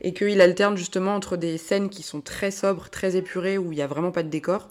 Et 0.00 0.12
qu'il 0.14 0.40
alterne 0.40 0.76
justement 0.76 1.14
entre 1.14 1.36
des 1.36 1.58
scènes 1.58 1.88
qui 1.88 2.02
sont 2.02 2.20
très 2.20 2.50
sobres, 2.50 2.88
très 2.90 3.16
épurées, 3.16 3.58
où 3.58 3.72
il 3.72 3.76
n'y 3.76 3.82
a 3.82 3.86
vraiment 3.86 4.10
pas 4.10 4.22
de 4.22 4.28
décor. 4.28 4.68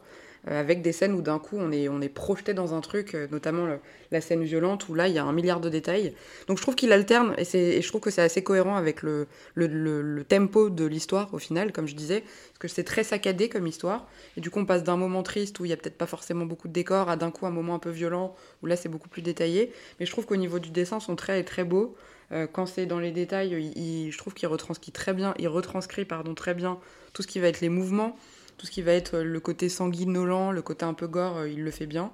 Euh, 0.48 0.60
avec 0.60 0.82
des 0.82 0.92
scènes 0.92 1.14
où 1.14 1.22
d'un 1.22 1.40
coup 1.40 1.58
on 1.60 1.72
est, 1.72 1.90
on 1.90 2.02
est 2.02 2.10
projeté 2.10 2.54
dans 2.54 2.74
un 2.74 2.82
truc, 2.82 3.16
euh, 3.16 3.28
notamment 3.32 3.68
la 4.12 4.22
scène 4.22 4.44
violente 4.44 4.88
où 4.90 4.96
là 4.96 5.08
il 5.08 5.14
y 5.14 5.18
a 5.18 5.24
un 5.24 5.34
milliard 5.34 5.60
de 5.60 5.70
détails. 5.70 6.14
Donc 6.48 6.58
je 6.58 6.62
trouve 6.62 6.76
qu'il 6.76 6.92
alterne 6.92 7.34
et, 7.38 7.78
et 7.78 7.82
je 7.82 7.88
trouve 7.88 8.02
que 8.02 8.10
c'est 8.12 8.22
assez 8.22 8.44
cohérent 8.44 8.76
avec 8.76 9.02
le, 9.02 9.28
le, 9.56 9.68
le- 9.68 10.24
tempo 10.24 10.70
de 10.70 10.86
l'histoire 10.86 11.34
au 11.34 11.40
final, 11.40 11.72
comme 11.72 11.88
je 11.88 11.96
disais, 11.96 12.22
parce 12.22 12.60
que 12.60 12.68
c'est 12.68 12.84
très 12.84 13.04
saccadé 13.04 13.50
comme 13.50 13.68
histoire. 13.68 14.08
Et 14.38 14.42
du 14.42 14.50
coup 14.50 14.60
on 14.60 14.66
passe 14.66 14.84
d'un 14.84 14.98
moment 14.98 15.24
triste 15.24 15.60
où 15.60 15.66
il 15.66 15.70
y 15.70 15.74
a 15.74 15.78
peut-être 15.78 15.98
pas 15.98 16.06
forcément 16.08 16.46
beaucoup 16.46 16.68
de 16.68 16.74
décors 16.74 17.10
à 17.10 17.16
d'un 17.18 17.32
coup 17.32 17.46
un 17.46 17.52
moment 17.52 17.76
un 17.76 17.80
peu 17.80 17.90
violent 17.90 18.36
où 18.62 18.66
là 18.68 18.76
c'est 18.76 18.90
beaucoup 18.90 19.10
plus 19.10 19.22
détaillé. 19.22 19.72
Mais 20.00 20.06
je 20.06 20.12
trouve 20.12 20.26
qu'au 20.26 20.36
niveau 20.36 20.60
du 20.60 20.70
dessin 20.70 21.00
son 21.00 21.16
trait 21.16 21.40
est 21.40 21.44
très 21.44 21.64
beau. 21.64 21.96
Euh, 22.34 22.46
quand 22.46 22.66
c'est 22.66 22.86
dans 22.86 23.00
les 23.00 23.12
détails, 23.12 23.52
il- 23.52 23.78
il- 23.78 24.12
je 24.12 24.18
trouve 24.18 24.34
qu'il 24.34 24.48
retranscrit 24.50 24.92
très 24.92 25.14
bien, 25.14 25.34
il 25.40 25.48
retranscrit 25.48 26.04
pardon 26.06 26.34
très 26.34 26.54
bien 26.54 26.78
tout 27.14 27.22
ce 27.22 27.28
qui 27.28 27.40
va 27.40 27.48
être 27.48 27.62
les 27.62 27.70
mouvements, 27.70 28.18
tout 28.58 28.66
ce 28.66 28.72
qui 28.72 28.82
va 28.82 28.94
être 28.94 29.20
le 29.20 29.40
côté 29.40 29.70
sanguinolent, 29.70 30.52
le 30.52 30.62
côté 30.62 30.86
un 30.86 30.94
peu 30.94 31.08
gore, 31.08 31.38
euh, 31.38 31.50
il 31.50 31.64
le 31.64 31.72
fait 31.72 31.86
bien. 31.86 32.12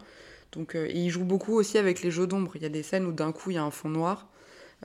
Donc, 0.52 0.76
euh, 0.76 0.86
et 0.88 1.00
il 1.00 1.10
joue 1.10 1.24
beaucoup 1.24 1.54
aussi 1.54 1.78
avec 1.78 2.04
les 2.04 2.12
jeux 2.12 2.28
d'ombre. 2.28 2.52
Il 2.56 2.62
y 2.62 2.66
a 2.66 2.70
des 2.70 2.84
scènes 2.84 3.06
où 3.06 3.12
d'un 3.12 3.32
coup 3.32 3.52
il 3.52 3.56
y 3.56 3.58
a 3.58 3.64
un 3.64 3.72
fond 3.72 3.89
noir, 3.89 4.28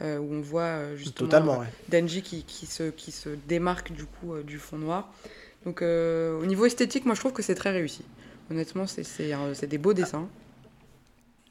euh, 0.00 0.18
où 0.18 0.32
on 0.32 0.40
voit 0.40 0.62
euh, 0.62 0.96
justement 0.96 1.54
euh, 1.54 1.58
ouais. 1.58 1.66
Denji 1.88 2.22
qui, 2.22 2.44
qui, 2.44 2.66
se, 2.66 2.90
qui 2.90 3.12
se 3.12 3.30
démarque 3.48 3.92
du 3.92 4.04
coup 4.04 4.34
euh, 4.34 4.42
du 4.42 4.58
fond 4.58 4.78
noir. 4.78 5.12
Donc 5.66 5.82
euh, 5.82 6.40
au 6.40 6.46
niveau 6.46 6.64
esthétique, 6.64 7.04
moi 7.04 7.14
je 7.14 7.20
trouve 7.20 7.32
que 7.32 7.42
c'est 7.42 7.56
très 7.56 7.70
réussi. 7.70 8.02
Honnêtement, 8.50 8.86
c'est 8.86 9.66
des 9.66 9.78
beaux 9.78 9.92
dessins. 9.92 10.26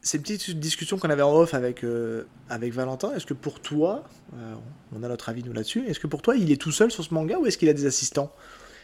C'est 0.01 0.17
une 0.17 0.23
petite 0.23 0.59
discussion 0.59 0.97
qu'on 0.97 1.09
avait 1.09 1.21
en 1.21 1.35
off 1.35 1.53
avec, 1.53 1.83
euh, 1.83 2.23
avec 2.49 2.73
Valentin. 2.73 3.13
Est-ce 3.13 3.25
que 3.25 3.33
pour 3.35 3.59
toi, 3.59 4.05
euh, 4.35 4.55
on 4.95 5.03
a 5.03 5.07
notre 5.09 5.27
avis 5.29 5.43
nous 5.43 5.53
là-dessus, 5.53 5.85
est-ce 5.87 5.99
que 5.99 6.07
pour 6.07 6.21
toi 6.21 6.35
il 6.35 6.51
est 6.51 6.59
tout 6.59 6.71
seul 6.71 6.89
sur 6.89 7.03
ce 7.03 7.13
manga 7.13 7.37
ou 7.37 7.45
est-ce 7.45 7.57
qu'il 7.57 7.69
a 7.69 7.73
des 7.73 7.85
assistants? 7.85 8.31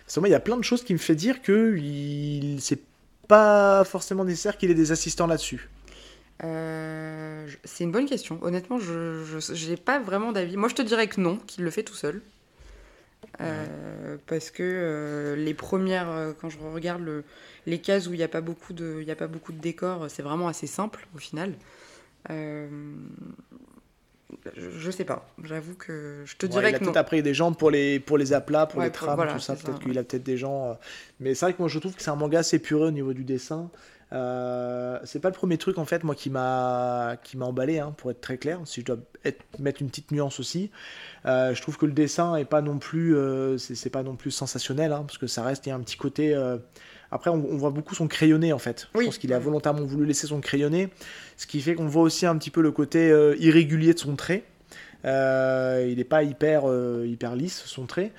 Parce 0.06 0.16
que 0.16 0.20
moi, 0.20 0.30
il 0.30 0.32
y 0.32 0.36
a 0.36 0.40
plein 0.40 0.58
de 0.58 0.64
choses 0.64 0.84
qui 0.84 0.94
me 0.94 1.00
fait 1.00 1.16
dire 1.16 1.42
que 1.42 1.76
il... 1.78 2.60
c'est 2.62 2.82
pas 3.28 3.84
forcément 3.86 4.26
nécessaire 4.26 4.58
qu'il 4.58 4.70
ait 4.70 4.76
des 4.76 4.92
assistants 4.92 5.28
là-dessus. 5.28 5.70
Euh, 6.44 7.48
c'est 7.64 7.84
une 7.84 7.92
bonne 7.92 8.06
question. 8.08 8.40
Honnêtement, 8.42 8.80
je 8.80 9.70
n'ai 9.70 9.78
pas 9.78 10.00
vraiment 10.00 10.32
d'avis. 10.32 10.58
Moi, 10.58 10.70
je 10.70 10.76
te 10.76 10.82
dirais 10.82 11.08
que 11.08 11.22
non, 11.22 11.38
qu'il 11.38 11.64
le 11.64 11.72
fait 11.72 11.84
tout 11.84 11.94
seul. 11.96 12.22
Euh, 13.42 14.18
Parce 14.28 14.52
que 14.52 14.64
euh, 14.64 15.36
les 15.36 15.54
premières, 15.54 16.10
euh, 16.10 16.34
quand 16.40 16.50
je 16.50 16.58
regarde 16.60 17.02
le- 17.02 17.24
les 17.66 17.80
cases 17.80 18.08
où 18.08 18.14
il 18.14 18.18
n'y 18.18 18.24
a 18.24 18.28
pas 18.28 18.42
beaucoup 18.42 18.74
de, 18.74 19.00
il 19.02 19.10
a 19.12 19.16
pas 19.16 19.28
beaucoup 19.28 19.54
de 19.54 19.60
décors, 19.60 20.10
c'est 20.10 20.22
vraiment 20.24 20.48
assez 20.48 20.68
simple 20.68 21.08
au 21.16 21.18
final. 21.20 21.54
Je, 24.56 24.70
je 24.80 24.92
sais 24.92 25.06
pas. 25.06 25.26
J'avoue 25.44 25.76
que 25.76 26.24
je 26.26 26.36
te 26.36 26.46
Ouais, 26.46 26.52
dirais 26.52 26.70
il 26.72 26.76
a 26.76 26.80
que 26.80 26.84
peut-être 26.86 26.98
après 26.98 27.22
des 27.22 27.34
gens 27.34 27.54
pour 27.54 27.72
les, 27.72 28.00
pour 28.00 28.18
les 28.18 28.34
aplats, 28.34 28.66
pour 28.66 28.80
Ouais, 28.80 28.86
les 28.86 28.92
pour- 28.92 29.06
trames, 29.08 29.16
voilà, 29.16 29.34
tout 29.34 29.40
ça. 29.40 29.56
Peut-être 29.56 29.80
qu'il 29.80 29.98
a 29.98 30.04
peut-être 30.04 30.24
des 30.24 30.38
gens. 30.38 30.70
euh, 30.70 30.74
Mais 31.20 31.34
c'est 31.36 31.46
vrai 31.46 31.54
que 31.54 31.60
moi 31.60 31.68
je 31.70 31.80
trouve 31.80 31.94
que 31.96 32.02
c'est 32.02 32.12
un 32.12 32.16
manga 32.16 32.40
assez 32.40 32.60
pureux 32.60 32.88
au 32.88 32.92
niveau 32.92 33.14
du 33.14 33.24
dessin. 33.24 33.70
Euh, 34.12 35.00
c'est 35.06 35.20
pas 35.20 35.30
le 35.30 35.34
premier 35.34 35.58
truc 35.58 35.80
en 35.80 35.86
fait 35.86 36.04
moi 36.04 36.14
qui 36.14 36.30
m'a 36.30 37.16
qui 37.24 37.36
m'a 37.36 37.46
emballé 37.46 37.80
hein, 37.80 37.96
pour 37.98 38.12
être 38.12 38.22
très 38.22 38.38
clair 38.38 38.60
si 38.66 38.82
je 38.82 38.86
dois 38.86 38.98
être- 39.26 39.44
mettre 39.58 39.82
une 39.82 39.90
petite 39.90 40.12
nuance 40.12 40.40
aussi 40.40 40.70
Euh, 41.26 41.56
je 41.56 41.62
trouve 41.64 41.78
que 41.78 41.88
le 41.88 41.94
dessin 41.94 42.36
est 42.36 42.46
pas 42.46 42.62
non 42.62 42.78
plus 42.78 43.16
euh, 43.16 43.58
c'est 43.58 43.90
pas 43.90 44.04
non 44.04 44.16
plus 44.16 44.30
sensationnel 44.30 44.92
hein, 44.92 45.04
parce 45.08 45.18
que 45.18 45.26
ça 45.26 45.42
reste 45.42 45.66
il 45.66 45.70
y 45.70 45.72
a 45.72 45.76
un 45.76 45.80
petit 45.80 45.98
côté 45.98 46.36
après 47.14 47.30
on, 47.30 47.36
on 47.50 47.58
voit 47.58 47.70
beaucoup 47.70 47.96
son 47.96 48.08
crayonné 48.08 48.52
en 48.54 48.60
fait 48.60 48.88
je 48.94 49.00
Oui. 49.00 49.06
pense 49.06 49.18
qu'il 49.18 49.32
a 49.34 49.40
volontairement 49.40 49.84
voulu 49.86 50.06
laisser 50.06 50.28
son 50.28 50.42
crayonné 50.42 50.90
ce 51.38 51.46
qui 51.48 51.62
fait 51.62 51.76
qu'on 51.76 51.88
voit 51.88 52.04
aussi 52.04 52.26
un 52.26 52.38
petit 52.38 52.50
peu 52.50 52.62
le 52.62 52.72
côté 52.72 53.10
euh, 53.12 53.36
irrégulier 53.40 53.94
de 53.94 54.00
son 54.00 54.16
trait 54.16 54.44
euh, 55.06 55.86
il 55.90 55.98
n'est 55.98 56.04
pas 56.06 56.24
hyper, 56.24 56.64
euh, 56.66 57.06
hyper 57.06 57.36
lisse 57.36 57.64
son 57.66 57.86
trait. 57.86 58.12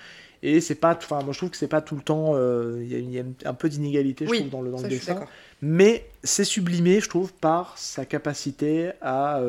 Et 0.42 0.60
c'est 0.60 0.74
pas, 0.74 0.94
enfin 0.94 1.22
moi 1.22 1.32
je 1.32 1.38
trouve 1.38 1.48
que 1.50 1.56
c'est 1.56 1.66
pas 1.68 1.80
tout 1.80 1.96
le 1.96 2.02
temps, 2.02 2.34
il 2.78 2.86
y, 2.86 2.94
a- 2.94 2.98
il 2.98 3.10
y 3.10 3.18
a 3.18 3.24
un 3.46 3.54
peu 3.54 3.70
d'inégalité 3.70 4.26
je 4.26 4.30
Oui, 4.30 4.38
trouve 4.40 4.50
dans 4.50 4.60
le, 4.60 4.70
dans 4.70 4.76
ça, 4.78 4.88
le 4.88 4.94
je 4.94 4.98
suis 5.02 5.06
dessin. 5.14 5.24
Mais 5.62 6.04
c'est 6.22 6.44
sublimé 6.44 7.00
je 7.00 7.08
trouve 7.08 7.32
par 7.32 7.78
sa 7.78 8.04
capacité 8.04 8.90
à, 9.00 9.40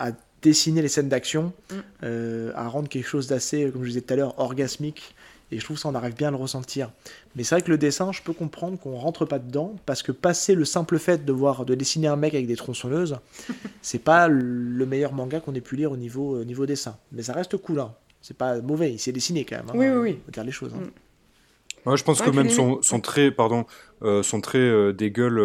à 0.00 0.08
dessiner 0.42 0.82
les 0.82 0.88
scènes 0.88 1.08
d'action, 1.08 1.52
Mm. 1.70 1.74
euh, 2.02 2.50
à 2.56 2.66
rendre 2.66 2.88
quelque 2.88 3.06
chose 3.06 3.28
d'assez, 3.28 3.70
comme 3.70 3.82
je 3.84 3.88
disais 3.90 4.00
tout 4.00 4.12
à 4.14 4.16
l'heure, 4.16 4.34
orgasmique 4.40 5.14
Et 5.52 5.60
je 5.60 5.64
trouve 5.64 5.78
ça, 5.78 5.88
on 5.88 5.94
arrive 5.94 6.14
bien 6.14 6.28
à 6.28 6.30
le 6.30 6.36
ressentir. 6.36 6.90
Mais 7.36 7.44
c'est 7.44 7.54
vrai 7.54 7.62
que 7.62 7.70
le 7.70 7.78
dessin, 7.78 8.10
je 8.12 8.20
peux 8.22 8.32
comprendre 8.32 8.78
qu'on 8.78 8.96
rentre 8.96 9.24
pas 9.24 9.38
dedans, 9.38 9.76
parce 9.86 10.02
que 10.02 10.10
passer 10.10 10.54
le 10.54 10.64
simple 10.64 10.98
fait 10.98 11.24
de 11.24 11.32
voir, 11.32 11.64
de 11.64 11.74
dessiner 11.74 12.08
un 12.08 12.16
mec 12.16 12.34
avec 12.34 12.46
des 12.46 12.56
tronçonneuses, 12.56 13.18
c'est 13.82 14.02
pas 14.02 14.28
le 14.28 14.86
meilleur 14.86 15.12
manga 15.12 15.40
qu'on 15.40 15.54
ait 15.54 15.60
pu 15.60 15.76
lire 15.76 15.92
au 15.92 15.96
niveau, 15.96 16.42
niveau 16.44 16.66
dessin. 16.66 16.96
Mais 17.12 17.22
ça 17.22 17.32
reste 17.32 17.56
cool, 17.56 17.80
hein. 17.80 17.94
C'est 18.22 18.36
pas 18.36 18.60
mauvais, 18.60 18.92
il 18.92 18.98
s'est 18.98 19.12
dessiné 19.12 19.44
quand 19.44 19.56
même. 19.56 19.66
Hein. 19.68 19.74
Oui, 19.76 19.86
oui, 19.88 19.98
oui. 19.98 20.18
Faut 20.24 20.32
dire 20.32 20.42
les 20.42 20.50
choses. 20.50 20.72
Hein. 20.74 20.80
Mm. 20.80 21.88
Ouais, 21.88 21.96
je 21.96 22.02
pense 22.02 22.20
que 22.20 22.30
même 22.30 22.50
son, 22.50 22.82
son, 22.82 22.98
trait, 22.98 23.30
pardon, 23.30 23.64
euh, 24.02 24.24
son 24.24 24.40
trait 24.40 24.58
euh, 24.58 24.92
des 24.92 25.12
gueules 25.12 25.38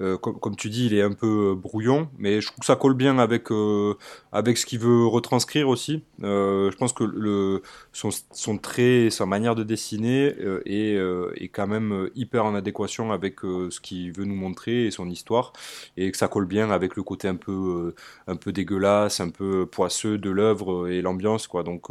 euh, 0.00 0.18
comme, 0.18 0.56
tu 0.56 0.70
dis, 0.70 0.86
il 0.86 0.94
est 0.94 1.02
un 1.02 1.12
peu 1.12 1.52
euh, 1.52 1.54
brouillon, 1.54 2.08
mais 2.18 2.40
je 2.40 2.48
trouve 2.48 2.58
que 2.60 2.66
ça 2.66 2.74
colle 2.74 2.94
bien 2.94 3.18
avec, 3.18 3.52
euh, 3.52 3.94
avec 4.32 4.58
ce 4.58 4.66
qu'il 4.66 4.80
veut 4.80 5.06
retranscrire 5.06 5.68
aussi. 5.68 6.02
je 6.20 6.76
pense 6.76 6.92
que 6.92 7.04
le, 7.04 7.62
son, 7.92 8.08
son 8.32 8.58
trait, 8.58 9.08
sa 9.10 9.24
manière 9.24 9.54
de 9.54 9.62
dessiner 9.62 10.34
est, 10.66 10.96
est, 11.36 11.48
quand 11.48 11.68
même 11.68 12.10
hyper 12.16 12.44
en 12.44 12.54
adéquation 12.54 13.12
avec 13.12 13.40
ce 13.42 13.80
qu'il 13.80 14.12
veut 14.12 14.24
nous 14.24 14.34
montrer 14.34 14.86
et 14.86 14.90
son 14.90 15.08
histoire, 15.08 15.52
et 15.96 16.10
que 16.10 16.16
ça 16.16 16.26
colle 16.28 16.46
bien 16.46 16.70
avec 16.70 16.96
le 16.96 17.02
côté 17.02 17.28
un 17.28 17.36
peu, 17.36 17.94
un 18.26 18.36
peu 18.36 18.52
dégueulasse, 18.52 19.20
un 19.20 19.28
peu 19.28 19.66
poisseux 19.66 20.18
de 20.18 20.30
l'œuvre 20.30 20.88
et 20.88 21.02
l'ambiance. 21.02 21.46
quoi. 21.46 21.62
Donc 21.62 21.88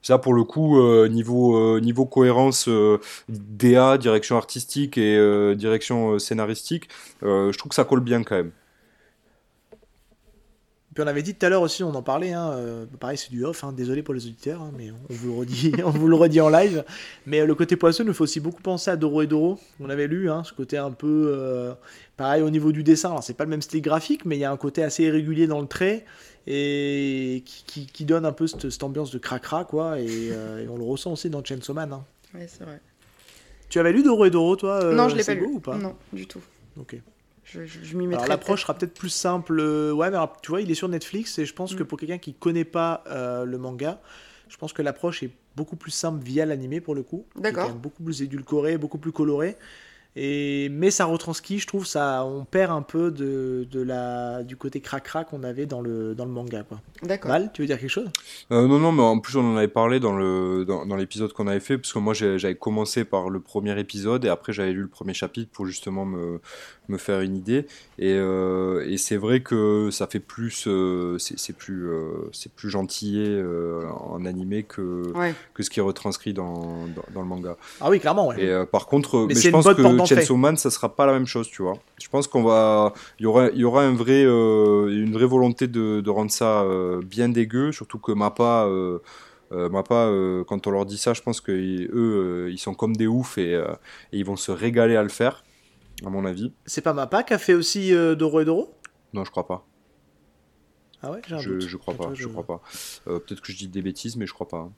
ça, 0.00 0.18
pour 0.18 0.32
le 0.32 0.44
coup, 0.44 0.80
niveau, 1.08 1.78
niveau 1.80 2.06
cohérence 2.06 2.68
DA, 3.28 3.98
direction 3.98 4.36
artistique 4.36 4.96
et 4.96 5.54
direction 5.56 6.18
scénaristique, 6.18 6.88
je 7.52 7.58
trouve 7.58 7.70
que 7.70 7.74
ça 7.74 7.84
colle 7.84 8.00
bien 8.00 8.22
quand 8.22 8.36
même. 8.36 8.52
Puis 10.94 11.02
on 11.02 11.08
avait 11.08 11.24
dit 11.24 11.34
tout 11.34 11.44
à 11.44 11.48
l'heure 11.48 11.62
aussi, 11.62 11.82
on 11.82 11.92
en 11.92 12.02
parlait, 12.02 12.32
hein, 12.32 12.52
euh, 12.52 12.86
pareil 13.00 13.18
c'est 13.18 13.30
du 13.30 13.44
off, 13.44 13.64
hein, 13.64 13.72
désolé 13.72 14.04
pour 14.04 14.14
les 14.14 14.26
auditeurs, 14.26 14.62
hein, 14.62 14.70
mais 14.78 14.92
on 14.92 15.12
vous, 15.12 15.26
le 15.26 15.34
redit, 15.34 15.72
on 15.84 15.90
vous 15.90 16.06
le 16.06 16.14
redit 16.14 16.40
en 16.40 16.48
live. 16.48 16.84
Mais 17.26 17.40
euh, 17.40 17.46
le 17.46 17.54
côté 17.56 17.74
poisseux 17.74 18.04
nous 18.04 18.14
fait 18.14 18.22
aussi 18.22 18.38
beaucoup 18.38 18.62
penser 18.62 18.92
à 18.92 18.96
Doro 18.96 19.22
et 19.22 19.26
Doro, 19.26 19.58
on 19.80 19.90
avait 19.90 20.06
lu, 20.06 20.28
ce 20.44 20.52
côté 20.52 20.78
un 20.78 20.92
peu 20.92 21.74
pareil 22.16 22.42
au 22.42 22.50
niveau 22.50 22.70
du 22.70 22.84
dessin. 22.84 23.10
Alors 23.10 23.24
c'est 23.24 23.34
pas 23.34 23.42
le 23.42 23.50
même 23.50 23.62
style 23.62 23.82
graphique, 23.82 24.24
mais 24.24 24.36
il 24.36 24.40
y 24.40 24.44
a 24.44 24.52
un 24.52 24.56
côté 24.56 24.84
assez 24.84 25.02
irrégulier 25.02 25.48
dans 25.48 25.60
le 25.60 25.66
trait 25.66 26.04
et 26.46 27.42
qui, 27.44 28.04
donne 28.04 28.24
un 28.24 28.32
peu 28.32 28.46
cette, 28.46 28.82
ambiance 28.84 29.10
de 29.10 29.18
cracra, 29.18 29.64
quoi. 29.64 29.98
Et, 29.98 30.30
on 30.70 30.76
le 30.76 30.84
ressent 30.84 31.12
aussi 31.12 31.28
dans 31.28 31.42
Chainsaw 31.42 31.74
Man. 31.74 32.02
Oui, 32.34 32.42
c'est 32.46 32.62
vrai. 32.62 32.80
Tu 33.68 33.80
avais 33.80 33.92
lu 33.92 34.04
Doro 34.04 34.26
et 34.26 34.30
Doro, 34.30 34.54
toi 34.54 34.94
Non, 34.94 35.08
je 35.08 35.16
l'ai 35.16 35.24
pas 35.24 35.34
lu. 35.34 35.46
Ou 35.46 35.58
pas? 35.58 35.76
Non, 35.76 35.96
du 36.12 36.28
tout. 36.28 36.42
Ok. 36.78 36.96
Je, 37.44 37.96
m'y 37.96 38.06
mettrai. 38.06 38.28
l'approche 38.28 38.62
sera 38.62 38.74
peut-être 38.74 38.94
plus 38.94 39.10
simple. 39.10 39.58
Euh, 39.60 39.92
ouais, 39.92 40.10
mais 40.10 40.18
tu 40.42 40.50
vois, 40.50 40.60
il 40.60 40.70
est 40.70 40.74
sur 40.74 40.88
Netflix 40.88 41.38
et 41.38 41.46
je 41.46 41.54
pense 41.54 41.74
que 41.74 41.82
mm. 41.82 41.86
pour 41.86 41.98
quelqu'un 41.98 42.18
qui 42.18 42.34
connaît 42.34 42.64
pas 42.64 43.04
euh, 43.06 43.44
le 43.44 43.58
manga, 43.58 44.00
je 44.48 44.56
pense 44.56 44.72
que 44.72 44.82
l'approche 44.82 45.22
est 45.22 45.30
beaucoup 45.56 45.76
plus 45.76 45.90
simple 45.90 46.24
via 46.24 46.46
l'animé 46.46 46.80
pour 46.80 46.94
le 46.94 47.02
coup. 47.02 47.26
D'accord. 47.36 47.72
Beaucoup 47.74 48.02
plus 48.02 48.22
édulcoré, 48.22 48.78
beaucoup 48.78 48.98
plus 48.98 49.12
coloré. 49.12 49.56
Et, 50.16 50.68
mais 50.70 50.92
ça 50.92 51.06
retranscrit, 51.06 51.58
je 51.58 51.66
trouve, 51.66 51.86
ça, 51.86 52.24
on 52.24 52.44
perd 52.44 52.70
un 52.70 52.82
peu 52.82 53.10
de, 53.10 53.66
de 53.68 53.82
la, 53.82 54.44
du 54.44 54.56
côté 54.56 54.80
crac-crac 54.80 55.30
qu'on 55.30 55.42
avait 55.42 55.66
dans 55.66 55.80
le, 55.80 56.14
dans 56.14 56.24
le 56.24 56.30
manga. 56.30 56.62
Quoi. 56.62 56.80
D'accord. 57.02 57.32
Val, 57.32 57.50
tu 57.52 57.62
veux 57.62 57.66
dire 57.66 57.80
quelque 57.80 57.90
chose? 57.90 58.08
Euh, 58.52 58.68
Non, 58.68 58.78
non, 58.78 58.92
mais 58.92 59.02
en 59.02 59.18
plus, 59.18 59.36
on 59.36 59.54
en 59.54 59.56
avait 59.56 59.66
parlé 59.66 59.98
dans, 59.98 60.16
le, 60.16 60.64
dans, 60.64 60.86
dans 60.86 60.94
l'épisode 60.94 61.32
qu'on 61.32 61.48
avait 61.48 61.58
fait, 61.58 61.78
parce 61.78 61.92
que 61.92 61.98
moi, 61.98 62.14
j'avais 62.14 62.54
commencé 62.54 63.04
par 63.04 63.28
le 63.28 63.40
premier 63.40 63.78
épisode 63.78 64.24
et 64.24 64.28
après, 64.28 64.52
j'avais 64.52 64.72
lu 64.72 64.82
le 64.82 64.88
premier 64.88 65.14
chapitre 65.14 65.50
pour 65.52 65.66
justement 65.66 66.04
me, 66.04 66.40
me 66.88 66.96
faire 66.96 67.20
une 67.20 67.36
idée. 67.36 67.66
Et, 67.98 68.12
euh, 68.12 68.86
et 68.88 68.98
c'est 68.98 69.16
vrai 69.16 69.40
que 69.40 69.88
ça 69.90 70.06
fait 70.06 70.20
plus, 70.20 70.68
euh, 70.68 71.18
c'est, 71.18 71.56
plus, 71.56 71.88
c'est 72.30 72.52
plus 72.52 72.70
gentillé 72.70 73.42
en 74.00 74.24
animé 74.24 74.62
que, 74.62 75.12
que 75.54 75.62
ce 75.64 75.70
qui 75.70 75.80
est 75.80 75.82
retranscrit 75.82 76.34
dans, 76.34 76.86
dans, 77.12 77.20
le 77.20 77.26
manga. 77.26 77.56
Ah 77.80 77.90
oui, 77.90 77.98
clairement. 77.98 78.28
Ouais. 78.28 78.44
Et 78.44 78.66
par 78.70 78.86
contre, 78.86 79.26
mais, 79.26 79.34
je 79.34 79.50
pense 79.50 79.64
que 79.66 80.03
Chainsaw 80.04 80.36
Man, 80.36 80.56
ça 80.56 80.70
sera 80.70 80.94
pas 80.94 81.06
la 81.06 81.12
même 81.12 81.26
chose, 81.26 81.48
tu 81.48 81.62
vois. 81.62 81.78
Je 82.00 82.08
pense 82.08 82.26
qu'on 82.26 82.42
va, 82.42 82.92
il 83.18 83.24
y 83.24 83.26
aura, 83.26 83.48
il 83.48 83.58
y 83.58 83.64
aura 83.64 83.82
un 83.82 83.94
vrai, 83.94 84.24
euh, 84.24 84.88
une 84.88 85.12
vraie 85.12 85.26
volonté 85.26 85.66
de, 85.66 86.00
de 86.00 86.10
rendre 86.10 86.30
ça 86.30 86.62
euh, 86.62 87.02
bien 87.02 87.28
dégueu, 87.28 87.72
surtout 87.72 87.98
que 87.98 88.12
Mappa, 88.12 88.66
euh, 88.66 88.98
Mappa, 89.50 90.10
quand 90.46 90.66
on 90.66 90.70
leur 90.70 90.86
dit 90.86 90.98
ça, 90.98 91.14
je 91.14 91.22
pense 91.22 91.40
que 91.40 91.52
eux, 91.52 92.48
ils 92.50 92.58
sont 92.58 92.74
comme 92.74 92.96
des 92.96 93.06
oufs 93.06 93.38
et, 93.38 93.52
et, 93.52 93.62
ils 94.12 94.24
vont 94.24 94.36
se 94.36 94.50
régaler 94.50 94.96
à 94.96 95.02
le 95.02 95.08
faire, 95.08 95.44
à 96.04 96.10
mon 96.10 96.24
avis. 96.24 96.52
C'est 96.66 96.82
pas 96.82 96.92
Mappa 96.92 97.22
qui 97.22 97.34
a 97.34 97.38
fait 97.38 97.54
aussi 97.54 97.92
Doro 98.16 98.40
et 98.40 98.44
Doro? 98.44 98.74
Non, 99.12 99.24
je 99.24 99.30
crois 99.30 99.46
pas. 99.46 99.64
Ah 101.02 101.10
ouais, 101.10 101.20
je, 101.26 101.34
un 101.34 101.60
je 101.60 101.76
crois 101.76 101.94
pas, 101.94 102.14
je 102.14 102.26
crois 102.26 102.44
pas. 102.44 102.62
Peut-être 103.04 103.42
que 103.42 103.52
je 103.52 103.58
dis 103.58 103.68
des 103.68 103.82
bêtises, 103.82 104.16
mais 104.16 104.26
je 104.26 104.32
crois 104.32 104.48
pas. 104.48 104.58
Hein. 104.58 104.72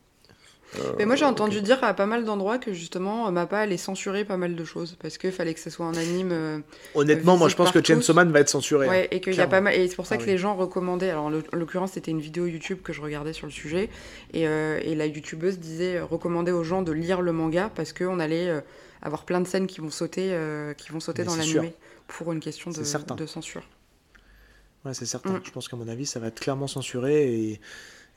Mais 0.98 1.06
moi 1.06 1.16
j'ai 1.16 1.24
entendu 1.24 1.60
dire 1.62 1.82
à 1.82 1.94
pas 1.94 2.06
mal 2.06 2.24
d'endroits 2.24 2.58
que 2.58 2.72
justement 2.72 3.30
Mappa 3.30 3.58
allait 3.60 3.76
censurer 3.76 4.24
pas 4.24 4.36
mal 4.36 4.54
de 4.54 4.64
choses 4.64 4.96
parce 5.00 5.18
qu'il 5.18 5.32
fallait 5.32 5.54
que 5.54 5.60
ce 5.60 5.70
soit 5.70 5.86
un 5.86 5.94
anime. 5.94 6.30
Euh, 6.32 6.58
Honnêtement, 6.94 7.36
moi 7.36 7.48
je 7.48 7.56
pense 7.56 7.70
que 7.70 7.82
Chainsaw 7.82 8.14
Man 8.14 8.30
va 8.32 8.40
être 8.40 8.48
censuré. 8.48 8.88
Ouais, 8.88 9.08
et 9.10 9.20
qu'il 9.20 9.34
y 9.34 9.40
a 9.40 9.46
pas 9.46 9.60
mal. 9.60 9.74
Et 9.74 9.88
c'est 9.88 9.96
pour 9.96 10.06
ça 10.06 10.16
ah 10.16 10.22
que 10.22 10.26
les 10.26 10.38
gens 10.38 10.54
recommandaient. 10.54 11.10
Alors 11.10 11.26
en 11.26 11.30
l'occurrence, 11.30 11.92
c'était 11.92 12.10
une 12.10 12.20
vidéo 12.20 12.46
YouTube 12.46 12.78
que 12.82 12.92
je 12.92 13.00
regardais 13.00 13.32
sur 13.32 13.46
le 13.46 13.52
sujet 13.52 13.88
et, 14.32 14.46
euh, 14.46 14.80
et 14.82 14.94
la 14.94 15.06
youtubeuse 15.06 15.58
disait 15.58 15.96
euh, 15.96 16.04
recommander 16.04 16.52
aux 16.52 16.64
gens 16.64 16.82
de 16.82 16.92
lire 16.92 17.22
le 17.22 17.32
manga 17.32 17.70
parce 17.74 17.92
qu'on 17.92 18.20
allait 18.20 18.62
avoir 19.02 19.24
plein 19.24 19.40
de 19.40 19.46
scènes 19.46 19.66
qui 19.66 19.80
vont 19.80 19.90
sauter, 19.90 20.36
qui 20.76 20.90
vont 20.90 21.00
sauter 21.00 21.24
dans 21.24 21.36
l'anime 21.36 21.70
pour 22.06 22.32
une 22.32 22.40
question 22.40 22.70
de, 22.70 23.14
de 23.16 23.26
censure. 23.26 23.62
Ouais, 24.84 24.94
c'est 24.94 25.06
certain. 25.06 25.32
Mm. 25.32 25.40
Je 25.44 25.50
pense 25.50 25.68
qu'à 25.68 25.76
mon 25.76 25.88
avis, 25.88 26.06
ça 26.06 26.20
va 26.20 26.28
être 26.28 26.40
clairement 26.40 26.68
censuré 26.68 27.34
et 27.34 27.60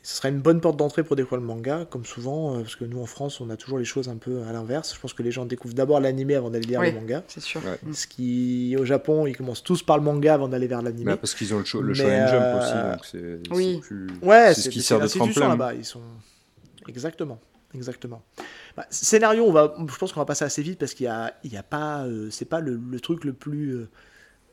ce 0.02 0.16
sera 0.16 0.30
une 0.30 0.40
bonne 0.40 0.62
porte 0.62 0.78
d'entrée 0.78 1.04
pour 1.04 1.18
découvrir 1.18 1.42
le 1.42 1.48
manga, 1.48 1.86
comme 1.90 2.06
souvent, 2.06 2.56
euh, 2.56 2.62
parce 2.62 2.78
que 2.78 2.86
nous 2.86 3.02
en 3.02 3.06
France, 3.06 3.42
on 3.42 3.50
a 3.50 3.58
toujours 3.58 3.78
les 3.78 3.86
choses 3.86 4.08
un 4.08 4.16
peu 4.16 4.44
à 4.44 4.54
l'inverse. 4.54 4.96
Je 4.96 5.00
pense 5.00 5.14
que 5.14 5.24
les 5.24 5.32
gens 5.32 5.46
découvrent 5.46 5.74
d'abord 5.74 6.00
l'animé 6.00 6.36
avant 6.36 6.50
d'aller 6.50 6.66
lire 6.66 6.82
le 6.82 6.94
manga. 6.94 7.24
C'est 7.28 7.42
sûr. 7.42 7.62
Ce 7.92 8.08
qui, 8.08 8.78
au 8.80 8.86
Japon, 8.86 9.28
ils 9.28 9.36
commencent 9.36 9.64
tous 9.64 9.84
par 9.84 9.98
le 9.98 10.04
manga 10.04 10.34
avant 10.34 10.48
d'aller 10.48 10.68
vers 10.68 10.82
l'animé. 10.82 11.12
Bah, 11.12 11.18
parce 11.18 11.36
qu'ils 11.36 11.54
ont 11.54 11.60
le, 11.60 11.66
show, 11.66 11.82
le 11.82 11.94
Shonen 11.94 12.28
Jump 12.30 12.42
euh, 12.42 12.60
aussi, 12.60 12.92
donc 12.92 13.06
c'est 13.06 13.54
oui. 13.54 13.80
plus... 13.82 14.08
ouais, 14.22 14.54
c'est 14.54 14.62
ce 14.62 14.70
qui 14.70 14.82
sert 14.82 15.02
de 15.02 15.08
tremplin. 15.08 15.50
là-bas. 15.50 15.74
Ils 15.74 15.86
sont 15.86 16.02
exactement, 16.88 17.40
exactement. 17.76 18.24
Bah, 18.78 18.86
scénario, 18.90 19.46
on 19.46 19.52
va, 19.52 19.76
je 19.86 19.98
pense 19.98 20.14
qu'on 20.14 20.22
va 20.22 20.26
passer 20.26 20.46
assez 20.46 20.62
vite 20.62 20.80
parce 20.80 20.94
qu'il 20.94 21.08
y 21.08 21.10
a, 21.10 21.34
il 21.44 21.52
y 21.52 21.58
a 21.58 21.64
pas, 21.64 22.06
euh, 22.06 22.30
c'est 22.32 22.46
pas 22.46 22.62
le, 22.62 23.00
truc 23.02 23.26
le 23.26 23.34
plus 23.34 23.86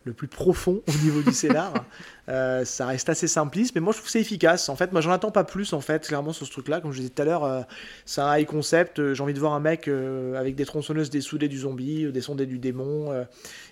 le 0.06 0.12
plus 0.12 0.28
profond 0.28 0.82
au 0.88 1.04
niveau 1.04 1.20
du 1.20 1.32
scénar. 1.32 1.72
Euh, 2.28 2.64
ça 2.64 2.86
reste 2.86 3.08
assez 3.08 3.28
simpliste, 3.28 3.76
mais 3.76 3.80
moi 3.80 3.92
je 3.92 3.98
trouve 3.98 4.10
c'est 4.10 4.20
efficace. 4.20 4.68
En 4.68 4.74
fait, 4.74 4.90
moi 4.90 5.00
j'en 5.00 5.12
attends 5.12 5.30
pas 5.30 5.44
plus 5.44 5.72
en 5.72 5.80
fait, 5.80 6.08
clairement 6.08 6.32
sur 6.32 6.44
ce 6.44 6.50
truc-là. 6.50 6.80
Comme 6.80 6.90
je 6.90 6.96
disais 6.96 7.10
tout 7.10 7.22
à 7.22 7.24
l'heure, 7.24 7.44
euh, 7.44 7.62
c'est 8.04 8.20
un 8.20 8.36
high 8.36 8.44
concept. 8.44 8.98
Euh, 8.98 9.14
j'ai 9.14 9.22
envie 9.22 9.32
de 9.32 9.38
voir 9.38 9.52
un 9.52 9.60
mec 9.60 9.88
avec 10.36 10.56
des 10.56 10.64
tronçonneuses, 10.64 11.08
des 11.08 11.20
soudés 11.20 11.46
du 11.46 11.58
zombie, 11.58 12.10
des 12.10 12.20
sondés 12.20 12.46
du 12.46 12.58
démon. 12.58 13.14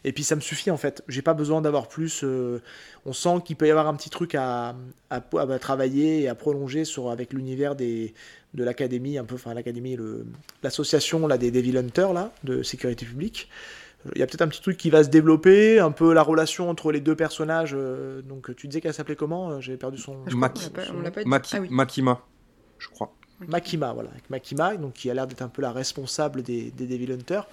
et 0.05 0.13
puis 0.13 0.23
ça 0.23 0.37
me 0.37 0.41
suffit 0.41 0.71
en 0.71 0.77
fait. 0.77 1.03
J'ai 1.09 1.21
pas 1.21 1.35
besoin 1.35 1.61
d'avoir 1.63 1.89
plus. 1.89 2.25
on 3.05 3.13
sent 3.13 3.43
qu'il 3.45 3.57
peut 3.57 3.67
y 3.67 3.73
avoir 3.73 3.89
un 3.89 3.95
petit 3.97 4.11
truc 4.11 4.37
à, 4.37 4.77
à, 5.11 5.21
travailler 5.59 6.23
et 6.23 6.29
à 6.29 6.37
prolonger 6.37 6.85
sur, 6.85 7.11
avec 7.11 7.33
l'univers 7.33 7.75
des, 7.75 8.15
de 8.55 8.63
l'académie, 8.63 9.19
un 9.19 9.25
peu, 9.25 9.35
enfin 9.35 9.53
l'académie, 9.53 9.99
l'association 10.63 11.27
là, 11.27 11.39
des 11.39 11.51
Devil 11.51 11.77
Hunters 11.77 12.13
là, 12.13 12.31
de 12.45 12.63
sécurité 12.63 13.05
publique. 13.05 13.49
Il 14.15 14.19
y 14.19 14.23
a 14.23 14.27
peut-être 14.27 14.43
un 14.43 14.49
petit 14.49 14.61
truc 14.61 14.77
qui 14.77 14.91
va 14.91 15.03
se 15.03 15.09
développer, 15.09 15.79
un 15.79 15.91
peu 15.91 16.13
la 16.13 16.23
relation 16.23 16.69
entre 16.69 16.93
les 16.93 17.01
deux 17.01 17.17
personnages. 17.17 17.75
Euh, 17.75 18.21
donc 18.23 18.55
tu 18.55 18.69
disais 18.69 18.81
qu'elle 18.81 18.95
s'appelait 18.95 19.17
comment 19.17 19.51
euh, 19.51 19.61
J'ai 19.61 19.77
perdu 19.77 19.99
son. 19.99 20.19
Makima, 21.71 22.21
je 22.79 22.89
crois. 22.89 23.15
Makima, 23.49 23.93
voilà, 23.93 24.11
avec 24.11 24.29
Makima, 24.31 24.77
donc 24.77 24.93
qui 24.95 25.11
a 25.11 25.15
l'air 25.15 25.27
d'être 25.27 25.43
un 25.43 25.49
peu 25.49 25.63
la 25.63 25.73
responsable 25.73 26.43
des, 26.43 26.71
des 26.71 26.87
Devil 26.87 27.13
Hunters. 27.13 27.49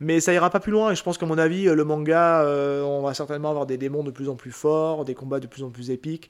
Mais 0.00 0.20
ça 0.20 0.32
ira 0.32 0.50
pas 0.50 0.60
plus 0.60 0.72
loin, 0.72 0.90
et 0.90 0.96
je 0.96 1.02
pense 1.02 1.16
qu'à 1.16 1.26
mon 1.26 1.38
avis, 1.38 1.64
le 1.64 1.84
manga, 1.84 2.42
euh, 2.42 2.82
on 2.82 3.02
va 3.02 3.14
certainement 3.14 3.50
avoir 3.50 3.66
des 3.66 3.76
démons 3.76 4.02
de 4.02 4.10
plus 4.10 4.28
en 4.28 4.34
plus 4.34 4.50
forts, 4.50 5.04
des 5.04 5.14
combats 5.14 5.38
de 5.38 5.46
plus 5.46 5.62
en 5.62 5.70
plus 5.70 5.90
épiques. 5.90 6.28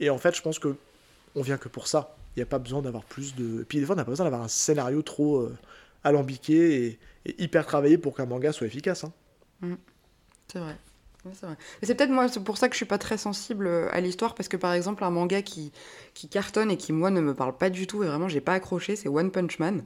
Et 0.00 0.10
en 0.10 0.18
fait, 0.18 0.36
je 0.36 0.42
pense 0.42 0.58
que 0.58 0.76
on 1.34 1.42
vient 1.42 1.56
que 1.56 1.68
pour 1.68 1.86
ça. 1.86 2.16
Il 2.34 2.40
n'y 2.40 2.42
a 2.42 2.46
pas 2.46 2.58
besoin 2.58 2.82
d'avoir 2.82 3.04
plus 3.04 3.34
de. 3.34 3.62
Et 3.62 3.64
puis 3.64 3.78
des 3.78 3.86
fois, 3.86 3.94
on 3.94 3.96
n'a 3.96 4.04
pas 4.04 4.10
besoin 4.10 4.24
d'avoir 4.24 4.42
un 4.42 4.48
scénario 4.48 5.00
trop 5.00 5.48
alambiqué 6.04 6.84
et, 6.84 6.98
hyper 7.38 7.66
travaillé 7.66 7.98
pour 7.98 8.16
qu'un 8.16 8.26
manga 8.26 8.52
soit 8.52 8.66
efficace. 8.66 9.04
Hein. 9.04 9.12
Mm. 9.60 9.74
C'est 10.52 10.58
vrai. 10.58 10.76
c'est 11.82 11.94
peut-être 11.94 12.10
moi, 12.10 12.28
c'est 12.28 12.42
pour 12.42 12.56
ça 12.56 12.68
que 12.68 12.74
je 12.74 12.78
suis 12.78 12.86
pas 12.86 12.98
très 12.98 13.18
sensible 13.18 13.66
euh, 13.66 13.88
à 13.92 14.00
l'histoire, 14.00 14.34
parce 14.34 14.48
que 14.48 14.56
par 14.56 14.72
exemple, 14.72 15.02
un 15.02 15.10
manga 15.10 15.42
qui, 15.42 15.72
qui 16.14 16.28
cartonne 16.28 16.70
et 16.70 16.76
qui, 16.76 16.92
moi, 16.92 17.10
ne 17.10 17.20
me 17.20 17.34
parle 17.34 17.56
pas 17.56 17.70
du 17.70 17.86
tout, 17.86 18.04
et 18.04 18.06
vraiment, 18.06 18.28
j'ai 18.28 18.40
pas 18.40 18.54
accroché, 18.54 18.96
c'est 18.96 19.08
One 19.08 19.30
Punch 19.30 19.58
Man. 19.58 19.82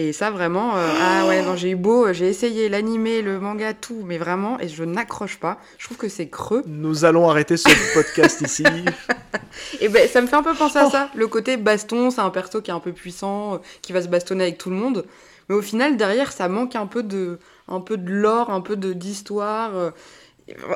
Et 0.00 0.12
ça, 0.12 0.30
vraiment, 0.30 0.76
euh, 0.76 0.88
ah 1.00 1.26
ouais, 1.26 1.42
non, 1.42 1.56
j'ai 1.56 1.70
eu 1.70 1.74
beau, 1.74 2.12
j'ai 2.12 2.28
essayé 2.28 2.68
l'animé, 2.68 3.20
le 3.20 3.40
manga, 3.40 3.74
tout, 3.74 4.04
mais 4.04 4.16
vraiment, 4.16 4.60
et 4.60 4.68
je 4.68 4.84
n'accroche 4.84 5.40
pas. 5.40 5.58
Je 5.76 5.86
trouve 5.86 5.96
que 5.96 6.08
c'est 6.08 6.28
creux. 6.28 6.62
Nous 6.68 7.04
allons 7.04 7.28
arrêter 7.28 7.56
ce 7.56 7.68
podcast 7.94 8.40
ici. 8.42 8.62
et 9.80 9.88
ben, 9.88 10.08
ça 10.08 10.20
me 10.20 10.28
fait 10.28 10.36
un 10.36 10.44
peu 10.44 10.54
penser 10.54 10.78
à 10.78 10.86
oh. 10.86 10.90
ça. 10.90 11.10
Le 11.16 11.26
côté 11.26 11.56
baston, 11.56 12.12
c'est 12.12 12.20
un 12.20 12.30
perso 12.30 12.62
qui 12.62 12.70
est 12.70 12.74
un 12.74 12.78
peu 12.78 12.92
puissant, 12.92 13.54
euh, 13.54 13.58
qui 13.82 13.92
va 13.92 14.00
se 14.00 14.06
bastonner 14.06 14.44
avec 14.44 14.58
tout 14.58 14.70
le 14.70 14.76
monde. 14.76 15.04
Mais 15.48 15.54
au 15.54 15.62
final, 15.62 15.96
derrière, 15.96 16.32
ça 16.32 16.48
manque 16.48 16.76
un 16.76 16.86
peu 16.86 17.02
de, 17.02 17.38
un 17.68 17.80
peu 17.80 17.96
de 17.96 18.10
lore, 18.10 18.50
un 18.50 18.60
peu 18.60 18.76
d'histoire. 18.76 19.74
Euh. 19.76 19.90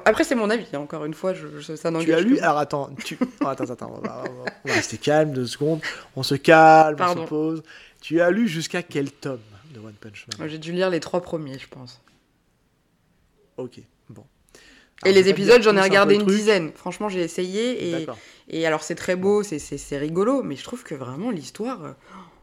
Après, 0.04 0.24
c'est 0.24 0.34
mon 0.34 0.50
avis, 0.50 0.66
hein, 0.74 0.80
encore 0.80 1.04
une 1.04 1.14
fois, 1.14 1.32
je, 1.34 1.76
ça 1.76 1.90
n'engage 1.90 2.06
Tu 2.06 2.14
as 2.14 2.20
lu 2.20 2.38
Alors 2.40 2.58
attends, 2.58 2.90
tu... 3.04 3.18
attends, 3.40 3.70
attends, 3.70 4.00
on 4.02 4.06
va, 4.06 4.24
rester 4.64 4.98
calme 4.98 5.32
deux 5.32 5.46
secondes. 5.46 5.80
On 6.16 6.22
se 6.22 6.34
calme, 6.34 6.96
on 7.00 7.14
se 7.14 7.28
pose. 7.28 7.62
Tu 8.00 8.20
as 8.20 8.30
lu 8.30 8.48
jusqu'à 8.48 8.82
quel 8.82 9.10
tome 9.10 9.40
de 9.72 9.80
One 9.80 9.94
Punch 9.94 10.26
Man? 10.38 10.48
J'ai 10.48 10.58
dû 10.58 10.72
lire 10.72 10.90
les 10.90 11.00
trois 11.00 11.22
premiers, 11.22 11.58
je 11.58 11.68
pense. 11.68 12.02
Ok, 13.56 13.80
bon. 14.10 14.24
Et 15.04 15.12
les 15.12 15.24
je 15.24 15.28
épisodes, 15.28 15.62
j'en 15.62 15.76
ai 15.76 15.80
un 15.80 15.84
regardé 15.84 16.14
une 16.14 16.22
truc. 16.22 16.34
dizaine. 16.34 16.72
Franchement, 16.74 17.08
j'ai 17.08 17.20
essayé 17.20 18.02
et, 18.02 18.06
et 18.48 18.66
alors 18.66 18.82
c'est 18.82 18.94
très 18.94 19.16
beau, 19.16 19.42
c'est 19.42 19.98
rigolo, 19.98 20.42
mais 20.42 20.56
je 20.56 20.64
trouve 20.64 20.82
que 20.84 20.94
vraiment 20.94 21.30
l'histoire, 21.30 21.84
euh, 21.84 21.92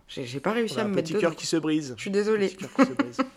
j'ai 0.10 0.40
pas 0.40 0.52
réussi 0.52 0.80
à 0.80 0.84
un 0.84 0.88
me 0.88 0.96
mettre 0.96 1.10
petit 1.10 1.20
cœur 1.20 1.36
qui 1.36 1.46
se 1.46 1.56
brise. 1.58 1.94
Je 1.98 2.02
suis 2.02 2.12
désolée. 2.12 2.48
Petit 2.50 2.58
cœur 2.58 2.70
qui 2.76 2.92
se 2.92 2.96
brise. 2.98 3.18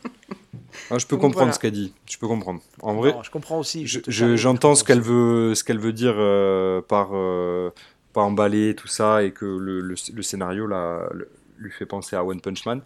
Ah, 0.90 0.96
je 0.98 1.06
peux 1.06 1.16
Donc, 1.16 1.20
comprendre 1.20 1.34
voilà. 1.44 1.52
ce 1.52 1.58
qu'elle 1.58 1.72
dit. 1.72 1.92
Je 2.10 2.16
peux 2.16 2.26
comprendre. 2.26 2.60
En 2.80 2.94
vrai, 2.94 3.12
Non, 3.12 3.22
je 3.22 3.30
comprends 3.30 3.58
aussi. 3.58 3.86
je- 3.86 4.00
j'entends 4.36 4.74
je 4.74 4.80
ce 4.80 4.84
qu'elle 4.84 5.02
veut, 5.02 5.54
ce 5.54 5.64
qu'elle 5.64 5.78
veut 5.78 5.92
dire 5.92 6.14
euh, 6.16 6.80
par 6.80 7.10
euh, 7.12 7.70
par 8.14 8.24
emballer 8.24 8.74
tout 8.74 8.88
ça 8.88 9.22
et 9.22 9.32
que 9.32 9.44
le, 9.44 9.80
le- 9.80 9.94
le 10.14 10.22
scénario 10.22 10.66
là, 10.66 11.08
le- 11.12 11.30
lui 11.58 11.70
fait 11.70 11.84
penser 11.84 12.16
à 12.16 12.24
One 12.24 12.40
Punch 12.40 12.64
Man. 12.64 12.80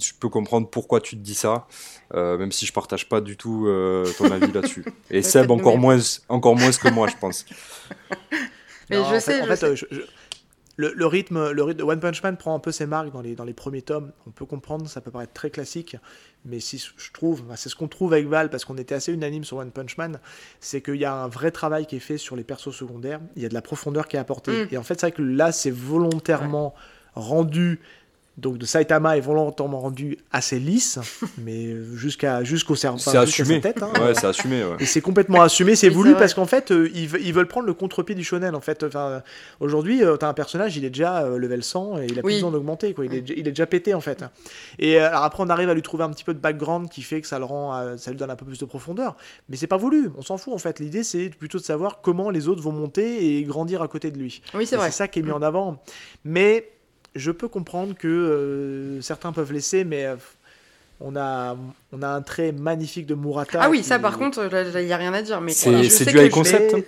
Je 0.00 0.12
peux 0.18 0.28
comprendre 0.28 0.68
pourquoi 0.70 1.00
tu 1.00 1.16
te 1.16 1.20
dis 1.20 1.34
ça, 1.34 1.66
euh, 2.14 2.38
même 2.38 2.52
si 2.52 2.64
je 2.64 2.72
partage 2.72 3.08
pas 3.08 3.20
du 3.20 3.36
tout 3.36 3.66
euh, 3.66 4.06
ton 4.16 4.30
avis 4.30 4.52
là-dessus. 4.52 4.84
Et 5.10 5.16
Ouais, 5.16 5.22
Seb 5.22 5.50
encore 5.50 5.78
moins, 5.78 5.98
encore 6.28 6.54
moins 6.56 6.70
que 6.70 6.88
moi, 6.90 7.08
je 7.08 7.16
pense. 7.16 7.44
Mais 8.90 8.98
Non, 8.98 9.04
je 9.04 9.08
en 9.08 9.10
fait- 9.14 9.20
sais, 9.20 9.40
en 9.40 9.44
je 9.44 9.48
fait, 9.50 9.56
sais. 9.56 9.66
euh, 9.66 9.74
je- 9.76 9.86
je- 9.90 10.00
le, 10.76 10.92
le 10.94 11.06
rythme, 11.06 11.50
le 11.50 11.62
rythme 11.62 11.78
de 11.78 11.84
One 11.84 12.00
Punch 12.00 12.22
Man 12.22 12.36
prend 12.36 12.54
un 12.54 12.58
peu 12.58 12.72
ses 12.72 12.86
marques 12.86 13.12
dans 13.12 13.20
les, 13.20 13.34
dans 13.34 13.44
les 13.44 13.52
premiers 13.52 13.82
tomes. 13.82 14.12
On 14.26 14.30
peut 14.30 14.46
comprendre, 14.46 14.88
ça 14.88 15.00
peut 15.00 15.10
paraître 15.10 15.32
très 15.32 15.50
classique, 15.50 15.96
mais 16.44 16.60
si 16.60 16.78
je 16.78 17.12
trouve, 17.12 17.42
c'est 17.56 17.68
ce 17.68 17.76
qu'on 17.76 17.88
trouve 17.88 18.12
avec 18.12 18.26
Val 18.26 18.50
parce 18.50 18.64
qu'on 18.64 18.76
était 18.78 18.94
assez 18.94 19.12
unanime 19.12 19.44
sur 19.44 19.58
One 19.58 19.70
Punch 19.70 19.96
Man, 19.98 20.18
c'est 20.60 20.80
qu'il 20.80 20.96
y 20.96 21.04
a 21.04 21.14
un 21.14 21.28
vrai 21.28 21.50
travail 21.50 21.86
qui 21.86 21.96
est 21.96 22.00
fait 22.00 22.18
sur 22.18 22.36
les 22.36 22.44
persos 22.44 22.74
secondaires. 22.74 23.20
Il 23.36 23.42
y 23.42 23.46
a 23.46 23.48
de 23.48 23.54
la 23.54 23.62
profondeur 23.62 24.08
qui 24.08 24.16
est 24.16 24.20
apportée. 24.20 24.64
Mm. 24.64 24.68
Et 24.72 24.78
en 24.78 24.82
fait, 24.82 25.00
c'est 25.00 25.08
vrai 25.08 25.12
que 25.12 25.22
là, 25.22 25.52
c'est 25.52 25.70
volontairement 25.70 26.74
rendu. 27.14 27.80
Donc 28.38 28.56
de 28.56 28.64
Saitama 28.64 29.18
est 29.18 29.20
volontairement 29.20 29.80
rendu 29.80 30.16
assez 30.32 30.58
lisse, 30.58 30.98
mais 31.38 31.76
jusqu'à 31.94 32.42
jusqu'au 32.44 32.74
cerveau, 32.74 32.96
C'est 32.98 33.16
assumé. 33.18 33.56
sa 33.56 33.72
tête. 33.72 33.82
hein. 33.82 33.92
Ouais, 34.00 34.14
c'est 34.14 34.26
assumé. 34.26 34.64
ouais. 34.64 34.76
Et 34.80 34.86
c'est 34.86 35.02
complètement 35.02 35.42
assumé, 35.42 35.76
c'est 35.76 35.90
voulu 35.90 36.14
parce 36.14 36.32
qu'en 36.32 36.46
fait, 36.46 36.70
euh, 36.72 36.88
ils, 36.94 37.08
ve- 37.08 37.20
ils 37.22 37.34
veulent 37.34 37.46
prendre 37.46 37.66
le 37.66 37.74
contre-pied 37.74 38.14
du 38.14 38.24
shonen. 38.24 38.54
En 38.54 38.62
fait, 38.62 38.84
enfin, 38.84 39.22
aujourd'hui, 39.60 40.02
euh, 40.02 40.16
t'as 40.16 40.28
un 40.28 40.32
personnage, 40.34 40.76
il 40.78 40.84
est 40.86 40.90
déjà 40.90 41.24
euh, 41.24 41.36
level 41.36 41.62
100 41.62 41.98
et 41.98 42.06
il 42.06 42.12
a 42.18 42.22
plus 42.22 42.28
Oui. 42.28 42.34
besoin 42.36 42.50
d'augmenter, 42.50 42.94
quoi. 42.94 43.04
Il 43.04 43.12
est, 43.14 43.20
déjà- 43.20 43.34
il 43.38 43.46
est 43.46 43.50
déjà 43.52 43.66
pété 43.66 43.92
en 43.92 44.00
fait. 44.00 44.24
Et 44.78 44.98
euh, 44.98 45.08
alors 45.08 45.24
après, 45.24 45.42
on 45.44 45.50
arrive 45.50 45.68
à 45.68 45.74
lui 45.74 45.82
trouver 45.82 46.04
un 46.04 46.10
petit 46.10 46.24
peu 46.24 46.32
de 46.32 46.38
background 46.40 46.88
qui 46.88 47.02
fait 47.02 47.20
que 47.20 47.26
ça 47.26 47.38
le 47.38 47.44
rend, 47.44 47.76
euh, 47.76 47.96
ça 47.98 48.10
lui 48.10 48.16
donne 48.16 48.30
un 48.30 48.36
peu 48.36 48.46
plus 48.46 48.58
de 48.58 48.64
profondeur. 48.64 49.14
Mais 49.50 49.56
c'est 49.58 49.66
pas 49.66 49.76
voulu, 49.76 50.10
on 50.16 50.22
s'en 50.22 50.38
fout 50.38 50.54
en 50.54 50.58
fait. 50.58 50.80
L'idée, 50.80 51.02
c'est 51.02 51.28
plutôt 51.28 51.58
de 51.58 51.64
savoir 51.64 52.00
comment 52.00 52.30
les 52.30 52.48
autres 52.48 52.62
vont 52.62 52.72
monter 52.72 53.36
et 53.36 53.42
grandir 53.44 53.82
à 53.82 53.88
côté 53.88 54.10
de 54.10 54.16
lui. 54.18 54.40
Oui, 54.54 54.66
c'est 54.66 54.76
vrai. 54.76 54.90
C'est 54.90 54.96
ça 54.96 55.08
qui 55.08 55.18
est 55.18 55.22
mis 55.22 55.32
en 55.32 55.42
avant. 55.42 55.82
Mais 56.24 56.70
je 57.14 57.30
peux 57.30 57.48
comprendre 57.48 57.94
que 57.98 58.08
euh, 58.08 59.00
certains 59.02 59.32
peuvent 59.32 59.52
laisser, 59.52 59.84
mais 59.84 60.06
euh, 60.06 60.16
on 61.00 61.16
a, 61.16 61.56
on 61.92 62.02
a 62.02 62.08
un 62.08 62.22
trait 62.22 62.52
magnifique 62.52 63.06
de 63.06 63.14
Murata. 63.14 63.58
Ah 63.62 63.70
oui, 63.70 63.78
qui- 63.78 63.84
ça 63.84 63.98
par 63.98 64.18
contre, 64.18 64.48
il 64.78 64.86
n'y 64.86 64.92
a 64.92 64.96
rien 64.96 65.12
à 65.12 65.22
dire. 65.22 65.40
Mais 65.40 65.52
C'est- 65.52 65.70
du 66.06 66.18
high 66.18 66.30
concept, 66.30 66.72
vais- 66.72 66.78
hein. 66.80 66.84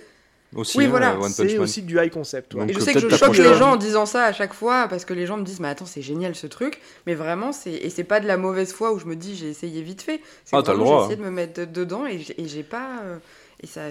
Aussi, 0.55 0.77
Oui, 0.77 0.85
hein, 0.85 0.89
voilà, 0.89 1.17
C'est 1.27 1.43
Man. 1.43 1.59
aussi 1.59 1.81
du 1.81 1.99
high 1.99 2.09
concept. 2.09 2.53
ouais. 2.53 2.61
Donc, 2.61 2.69
Et 2.69 2.73
je 2.73 2.79
euh, 2.79 2.81
sais 2.81 2.93
que 2.93 2.99
je 2.99 3.09
choque 3.09 3.35
les 3.35 3.55
gens 3.55 3.71
en 3.73 3.75
disant 3.75 4.05
ça 4.05 4.23
à 4.23 4.31
chaque 4.31 4.53
fois 4.53 4.87
parce 4.87 5.03
que 5.03 5.13
les 5.13 5.25
gens 5.25 5.35
me 5.35 5.43
disent 5.43 5.59
mais 5.59 5.67
attends 5.67 5.85
c'est 5.87 6.03
génial 6.03 6.33
ce 6.33 6.47
truc 6.47 6.79
mais 7.05 7.13
vraiment 7.13 7.51
c'est 7.51 7.73
et 7.73 7.89
c'est 7.89 8.05
pas 8.05 8.21
de 8.21 8.27
la 8.27 8.37
mauvaise 8.37 8.71
foi 8.71 8.93
où 8.93 8.99
je 8.99 9.05
me 9.05 9.17
dis 9.17 9.35
j'ai 9.35 9.49
essayé 9.49 9.81
vite 9.81 10.01
fait 10.01 10.21
c'est 10.45 10.55
Ah, 10.55 10.61
t'as 10.63 10.71
le 10.71 10.77
droit, 10.77 10.99
j'ai 10.99 11.05
essayé 11.13 11.17
de 11.17 11.23
me 11.23 11.31
mettre 11.31 11.59
de- 11.59 11.65
dedans 11.65 12.05
et 12.05 12.19
j'ai- 12.19 12.39
et 12.41 12.47
j'ai 12.47 12.63
pas 12.63 13.01
euh, 13.03 13.17
et 13.61 13.67
ça 13.67 13.81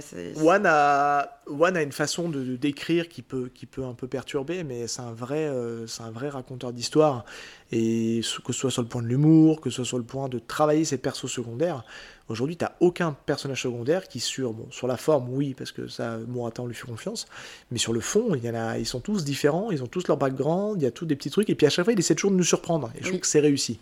One 0.43 0.67
a, 0.67 1.41
One 1.47 1.77
a 1.77 1.83
une 1.83 1.93
façon 1.93 2.29
de, 2.29 2.57
décrire 2.57 3.09
qui 3.09 3.23
peut, 3.23 3.51
qui 3.53 3.67
peut 3.67 3.85
un 3.85 3.95
peu 3.95 4.07
perturber, 4.07 4.62
mais 4.65 4.87
c'est 4.87 5.01
un 5.01 5.12
vrai, 5.12 5.47
euh, 5.47 5.87
c'est 5.87 6.03
un 6.03 6.11
vrai 6.11 6.29
raconteur 6.29 6.73
d'histoire. 6.73 7.25
Et 7.73 8.21
que 8.45 8.53
ce 8.53 8.61
soit 8.61 8.71
sur 8.71 8.83
le 8.83 8.89
point 8.89 9.03
de 9.03 9.09
l'humour, 9.09 9.61
que 9.61 9.71
ce 9.71 9.77
soit 9.77 9.85
sur 9.85 9.99
le 9.99 10.05
point 10.05 10.29
de 10.29 10.39
travailler 10.39 10.85
ses 10.85 10.99
persos 10.99 11.27
secondaires, 11.31 11.85
aujourd'hui, 12.29 12.57
t'as 12.57 12.73
aucun 12.81 13.17
personnage 13.27 13.62
secondaire 13.62 14.07
qui 14.07 14.21
sur, 14.21 14.53
bon, 14.53 14.69
sur 14.71 14.87
la 14.87 14.97
forme, 14.97 15.29
oui, 15.31 15.55
parce 15.55 15.73
que 15.73 15.89
ça, 15.89 16.19
Murata, 16.29 16.62
on 16.62 16.67
lui 16.67 16.75
fait 16.75 16.87
confiance, 16.87 17.27
mais 17.71 17.79
sur 17.79 17.93
le 17.93 18.01
fond, 18.01 18.35
il 18.35 18.45
y 18.45 18.51
en 18.51 18.55
a, 18.55 18.79
ils 18.79 18.87
sont 18.87 19.01
tous 19.01 19.25
différents, 19.25 19.71
ils 19.71 19.83
ont 19.83 19.87
tous 19.89 20.07
leur 20.07 20.19
background, 20.19 20.81
il 20.81 20.85
y 20.85 20.87
a 20.87 20.91
tous 20.93 21.07
des 21.07 21.17
petits 21.17 21.31
trucs, 21.31 21.51
et 21.51 21.55
puis 21.55 21.67
à 21.67 21.71
chaque 21.71 21.85
fois, 21.85 21.93
il 21.95 21.99
essaie 21.99 22.15
toujours 22.15 22.31
de 22.31 22.37
nous 22.37 22.45
surprendre. 22.45 22.91
Et 22.95 22.99
je 22.99 23.05
Oui. 23.05 23.09
trouve 23.12 23.21
que 23.21 23.27
c'est 23.27 23.41
réussi. 23.41 23.81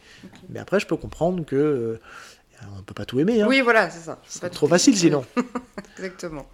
Mais 0.48 0.60
après, 0.60 0.80
je 0.80 0.86
peux 0.86 0.96
comprendre 0.96 1.44
que 1.44 1.56
euh, 1.56 2.00
on 2.78 2.82
peut 2.82 2.94
pas 2.94 3.04
tout 3.04 3.18
aimer. 3.20 3.40
Hein. 3.42 3.46
oui 3.48 3.60
voilà 3.60 3.90
c'est 3.90 4.00
ça 4.00 4.20
c'est 4.26 4.48
trop 4.50 4.66
facile 4.66 4.96
sinon. 4.96 5.24
exactement 5.98 6.46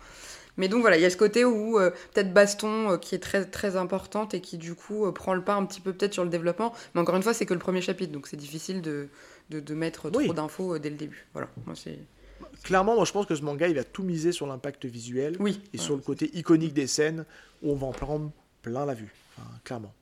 mais 0.57 0.69
donc 0.69 0.81
voilà 0.81 0.97
il 0.97 1.03
y 1.03 1.07
a 1.07 1.11
ce 1.11 1.17
côté 1.17 1.45
où 1.45 1.79
euh, 1.79 1.91
peut-être 2.13 2.33
baston 2.33 2.93
euh, 2.93 2.97
qui 2.99 3.15
est 3.15 3.19
très 3.21 3.45
très 3.45 3.77
importante 3.77 4.35
et 4.35 4.41
qui 4.41 4.59
du 4.59 4.75
coup 4.75 5.07
euh, 5.07 5.13
prend 5.13 5.35
le 5.35 5.43
pas 5.43 5.55
un 5.55 5.65
petit 5.65 5.81
peu 5.81 5.93
peut-être 5.93 6.13
sur 6.15 6.25
le 6.25 6.31
développement 6.31 6.75
mais 6.95 7.01
encore 7.01 7.17
une 7.17 7.23
fois 7.23 7.35
c'est 7.35 7.47
que 7.47 7.55
le 7.55 7.61
premier 7.61 7.81
chapitre 7.81 8.13
donc 8.13 8.27
c'est 8.27 8.37
difficile 8.37 8.83
de, 8.83 9.09
de, 9.51 9.61
de 9.61 9.75
mettre 9.75 10.11
Oui. 10.15 10.25
trop 10.25 10.35
d'infos 10.35 10.79
dès 10.79 10.91
le 10.91 10.97
début 10.97 11.27
voilà 11.33 11.49
moi 11.67 11.75
c'est 11.77 11.99
Clairement, 12.65 12.95
moi 12.97 13.05
je 13.05 13.13
pense 13.13 13.27
que 13.27 13.35
ce 13.37 13.43
manga 13.43 13.69
il 13.69 13.75
va 13.77 13.85
tout 13.85 14.03
miser 14.03 14.33
sur 14.33 14.47
l'impact 14.47 14.85
visuel 14.85 15.37
oui 15.39 15.61
et 15.73 15.79
sur 15.79 15.95
le 15.95 16.03
côté 16.03 16.31
iconique 16.37 16.73
des 16.75 16.87
scènes 16.89 17.25
où 17.63 17.71
on 17.73 17.77
va 17.77 17.87
en 17.87 17.93
prendre 17.93 18.31
plein 18.63 18.85
la 18.85 18.95
vue. 18.95 19.13
Enfin, 19.37 19.49
clairement. 19.65 19.93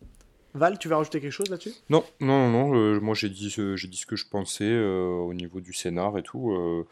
Val, 0.57 0.78
tu 0.78 0.88
vas 0.88 0.96
rajouter 0.96 1.20
quelque 1.20 1.32
chose 1.32 1.50
là-dessus? 1.50 1.74
Non, 1.88 2.04
non, 2.20 2.50
non, 2.50 3.00
moi 3.00 3.14
j'ai 3.14 3.28
dit, 3.28 3.50
ce- 3.50 3.76
que 4.07 4.16
je 4.16 4.26
pensais 4.28 4.64
euh, 4.64 5.09
au 5.09 5.34
niveau 5.34 5.61
du 5.61 5.72
scénar 5.72 6.18
et 6.18 6.22
tout. 6.22 6.52
euh, 6.52 6.84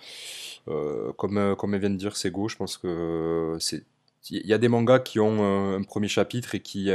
euh, 0.69 1.13
comme, 1.15 1.57
comme 1.57 1.75
elle 1.75 1.81
vient 1.81 1.91
de 1.91 1.97
dire, 1.97 2.17
c'est 2.17 2.31
go, 2.31 2.49
je 2.49 2.57
pense 2.57 2.77
que 2.79 3.57
c'est. 3.61 3.85
Il 4.31 4.47
y 4.47 4.55
a 4.55 4.59
des 4.59 4.69
mangas 4.69 5.01
qui 5.01 5.21
ont 5.21 5.75
un 5.77 5.83
premier 5.83 6.09
chapitre 6.09 6.55
et 6.55 6.61
qui, 6.61 6.89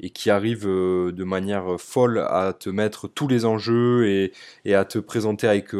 et 0.00 0.10
qui 0.10 0.30
arrivent 0.30 0.64
de 0.66 1.24
manière 1.24 1.78
folle 1.78 2.18
à 2.18 2.54
te 2.58 2.70
mettre 2.70 3.08
tous 3.08 3.28
les 3.28 3.44
enjeux 3.44 4.06
et, 4.08 4.32
et 4.64 4.74
à 4.74 4.86
te 4.86 4.98
présenter 4.98 5.48
avec 5.48 5.74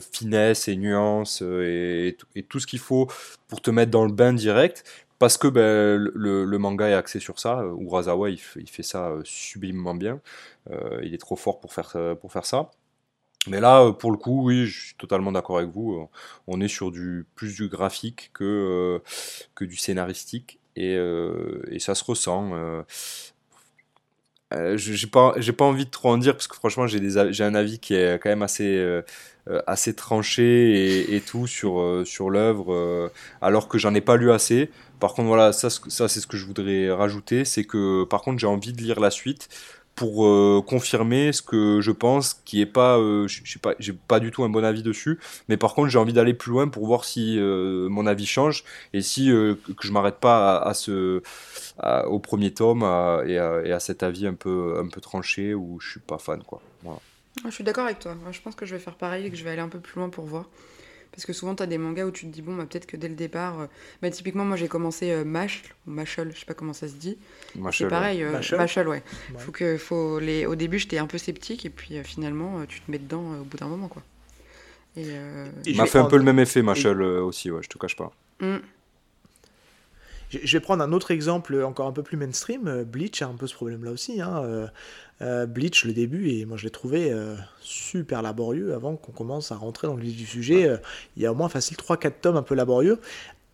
finesse 0.00 0.68
et 0.68 0.76
nuance 0.76 1.42
et 1.42 2.16
tout 2.48 2.60
ce 2.60 2.66
qu'il 2.66 2.78
faut 2.78 3.08
pour 3.46 3.60
te 3.60 3.70
mettre 3.70 3.90
dans 3.90 4.06
le 4.06 4.12
bain 4.12 4.32
direct. 4.32 4.84
Parce 5.22 5.38
que 5.38 5.46
ben, 5.46 6.10
le, 6.16 6.58
manga 6.58 6.88
est 6.88 6.94
axé 6.94 7.20
sur 7.20 7.38
ça. 7.38 7.62
Urasawa, 7.78 8.28
il, 8.30 8.38
fait 8.40 8.82
ça 8.82 9.10
euh, 9.10 9.22
sublimement 9.22 9.94
bien. 9.94 10.20
Euh, 10.68 10.98
il 11.04 11.14
est 11.14 11.18
trop 11.18 11.36
fort 11.36 11.60
pour 11.60 11.72
faire, 11.72 11.96
pour 12.20 12.32
faire 12.32 12.44
ça. 12.44 12.72
Mais 13.46 13.60
là, 13.60 13.84
euh, 13.84 13.92
pour 13.92 14.10
le 14.10 14.16
coup, 14.16 14.44
oui, 14.44 14.66
je 14.66 14.86
suis 14.86 14.94
totalement 14.96 15.30
d'accord 15.30 15.58
avec 15.58 15.70
vous. 15.70 16.08
On 16.48 16.60
est 16.60 16.66
sur 16.66 16.90
du 16.90 17.24
plus 17.36 17.54
du 17.54 17.68
graphique 17.68 18.32
que, 18.34 19.00
que 19.54 19.64
du 19.64 19.76
scénaristique. 19.76 20.58
Et, 20.74 20.98
ça 21.78 21.94
se 21.94 22.02
ressent. 22.02 22.50
j'ai 24.74 25.06
pas, 25.06 25.34
pas 25.56 25.64
envie 25.64 25.84
de 25.84 25.90
trop 25.90 26.10
en 26.10 26.18
dire 26.18 26.32
parce 26.32 26.48
que 26.48 26.56
franchement, 26.56 26.88
j'ai 26.88 27.44
un 27.44 27.54
avis 27.54 27.78
qui 27.78 27.94
est 27.94 28.20
quand 28.20 28.28
même 28.28 28.42
assez, 28.42 29.02
assez 29.66 29.94
tranché 29.94 31.14
et, 31.14 31.20
tout 31.20 31.46
sur, 31.46 31.80
euh, 31.80 32.04
sur 32.04 32.30
l'œuvre, 32.30 32.72
euh, 32.72 33.08
alors 33.40 33.68
que 33.68 33.78
j'en 33.78 33.94
ai 33.94 34.00
pas 34.00 34.16
lu 34.16 34.30
assez. 34.30 34.70
Par 35.00 35.14
contre, 35.14 35.28
voilà, 35.28 35.52
ça, 35.52 35.68
ce- 35.70 35.80
ça 35.88 36.08
c'est 36.08 36.20
ce 36.20 36.26
que 36.26 36.36
je 36.36 36.46
voudrais 36.46 36.90
rajouter, 36.92 37.44
c'est 37.44 37.64
que 37.64 38.04
par 38.04 38.22
contre, 38.22 38.38
j'ai 38.38 38.46
envie 38.46 38.72
de 38.72 38.80
lire 38.82 39.00
la 39.00 39.10
suite 39.10 39.48
pour 39.94 40.24
euh, 40.26 40.62
confirmer 40.66 41.32
ce 41.32 41.42
que 41.42 41.80
je 41.82 41.90
pense, 41.90 42.34
qui 42.46 42.60
est 42.62 42.66
pas, 42.66 42.98
euh, 42.98 43.28
je 43.28 43.42
sais 43.44 43.58
pas, 43.58 43.74
j'ai 43.78 43.92
pas 43.92 44.20
du 44.20 44.30
tout 44.30 44.42
un 44.42 44.48
bon 44.48 44.64
avis 44.64 44.82
dessus, 44.82 45.18
mais 45.48 45.56
par 45.58 45.74
contre, 45.74 45.88
j'ai 45.90 45.98
envie 45.98 46.14
d'aller 46.14 46.32
plus 46.34 46.50
loin 46.50 46.68
pour 46.68 46.86
voir 46.86 47.04
si 47.04 47.36
euh, 47.38 47.88
mon 47.90 48.06
avis 48.06 48.24
change 48.26 48.64
et 48.94 49.02
si 49.02 49.30
euh, 49.30 49.54
que 49.76 49.86
je 49.86 49.92
m'arrête 49.92 50.18
pas 50.18 50.58
à, 50.58 50.72
ce, 50.74 51.22
au 52.06 52.18
premier 52.20 52.52
tome 52.54 52.82
à- 52.84 53.22
et, 53.26 53.38
à, 53.38 53.62
et 53.64 53.72
à 53.72 53.80
cet 53.80 54.02
avis 54.02 54.26
un 54.26 54.34
peu, 54.34 54.76
un 54.78 54.88
peu 54.88 55.00
tranché 55.00 55.54
où 55.54 55.78
je 55.80 55.90
suis 55.92 56.00
pas 56.00 56.18
fan, 56.18 56.42
quoi. 56.42 56.62
Voilà. 56.82 57.00
Ah, 57.40 57.48
Je 57.48 57.54
suis 57.54 57.64
d'accord 57.64 57.84
avec 57.86 57.98
toi. 57.98 58.16
Je 58.30 58.40
pense 58.40 58.54
que 58.54 58.66
je 58.66 58.74
vais 58.74 58.80
faire 58.80 58.94
pareil 58.96 59.26
et 59.26 59.30
que 59.30 59.36
je 59.36 59.44
vais 59.44 59.50
aller 59.50 59.60
un 59.60 59.68
peu 59.68 59.80
plus 59.80 59.98
loin 59.98 60.08
pour 60.10 60.24
voir. 60.26 60.48
Parce 61.12 61.26
que 61.26 61.34
souvent, 61.34 61.54
tu 61.54 61.62
as 61.62 61.66
des 61.66 61.76
mangas 61.76 62.06
où 62.06 62.10
tu 62.10 62.24
te 62.26 62.30
dis, 62.32 62.40
bon, 62.40 62.56
bah, 62.56 62.64
peut-être 62.64 62.86
que 62.86 62.96
dès 62.96 63.08
le 63.08 63.14
départ. 63.14 63.60
euh, 63.60 63.66
Bah, 64.00 64.10
typiquement, 64.10 64.44
moi, 64.46 64.56
j'ai 64.56 64.68
commencé 64.68 65.10
euh, 65.10 65.24
Mash, 65.24 65.62
ou 65.86 65.90
Mashal, 65.90 66.32
je 66.34 66.40
sais 66.40 66.46
pas 66.46 66.54
comment 66.54 66.72
ça 66.72 66.88
se 66.88 66.94
dit. 66.94 67.18
Machel, 67.54 67.86
C'est 67.86 67.90
pareil, 67.90 68.22
euh, 68.22 68.32
Mashal 68.32 68.58
Mashal, 68.58 68.88
ouais. 68.88 69.02
Ouais. 69.34 69.38
Faut 69.38 69.52
que, 69.52 69.76
faut 69.76 70.18
les... 70.20 70.46
Au 70.46 70.54
début, 70.54 70.78
j'étais 70.78 70.96
un 70.98 71.06
peu 71.06 71.18
sceptique 71.18 71.66
et 71.66 71.70
puis 71.70 71.98
euh, 71.98 72.02
finalement, 72.02 72.60
euh, 72.60 72.64
tu 72.66 72.80
te 72.80 72.90
mets 72.90 72.98
dedans 72.98 73.32
euh, 73.34 73.40
au 73.40 73.44
bout 73.44 73.58
d'un 73.58 73.66
moment, 73.68 73.88
quoi. 73.88 74.02
Et. 74.96 75.04
euh, 75.08 75.46
Et 75.66 75.70
Il 75.70 75.74
je 75.74 75.80
m'a 75.82 75.86
fait 75.86 75.98
un 75.98 76.04
peu 76.06 76.16
le 76.16 76.22
même 76.24 76.38
effet, 76.38 76.62
Machel 76.62 77.00
euh, 77.02 77.22
aussi, 77.22 77.50
ouais, 77.50 77.62
je 77.62 77.68
te 77.68 77.76
cache 77.76 77.96
pas. 77.96 78.10
hmm. 78.40 78.56
Je 80.30 80.56
vais 80.56 80.60
prendre 80.60 80.82
un 80.82 80.92
autre 80.92 81.10
exemple 81.10 81.62
encore 81.62 81.86
un 81.86 81.92
peu 81.92 82.02
plus 82.02 82.16
mainstream. 82.16 82.84
Bleach 82.84 83.20
a 83.20 83.26
un 83.26 83.34
peu 83.34 83.46
ce 83.46 83.54
problème-là 83.54 83.90
aussi. 83.90 84.22
hein. 84.22 84.70
Euh, 85.22 85.42
euh, 85.42 85.46
Bleach, 85.46 85.84
le 85.84 85.92
début, 85.92 86.30
et 86.30 86.44
moi 86.44 86.56
je 86.56 86.64
l'ai 86.64 86.70
trouvé 86.70 87.12
euh, 87.12 87.34
super 87.60 88.22
laborieux 88.22 88.74
avant 88.74 88.96
qu'on 88.96 89.12
commence 89.12 89.52
à 89.52 89.56
rentrer 89.56 89.86
dans 89.86 89.94
le 89.96 90.02
vif 90.02 90.16
du 90.16 90.26
sujet. 90.26 90.66
Euh, 90.68 90.76
il 91.16 91.22
y 91.22 91.26
a 91.26 91.32
au 91.32 91.34
moins 91.34 91.48
facile 91.48 91.76
3-4 91.76 92.12
tomes 92.20 92.36
un 92.36 92.42
peu 92.42 92.54
laborieux. 92.54 92.98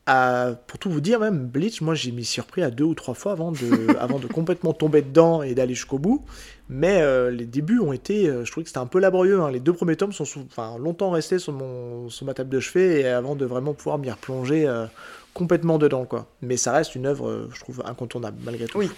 À- 0.06 0.52
pour 0.66 0.78
tout 0.78 0.90
vous 0.90 1.02
dire, 1.02 1.20
même 1.20 1.46
Bleach, 1.46 1.82
moi 1.82 1.94
j'ai 1.94 2.12
mis 2.12 2.24
surpris 2.24 2.62
à 2.62 2.70
deux 2.70 2.84
ou 2.84 2.94
trois 2.94 3.12
fois 3.14 3.32
avant 3.32 3.52
de, 3.52 3.58
avant 4.00 4.18
de 4.18 4.26
complètement 4.26 4.72
tomber 4.72 5.02
dedans 5.02 5.42
et 5.42 5.54
d'aller 5.54 5.74
jusqu'au 5.74 5.98
bout. 5.98 6.24
Mais 6.70 7.02
euh, 7.02 7.30
les 7.30 7.44
débuts 7.44 7.78
ont 7.80 7.92
été, 7.92 8.28
euh, 8.28 8.44
je 8.44 8.50
trouvais 8.50 8.64
que 8.64 8.70
c'était 8.70 8.78
un 8.80 8.86
peu 8.86 8.98
laborieux. 9.00 9.40
hein. 9.40 9.50
Les 9.50 9.60
deux 9.60 9.72
premiers 9.74 9.96
tomes 9.96 10.12
sont 10.12 10.24
longtemps 10.78 11.10
restés 11.10 11.38
sur, 11.38 11.52
mon, 11.52 12.08
sur 12.08 12.24
ma 12.26 12.34
table 12.34 12.50
de 12.50 12.60
chevet 12.60 13.00
et 13.02 13.06
avant 13.08 13.34
de 13.36 13.44
vraiment 13.44 13.74
pouvoir 13.74 13.98
m'y 13.98 14.10
replonger 14.10 14.66
euh, 14.66 14.86
complètement 15.34 15.78
dedans, 15.78 16.04
quoi. 16.04 16.26
Mais 16.42 16.56
ça 16.56 16.72
reste 16.72 16.94
une 16.94 17.06
œuvre, 17.06 17.28
euh, 17.28 17.50
je 17.54 17.60
trouve, 17.60 17.82
incontournable, 17.84 18.38
malgré 18.44 18.66
tout. 18.66 18.78
Oui. 18.78 18.90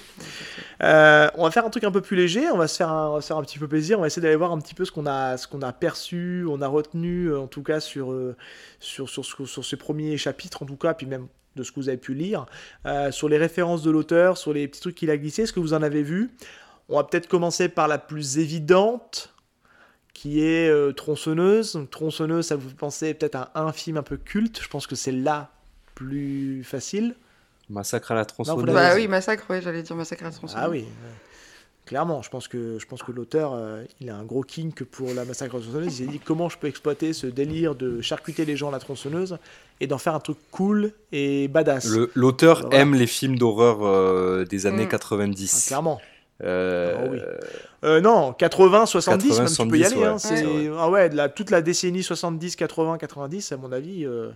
Euh, 0.83 1.29
on 1.35 1.45
va 1.45 1.51
faire 1.51 1.67
un 1.67 1.71
truc 1.71 1.85
un 1.85 1.91
peu 1.91 2.01
plus 2.01 2.17
léger, 2.17 2.49
on 2.51 2.57
va 2.57 2.67
se 2.69 2.77
faire 2.77 2.89
un, 2.89 3.09
on 3.11 3.15
va 3.15 3.21
se 3.21 3.27
faire 3.27 3.37
un 3.37 3.43
petit 3.43 3.59
peu 3.59 3.69
plaisir, 3.69 3.99
on 3.99 4.01
va 4.01 4.07
essayer 4.07 4.23
d'aller 4.23 4.37
voir 4.37 4.53
un 4.53 4.59
petit 4.59 4.75
peu 4.75 4.85
ce 4.85 4.93
qu'on 4.93 5.07
a, 5.07 5.37
ce 5.37 5.47
qu'on 5.47 5.63
a 5.63 5.73
perçu, 5.73 6.47
on 6.49 6.63
a 6.63 6.67
retenu, 6.69 7.27
euh, 7.27 7.41
en 7.41 7.47
tout 7.47 7.63
cas, 7.63 7.81
sur, 7.81 8.15
sur, 8.79 9.09
sur, 9.09 9.25
ce- 9.25 9.45
sur 9.45 9.65
ces 9.65 9.77
premiers 9.77 10.17
chapitres, 10.17 10.63
en 10.63 10.67
tout 10.67 10.77
cas, 10.77 10.95
puis 10.95 11.07
même 11.07 11.27
de 11.57 11.63
ce 11.63 11.73
que 11.73 11.81
vous 11.81 11.89
avez 11.89 11.99
pu 11.99 12.15
lire, 12.15 12.47
euh, 12.87 13.11
sur 13.11 13.29
les 13.29 13.37
références 13.37 13.83
de 13.83 13.91
l'auteur, 13.91 14.39
sur 14.39 14.53
les 14.53 14.69
petits 14.69 14.81
trucs 14.81 14.95
qu'il 14.95 15.11
a 15.11 15.17
glissés, 15.17 15.43
est-ce 15.43 15.53
que 15.53 15.61
vous 15.61 15.75
en 15.75 15.83
avez 15.83 16.03
vu? 16.03 16.31
On 16.89 16.97
va 16.97 17.05
peut-être 17.05 17.29
commencer 17.29 17.69
par 17.69 17.87
la 17.89 17.99
plus 17.99 18.39
évidente, 18.39 19.35
qui 20.13 20.45
est 20.45 20.69
euh, 20.69 20.93
Tronçonneuse. 20.93 21.75
Donc, 21.75 21.91
Tronçonneuse, 21.91 22.47
ça 22.47 22.57
vous 22.57 22.75
pensez 22.75 23.15
peut-être 23.15 23.37
à 23.37 23.51
un 23.55 23.73
film 23.73 23.97
un 23.97 24.03
peu 24.03 24.17
culte, 24.17 24.61
je 24.63 24.69
pense 24.69 24.87
que 24.87 24.95
c'est 24.97 25.13
la 25.13 25.51
plus 26.05 26.65
facile. 26.65 27.15
Massacre 27.69 28.11
à 28.13 28.15
la 28.15 28.25
tronçonneuse. 28.25 28.65
l'avez 28.67 28.89
Bah 28.89 28.95
oui, 28.97 29.07
massacre, 29.07 29.45
ouais, 29.51 29.61
j'allais 29.63 29.83
dire 29.83 29.95
massacre 29.95 30.23
à 30.23 30.27
la 30.27 30.33
tronçonneuse. 30.33 30.65
Ah 30.67 30.71
oui, 30.71 30.87
clairement. 31.87 32.23
Je 32.23 32.31
pense 32.31 32.49
que, 32.49 32.79
je 32.79 32.87
pense 32.87 33.03
que 33.03 33.13
l'auteur, 33.13 33.53
euh, 33.55 33.85
il 34.01 34.11
a 34.11 34.17
un 34.17 34.25
gros 34.25 34.43
kink 34.43 34.83
pour 34.85 35.13
la 35.15 35.25
massacre 35.25 35.55
à 35.55 35.59
la 35.59 35.65
tronçonneuse. 35.65 35.99
Il 36.01 36.05
s'est 36.07 36.11
dit 36.11 36.19
comment 36.19 36.49
je 36.49 36.59
peux 36.59 36.67
exploiter 36.69 37.13
ce 37.13 37.27
délire 37.27 37.75
de 37.75 38.01
charcuter 38.01 38.45
les 38.45 38.57
gens 38.57 38.69
à 38.71 38.73
la 38.73 38.79
tronçonneuse 38.81 39.39
et 39.81 39.87
d'en 39.87 39.99
faire 39.99 40.15
un 40.15 40.21
truc 40.21 40.39
cool 40.51 40.93
et 41.13 41.49
badass. 41.49 41.87
Le- 41.87 42.11
L'auteur 42.15 42.63
Voilà. 42.63 42.79
aime 42.79 42.95
les 42.95 43.07
films 43.07 43.39
d'horreur 43.39 43.79
euh, 43.83 44.45
des 44.45 44.67
années 44.67 44.85
Mm. 44.85 44.89
Ah, 44.89 44.91
90. 44.93 45.67
clairement. 45.69 46.01
Euh, 46.43 46.95
Ah 46.99 47.09
oui. 47.11 47.19
Euh, 47.85 48.01
non, 48.01 48.33
80, 48.33 48.87
70, 48.87 49.29
80, 49.29 49.45
même 49.45 49.53
tu 49.53 49.69
peux 49.69 49.79
y 49.79 49.85
70, 49.85 50.27
aller. 50.27 50.47
hein. 50.47 50.51
ouais. 50.51 50.69
Ouais. 50.71 50.77
Ah 50.79 50.91
ouais, 50.91 51.09
de 51.11 51.17
la- 51.17 51.29
toute 51.29 51.51
la 51.51 51.61
décennie 51.63 52.03
70, 52.03 52.57
80, 52.57 52.97
90, 52.99 53.53
à 53.53 53.57
mon 53.59 53.71
avis, 53.73 54.05
euh, 54.07 54.31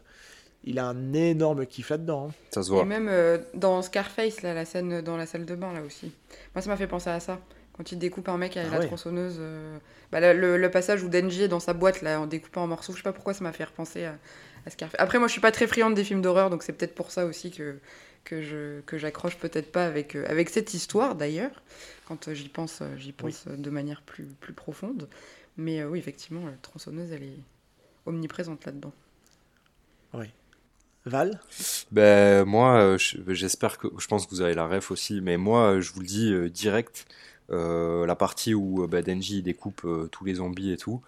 il 0.65 0.79
a 0.79 0.87
un 0.87 1.13
énorme 1.13 1.67
kiff 1.67 1.91
là-dedans. 1.91 2.29
hein. 2.31 2.35
Ça 2.51 2.63
se 2.63 2.71
Et 2.71 2.75
voit. 2.75 2.85
même 2.85 3.09
euh, 3.09 3.39
dans 3.55 3.83
Scarface, 3.83 4.43
là, 4.43 4.55
la 4.55 4.65
scène 4.65 5.01
dans 5.03 5.17
la 5.17 5.27
salle 5.27 5.45
de 5.45 5.55
bain, 5.55 5.73
là 5.73 5.83
aussi. 5.83 6.13
Moi, 6.55 6.63
ça 6.63 6.69
m'a 6.71 6.77
fait 6.77 6.87
penser 6.87 7.11
à 7.11 7.21
ça. 7.21 7.39
Quand 7.77 7.91
il 7.91 7.99
découpe 7.99 8.29
un 8.29 8.39
mec 8.39 8.57
avec 8.57 8.69
Ah 8.71 8.75
la 8.75 8.81
ouais. 8.81 8.87
tronçonneuse. 8.87 9.37
euh, 9.41 9.77
bah, 10.13 10.21
le, 10.21 10.33
le- 10.39 10.57
le 10.57 10.71
passage 10.71 11.03
où 11.03 11.09
Denji 11.09 11.43
est 11.43 11.49
dans 11.49 11.61
sa 11.61 11.73
boîte, 11.75 12.03
là, 12.03 12.21
en 12.21 12.27
découpant 12.27 12.63
en 12.63 12.67
morceaux, 12.69 12.93
je 12.93 12.99
sais 12.99 13.03
pas 13.03 13.13
pourquoi 13.13 13.35
ça 13.35 13.43
m'a 13.43 13.53
fait 13.53 13.65
repenser 13.65 14.05
à, 14.05 14.17
à 14.65 14.71
Scarface. 14.71 15.01
Après, 15.01 15.19
moi, 15.19 15.27
je 15.29 15.33
suis 15.33 15.41
pas 15.41 15.51
très 15.53 15.67
friande 15.67 15.95
des 15.95 16.05
films 16.05 16.23
d'horreur, 16.23 16.51
donc 16.51 16.63
c'est 16.63 16.73
peut-être 16.73 16.95
pour 16.95 17.11
ça 17.11 17.27
aussi 17.27 17.51
que, 17.51 17.77
que 18.23 18.41
je 18.43 18.81
que 18.83 18.97
j'accroche 18.97 19.37
peut-être 19.39 19.73
pas 19.73 19.87
avec, 19.87 20.15
euh, 20.15 20.25
avec 20.29 20.51
cette 20.51 20.73
histoire, 20.73 21.17
d'ailleurs. 21.17 21.63
Quand 22.07 22.29
euh, 22.29 22.35
j'y 22.35 22.49
pense, 22.49 22.79
euh, 22.81 22.87
j'y 22.97 23.11
pense 23.13 23.49
de 23.49 23.71
manière 23.71 24.03
plus, 24.03 24.25
plus 24.41 24.53
profonde. 24.53 25.09
Mais 25.57 25.81
euh, 25.81 25.89
oui, 25.89 25.99
effectivement, 25.99 26.47
la 26.47 26.53
tronçonneuse, 26.63 27.11
elle 27.11 27.25
est 27.25 27.39
omniprésente 28.07 28.65
là-dedans. 28.67 28.93
Val 31.07 31.39
Ben, 31.93 32.45
moi, 32.45 32.79
euh, 32.79 32.99
je- 32.99 33.19
j'espère 33.35 33.77
que. 33.79 33.89
Je 33.99 34.07
pense 34.07 34.25
que 34.27 34.31
vous 34.31 34.41
avez 34.41 34.55
la 34.55 34.67
ref 34.67 34.91
aussi, 34.91 35.21
mais 35.21 35.37
moi, 35.37 35.75
euh, 35.75 35.81
je 35.81 35.93
vous 35.93 36.01
le 36.01 36.07
dis 36.07 36.33
euh, 36.33 36.49
direct. 36.49 37.07
euh, 37.51 38.07
la 38.07 38.17
partie 38.17 38.55
où 38.55 38.87
ben, 38.89 39.03
Denji 39.05 39.43
découpe 39.43 39.83
euh, 39.85 40.09
tous 40.11 40.25
les 40.25 40.37
zombies 40.37 40.73
et 40.73 40.79
tout. 40.79 41.03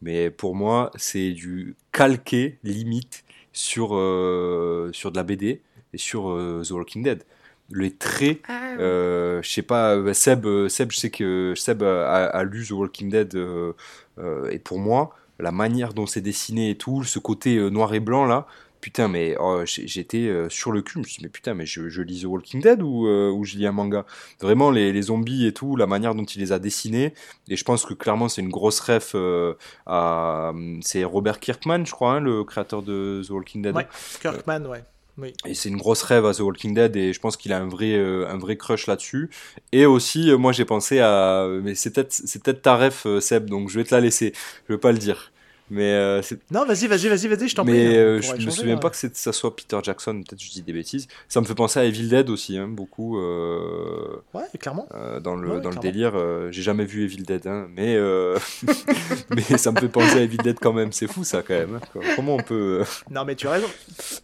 Mais 0.00 0.30
pour 0.30 0.54
moi, 0.54 0.90
c'est 0.96 1.32
du 1.32 1.76
calqué, 1.92 2.58
limite, 2.64 3.24
sur, 3.52 3.90
euh, 3.94 4.88
sur 4.94 5.12
de 5.12 5.16
la 5.18 5.22
BD 5.22 5.60
et 5.92 5.98
sur 5.98 6.30
euh, 6.30 6.62
The 6.66 6.70
Walking 6.70 7.02
Dead. 7.02 7.24
Les 7.70 7.90
traits. 7.94 8.40
Ah, 8.48 8.72
Euh, 8.78 9.42
je 9.42 9.50
sais 9.50 9.60
pas, 9.62 9.98
Seb, 10.14 10.46
Seb, 10.68 10.92
je 10.92 10.96
sais 10.98 11.10
que 11.10 11.52
Seb 11.54 11.82
a, 11.82 12.24
a 12.26 12.42
lu 12.44 12.66
The 12.66 12.70
Walking 12.70 13.10
Dead 13.10 13.34
euh, 13.34 13.74
euh, 14.18 14.48
et 14.50 14.58
pour 14.58 14.78
moi, 14.78 15.14
la 15.38 15.52
manière 15.52 15.92
dont 15.92 16.06
c'est 16.06 16.22
dessiné 16.22 16.70
et 16.70 16.76
tout, 16.78 17.04
ce 17.04 17.18
côté 17.18 17.70
noir 17.70 17.92
et 17.92 18.00
blanc 18.00 18.24
là, 18.24 18.46
putain, 18.82 19.08
mais 19.08 19.34
oh, 19.40 19.62
j'étais 19.64 20.26
euh, 20.26 20.50
sur 20.50 20.72
le 20.72 20.82
cul. 20.82 20.92
Je 20.94 20.98
me 20.98 21.04
suis 21.04 21.16
dit, 21.16 21.24
mais 21.24 21.30
putain, 21.30 21.54
mais 21.54 21.64
je, 21.64 21.88
je 21.88 22.02
lis 22.02 22.22
The 22.22 22.26
Walking 22.26 22.60
Dead 22.60 22.82
ou, 22.82 23.06
euh, 23.06 23.30
ou 23.30 23.44
je 23.44 23.56
lis 23.56 23.66
un 23.66 23.72
manga? 23.72 24.04
Vraiment, 24.40 24.70
les, 24.70 24.92
les 24.92 25.02
zombies 25.02 25.46
et 25.46 25.54
tout, 25.54 25.76
la 25.76 25.86
manière 25.86 26.14
dont 26.14 26.24
il 26.24 26.40
les 26.40 26.52
a 26.52 26.58
dessinés, 26.58 27.14
et 27.48 27.56
je 27.56 27.64
pense 27.64 27.86
que 27.86 27.94
clairement, 27.94 28.28
c'est 28.28 28.42
une 28.42 28.50
grosse 28.50 28.80
ref 28.80 29.12
euh, 29.14 29.54
à. 29.86 30.52
C'est 30.82 31.04
Robert 31.04 31.40
Kirkman, 31.40 31.86
je 31.86 31.92
crois, 31.92 32.16
hein, 32.16 32.20
le 32.20 32.44
créateur 32.44 32.82
de 32.82 33.22
The 33.26 33.30
Walking 33.30 33.62
Dead. 33.62 33.74
Ouais, 33.74 33.86
Kirkman, 34.20 34.66
ouais. 34.66 34.84
Oui. 35.18 35.34
Et 35.44 35.52
c'est 35.52 35.68
une 35.68 35.76
grosse 35.76 36.02
rêve 36.02 36.24
à 36.24 36.32
The 36.32 36.40
Walking 36.40 36.72
Dead 36.74 36.96
et 36.96 37.12
je 37.12 37.20
pense 37.20 37.36
qu'il 37.36 37.52
a 37.52 37.58
un 37.58 37.68
vrai, 37.68 37.92
euh, 37.92 38.26
un 38.28 38.38
vrai 38.38 38.56
crush 38.56 38.86
là-dessus. 38.86 39.28
Et 39.70 39.84
aussi, 39.84 40.30
euh, 40.30 40.38
moi 40.38 40.52
j'ai 40.52 40.64
pensé 40.64 41.00
à... 41.00 41.46
Mais 41.62 41.74
c'est 41.74 41.92
peut-être 41.92 42.62
ta 42.62 42.76
ref, 42.76 43.04
euh, 43.04 43.20
Seb, 43.20 43.50
donc 43.50 43.68
je 43.68 43.78
vais 43.78 43.84
te 43.84 43.94
la 43.94 44.00
laisser. 44.00 44.32
Je 44.66 44.72
vais 44.72 44.78
pas 44.78 44.90
le 44.90 44.96
dire. 44.96 45.31
Mais, 45.74 45.90
euh, 45.94 46.20
Non, 46.50 46.66
vas-y, 46.66 46.86
vas-y, 46.86 47.08
vas-y, 47.08 47.28
vas-y, 47.28 47.48
je 47.48 47.54
t'en 47.56 47.64
prie. 47.64 47.72
mais 47.72 47.86
hein, 47.96 48.00
euh, 48.00 48.20
je 48.20 48.44
me 48.44 48.50
souviens 48.50 48.74
hein. 48.76 48.78
pas 48.78 48.90
que 48.90 48.96
ça 48.96 49.32
soit 49.32 49.56
Peter 49.56 49.78
Jackson, 49.82 50.22
peut-être 50.22 50.38
je 50.42 50.50
dis 50.50 50.60
des 50.60 50.72
bêtises. 50.74 51.08
Ça 51.28 51.40
me 51.40 51.46
fait 51.46 51.54
penser 51.54 51.80
à 51.80 51.84
Evil 51.86 52.08
Dead 52.08 52.28
aussi, 52.28 52.58
hein, 52.58 52.68
beaucoup. 52.68 53.18
euh, 53.18 54.16
Ouais, 54.34 54.42
clairement. 54.60 54.86
euh, 54.94 55.18
dans 55.18 55.34
le, 55.34 55.48
Ouais, 55.48 55.60
dans 55.62 55.70
le 55.70 55.76
clairement. 55.76 55.80
délire, 55.80 56.12
euh, 56.14 56.48
j'ai 56.50 56.60
jamais 56.60 56.84
vu 56.84 57.04
Evil 57.04 57.22
Dead, 57.22 57.46
hein, 57.46 57.68
mais, 57.74 57.96
mais 59.30 59.42
ça 59.58 59.72
me 59.72 59.80
fait 59.80 59.88
penser 59.88 60.18
à 60.18 60.20
Evil 60.22 60.36
Dead 60.38 60.58
quand 60.60 60.72
même. 60.74 60.92
C'est 60.92 61.06
fou 61.06 61.24
ça 61.24 61.42
quand 61.42 61.54
même. 61.54 61.80
Comment 62.16 62.34
on 62.36 62.42
peut. 62.42 62.82
Non, 63.10 63.24
mais 63.24 63.34
tu 63.34 63.46
as 63.46 63.52
raison. 63.52 63.68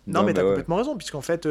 Non, 0.06 0.20
Non, 0.20 0.26
mais 0.26 0.32
bah 0.32 0.40
t'as 0.40 0.44
ouais. 0.44 0.50
complètement 0.50 0.76
raison, 0.76 0.96
puisqu'en 0.96 1.20
fait, 1.22 1.48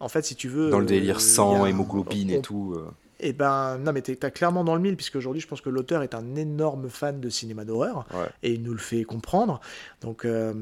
en 0.00 0.08
fait, 0.08 0.24
si 0.24 0.36
tu 0.36 0.48
veux. 0.48 0.70
Dans 0.70 0.80
le 0.80 0.86
délire 0.86 1.20
sang, 1.20 1.66
hémoglobine 1.66 2.30
on- 2.32 2.38
et 2.38 2.40
tout. 2.40 2.76
Euh. 3.22 3.28
Eh 3.28 3.32
ben, 3.32 3.78
non, 3.78 3.92
mais 3.92 4.02
t'as 4.02 4.30
clairement 4.30 4.64
dans 4.64 4.74
le 4.74 4.80
mille, 4.80 4.96
puisque 4.96 5.16
aujourd'hui, 5.16 5.40
je 5.40 5.46
pense 5.48 5.60
que 5.60 5.70
l'auteur 5.70 6.02
est 6.02 6.14
un 6.14 6.34
énorme 6.34 6.88
fan 6.88 7.20
de 7.20 7.28
cinéma 7.28 7.64
d'horreur, 7.64 8.04
Ouais. 8.14 8.26
et 8.42 8.52
il 8.52 8.62
nous 8.62 8.72
le 8.72 8.78
fait 8.78 9.04
comprendre. 9.04 9.60
Donc, 10.00 10.24
euh, 10.24 10.52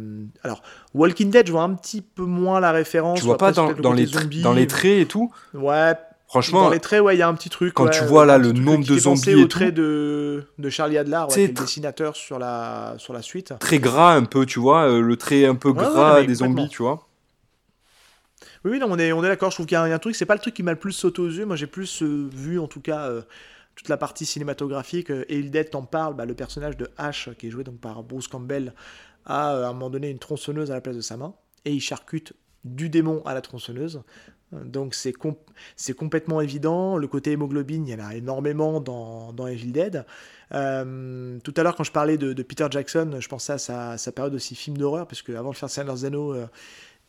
alors, 0.43 0.63
Walking 0.95 1.31
Dead, 1.31 1.47
je 1.47 1.53
vois 1.53 1.63
un 1.63 1.75
petit 1.75 2.03
peu 2.03 2.25
moins 2.25 2.61
la 2.61 2.73
référence. 2.73 3.19
Tu 3.19 3.25
vois 3.25 3.37
pas 3.39 3.53
dans, 3.53 3.69
les, 3.93 4.07
tra- 4.07 4.21
zombie. 4.21 4.43
dans 4.43 4.53
les 4.53 4.67
traits 4.67 5.01
et 5.03 5.07
tout? 5.07 5.33
Ouais, 5.55 5.95
Franchement, 6.27 6.63
dans 6.63 6.71
les 6.71 6.79
traits, 6.79 7.03
ouais, 7.03 7.17
il 7.17 7.19
y 7.19 7.23
a 7.23 7.29
un 7.29 7.35
petit 7.35 7.51
truc. 7.51 7.75
quand 7.75 7.87
ouais, 7.87 7.91
tu 7.91 8.05
vois 8.05 8.25
là 8.25 8.39
le 8.39 8.53
nombre 8.53 8.87
de 8.87 8.97
zombies 8.97 9.35
au 9.35 9.47
et 9.47 9.49
trait 9.49 9.71
tout. 9.71 9.81
de, 9.81 10.45
de 10.59 10.71
Charlie 10.71 10.97
Adler, 10.97 11.23
ouais, 11.29 11.47
le 11.49 11.53
dessinateur 11.53 12.15
sur 12.15 12.39
la, 12.39 12.95
sur 12.99 13.13
la 13.13 13.21
suite. 13.23 13.53
très 13.59 13.81
gras 13.81 14.15
un 14.15 14.23
peu, 14.23 14.47
tu 14.47 14.61
vois, 14.61 14.83
euh, 14.89 15.01
le 15.01 15.17
trait 15.17 15.45
un 15.47 15.57
peu 15.57 15.71
Ouais, 15.71 15.75
gras 15.83 16.23
des 16.23 16.35
zombies, 16.35 16.69
tu 16.69 16.83
vois. 16.83 17.09
Oui, 18.65 18.79
non, 18.79 18.89
on 18.91 18.99
est, 18.99 19.13
on 19.13 19.25
est 19.25 19.29
d'accord. 19.29 19.51
Je 19.51 19.57
trouve 19.57 19.67
qu'il 19.67 19.75
y, 19.75 19.79
a 19.79 19.83
un- 19.83 19.99
truc, 19.99 20.15
c'est 20.15 20.27
pas 20.27 20.35
le 20.35 20.41
truc 20.41 20.55
qui 20.55 20.63
m'a 20.63 20.73
le 20.73 20.79
plus 20.79 20.93
sauté 20.93 21.23
aux 21.23 21.29
yeux. 21.29 21.47
Moi, 21.47 21.57
j'ai 21.57 21.67
plus 21.67 22.03
euh, 22.03 22.29
vu, 22.33 22.59
en 22.59 22.67
tout 22.69 22.81
cas, 22.81 23.09
euh, 23.09 23.23
toute 23.75 23.89
la 23.89 23.97
partie 23.97 24.27
cinématographique. 24.27 25.11
Euh, 25.11 25.25
Evil 25.29 25.51
Dead 25.51 25.71
t'en 25.71 25.83
parle. 25.83 26.15
Bah, 26.15 26.27
le 26.27 26.35
personnage 26.35 26.77
de 26.77 26.91
Ash, 26.99 27.31
qui 27.39 27.47
est 27.47 27.51
joué 27.51 27.65
donc 27.65 27.81
par 27.81 28.03
Bruce 28.03 28.29
Campbell, 28.29 28.75
a 29.25 29.55
euh, 29.55 29.65
à 29.65 29.69
un 29.69 29.73
moment 29.73 29.89
donné 29.89 30.11
une 30.11 30.19
tronçonneuse 30.19 30.71
à 30.71 30.75
la 30.75 30.83
place 30.83 30.97
de 30.97 31.01
sa 31.01 31.17
main. 31.17 31.35
Et 31.65 31.73
il 31.73 31.81
charcute 31.81 32.35
du 32.65 32.91
démon 32.91 33.23
à 33.25 33.33
la 33.33 33.41
tronçonneuse. 33.41 34.03
Donc, 34.53 34.95
c'est 34.95 35.13
com- 35.13 35.37
complètement 35.97 36.41
évident. 36.41 36.99
Le 36.99 37.07
côté 37.07 37.33
hémoglobine, 37.33 37.87
il 37.87 37.93
y 37.93 37.95
en 37.95 38.05
a 38.05 38.15
énormément 38.15 38.81
dans, 38.81 39.33
dans 39.33 39.47
Evil 39.47 39.73
Dead. 39.73 40.05
Tout 40.51 41.55
à 41.57 41.63
l'heure, 41.63 41.77
quand 41.77 41.85
je 41.85 41.93
parlais 41.93 42.19
de, 42.19 42.43
Peter 42.43 42.67
Jackson, 42.71 43.17
je 43.21 43.29
pensais 43.29 43.53
à 43.53 43.97
sa, 43.97 44.13
période 44.13 44.35
aussi 44.35 44.55
film 44.57 44.77
d'horreur, 44.77 45.07
parce 45.07 45.23
que 45.23 45.33
avant 45.33 45.53
de 45.53 45.57
faire 45.57 45.69
Anneaux, 46.05 46.35
euh, 46.35 46.47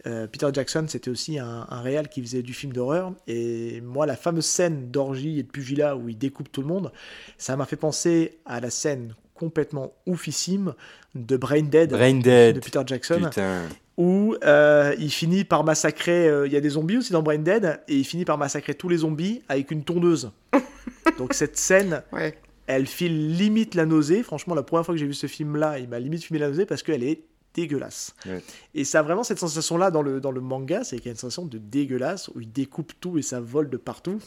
euh, 0.07 0.27
Peter 0.27 0.47
Jackson, 0.53 0.85
c'était 0.87 1.09
aussi 1.11 1.37
un, 1.39 1.65
un 1.69 1.81
réal 1.81 2.09
qui 2.09 2.21
faisait 2.21 2.41
du 2.43 2.53
film 2.53 2.73
d'horreur. 2.73 3.13
Et 3.27 3.81
moi, 3.81 4.05
la 4.05 4.15
fameuse 4.15 4.45
scène 4.45 4.89
d'orgie 4.91 5.39
et 5.39 5.43
de 5.43 5.47
pugilat 5.49 5.95
où 5.95 6.09
il 6.09 6.17
découpe 6.17 6.51
tout 6.51 6.61
le 6.61 6.67
monde, 6.67 6.91
ça 7.37 7.55
m'a 7.55 7.65
fait 7.65 7.75
penser 7.75 8.39
à 8.45 8.59
la 8.59 8.69
scène 8.69 9.15
complètement 9.35 9.93
oufissime 10.05 10.73
de 11.15 11.35
Brain 11.37 11.63
Dead, 11.63 11.89
Brain 11.91 12.19
de. 12.19 12.59
Peter 12.59 12.81
Jackson, 12.85 13.21
Putain. 13.23 13.63
où 13.97 14.35
euh, 14.43 14.95
il 14.99 15.09
finit 15.11 15.43
par 15.43 15.63
massacrer. 15.63 16.27
euh, 16.29 16.45
Il 16.47 16.53
y 16.53 16.55
a 16.55 16.61
des 16.61 16.69
zombies 16.69 16.97
aussi 16.97 17.11
dans 17.11 17.23
Brain 17.23 17.39
Dead, 17.39 17.81
et 17.87 17.95
il 17.97 18.03
finit 18.05 18.23
par 18.25 18.37
massacrer 18.37 18.73
tous 18.75 18.87
les 18.89 18.97
zombies 18.97 19.41
avec 19.49 19.71
une 19.71 19.83
tondeuse. 19.83 20.31
Donc 21.17 21.33
cette 21.33 21.57
scène, 21.57 22.03
Ouais. 22.11 22.37
elle 22.67 22.85
file 22.87 23.35
limite 23.35 23.73
la 23.75 23.85
nausée. 23.85 24.21
Franchement, 24.23 24.53
la 24.55 24.63
première 24.63 24.85
fois 24.85 24.93
que 24.95 24.99
j'ai 24.99 25.07
vu 25.07 25.13
ce 25.15 25.27
film-là, 25.27 25.79
il 25.79 25.89
m'a 25.89 25.99
limite 25.99 26.23
filmé 26.23 26.39
la 26.39 26.47
nausée 26.49 26.65
parce 26.67 26.83
qu'elle 26.83 27.03
est 27.03 27.21
dégueulasse. 27.53 28.15
Ouais. 28.25 28.43
Et 28.73 28.83
ça 28.85 28.99
a 28.99 29.01
vraiment 29.01 29.23
cette 29.23 29.39
sensation-là 29.39 29.91
dans 29.91 30.01
le, 30.01 30.21
dans 30.21 30.31
le 30.31 30.41
manga, 30.41 30.83
c'est 30.83 30.97
qu'il 30.97 31.05
y 31.05 31.09
a 31.09 31.11
une 31.11 31.17
sensation 31.17 31.45
de 31.45 31.57
dégueulasse 31.57 32.29
où 32.29 32.41
il 32.41 32.51
découpe 32.51 32.93
tout 32.99 33.17
et 33.17 33.21
ça 33.21 33.39
vole 33.41 33.69
de 33.69 33.77
partout. 33.77 34.19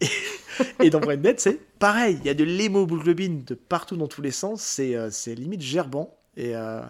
Et, 0.00 0.06
et 0.80 0.90
dans 0.90 1.00
Brain 1.00 1.16
Dead, 1.16 1.40
c'est 1.40 1.60
pareil. 1.78 2.18
Il 2.22 2.26
y 2.26 2.30
a 2.30 2.34
de 2.34 2.44
l'hémoglobine 2.44 3.44
de 3.44 3.54
partout 3.54 3.96
dans 3.96 4.08
tous 4.08 4.22
les 4.22 4.30
sens. 4.32 4.62
C'est 4.62 4.94
euh, 4.96 5.10
limite 5.34 5.62
gerbant. 5.62 6.16
Et, 6.36 6.54
euh, 6.56 6.82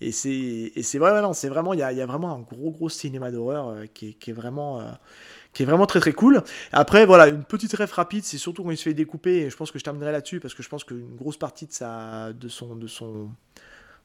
et 0.00 0.12
c'est 0.12 0.30
et 0.76 0.82
c'est 0.82 0.98
vraiment, 0.98 1.72
il 1.72 1.80
y 1.80 1.82
a, 1.82 1.92
y 1.92 2.00
a 2.02 2.06
vraiment 2.06 2.34
un 2.34 2.40
gros, 2.40 2.70
gros 2.70 2.88
cinéma 2.88 3.30
d'horreur 3.30 3.68
euh, 3.68 3.86
qui, 3.86 4.10
est- 4.10 4.12
qui 4.14 4.30
est 4.30 4.34
vraiment. 4.34 4.80
euh, 4.80 4.84
qui 5.52 5.62
est 5.62 5.66
vraiment 5.66 5.86
très 5.86 6.00
très 6.00 6.12
cool. 6.12 6.42
Après, 6.72 7.06
voilà, 7.06 7.28
une 7.28 7.44
petite 7.44 7.72
ref 7.74 7.92
rapide, 7.92 8.24
c'est 8.24 8.38
surtout 8.38 8.62
quand 8.62 8.70
il 8.70 8.76
se 8.76 8.82
fait 8.84 8.94
découper, 8.94 9.38
et 9.42 9.50
je 9.50 9.56
pense 9.56 9.70
que 9.70 9.78
je 9.78 9.84
terminerai 9.84 10.12
là-dessus, 10.12 10.40
parce 10.40 10.54
que 10.54 10.62
je 10.62 10.68
pense 10.68 10.84
qu'une 10.84 11.16
grosse 11.16 11.38
partie 11.38 11.66
de, 11.66 11.72
sa, 11.72 12.32
de, 12.34 12.48
son, 12.48 12.76
de, 12.76 12.86
son, 12.86 13.30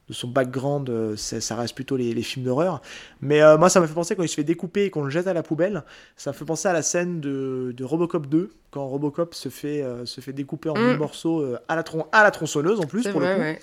de 0.08 0.14
son 0.14 0.28
background, 0.28 0.90
euh, 0.90 1.16
ça 1.16 1.56
reste 1.56 1.74
plutôt 1.74 1.96
les, 1.96 2.12
les 2.12 2.22
films 2.22 2.44
d'horreur. 2.44 2.82
Mais 3.20 3.40
euh, 3.42 3.56
moi, 3.56 3.68
ça 3.68 3.80
m'a 3.80 3.86
fait 3.86 3.94
penser 3.94 4.16
quand 4.16 4.22
il 4.22 4.28
se 4.28 4.34
fait 4.34 4.44
découper 4.44 4.84
et 4.84 4.90
qu'on 4.90 5.04
le 5.04 5.10
jette 5.10 5.26
à 5.26 5.32
la 5.32 5.42
poubelle, 5.42 5.84
ça 6.16 6.30
me 6.32 6.36
fait 6.36 6.44
penser 6.44 6.68
à 6.68 6.72
la 6.72 6.82
scène 6.82 7.20
de, 7.20 7.72
de 7.76 7.84
Robocop 7.84 8.26
2, 8.26 8.50
quand 8.70 8.86
Robocop 8.86 9.34
se 9.34 9.48
fait, 9.48 9.82
euh, 9.82 10.04
se 10.04 10.20
fait 10.20 10.32
découper 10.32 10.70
en 10.70 10.74
mille 10.74 10.98
morceaux 10.98 11.40
euh, 11.40 11.58
à, 11.68 11.76
la 11.76 11.82
tron 11.82 12.06
à 12.12 12.22
la 12.24 12.30
tronçonneuse 12.30 12.80
en 12.80 12.86
plus, 12.86 13.06
pour 13.08 13.20
vrai, 13.20 13.30
le 13.30 13.36
coup. 13.36 13.42
ouais. 13.42 13.58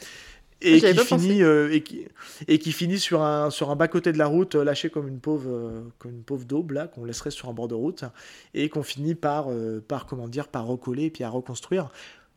et 0.62 0.80
qui 0.80 1.06
finit 1.06 1.42
et, 1.42 1.84
qui, 1.84 2.06
et 2.48 2.60
qui 2.60 2.72
finit 2.72 3.00
sur 3.00 3.22
un 3.22 3.50
sur 3.50 3.70
un 3.70 3.76
bas 3.76 3.88
côté 3.88 4.12
de 4.12 4.18
la 4.18 4.28
route 4.28 4.56
lâché 4.56 4.90
comme 4.90 5.08
une 5.08 5.20
pauvre 5.20 5.84
comme 6.00 6.12
une 6.12 6.24
pauvre 6.24 6.46
daube 6.46 6.72
là 6.72 6.88
qu'on 6.88 7.06
laisserait 7.06 7.32
sur 7.32 7.48
un 7.48 7.54
bord 7.54 7.70
de 7.70 7.76
route 7.76 8.04
et 8.54 8.68
qu'on 8.68 8.84
finit 8.84 9.16
par 9.16 9.48
par 9.88 10.06
comment 10.06 10.28
dire 10.28 10.50
par 10.50 10.68
recoller 10.68 11.06
et 11.06 11.10
puis 11.10 11.24
à 11.24 11.30
reconstruire 11.30 11.90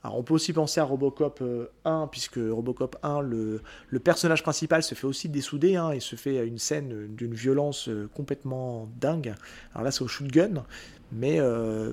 alors 0.02 0.18
on 0.18 0.22
peut 0.22 0.34
aussi 0.34 0.52
penser 0.52 0.80
à 0.80 0.84
Robocop 0.84 1.42
1, 1.84 2.08
puisque 2.10 2.36
Robocop 2.36 2.96
1, 3.02 3.20
le, 3.20 3.62
le 3.88 3.98
personnage 4.00 4.42
principal 4.42 4.82
se 4.82 4.94
fait 4.94 5.06
aussi 5.06 5.28
dessouder, 5.28 5.76
hein, 5.76 5.90
et 5.92 6.00
se 6.00 6.16
fait 6.16 6.46
une 6.46 6.58
scène 6.58 7.14
d'une 7.14 7.34
violence 7.34 7.88
complètement 8.14 8.88
dingue. 9.00 9.34
Alors 9.74 9.84
là 9.84 9.90
c'est 9.90 10.02
au 10.02 10.08
shotgun, 10.08 10.64
mais 11.12 11.38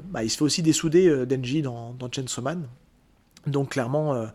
bah, 0.05 0.23
il 0.23 0.29
se 0.29 0.37
fait 0.37 0.43
aussi 0.43 0.63
dessouder 0.63 1.25
Denji 1.25 1.61
dans, 1.61 1.93
dans 1.93 2.11
Chainsaw 2.11 2.41
Man. 2.41 2.67
Donc 3.45 3.69
clairement, 3.69 4.29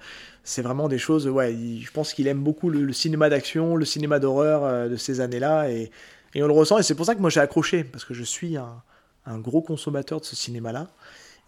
c'est 0.45 0.61
vraiment 0.61 0.89
des 0.89 0.99
choses. 0.99 1.27
Ouais, 1.27 1.57
je 1.81 1.91
pense 1.91 2.13
qu'il 2.13 2.29
aime 2.29 2.43
beaucoup 2.43 2.69
le, 2.71 2.93
cinéma 2.93 3.31
d'action, 3.31 3.77
le 3.77 3.85
cinéma 3.85 4.19
d'horreur 4.19 4.63
euh, 4.65 4.89
de 4.89 4.97
ces 4.97 5.21
années-là, 5.21 5.71
et, 5.71 5.91
on 6.37 6.47
le 6.47 6.53
ressent. 6.53 6.79
Et 6.79 6.83
c'est 6.83 6.95
pour 6.95 7.07
ça 7.07 7.15
que 7.15 7.21
moi 7.21 7.31
j'ai 7.31 7.41
accroché, 7.41 7.83
parce 7.83 8.05
que 8.05 8.15
je 8.15 8.23
suis 8.23 8.57
un, 8.57 9.39
gros 9.39 9.63
consommateur 9.63 10.21
de 10.21 10.27
ce 10.27 10.37
cinéma-là. 10.37 10.89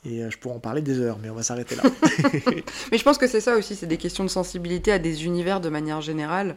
Et 0.09 0.23
euh, 0.23 0.31
je 0.31 0.39
pourrais 0.39 0.55
en 0.55 0.61
parler 0.61 0.83
des 0.83 1.01
heures, 1.01 1.19
mais 1.21 1.31
on 1.31 1.35
va 1.35 1.43
s'arrêter 1.43 1.75
là. 1.75 1.83
mais 2.93 2.99
je 2.99 3.03
pense 3.03 3.19
que 3.19 3.27
c'est 3.27 3.41
ça 3.41 3.57
aussi, 3.57 3.75
c'est 3.75 3.87
des 3.87 3.97
questions 3.97 4.25
de 4.25 4.29
sensibilité 4.29 4.93
à 4.93 4.99
des 4.99 5.25
univers 5.25 5.61
de 5.61 5.69
manière 5.69 6.01
générale 6.01 6.57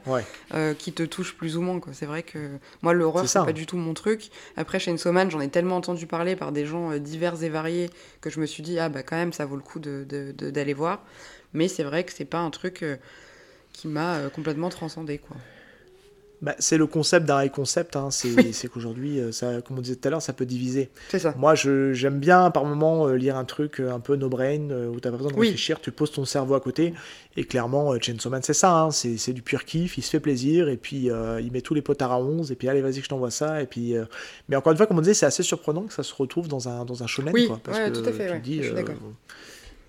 euh, 0.54 0.74
qui 0.74 0.94
te 0.94 1.04
touchent 1.04 1.36
plus 1.36 1.58
ou 1.58 1.62
moins. 1.62 1.82
C'est 1.94 2.06
vrai 2.06 2.24
que 2.24 2.50
moi, 2.82 2.94
l'horreur, 2.94 3.28
c'est 3.28 3.40
pas 3.40 3.54
du 3.54 3.66
tout 3.66 3.78
mon 3.78 3.94
truc. 3.94 4.30
Après, 4.56 4.80
chez 4.80 4.96
Man, 5.06 5.32
j'en 5.32 5.40
ai 5.42 5.50
tellement 5.50 5.78
entendu 5.78 6.06
parler 6.06 6.36
par 6.36 6.52
des 6.52 6.66
gens 6.66 6.98
divers 6.98 7.44
et 7.44 7.50
variés 7.50 7.90
que 8.22 8.30
je 8.30 8.40
me 8.40 8.46
suis 8.46 8.64
dit, 8.64 8.78
ah 8.80 8.90
bah 8.90 9.04
quand 9.04 9.16
même, 9.16 9.34
ça 9.34 9.46
vaut 9.46 9.56
le 9.56 9.62
coup 9.62 9.80
d'aller 9.80 10.34
de, 10.34 10.74
voir. 10.74 11.04
Mais 11.54 11.68
c'est 11.68 11.84
vrai 11.84 12.04
que 12.04 12.14
c'est 12.14 12.26
pas 12.26 12.40
un 12.40 12.50
truc 12.50 12.84
euh, 12.84 12.98
qui 13.74 13.88
m'a 13.88 14.16
euh, 14.16 14.30
complètement 14.30 14.70
transcendé, 14.70 15.18
quoi. 15.18 15.38
Bah, 16.42 16.56
c'est 16.60 16.78
le 16.78 16.88
concept 16.88 17.26
d'un 17.26 17.44
high 17.44 17.52
concept, 17.52 17.96
hein. 17.96 18.10
c'est 18.12 18.68
qu'aujourd'hui, 18.70 19.20
euh, 19.20 19.32
ça, 19.32 19.62
comme 19.62 19.78
on 19.78 19.82
disait 19.82 19.96
tout 19.96 20.08
à 20.08 20.12
l'heure, 20.12 20.22
ça 20.22 20.34
peut 20.34 20.46
diviser. 20.46 20.90
C'est 21.10 21.20
ça. 21.20 21.34
Moi, 21.38 21.56
j'aime 21.56 22.20
bien 22.20 22.50
par 22.52 22.66
moment 22.66 23.08
lire 23.08 23.36
un 23.36 23.46
truc 23.46 23.80
un 23.80 24.00
peu 24.00 24.16
no-brain, 24.16 24.70
où 24.88 25.00
t'as 25.00 25.12
pas 25.12 25.18
besoin 25.18 25.32
de 25.32 25.40
réfléchir, 25.40 25.80
tu 25.82 25.92
poses 25.92 26.12
ton 26.12 26.26
cerveau 26.26 26.56
à 26.56 26.62
côté, 26.62 26.94
et 27.36 27.44
clairement, 27.44 28.00
Chainsaw 28.00 28.30
Man, 28.30 28.42
c'est 28.44 28.54
ça, 28.54 28.72
hein. 28.72 28.92
c'est 28.92 29.34
du 29.34 29.42
pur 29.42 29.66
kiff, 29.66 29.98
il 29.98 30.02
se 30.02 30.10
fait 30.10 30.20
plaisir, 30.20 30.70
et 30.70 30.78
puis 30.78 31.10
il 31.42 31.52
met 31.52 31.62
tous 31.62 31.74
les 31.74 31.82
potards 31.82 32.12
à 32.12 32.20
11, 32.20 32.52
et 32.52 32.56
puis 32.56 32.70
allez, 32.70 32.82
vas-y, 32.82 33.02
je 33.02 33.10
t'envoie 33.10 33.32
ça, 33.32 33.62
et 33.62 33.66
puis... 33.66 33.96
Mais 34.48 34.56
encore 34.56 34.72
une 34.72 34.78
fois, 34.78 34.88
comme 34.88 34.98
on 34.98 35.02
disait, 35.02 35.14
c'est 35.14 35.26
assez 35.26 35.44
surprenant 35.44 35.84
que 35.84 35.94
ça 35.94 36.04
se 36.04 36.14
retrouve 36.14 36.48
dans 36.48 36.70
un, 36.70 36.86
dans 36.86 37.04
un 37.04 37.08
shonen, 37.08 37.34
oui, 37.34 37.48
quoi, 37.48 37.60
parce 37.64 37.78
tout 37.92 38.08
à 38.08 38.12
fait, 38.12 38.34
tu 38.36 38.40
dis, 38.40 38.58
je 38.58 38.68
suis 38.68 38.76
d'accord. 38.76 38.96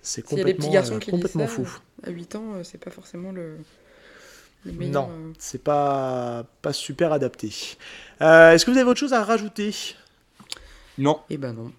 C'est 0.03 0.23
complètement, 0.23 0.71
garçons 0.71 0.99
qui 0.99 1.11
complètement 1.11 1.47
fou. 1.47 1.69
À 2.03 2.11
8 2.11 2.37
ans, 2.37 2.55
euh, 2.55 2.63
c'est 2.65 2.79
pas 2.79 2.91
forcément 2.91 3.33
le 3.33 3.57
meilleur. 4.65 5.09
Non, 5.09 5.11
euh. 5.11 5.33
c'est 5.39 5.63
pas, 5.63 6.45
pas 6.63 6.73
super 6.73 7.13
adapté. 7.13 7.53
Euh, 8.21 8.53
est-ce 8.53 8.65
que 8.65 8.71
vous 8.71 8.79
avez 8.79 8.89
autre 8.89 9.01
chose 9.01 9.13
à 9.13 9.25
rajouter? 9.25 9.75
Non. 10.99 11.21
Eh 11.31 11.37
ben 11.37 11.53
non. 11.53 11.73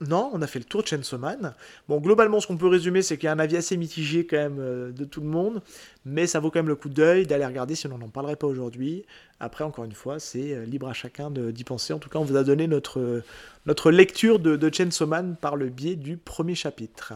Non, 0.00 0.30
on 0.32 0.40
a 0.42 0.46
fait 0.46 0.60
le 0.60 0.64
tour 0.64 0.82
de 0.82 0.86
Chainsaw 0.86 1.18
Man. 1.18 1.54
Bon, 1.88 1.98
globalement, 1.98 2.38
ce 2.38 2.46
qu'on 2.46 2.56
peut 2.56 2.68
résumer, 2.68 3.02
c'est 3.02 3.16
qu'il 3.16 3.24
y 3.24 3.28
a 3.28 3.32
un 3.32 3.38
avis 3.40 3.56
assez 3.56 3.76
mitigé 3.76 4.26
quand 4.26 4.36
même 4.36 4.58
euh, 4.60 4.92
de 4.92 5.04
tout 5.04 5.20
le 5.20 5.26
monde, 5.26 5.60
mais 6.04 6.28
ça 6.28 6.38
vaut 6.38 6.52
quand 6.52 6.60
même 6.60 6.68
le 6.68 6.76
coup 6.76 6.88
d'œil 6.88 7.26
d'aller 7.26 7.44
regarder 7.44 7.74
si 7.74 7.88
on 7.88 7.98
n'en 7.98 8.08
parlerait 8.08 8.36
pas 8.36 8.46
aujourd'hui. 8.46 9.04
Après, 9.40 9.64
encore 9.64 9.84
une 9.84 9.92
fois, 9.92 10.20
c'est 10.20 10.54
euh, 10.54 10.64
libre 10.64 10.88
à 10.88 10.92
chacun 10.92 11.32
d'y 11.32 11.64
penser. 11.64 11.92
En 11.92 11.98
tout 11.98 12.08
cas, 12.08 12.20
on 12.20 12.24
vous 12.24 12.36
a 12.36 12.44
donné 12.44 12.68
notre, 12.68 13.24
notre 13.66 13.90
lecture 13.90 14.38
de, 14.38 14.54
de 14.54 14.72
Chainsaw 14.72 15.06
Man 15.06 15.34
par 15.40 15.56
le 15.56 15.68
biais 15.68 15.96
du 15.96 16.16
premier 16.16 16.54
chapitre. 16.54 17.14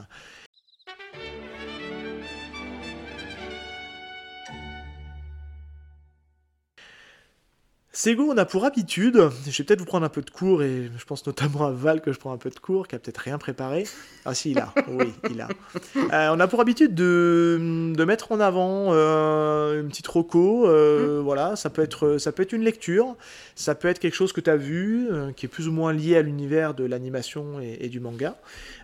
Sego, 7.95 8.25
on 8.33 8.39
a 8.39 8.47
pour 8.47 8.65
habitude, 8.65 9.29
je 9.47 9.51
vais 9.51 9.65
peut-être 9.65 9.81
vous 9.81 9.85
prendre 9.85 10.07
un 10.07 10.09
peu 10.09 10.23
de 10.23 10.31
cours, 10.31 10.63
et 10.63 10.91
je 10.97 11.05
pense 11.05 11.27
notamment 11.27 11.67
à 11.67 11.73
Val 11.73 12.01
que 12.01 12.11
je 12.11 12.19
prends 12.19 12.33
un 12.33 12.39
peu 12.39 12.49
de 12.49 12.59
cours, 12.59 12.89
qui 12.89 12.95
a 12.95 12.99
peut-être 12.99 13.19
rien 13.19 13.37
préparé. 13.37 13.87
Ah 14.25 14.33
si, 14.33 14.53
il 14.53 14.59
a, 14.59 14.73
oui, 14.89 15.13
il 15.31 15.39
a. 15.43 15.49
Euh, 15.97 16.35
on 16.35 16.41
a 16.41 16.49
pour 16.49 16.63
habitude 16.63 16.95
de, 16.95 17.93
de 17.95 18.05
mettre 18.05 18.33
en 18.33 18.41
avant 18.41 18.87
euh, 18.93 19.83
une 19.83 19.89
petite 19.89 20.07
roco, 20.07 20.67
euh, 20.67 21.21
mm. 21.21 21.23
voilà, 21.23 21.55
ça 21.55 21.69
peut, 21.69 21.83
être, 21.83 22.17
ça 22.17 22.33
peut 22.33 22.45
être 22.45 22.55
une 22.55 22.63
lecture, 22.63 23.15
ça 23.57 23.75
peut 23.75 23.89
être 23.89 23.99
quelque 23.99 24.15
chose 24.15 24.33
que 24.33 24.41
tu 24.41 24.49
as 24.49 24.57
vu, 24.57 25.09
qui 25.37 25.45
est 25.45 25.51
plus 25.51 25.69
ou 25.69 25.73
moins 25.73 25.93
lié 25.93 26.17
à 26.17 26.23
l'univers 26.23 26.73
de 26.73 26.85
l'animation 26.85 27.61
et, 27.61 27.91
du 27.91 28.01
manga. 28.01 28.39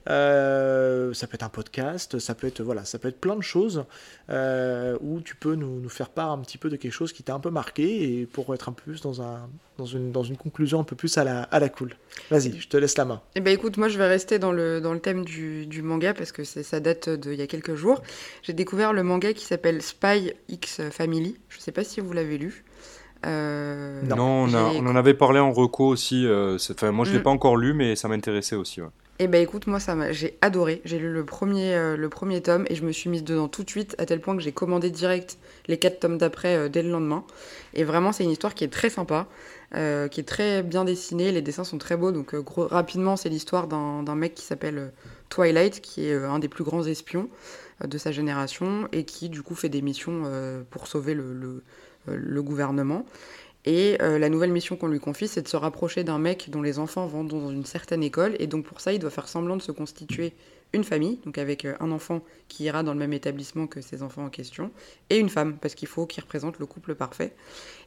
ça 0.04 1.26
peut 1.26 1.34
être 1.34 1.44
un 1.44 1.48
podcast, 1.48 2.18
ça 2.18 2.34
peut 2.34 2.46
être, 2.46 2.60
voilà, 2.60 2.84
ça 2.84 2.98
peut 2.98 3.08
être 3.08 3.20
plein 3.20 3.36
de 3.36 3.42
choses 3.42 3.86
où 4.28 5.20
tu 5.22 5.34
peux 5.34 5.54
nous, 5.54 5.80
nous, 5.80 5.88
faire 5.88 6.10
part 6.10 6.32
un 6.32 6.38
petit 6.40 6.58
peu 6.58 6.68
de 6.68 6.76
quelque 6.76 6.92
chose 6.92 7.14
qui 7.14 7.22
t'a 7.22 7.32
un 7.32 7.40
peu 7.40 7.50
marqué, 7.50 8.20
et 8.20 8.26
pour 8.26 8.54
être 8.54 8.68
un 8.68 8.72
peu 8.72 8.97
dans, 9.00 9.22
un, 9.22 9.48
dans, 9.76 9.86
une, 9.86 10.12
dans 10.12 10.22
une 10.22 10.36
conclusion 10.36 10.80
un 10.80 10.84
peu 10.84 10.96
plus 10.96 11.18
à 11.18 11.24
la, 11.24 11.42
à 11.42 11.60
la 11.60 11.68
cool. 11.68 11.94
Vas-y, 12.30 12.58
je 12.58 12.68
te 12.68 12.76
laisse 12.76 12.96
la 12.96 13.04
main. 13.04 13.20
Eh 13.34 13.40
ben 13.40 13.52
écoute, 13.52 13.76
moi 13.76 13.88
je 13.88 13.98
vais 13.98 14.08
rester 14.08 14.38
dans 14.38 14.52
le, 14.52 14.80
dans 14.80 14.92
le 14.92 15.00
thème 15.00 15.24
du, 15.24 15.66
du 15.66 15.82
manga 15.82 16.14
parce 16.14 16.32
que 16.32 16.44
ça 16.44 16.80
date 16.80 17.08
d'il 17.08 17.34
y 17.34 17.42
a 17.42 17.46
quelques 17.46 17.74
jours. 17.74 18.02
J'ai 18.42 18.52
découvert 18.52 18.92
le 18.92 19.02
manga 19.02 19.32
qui 19.32 19.44
s'appelle 19.44 19.82
Spy 19.82 20.32
X 20.48 20.80
Family. 20.90 21.36
Je 21.48 21.58
sais 21.58 21.72
pas 21.72 21.84
si 21.84 22.00
vous 22.00 22.12
l'avez 22.12 22.38
lu. 22.38 22.64
Euh, 23.26 24.02
non, 24.02 24.44
on, 24.44 24.54
on, 24.54 24.86
en 24.86 24.96
avait 24.96 25.14
parlé 25.14 25.40
en 25.40 25.52
reco 25.52 25.86
aussi. 25.86 26.24
Euh, 26.26 26.56
enfin, 26.70 26.92
moi 26.92 27.04
je 27.04 27.10
ne 27.10 27.14
l'ai 27.14 27.20
mm. 27.20 27.24
pas 27.24 27.30
encore 27.30 27.56
lu, 27.56 27.74
mais 27.74 27.96
ça 27.96 28.08
m'intéressait 28.08 28.56
aussi. 28.56 28.80
Eh 29.20 29.26
ben 29.26 29.42
écoute, 29.42 29.66
moi 29.66 29.80
ça 29.80 30.12
j'ai 30.12 30.38
adoré. 30.42 30.80
J'ai 30.84 30.96
lu 31.00 31.12
le 31.12 31.24
premier, 31.24 31.74
euh, 31.74 31.96
le 31.96 32.08
premier 32.08 32.40
tome 32.40 32.66
et 32.68 32.76
je 32.76 32.84
me 32.84 32.92
suis 32.92 33.10
mise 33.10 33.24
dedans 33.24 33.48
tout 33.48 33.64
de 33.64 33.68
suite 33.70 33.96
à 33.98 34.06
tel 34.06 34.20
point 34.20 34.36
que 34.36 34.42
j'ai 34.42 34.52
commandé 34.52 34.90
direct 34.90 35.38
les 35.66 35.76
quatre 35.76 35.98
tomes 35.98 36.18
d'après 36.18 36.54
euh, 36.54 36.68
dès 36.68 36.84
le 36.84 36.90
lendemain. 36.90 37.24
Et 37.74 37.82
vraiment 37.82 38.12
c'est 38.12 38.22
une 38.22 38.30
histoire 38.30 38.54
qui 38.54 38.62
est 38.62 38.72
très 38.72 38.90
sympa, 38.90 39.26
euh, 39.74 40.06
qui 40.06 40.20
est 40.20 40.24
très 40.24 40.62
bien 40.62 40.84
dessinée. 40.84 41.32
Les 41.32 41.42
dessins 41.42 41.64
sont 41.64 41.78
très 41.78 41.96
beaux. 41.96 42.12
Donc 42.12 42.32
rapidement 42.70 43.16
c'est 43.16 43.28
l'histoire 43.28 43.66
d'un 43.66 44.14
mec 44.14 44.36
qui 44.36 44.44
s'appelle 44.44 44.92
Twilight, 45.30 45.80
qui 45.80 46.06
est 46.06 46.14
un 46.14 46.38
des 46.38 46.48
plus 46.48 46.62
grands 46.62 46.84
espions 46.84 47.28
de 47.84 47.98
sa 47.98 48.12
génération 48.12 48.86
et 48.92 49.02
qui 49.04 49.30
du 49.30 49.42
coup 49.42 49.56
fait 49.56 49.68
des 49.68 49.82
missions 49.82 50.30
pour 50.70 50.86
sauver 50.86 51.14
le 51.14 52.42
gouvernement. 52.42 53.04
Et 53.68 53.98
euh, 54.00 54.18
la 54.18 54.30
nouvelle 54.30 54.50
mission 54.50 54.76
qu'on 54.76 54.86
lui 54.86 54.98
confie, 54.98 55.28
c'est 55.28 55.42
de 55.42 55.48
se 55.48 55.56
rapprocher 55.58 56.02
d'un 56.02 56.18
mec 56.18 56.48
dont 56.48 56.62
les 56.62 56.78
enfants 56.78 57.06
vont 57.06 57.22
dans 57.22 57.50
une 57.50 57.66
certaine 57.66 58.02
école. 58.02 58.34
Et 58.38 58.46
donc 58.46 58.64
pour 58.64 58.80
ça, 58.80 58.94
il 58.94 58.98
doit 58.98 59.10
faire 59.10 59.28
semblant 59.28 59.58
de 59.58 59.62
se 59.62 59.72
constituer 59.72 60.32
une 60.72 60.84
famille, 60.84 61.18
donc 61.26 61.36
avec 61.36 61.66
euh, 61.66 61.74
un 61.78 61.90
enfant 61.90 62.22
qui 62.48 62.64
ira 62.64 62.82
dans 62.82 62.94
le 62.94 62.98
même 62.98 63.12
établissement 63.12 63.66
que 63.66 63.82
ses 63.82 64.02
enfants 64.02 64.24
en 64.24 64.30
question, 64.30 64.70
et 65.10 65.18
une 65.18 65.28
femme, 65.28 65.58
parce 65.60 65.74
qu'il 65.74 65.86
faut 65.86 66.06
qu'il 66.06 66.22
représente 66.22 66.58
le 66.58 66.64
couple 66.64 66.94
parfait. 66.94 67.34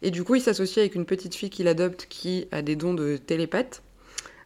Et 0.04 0.12
du 0.12 0.24
coup, 0.24 0.36
il 0.36 0.42
s'associe 0.42 0.78
avec 0.78 0.94
une 0.94 1.06
petite 1.06 1.34
fille 1.34 1.50
qu'il 1.50 1.68
adopte 1.68 2.06
qui 2.08 2.48
a 2.52 2.62
des 2.62 2.76
dons 2.76 2.94
de 2.94 3.18
télépathe, 3.18 3.82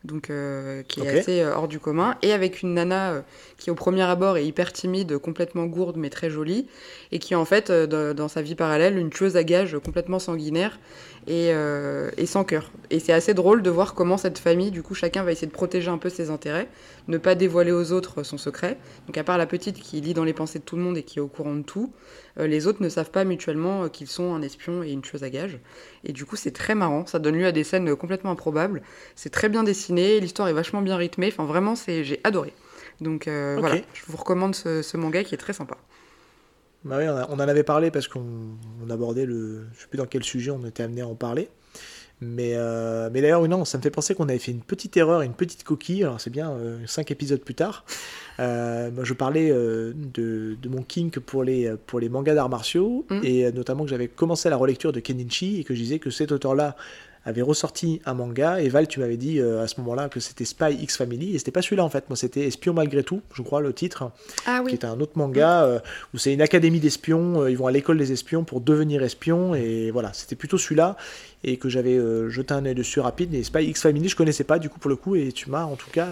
donc 0.05 0.29
euh, 0.29 0.83
qui 0.83 1.01
est 1.01 1.19
assez 1.19 1.43
hors 1.43 1.67
du 1.67 1.79
commun, 1.79 2.15
et 2.21 2.31
avec 2.31 2.61
une 2.61 2.75
nana 2.75 3.23
qui 3.57 3.71
au 3.71 3.75
premier 3.75 4.03
abord 4.03 4.37
est 4.37 4.45
hyper 4.45 4.71
timide, 4.71 5.17
complètement 5.17 5.65
gourde 5.65 5.97
mais 5.97 6.09
très 6.09 6.29
jolie, 6.29 6.67
et 7.11 7.19
qui 7.19 7.35
en 7.35 7.43
fait 7.43 7.71
dans 7.71 8.27
sa 8.27 8.41
vie 8.41 8.55
parallèle 8.55 8.97
une 8.97 9.09
tueuse 9.09 9.35
à 9.35 9.43
gages 9.43 9.77
complètement 9.79 10.19
sanguinaire 10.19 10.77
euh, 11.27 12.11
et, 12.17 12.25
sans 12.25 12.43
cœur. 12.43 12.71
Et 12.91 12.99
c'est 12.99 13.13
assez 13.13 13.33
drôle 13.33 13.63
de 13.63 13.69
voir 13.69 13.95
comment 13.95 14.17
cette 14.17 14.37
famille, 14.37 14.69
du 14.69 14.83
coup, 14.83 14.93
chacun 14.93 15.23
va 15.23 15.31
essayer 15.31 15.47
de 15.47 15.51
protéger 15.51 15.89
un 15.89 15.97
peu 15.97 16.09
ses 16.09 16.29
intérêts, 16.29 16.67
ne 17.07 17.17
pas 17.17 17.33
dévoiler 17.33 17.71
aux 17.71 17.91
autres 17.91 18.23
son 18.23 18.37
secret. 18.37 18.77
Donc 19.07 19.17
à 19.17 19.23
part 19.23 19.37
la 19.37 19.47
petite 19.47 19.79
qui 19.79 20.01
lit 20.01 20.13
dans 20.13 20.23
les 20.23 20.33
pensées 20.33 20.59
de 20.59 20.63
tout 20.63 20.75
le 20.75 20.83
monde 20.83 20.97
et 20.97 21.03
qui 21.03 21.17
est 21.17 21.21
au 21.21 21.27
courant 21.27 21.55
de 21.55 21.63
tout, 21.63 21.93
euh, 22.39 22.45
les 22.45 22.67
autres 22.67 22.83
ne 22.83 22.89
savent 22.89 23.09
pas 23.09 23.23
mutuellement 23.23 23.83
euh, 23.83 23.87
qu'ils 23.89 24.07
sont 24.07 24.35
un 24.35 24.41
espion 24.41 24.83
et 24.83 24.91
une 24.91 25.03
chose 25.03 25.23
à 25.23 25.29
gage. 25.29 25.59
Et 26.03 26.13
du 26.13 26.25
coup, 26.25 26.35
c'est 26.35 26.51
très 26.51 26.75
marrant, 26.75 27.07
ça 27.07 27.17
donne 27.17 27.35
lieu 27.35 27.47
à 27.47 27.51
des 27.51 27.63
scènes 27.63 27.95
complètement 27.95 28.31
improbables. 28.31 28.83
C'est 29.15 29.31
très 29.31 29.49
bien 29.49 29.63
dessiné, 29.63 30.19
l'histoire 30.19 30.47
est 30.47 30.53
vachement 30.53 30.81
bien 30.81 30.95
rythmée, 30.95 31.29
enfin 31.31 31.45
vraiment, 31.45 31.75
c'est 31.75 32.03
j'ai 32.03 32.21
adoré. 32.23 32.53
Donc 33.01 33.27
voilà, 33.27 33.77
je 33.93 34.03
vous 34.07 34.15
recommande 34.15 34.55
ce 34.55 34.97
manga 34.97 35.23
qui 35.23 35.33
est 35.33 35.39
très 35.39 35.53
sympa. 35.53 35.77
Bah 36.85 36.97
oui, 36.99 37.05
on, 37.07 37.33
en 37.33 37.39
avait 37.39 37.63
parlé 37.63 37.89
parce 37.89 38.07
qu'on 38.07 38.21
abordait 38.89 39.25
le. 39.25 39.65
Je 39.73 39.81
sais 39.81 39.87
plus 39.87 39.97
dans 39.97 40.05
quel 40.05 40.23
sujet 40.23 40.51
on 40.51 40.63
était 40.65 40.83
amené 40.83 41.01
à 41.01 41.07
en 41.07 41.15
parler. 41.15 41.49
Mais, 42.21 42.53
euh, 42.55 43.09
mais 43.11 43.21
d'ailleurs, 43.21 43.45
non, 43.47 43.65
ça 43.65 43.77
me 43.77 43.83
fait 43.83 43.89
penser 43.89 44.15
qu'on 44.15 44.29
avait 44.29 44.39
fait 44.39 44.51
une 44.51 44.61
petite 44.61 44.95
erreur, 44.95 45.21
une 45.21 45.33
petite 45.33 45.63
coquille. 45.63 46.03
Alors 46.03 46.21
c'est 46.21 46.29
bien, 46.29 46.51
euh, 46.51 46.77
cinq 46.85 47.11
épisodes 47.11 47.41
plus 47.41 47.55
tard. 47.55 47.85
Euh, 48.39 48.89
moi, 48.91 49.03
je 49.03 49.13
parlais 49.13 49.49
de, 49.49 49.93
de, 50.61 50.69
mon 50.69 50.83
kink 50.83 51.19
pour 51.19 51.43
les, 51.43 51.73
pour 51.87 51.99
les 51.99 52.07
mangas 52.07 52.35
d'arts 52.35 52.49
martiaux, 52.49 53.05
mm. 53.09 53.19
et 53.23 53.51
notamment 53.51 53.83
que 53.83 53.89
j'avais 53.89 54.07
commencé 54.07 54.49
la 54.49 54.55
relecture 54.55 54.93
de 54.93 54.99
Keninchi, 54.99 55.59
et 55.59 55.63
que 55.63 55.73
je 55.73 55.79
disais 55.79 55.99
que 55.99 56.09
cet 56.09 56.31
auteur-là 56.31 56.77
avait 57.25 57.41
ressorti 57.41 58.01
un 58.05 58.13
manga 58.13 58.61
et 58.61 58.69
Val 58.69 58.87
tu 58.87 58.99
m'avais 58.99 59.17
dit 59.17 59.39
euh, 59.39 59.63
à 59.63 59.67
ce 59.67 59.79
moment-là 59.81 60.09
que 60.09 60.19
c'était 60.19 60.45
Spy 60.45 60.73
X 60.73 60.97
Family 60.97 61.35
et 61.35 61.39
c'était 61.39 61.51
pas 61.51 61.61
celui-là 61.61 61.83
en 61.83 61.89
fait. 61.89 62.07
Moi 62.09 62.15
c'était 62.15 62.47
Espion 62.47 62.73
malgré 62.73 63.03
tout 63.03 63.21
je 63.33 63.41
crois 63.41 63.61
le 63.61 63.73
titre 63.73 64.11
ah 64.45 64.63
qui 64.67 64.75
est 64.75 64.85
un 64.85 64.99
autre 64.99 65.13
manga 65.15 65.63
euh, 65.63 65.79
où 66.13 66.17
c'est 66.17 66.33
une 66.33 66.41
académie 66.41 66.79
d'espions 66.79 67.41
euh, 67.41 67.51
ils 67.51 67.57
vont 67.57 67.67
à 67.67 67.71
l'école 67.71 67.97
des 67.97 68.11
espions 68.11 68.43
pour 68.43 68.61
devenir 68.61 69.03
espions 69.03 69.55
et 69.55 69.89
voilà 69.91 70.13
c'était 70.13 70.35
plutôt 70.35 70.57
celui-là 70.57 70.95
et 71.43 71.57
que 71.57 71.67
j'avais 71.69 71.99
jeté 72.29 72.53
un 72.53 72.65
œil 72.65 72.75
dessus 72.75 72.99
rapide 72.99 73.33
et 73.33 73.43
Spy 73.43 73.65
X 73.65 73.81
Family 73.81 74.07
je 74.07 74.15
connaissais 74.15 74.43
pas 74.43 74.59
du 74.59 74.69
coup 74.69 74.79
pour 74.79 74.89
le 74.89 74.95
coup 74.95 75.15
et 75.15 75.31
tu 75.31 75.49
m'as 75.49 75.65
en 75.65 75.75
tout 75.75 75.89
cas 75.91 76.09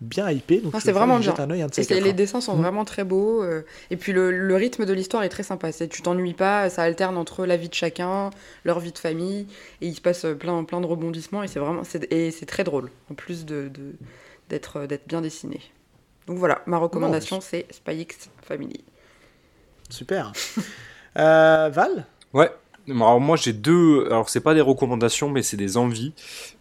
bien 0.00 0.30
hypé. 0.30 0.60
Donc 0.60 0.74
c'est 0.80 0.92
vraiment 0.92 1.18
bien. 1.18 1.34
Un 1.38 1.50
un 1.50 1.66
de 1.66 1.92
et 1.92 2.00
les 2.00 2.12
dessins 2.12 2.40
sont 2.40 2.56
mm. 2.56 2.62
vraiment 2.62 2.84
très 2.84 3.04
beaux. 3.04 3.42
Euh, 3.42 3.64
et 3.90 3.96
puis 3.96 4.12
le, 4.12 4.54
rythme 4.54 4.84
de 4.84 4.92
l'histoire 4.92 5.22
est 5.22 5.28
très 5.28 5.42
sympa. 5.42 5.72
Tu 5.72 6.02
t'ennuies 6.02 6.34
pas, 6.34 6.70
ça 6.70 6.82
alterne 6.82 7.16
entre 7.16 7.46
la 7.46 7.56
vie 7.56 7.68
de 7.68 7.74
chacun, 7.74 8.30
leur 8.64 8.80
vie 8.80 8.92
de 8.92 8.98
famille, 8.98 9.46
et 9.80 9.86
il 9.86 9.94
se 9.94 10.00
passe 10.00 10.26
plein, 10.38 10.64
plein 10.64 10.80
de 10.80 10.86
rebondissements. 10.86 11.42
Et 11.42 11.48
c'est 11.48 11.60
vraiment 11.60 11.82
et 12.10 12.30
c'est 12.30 12.46
très 12.46 12.64
drôle, 12.64 12.90
en 13.10 13.14
plus 13.14 13.44
de, 13.44 13.70
d'être, 14.48 14.86
d'être 14.86 15.06
bien 15.06 15.20
dessiné. 15.20 15.60
Donc 16.26 16.38
voilà, 16.38 16.62
ma 16.66 16.78
recommandation, 16.78 17.40
c'est 17.40 17.66
Spy 17.70 18.00
X 18.00 18.30
Family. 18.42 18.84
Super. 19.90 20.32
Euh, 21.18 21.70
Val? 21.70 22.04
Ouais, 22.34 22.50
alors 22.88 23.20
moi 23.20 23.36
j'ai 23.36 23.52
deux, 23.52 24.06
alors 24.06 24.28
c'est 24.28 24.40
pas 24.40 24.54
des 24.54 24.60
recommandations 24.60 25.28
mais 25.28 25.42
c'est 25.42 25.56
des 25.56 25.76
envies 25.76 26.12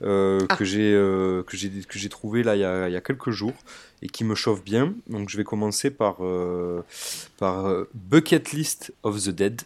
euh, 0.01 0.39
ah. 0.49 0.55
que 0.55 0.65
j'ai 0.65 0.93
euh, 0.93 1.43
que 1.43 1.55
j'ai 1.55 1.69
que 1.69 1.99
j'ai 1.99 2.09
trouvé 2.09 2.43
là 2.43 2.55
il 2.55 2.61
y, 2.61 2.65
a, 2.65 2.87
il 2.87 2.93
y, 2.93 2.95
a, 2.95 3.01
quelques 3.01 3.31
jours 3.31 3.53
et 4.01 4.07
qui 4.07 4.23
me 4.23 4.35
chauffent 4.35 4.63
bien. 4.63 4.93
Donc 5.07 5.29
je 5.29 5.37
vais 5.37 5.43
commencer 5.43 5.91
par 5.91 6.17
euh, 6.21 6.83
par 7.37 7.71
Bucket 7.93 8.51
List 8.51 8.93
of 9.03 9.23
the 9.23 9.29
Dead. 9.29 9.61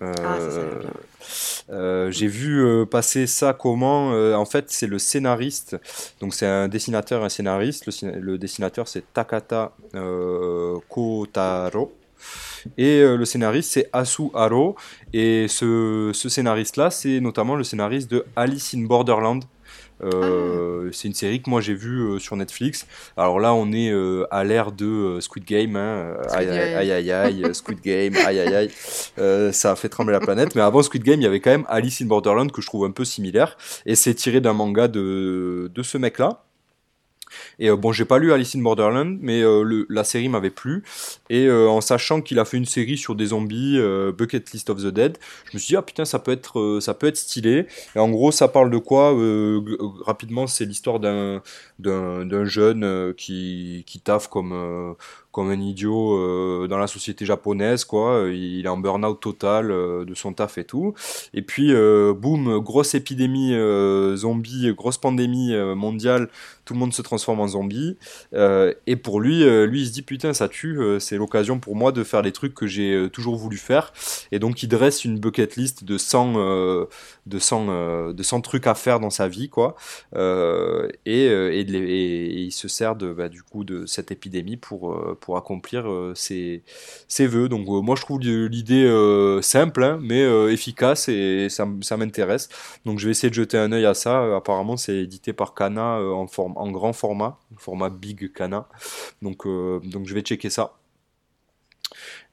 Ah, 0.00 0.38
j'ai 2.10 2.26
vu 2.26 2.86
passer 2.86 3.26
ça 3.26 3.54
comment 3.54 4.10
En 4.34 4.44
fait, 4.44 4.66
c'est 4.68 4.86
le 4.86 4.98
scénariste. 4.98 5.76
Donc, 6.20 6.34
c'est 6.34 6.44
un 6.44 6.68
dessinateur, 6.68 7.24
un 7.24 7.30
scénariste. 7.30 7.86
Le, 7.86 8.20
le 8.20 8.36
dessinateur, 8.36 8.88
c'est 8.88 9.10
Takata 9.14 9.72
Kotaro. 10.90 11.94
Et 12.78 13.00
euh, 13.00 13.16
le 13.16 13.24
scénariste, 13.24 13.72
c'est 13.72 13.88
Asu 13.92 14.24
Haro. 14.34 14.76
Et 15.12 15.46
ce, 15.48 16.10
scénariste-là, 16.14 16.90
c'est 16.90 17.20
notamment 17.20 17.54
le 17.56 17.64
scénariste 17.64 18.10
de 18.10 18.24
Alice 18.36 18.74
in 18.74 18.82
Borderland. 18.82 19.44
Euh, 20.04 20.88
ah. 20.88 20.90
C'est 20.92 21.08
une 21.08 21.14
série 21.14 21.40
que 21.40 21.48
moi 21.48 21.62
j'ai 21.62 21.72
vue 21.72 22.02
euh, 22.02 22.18
sur 22.18 22.36
Netflix. 22.36 22.86
Alors 23.16 23.40
là, 23.40 23.54
on 23.54 23.72
est 23.72 23.92
à 24.30 24.44
l'ère 24.44 24.72
de 24.72 25.18
Squid 25.20 25.44
Game. 25.44 25.76
Hein. 25.76 26.16
Aïe, 26.30 26.48
aïe 26.48 26.92
aïe 26.92 27.10
aïe, 27.10 27.54
Squid 27.54 27.80
Game, 27.80 28.14
aïe 28.26 28.40
aïe 28.40 28.54
aïe. 28.54 29.52
ça 29.52 29.72
a 29.72 29.76
fait 29.76 29.88
trembler 29.88 30.12
la 30.12 30.20
planète. 30.20 30.54
Mais 30.54 30.60
avant 30.60 30.82
Squid 30.82 31.02
Game, 31.02 31.20
il 31.20 31.24
y 31.24 31.26
avait 31.26 31.40
quand 31.40 31.50
même 31.50 31.66
Alice 31.68 32.02
in 32.02 32.06
Borderland 32.06 32.52
que 32.52 32.60
je 32.60 32.66
trouve 32.66 32.84
un 32.84 32.90
peu 32.90 33.04
similaire. 33.04 33.56
Et 33.86 33.94
c'est 33.94 34.14
tiré 34.14 34.40
d'un 34.40 34.52
manga 34.52 34.88
de, 34.88 35.70
de 35.74 35.82
ce 35.82 35.96
mec-là. 35.98 36.45
Et 37.58 37.70
euh, 37.70 37.76
bon, 37.76 37.92
j'ai 37.92 38.04
pas 38.04 38.18
lu 38.18 38.32
Alice 38.32 38.54
in 38.54 38.62
Borderland, 38.62 39.18
mais 39.20 39.42
euh, 39.42 39.84
la 39.88 40.04
série 40.04 40.28
m'avait 40.28 40.50
plu. 40.50 40.82
Et 41.30 41.46
euh, 41.46 41.68
en 41.68 41.80
sachant 41.80 42.20
qu'il 42.20 42.38
a 42.38 42.44
fait 42.44 42.56
une 42.56 42.64
série 42.66 42.96
sur 42.96 43.14
des 43.14 43.26
zombies, 43.26 43.78
Bucket 44.16 44.52
List 44.52 44.70
of 44.70 44.82
the 44.82 44.88
Dead, 44.88 45.18
je 45.50 45.56
me 45.56 45.58
suis 45.58 45.72
dit 45.72 45.76
ah 45.76 45.82
putain 45.82 46.04
ça 46.04 46.18
peut 46.18 46.32
être 46.32 46.78
ça 46.80 46.94
peut 46.94 47.06
être 47.06 47.16
stylé. 47.16 47.66
Et 47.94 47.98
en 47.98 48.08
gros, 48.08 48.32
ça 48.32 48.48
parle 48.48 48.70
de 48.70 48.78
quoi 48.78 49.16
Rapidement, 50.04 50.46
c'est 50.46 50.64
l'histoire 50.64 51.00
d'un 51.00 51.42
d'un 51.78 52.44
jeune 52.44 53.14
qui 53.14 53.84
qui 53.86 54.00
taffe 54.00 54.28
comme 54.28 54.96
comme 55.36 55.50
un 55.50 55.60
idiot 55.60 56.16
euh, 56.16 56.66
dans 56.66 56.78
la 56.78 56.86
société 56.86 57.26
japonaise, 57.26 57.84
quoi. 57.84 58.26
Il 58.32 58.64
est 58.64 58.68
en 58.70 58.78
burn-out 58.78 59.20
total 59.20 59.70
euh, 59.70 60.06
de 60.06 60.14
son 60.14 60.32
taf 60.32 60.56
et 60.56 60.64
tout. 60.64 60.94
Et 61.34 61.42
puis, 61.42 61.74
euh, 61.74 62.14
boum, 62.14 62.58
grosse 62.60 62.94
épidémie 62.94 63.54
zombie, 64.16 64.72
grosse 64.74 64.96
pandémie 64.96 65.54
mondiale, 65.74 66.30
tout 66.64 66.72
le 66.72 66.80
monde 66.80 66.94
se 66.94 67.02
transforme 67.02 67.40
en 67.40 67.48
zombie. 67.48 67.98
et 68.32 68.96
pour 68.96 69.20
lui, 69.20 69.44
lui, 69.66 69.82
il 69.82 69.86
se 69.86 69.92
dit 69.92 70.02
putain, 70.02 70.32
ça 70.32 70.48
tue, 70.48 70.78
c'est 71.00 71.16
l'occasion 71.18 71.58
pour 71.58 71.76
moi 71.76 71.92
de 71.92 72.02
faire 72.02 72.22
les 72.22 72.32
trucs 72.32 72.54
que 72.54 72.66
j'ai 72.66 73.08
toujours 73.12 73.36
voulu 73.36 73.58
faire. 73.58 73.92
Et 74.32 74.38
donc, 74.38 74.62
il 74.62 74.68
dresse 74.68 75.04
une 75.04 75.18
bucket 75.18 75.56
list 75.56 75.84
de 75.84 75.98
100, 75.98 76.88
de 77.26 77.38
100, 77.38 78.12
de 78.14 78.22
100 78.22 78.40
trucs 78.40 78.66
à 78.66 78.74
faire 78.74 79.00
dans 79.00 79.10
sa 79.10 79.28
vie, 79.28 79.50
quoi. 79.50 79.76
Et, 80.14 81.26
et, 81.26 82.40
il 82.40 82.52
se 82.52 82.68
sert 82.68 82.96
de, 82.96 83.12
bah, 83.12 83.28
du 83.28 83.42
coup 83.42 83.64
de 83.64 83.84
cette 83.84 84.10
épidémie 84.10 84.56
pour 84.56 84.96
pour 85.25 85.25
accomplir 85.34 85.90
euh, 85.90 86.12
ses, 86.14 86.62
ses 87.08 87.26
vœux. 87.26 87.48
Donc 87.48 87.66
euh, 87.68 87.80
moi 87.80 87.96
je 87.96 88.02
trouve 88.02 88.20
l'idée 88.20 88.84
euh, 88.84 89.42
simple 89.42 89.82
hein, 89.82 89.98
mais 90.00 90.22
efficace 90.52 91.08
et 91.08 91.48
ça, 91.50 91.66
ça 91.80 91.96
m'intéresse. 91.96 92.48
Donc 92.84 92.98
je 92.98 93.06
vais 93.06 93.12
essayer 93.12 93.30
de 93.30 93.34
jeter 93.34 93.58
un 93.58 93.72
œil 93.72 93.86
à 93.86 93.94
ça. 93.94 94.36
apparemment 94.36 94.76
c'est 94.76 94.96
édité 94.96 95.32
par 95.32 95.54
Kana 95.54 96.00
en, 96.00 96.26
forme, 96.26 96.52
en 96.56 96.70
grand 96.70 96.92
format, 96.92 97.38
format 97.56 97.90
Big 97.90 98.32
Kana. 98.32 98.68
Donc, 99.22 99.46
donc 99.46 100.06
je 100.06 100.14
vais 100.14 100.20
checker 100.20 100.50
ça. 100.50 100.74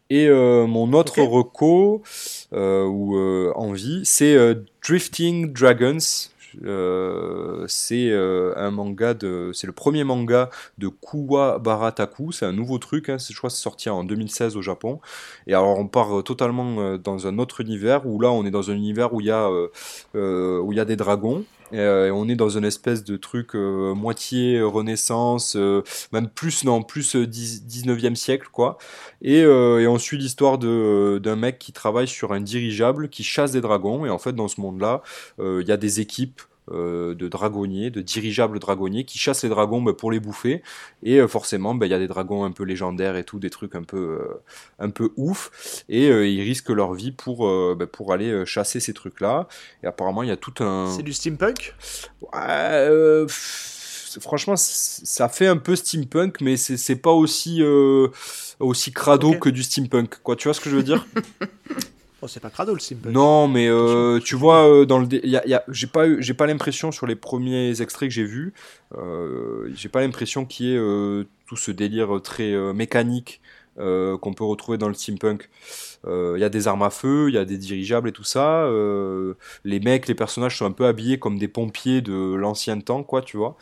Et 0.10 0.30
mon 0.30 0.94
autre 0.94 1.22
reco 1.22 2.04
ou 2.52 3.18
envie, 3.56 4.02
c'est 4.04 4.38
Drifting 4.84 5.54
Dragons. 5.54 5.98
Euh, 6.64 7.66
c'est 7.68 8.10
euh, 8.10 8.54
un 8.56 8.72
manga 8.72 9.14
de, 9.14 9.52
c'est 9.54 9.68
le 9.68 9.74
premier 9.74 10.04
manga 10.04 10.50
de 10.78 10.88
Kuwa 10.88 11.60
Barataku. 11.60 12.32
C'est 12.32 12.46
un 12.46 12.54
nouveau 12.54 12.78
truc. 12.78 13.10
Hein, 13.10 13.18
je 13.18 13.38
crois 13.38 13.50
c'est 13.50 13.62
sorti 13.62 13.90
en 13.90 14.04
2016 14.04 14.58
au 14.58 14.62
Japon. 14.62 15.00
Et 15.48 15.54
alors 15.54 15.80
on 15.80 15.88
part 15.88 16.20
euh, 16.20 16.22
totalement 16.22 16.98
dans 16.98 17.28
un 17.28 17.38
autre 17.40 17.62
univers 17.62 18.06
où 18.06 18.20
là 18.20 18.32
on 18.32 18.46
est 18.46 18.52
dans 18.52 18.72
un 18.72 18.76
univers 18.76 19.14
où 19.14 19.18
où 19.20 19.22
il 19.24 20.76
y 20.76 20.80
a 20.80 20.86
des 20.86 20.96
dragons. 20.96 21.46
Et, 21.74 22.12
on 22.12 22.30
est 22.30 22.36
dans 22.36 22.50
une 22.50 22.66
espèce 22.66 23.04
de 23.04 23.18
truc 23.18 23.56
moitié 23.56 24.62
renaissance, 24.62 25.56
même 26.12 26.30
plus 26.30 26.64
non 26.64 26.84
plus 26.84 27.16
19e 27.16 28.16
siècle 28.16 28.48
quoi. 28.52 28.78
Et, 29.22 29.40
et 29.40 29.88
on 29.88 29.98
suit 29.98 30.18
l'histoire 30.18 30.58
d'un 30.58 31.36
mec 31.36 31.60
qui 31.60 31.74
travaille 31.74 32.08
sur 32.08 32.32
un 32.34 32.42
dirigeable 32.42 33.10
qui 33.10 33.24
chasse 33.24 33.52
des 33.52 33.62
dragons. 33.62 34.06
Et 34.06 34.10
en 34.10 34.20
fait 34.20 34.34
dans 34.34 34.48
ce 34.48 34.62
monde-là, 34.62 35.02
il 35.40 35.66
y 35.68 35.72
a 35.72 35.78
des 35.78 36.00
équipes 36.00 36.42
euh, 36.72 37.14
de 37.14 37.28
dragonniers, 37.28 37.90
de 37.90 38.00
dirigeables 38.00 38.58
dragonniers 38.58 39.04
qui 39.04 39.18
chassent 39.18 39.44
les 39.44 39.50
dragons 39.50 39.82
bah, 39.82 39.92
pour 39.92 40.14
les 40.14 40.22
bouffer. 40.22 40.64
Et 41.04 41.20
euh, 41.20 41.28
forcément, 41.28 41.76
bah, 41.76 41.88
il 41.88 41.90
y 41.90 41.94
a 41.94 42.00
des 42.00 42.08
dragons 42.08 42.46
un 42.46 42.52
peu 42.52 42.64
légendaires 42.64 43.18
et 43.18 43.26
tout, 43.26 43.38
des 43.38 43.50
trucs 43.50 43.76
un 43.76 43.84
peu, 43.84 43.98
euh, 44.22 44.42
un 44.80 44.90
peu 44.90 45.12
ouf. 45.18 45.84
Et 45.90 46.08
ils 46.08 46.42
risquent 46.42 46.70
leur 46.70 46.94
vie 46.94 47.12
pour, 47.12 47.48
bah, 47.76 47.88
pour 47.88 48.14
aller 48.14 48.46
chasser 48.46 48.80
ces 48.80 48.94
trucs-là. 48.94 49.50
Et 49.84 49.88
apparemment, 49.88 50.24
il 50.24 50.30
y 50.30 50.32
a 50.32 50.38
tout 50.38 50.64
un. 50.64 50.90
C'est 50.96 51.04
du 51.04 51.12
steampunk? 51.14 51.76
Franchement, 54.22 54.56
ça 54.56 55.28
fait 55.28 55.48
un 55.48 55.58
peu 55.58 55.76
steampunk, 55.76 56.40
mais 56.40 56.56
c'est 56.56 56.96
pas 56.96 57.12
aussi, 57.12 57.62
aussi 58.60 58.94
crado 58.94 59.34
que 59.34 59.50
du 59.50 59.64
steampunk. 59.64 60.22
Quoi, 60.24 60.38
tu 60.38 60.48
vois 60.48 60.54
ce 60.54 60.62
que 60.62 60.70
je 60.70 60.78
veux 60.78 60.84
dire? 60.84 61.06
Oh, 62.24 62.28
c'est 62.30 62.40
pas 62.40 62.50
crado 62.50 62.74
le 62.74 62.80
simple. 62.80 63.10
Non, 63.10 63.50
mais 63.50 63.68
euh, 63.68 64.18
tu 64.20 64.36
vois, 64.36 64.66
euh, 64.66 64.86
dans 64.86 65.00
le, 65.00 65.08
y 65.12 65.36
a, 65.36 65.46
y 65.46 65.54
a... 65.54 65.62
j'ai 65.68 65.88
pas, 65.88 66.06
j'ai 66.22 66.34
pas 66.34 66.48
l'impression 66.48 66.94
sur 66.94 67.06
les 67.06 67.18
premiers 67.18 67.82
extraits 67.82 68.08
que 68.08 68.16
j'ai 68.16 68.24
vus, 68.24 68.54
euh, 68.98 69.70
j'ai 69.76 69.90
pas 69.90 70.00
l'impression 70.00 70.46
qu'il 70.46 70.68
y 70.68 70.74
ait 70.74 71.26
tout 71.46 71.58
ce 71.58 71.72
délire 71.72 72.22
très 72.24 72.54
mécanique 72.74 73.42
qu'on 73.76 74.34
peut 74.34 74.46
retrouver 74.46 74.78
dans 74.78 74.88
le 74.88 74.94
steampunk. 74.94 75.50
Il 76.08 76.38
y 76.40 76.44
a 76.46 76.50
des 76.50 76.70
armes 76.70 76.84
à 76.84 76.92
feu, 76.92 77.26
il 77.28 77.36
y 77.36 77.38
a 77.38 77.44
des 77.44 77.58
dirigeables 77.58 78.08
et 78.08 78.14
tout 78.14 78.24
ça. 78.24 78.70
les 79.66 79.80
mecs, 79.82 80.08
les 80.08 80.16
personnages 80.16 80.58
sont 80.58 80.66
un 80.66 80.72
peu 80.72 80.86
habillés 80.86 81.20
comme 81.20 81.38
des 81.38 81.50
pompiers 81.50 82.02
de 82.02 82.36
l'ancien 82.36 82.80
temps, 82.80 83.04
quoi, 83.04 83.22
tu 83.22 83.36
vois. 83.36 83.58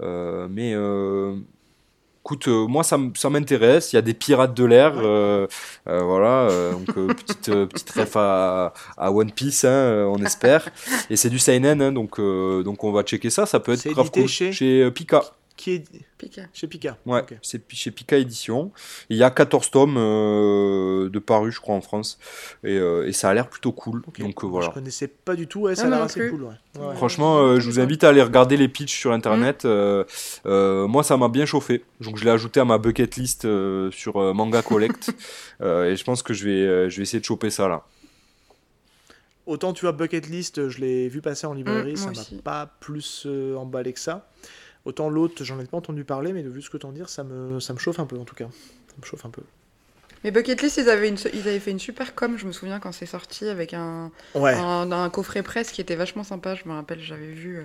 mais 0.00 0.74
Écoute, 2.24 2.46
euh, 2.46 2.68
moi 2.68 2.84
ça, 2.84 2.98
m'intéresse. 3.30 3.92
Il 3.92 3.96
y 3.96 3.98
a 3.98 4.02
des 4.02 4.14
pirates 4.14 4.54
de 4.54 4.64
l'air, 4.64 4.92
euh, 4.96 5.48
euh, 5.88 6.02
voilà. 6.04 6.48
donc 6.70 6.86
petite 7.16 7.50
petite 7.66 7.90
ref 7.90 8.12
à, 8.14 8.72
One 8.98 9.32
Piece, 9.32 9.64
hein, 9.64 10.06
on 10.08 10.22
espère. 10.24 10.68
Et 11.10 11.16
c'est 11.16 11.30
du 11.30 11.40
seinen, 11.40 11.82
hein, 11.82 11.90
donc 11.90 12.20
donc 12.20 12.84
on 12.84 12.92
va 12.92 13.02
checker 13.02 13.30
ça. 13.30 13.44
Ça 13.44 13.58
peut 13.58 13.72
être 13.72 13.88
grave 13.88 14.12
cool. 14.12 14.28
chez, 14.28 14.52
chez 14.52 14.88
Pika. 14.92 15.22
Qui 15.62 15.74
est 15.74 15.84
chez 16.52 16.66
Pika. 16.66 16.98
Ouais, 17.06 17.22
c'est 17.40 17.62
chez 17.72 17.92
Pika 17.92 18.16
Édition. 18.16 18.72
Il 19.10 19.16
y 19.16 19.22
a 19.22 19.30
14 19.30 19.70
tomes 19.70 19.94
de 19.94 21.18
parus, 21.20 21.54
je 21.54 21.60
crois, 21.60 21.76
en 21.76 21.80
France. 21.80 22.18
Et, 22.64 22.74
et 22.78 23.12
ça 23.12 23.28
a 23.30 23.34
l'air 23.34 23.48
plutôt 23.48 23.70
cool. 23.70 24.02
Donc 24.18 24.42
voilà. 24.42 24.66
Je 24.66 24.72
connaissais 24.72 25.06
pas 25.06 25.36
du 25.36 25.46
tout, 25.46 25.60
ouais, 25.60 25.76
ça 25.76 25.86
a 25.86 25.90
l'air 25.90 26.02
assez 26.02 26.28
cool. 26.30 26.48
Franchement, 26.96 27.60
je 27.60 27.64
vous 27.70 27.78
invite 27.78 28.02
à 28.02 28.08
aller 28.08 28.22
regarder 28.22 28.56
les 28.56 28.66
pitchs 28.66 28.98
sur 28.98 29.12
internet. 29.12 29.64
Mm. 29.64 30.86
moi, 30.86 31.04
ça 31.04 31.16
m'a 31.16 31.28
bien 31.28 31.46
chauffé. 31.46 31.84
Donc 32.00 32.16
je 32.16 32.24
l'ai 32.24 32.32
ajouté 32.32 32.58
à 32.58 32.64
ma 32.64 32.78
bucket 32.78 33.14
list 33.14 33.42
sur 33.92 34.34
Manga 34.34 34.62
Collect. 34.62 35.10
et 35.60 35.94
je 35.94 36.02
pense 36.02 36.24
que 36.24 36.34
je 36.34 36.44
vais, 36.44 36.90
je 36.90 36.96
vais 36.96 37.02
essayer 37.04 37.20
de 37.20 37.24
choper 37.24 37.50
ça 37.50 37.68
là. 37.68 37.84
Autant 39.46 39.72
tu 39.72 39.84
vois 39.84 39.92
Bucket 39.92 40.28
List, 40.28 40.68
je 40.68 40.80
l'ai 40.80 41.08
vu 41.08 41.20
passer 41.20 41.46
en 41.48 41.52
librairie, 41.52 41.94
mm, 41.94 41.96
ça 41.96 42.10
m'a 42.10 42.42
pas 42.42 42.66
plus 42.80 43.28
emballé 43.56 43.92
que 43.92 44.00
ça. 44.00 44.28
Autant 44.84 45.08
l'autre, 45.08 45.44
j'en 45.44 45.60
ai 45.60 45.64
pas 45.64 45.76
entendu 45.76 46.04
parler, 46.04 46.32
mais 46.32 46.42
de 46.42 46.48
vu 46.48 46.60
ce 46.60 46.70
que 46.70 46.76
t'en 46.76 46.92
dire, 46.92 47.08
ça 47.08 47.22
me, 47.22 47.60
ça 47.60 47.72
me 47.72 47.78
chauffe 47.78 48.00
un 48.00 48.06
peu 48.06 48.18
en 48.18 48.24
tout 48.24 48.34
cas. 48.34 48.48
Ça 48.88 48.94
me 49.00 49.04
chauffe 49.06 49.24
un 49.24 49.30
peu. 49.30 49.42
Mais 50.24 50.30
Bucket 50.30 50.62
List, 50.62 50.76
ils 50.76 50.88
avaient, 50.88 51.08
une, 51.08 51.18
ils 51.32 51.48
avaient 51.48 51.58
fait 51.58 51.72
une 51.72 51.80
super 51.80 52.14
com, 52.14 52.36
je 52.38 52.46
me 52.46 52.52
souviens, 52.52 52.78
quand 52.78 52.92
c'est 52.92 53.06
sorti, 53.06 53.48
avec 53.48 53.74
un, 53.74 54.10
un, 54.34 55.10
coffret 55.10 55.42
presse 55.42 55.72
qui 55.72 55.80
était 55.80 55.96
vachement 55.96 56.22
sympa. 56.22 56.54
Je 56.54 56.68
me 56.68 56.74
rappelle, 56.74 57.00
j'avais 57.00 57.32
vu 57.32 57.58
euh, 57.58 57.64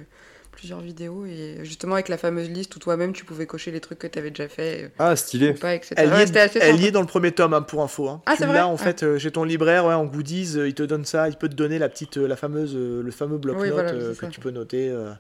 plusieurs 0.58 0.82
vidéos 0.82 1.26
et 1.28 1.60
justement 1.64 1.94
avec 1.94 2.10
la 2.10 2.18
fameuse 2.18 2.50
liste 2.50 2.76
où 2.76 2.80
toi-même 2.80 3.14
tu 3.14 3.24
pouvais 3.26 3.46
cocher 3.46 3.70
les 3.70 3.80
trucs 3.80 4.00
que 4.00 4.08
tu 4.08 4.18
avais 4.18 4.32
déjà 4.32 4.48
fait. 4.50 4.86
euh, 4.86 4.90
Ah, 4.98 5.16
stylé. 5.16 5.54
pas, 5.54 5.76
etc. 5.76 5.94
Elle, 5.98 6.10
y 6.10 6.14
est, 6.14 6.26
c'était 6.26 6.40
assez 6.40 6.60
elle 6.60 6.72
sympa. 6.72 6.84
y 6.84 6.88
est 6.88 6.92
dans 6.92 7.02
le 7.02 7.08
premier 7.08 7.32
tome, 7.32 7.54
hein, 7.54 7.62
pour 7.62 7.84
info. 7.84 8.10
hein. 8.10 8.22
Ah, 8.26 8.34
c'est 8.38 8.48
vrai 8.48 8.60
en 8.62 8.74
Ah. 8.74 8.78
fait, 8.78 9.04
euh, 9.04 9.20
chez 9.20 9.30
ton 9.32 9.44
libraire, 9.44 9.86
ouais, 9.86 9.94
en 9.94 10.06
goodies, 10.06 10.58
euh, 10.58 10.68
il 10.68 10.74
te 10.74 10.82
donne 10.84 11.06
ça, 11.06 11.30
il 11.30 11.36
peut 11.36 11.48
te 11.48 11.54
donner 11.54 11.78
la 11.78 11.90
petite, 11.90 12.18
euh, 12.18 12.28
la 12.28 12.36
fameuse, 12.36 12.74
euh, 12.76 13.04
le 13.04 13.12
fameux 13.12 13.38
bloc-notes 13.38 13.64
Oui, 13.66 13.70
voilà, 13.72 13.92
euh, 13.92 14.10
que 14.16 14.22
ça. 14.22 14.28
tu 14.28 14.40
peux 14.40 14.50
noter. 14.52 14.90
euh. 14.90 15.12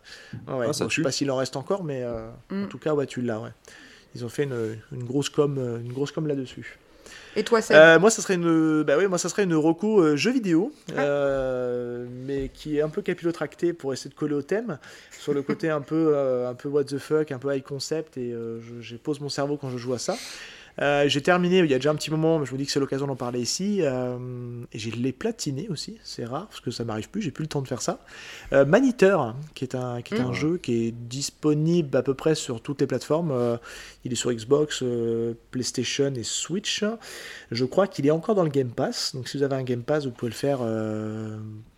Ouais. 0.48 0.66
Ah, 0.70 0.74
ça 0.74 0.86
Bon, 0.86 0.90
je 0.90 0.96
sais 0.96 1.02
pas 1.04 1.12
s'il 1.12 1.30
en 1.30 1.38
reste 1.38 1.56
encore, 1.56 1.84
mais 1.84 2.02
euh, 2.04 2.28
Mm. 2.50 2.64
en 2.64 2.68
tout 2.68 2.80
cas, 2.80 2.94
ouais, 2.96 3.06
tu 3.06 3.22
l'as, 3.22 3.40
ouais. 3.40 3.52
Ils 4.16 4.26
ont 4.26 4.30
fait 4.30 4.44
une, 4.44 4.78
une 4.92 5.04
grosse 5.04 5.30
com, 5.30 5.58
une 5.86 5.94
grosse 5.94 6.12
com 6.12 6.26
là-dessus. 6.28 6.78
Et 7.38 7.44
toi, 7.44 7.62
Seb 7.62 7.76
Euh, 7.78 8.00
moi, 8.00 8.10
ça 8.10 8.22
serait 8.24 8.34
une, 8.34 8.82
bah 8.84 8.96
oui, 8.98 9.06
moi, 9.08 9.18
ça 9.20 9.30
serait 9.30 9.44
une 9.44 9.54
reco 9.54 10.02
euh, 10.02 10.16
jeu 10.16 10.32
vidéo, 10.32 10.72
Ah. 10.90 11.02
euh, 11.02 12.06
mais 12.26 12.50
qui 12.50 12.78
est 12.78 12.82
un 12.82 12.90
peu 12.90 13.04
capillotractée 13.04 13.74
pour 13.74 13.94
essayer 13.94 14.10
de 14.10 14.16
coller 14.16 14.34
au 14.34 14.42
thème, 14.42 14.80
sur 15.20 15.34
le 15.34 15.44
côté 15.44 15.70
un 15.70 15.82
peu, 15.82 16.18
un 16.18 16.54
peu 16.56 16.68
what 16.68 16.86
the 16.86 16.98
fuck, 16.98 17.32
un 17.32 17.38
peu 17.38 17.56
high 17.56 17.64
concept, 17.64 18.18
et 18.18 18.32
je, 18.32 18.82
je 18.82 18.96
pose 18.96 19.20
mon 19.22 19.30
cerveau 19.30 19.56
quand 19.56 19.70
je 19.70 19.78
joue 19.78 19.94
à 19.94 20.00
ça. 20.00 20.18
Euh, 20.80 21.08
j'ai 21.08 21.22
terminé 21.22 21.60
il 21.60 21.70
y 21.70 21.74
a 21.74 21.78
déjà 21.78 21.92
un 21.92 21.96
petit 21.96 22.12
moment, 22.12 22.38
mais 22.40 22.46
je 22.46 22.52
vous 22.52 22.58
dis 22.58 22.66
que 22.66 22.72
c'est 22.72 22.80
l'occasion 22.80 23.08
d'en 23.08 23.16
parler 23.16 23.40
ici. 23.42 23.80
euh, 23.82 24.18
et 24.72 24.80
j'ai 24.80 24.92
les 24.92 25.12
platiné 25.12 25.68
aussi, 25.70 25.98
c'est 26.04 26.26
rare 26.26 26.48
parce 26.48 26.60
que 26.62 26.70
ça 26.72 26.84
m'arrive 26.84 27.10
plus, 27.10 27.22
j'ai 27.22 27.32
plus 27.32 27.44
le 27.44 27.48
temps 27.50 27.62
de 27.62 27.68
faire 27.68 27.82
ça. 27.82 28.00
Euh, 28.54 28.66
Maniteur, 28.66 29.36
qui 29.56 29.64
est 29.64 29.76
un, 29.76 30.02
qui 30.02 30.14
est 30.16 30.20
un 30.20 30.30
Mm. 30.30 30.34
jeu 30.34 30.58
qui 30.58 30.88
est 30.88 30.92
disponible 30.92 31.96
à 31.98 32.04
peu 32.04 32.14
près 32.14 32.36
sur 32.36 32.62
toutes 32.62 32.82
les 32.82 32.88
plateformes. 32.88 33.32
euh, 33.32 33.58
il 34.06 34.12
est 34.12 34.16
sur 34.16 34.32
Xbox, 34.32 34.82
euh, 34.84 35.34
PlayStation 35.52 36.14
et 36.16 36.24
Switch. 36.24 36.84
Je 37.52 37.66
crois 37.66 37.88
qu'il 37.88 38.06
est 38.06 38.12
encore 38.12 38.36
dans 38.36 38.44
le 38.44 38.50
Game 38.50 38.70
Pass. 38.72 39.16
Donc 39.16 39.28
si 39.28 39.38
vous 39.38 39.44
avez 39.44 39.56
un 39.56 39.64
Game 39.64 39.84
Pass, 39.84 40.06
vous 40.06 40.12
pouvez 40.12 40.30
le 40.32 40.36
faire 40.36 40.60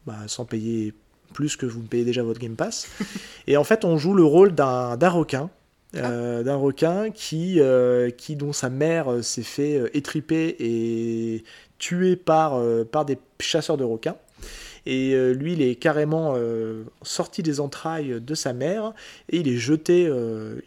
bah, 0.05 0.17
sans 0.27 0.45
payer 0.45 0.93
plus 1.33 1.55
que 1.55 1.65
vous 1.65 1.81
payez 1.81 2.05
déjà 2.05 2.23
votre 2.23 2.39
Game 2.39 2.55
Pass. 2.55 2.87
et 3.47 3.55
en 3.57 3.63
fait, 3.63 3.85
on 3.85 3.97
joue 3.97 4.13
le 4.13 4.23
rôle 4.23 4.53
d'un 4.53 4.95
requin. 5.09 5.49
Euh, 5.95 6.43
d'un 6.43 6.55
requin 6.55 7.09
qui, 7.09 7.59
euh, 7.59 8.11
qui 8.11 8.35
dont 8.35 8.53
sa 8.53 8.69
mère 8.69 9.11
euh, 9.11 9.21
s'est 9.23 9.41
fait 9.41 9.81
étriper 9.95 10.55
et 10.59 11.43
tuer 11.79 12.15
par, 12.15 12.61
par 12.91 13.05
des 13.05 13.17
chasseurs 13.39 13.77
de 13.77 13.83
requins. 13.83 14.17
Et 14.85 15.13
lui, 15.33 15.53
il 15.53 15.61
est 15.61 15.75
carrément 15.75 16.35
sorti 17.03 17.43
des 17.43 17.59
entrailles 17.59 18.19
de 18.19 18.33
sa 18.33 18.53
mère 18.53 18.93
et 19.29 19.37
il 19.37 19.47
est 19.47 19.57
jeté, 19.57 20.11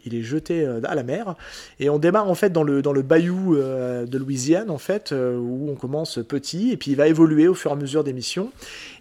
il 0.05 0.15
est 0.15 0.21
jeté 0.21 0.65
à 0.65 0.95
la 0.95 1.03
mer. 1.03 1.35
Et 1.79 1.89
on 1.89 1.99
démarre 1.99 2.29
en 2.29 2.35
fait 2.35 2.51
dans 2.51 2.63
le, 2.63 2.81
dans 2.81 2.93
le 2.93 3.01
bayou 3.01 3.55
de 3.55 4.17
Louisiane, 4.17 4.71
en 4.71 4.77
fait, 4.77 5.11
où 5.11 5.67
on 5.69 5.75
commence 5.75 6.19
petit 6.27 6.71
et 6.71 6.77
puis 6.77 6.91
il 6.91 6.97
va 6.97 7.07
évoluer 7.07 7.47
au 7.47 7.53
fur 7.53 7.71
et 7.71 7.73
à 7.73 7.77
mesure 7.77 8.03
des 8.03 8.13
missions. 8.13 8.51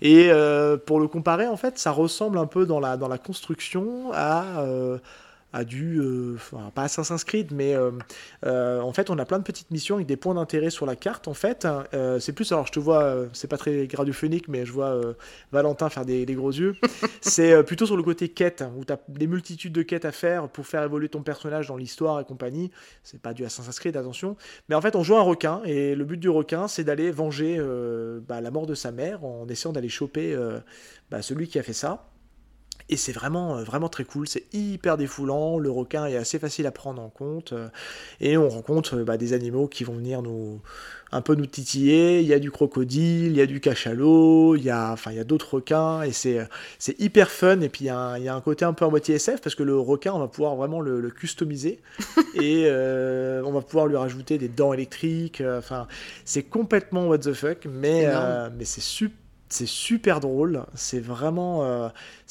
Et 0.03 0.31
pour 0.87 0.99
le 0.99 1.09
comparer, 1.09 1.47
en 1.47 1.57
fait, 1.57 1.79
ça 1.79 1.93
ressemble 1.93 2.37
un 2.37 2.47
peu 2.47 2.67
dans 2.67 2.81
la, 2.81 2.99
dans 2.99 3.09
la 3.09 3.19
construction 3.19 4.11
à. 4.13 4.65
À 5.53 5.65
du, 5.65 6.01
euh, 6.01 6.35
enfin, 6.37 6.71
pas 6.75 6.85
Assassin's 6.85 7.25
Creed, 7.25 7.53
mais 7.53 7.75
euh, 7.75 7.91
euh, 8.47 8.81
en 8.81 8.93
fait, 8.93 9.11
on 9.11 9.19
a 9.19 9.25
plein 9.25 9.39
de 9.39 9.45
petites 9.45 9.71
missions 9.71 9.97
avec 9.97 10.07
des 10.07 10.17
points 10.17 10.35
d'intérêt 10.35 10.71
sur 10.71 10.87
la 10.87 10.97
carte. 10.97 11.29
En 11.29 11.35
fait, 11.35 11.67
Euh, 11.95 12.19
c'est 12.19 12.33
plus, 12.33 12.51
alors 12.53 12.67
je 12.67 12.73
te 12.73 12.81
vois, 12.81 13.17
c'est 13.33 13.49
pas 13.49 13.57
très 13.57 13.89
radiophonique, 13.95 14.49
mais 14.49 14.65
je 14.65 14.73
vois 14.73 15.01
Valentin 15.53 15.89
faire 15.89 16.05
des, 16.05 16.27
des 16.27 16.35
gros 16.35 16.51
yeux. 16.51 16.77
c'est 17.21 17.63
plutôt 17.65 17.87
sur 17.87 17.97
le 17.97 18.03
côté 18.03 18.29
quête, 18.29 18.65
où 18.77 18.85
tu 18.85 18.93
as 18.93 18.99
des 19.09 19.27
multitudes 19.27 19.73
de 19.73 19.83
quêtes 19.83 20.05
à 20.05 20.13
faire 20.13 20.49
pour 20.49 20.67
faire 20.67 20.83
évoluer 20.83 21.09
ton 21.09 21.23
personnage 21.23 21.69
dans 21.69 21.77
l'histoire 21.77 22.21
et 22.21 22.25
compagnie. 22.25 22.71
C'est 23.03 23.21
pas 23.21 23.35
du 23.35 23.45
Assassin's 23.45 23.79
Creed, 23.79 23.97
attention. 23.97 24.37
Mais 24.69 24.75
en 24.75 24.81
fait, 24.81 24.97
on 24.97 25.03
joue 25.03 25.17
un 25.17 25.23
requin, 25.23 25.63
et 25.65 25.95
le 25.95 26.05
but 26.05 26.19
du 26.19 26.29
requin, 26.29 26.69
c'est 26.69 26.85
d'aller 26.85 27.11
venger 27.11 27.61
bah, 28.29 28.41
la 28.41 28.51
mort 28.51 28.67
de 28.67 28.75
sa 28.75 28.93
mère 28.93 29.25
en 29.25 29.47
essayant 29.49 29.73
d'aller 29.73 29.89
choper 29.89 30.37
bah, 31.11 31.23
celui 31.23 31.49
qui 31.49 31.59
a 31.59 31.63
fait 31.63 31.73
ça. 31.73 32.12
Et 32.93 32.97
c'est 32.97 33.13
vraiment, 33.13 33.57
euh, 33.57 33.63
vraiment 33.63 33.89
très 33.89 34.05
cool, 34.05 34.29
c'est 34.29 34.45
hyper 34.53 34.99
défoulant, 34.99 35.59
le 35.59 35.71
requin 35.71 36.05
est 36.05 36.17
assez 36.17 36.39
facile 36.39 36.67
à 36.67 36.71
prendre 36.73 37.01
en 37.01 37.09
compte, 37.09 37.55
euh, 37.55 37.69
et 38.21 38.37
on 38.37 38.51
rencontre 38.51 38.99
euh, 38.99 39.03
bah, 39.05 39.17
des 39.17 39.33
animaux 39.33 39.67
qui 39.67 39.83
vont 39.83 39.95
venir 39.95 40.21
nous 40.21 40.61
un 41.11 41.23
peu 41.23 41.35
nous 41.35 41.47
titiller, 41.47 42.21
il 42.21 42.27
y 42.27 42.35
a 42.35 42.39
du 42.39 42.51
crocodile, 42.51 43.29
il 43.29 43.37
y 43.37 43.41
a 43.41 43.47
du 43.47 43.61
cachalot, 43.61 44.57
il 44.57 44.65
y 44.65 44.69
a, 44.69 44.93
enfin, 44.93 45.11
il 45.11 45.17
y 45.17 45.21
a 45.21 45.25
d'autres 45.25 45.55
requins, 45.55 46.03
et 46.03 46.13
c'est, 46.13 46.47
c'est 46.79 47.01
hyper 47.01 47.31
fun, 47.31 47.63
et 47.63 47.71
puis 47.71 47.85
il 47.85 47.87
y, 47.87 47.91
a 47.91 47.97
un, 47.97 48.19
il 48.19 48.25
y 48.25 48.29
a 48.29 48.35
un 48.35 48.41
côté 48.43 48.67
un 48.67 48.75
peu 48.75 48.85
en 48.85 48.91
moitié 48.91 49.15
SF, 49.15 49.41
parce 49.41 49.55
que 49.55 49.63
le 49.63 49.79
requin, 49.79 50.13
on 50.13 50.19
va 50.19 50.29
pouvoir 50.29 50.55
vraiment 50.57 50.83
le, 50.83 51.01
le 51.01 51.11
customiser, 51.11 51.81
et 52.35 52.65
euh, 52.67 53.43
on 53.47 53.53
va 53.53 53.63
pouvoir 53.63 53.87
lui 53.87 53.97
rajouter 53.97 54.37
des 54.37 54.49
dents 54.49 54.75
électriques, 54.75 55.43
enfin, 55.47 55.87
c'est 56.27 56.43
complètement 56.43 57.07
what 57.07 57.21
the 57.21 57.33
fuck, 57.33 57.65
mais, 57.65 58.03
euh, 58.05 58.51
mais 58.55 58.67
c'est 58.67 58.83
super 58.83 59.22
c'est 59.53 59.67
super 59.67 60.21
drôle, 60.21 60.65
c'est 60.75 60.99
vraiment, 60.99 61.65
euh, 61.65 61.89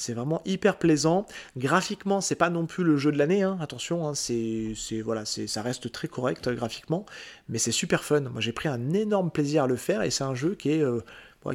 vraiment 0.10 0.42
hyper 0.46 0.78
plaisant. 0.78 1.28
Graphiquement, 1.56 2.20
c'est 2.20 2.36
pas 2.36 2.50
non 2.50 2.66
plus 2.66 2.84
le 2.84 2.98
jeu 2.98 3.12
de 3.12 3.18
l'année, 3.18 3.44
hein, 3.44 3.58
attention, 3.62 4.08
hein, 4.08 4.14
c'est, 4.16 4.74
voilà, 5.06 5.24
ça 5.26 5.62
reste 5.62 5.92
très 5.92 6.08
correct 6.08 6.48
euh, 6.48 6.56
graphiquement, 6.56 7.06
mais 7.48 7.60
c'est 7.60 7.72
super 7.72 8.04
fun. 8.04 8.22
Moi, 8.22 8.42
j'ai 8.42 8.54
pris 8.54 8.70
un 8.70 8.92
énorme 8.94 9.30
plaisir 9.30 9.64
à 9.64 9.68
le 9.68 9.76
faire 9.76 10.02
et 10.02 10.10
c'est 10.10 10.24
un 10.24 10.36
jeu 10.36 10.56
qui 10.56 10.82
euh, 10.82 11.00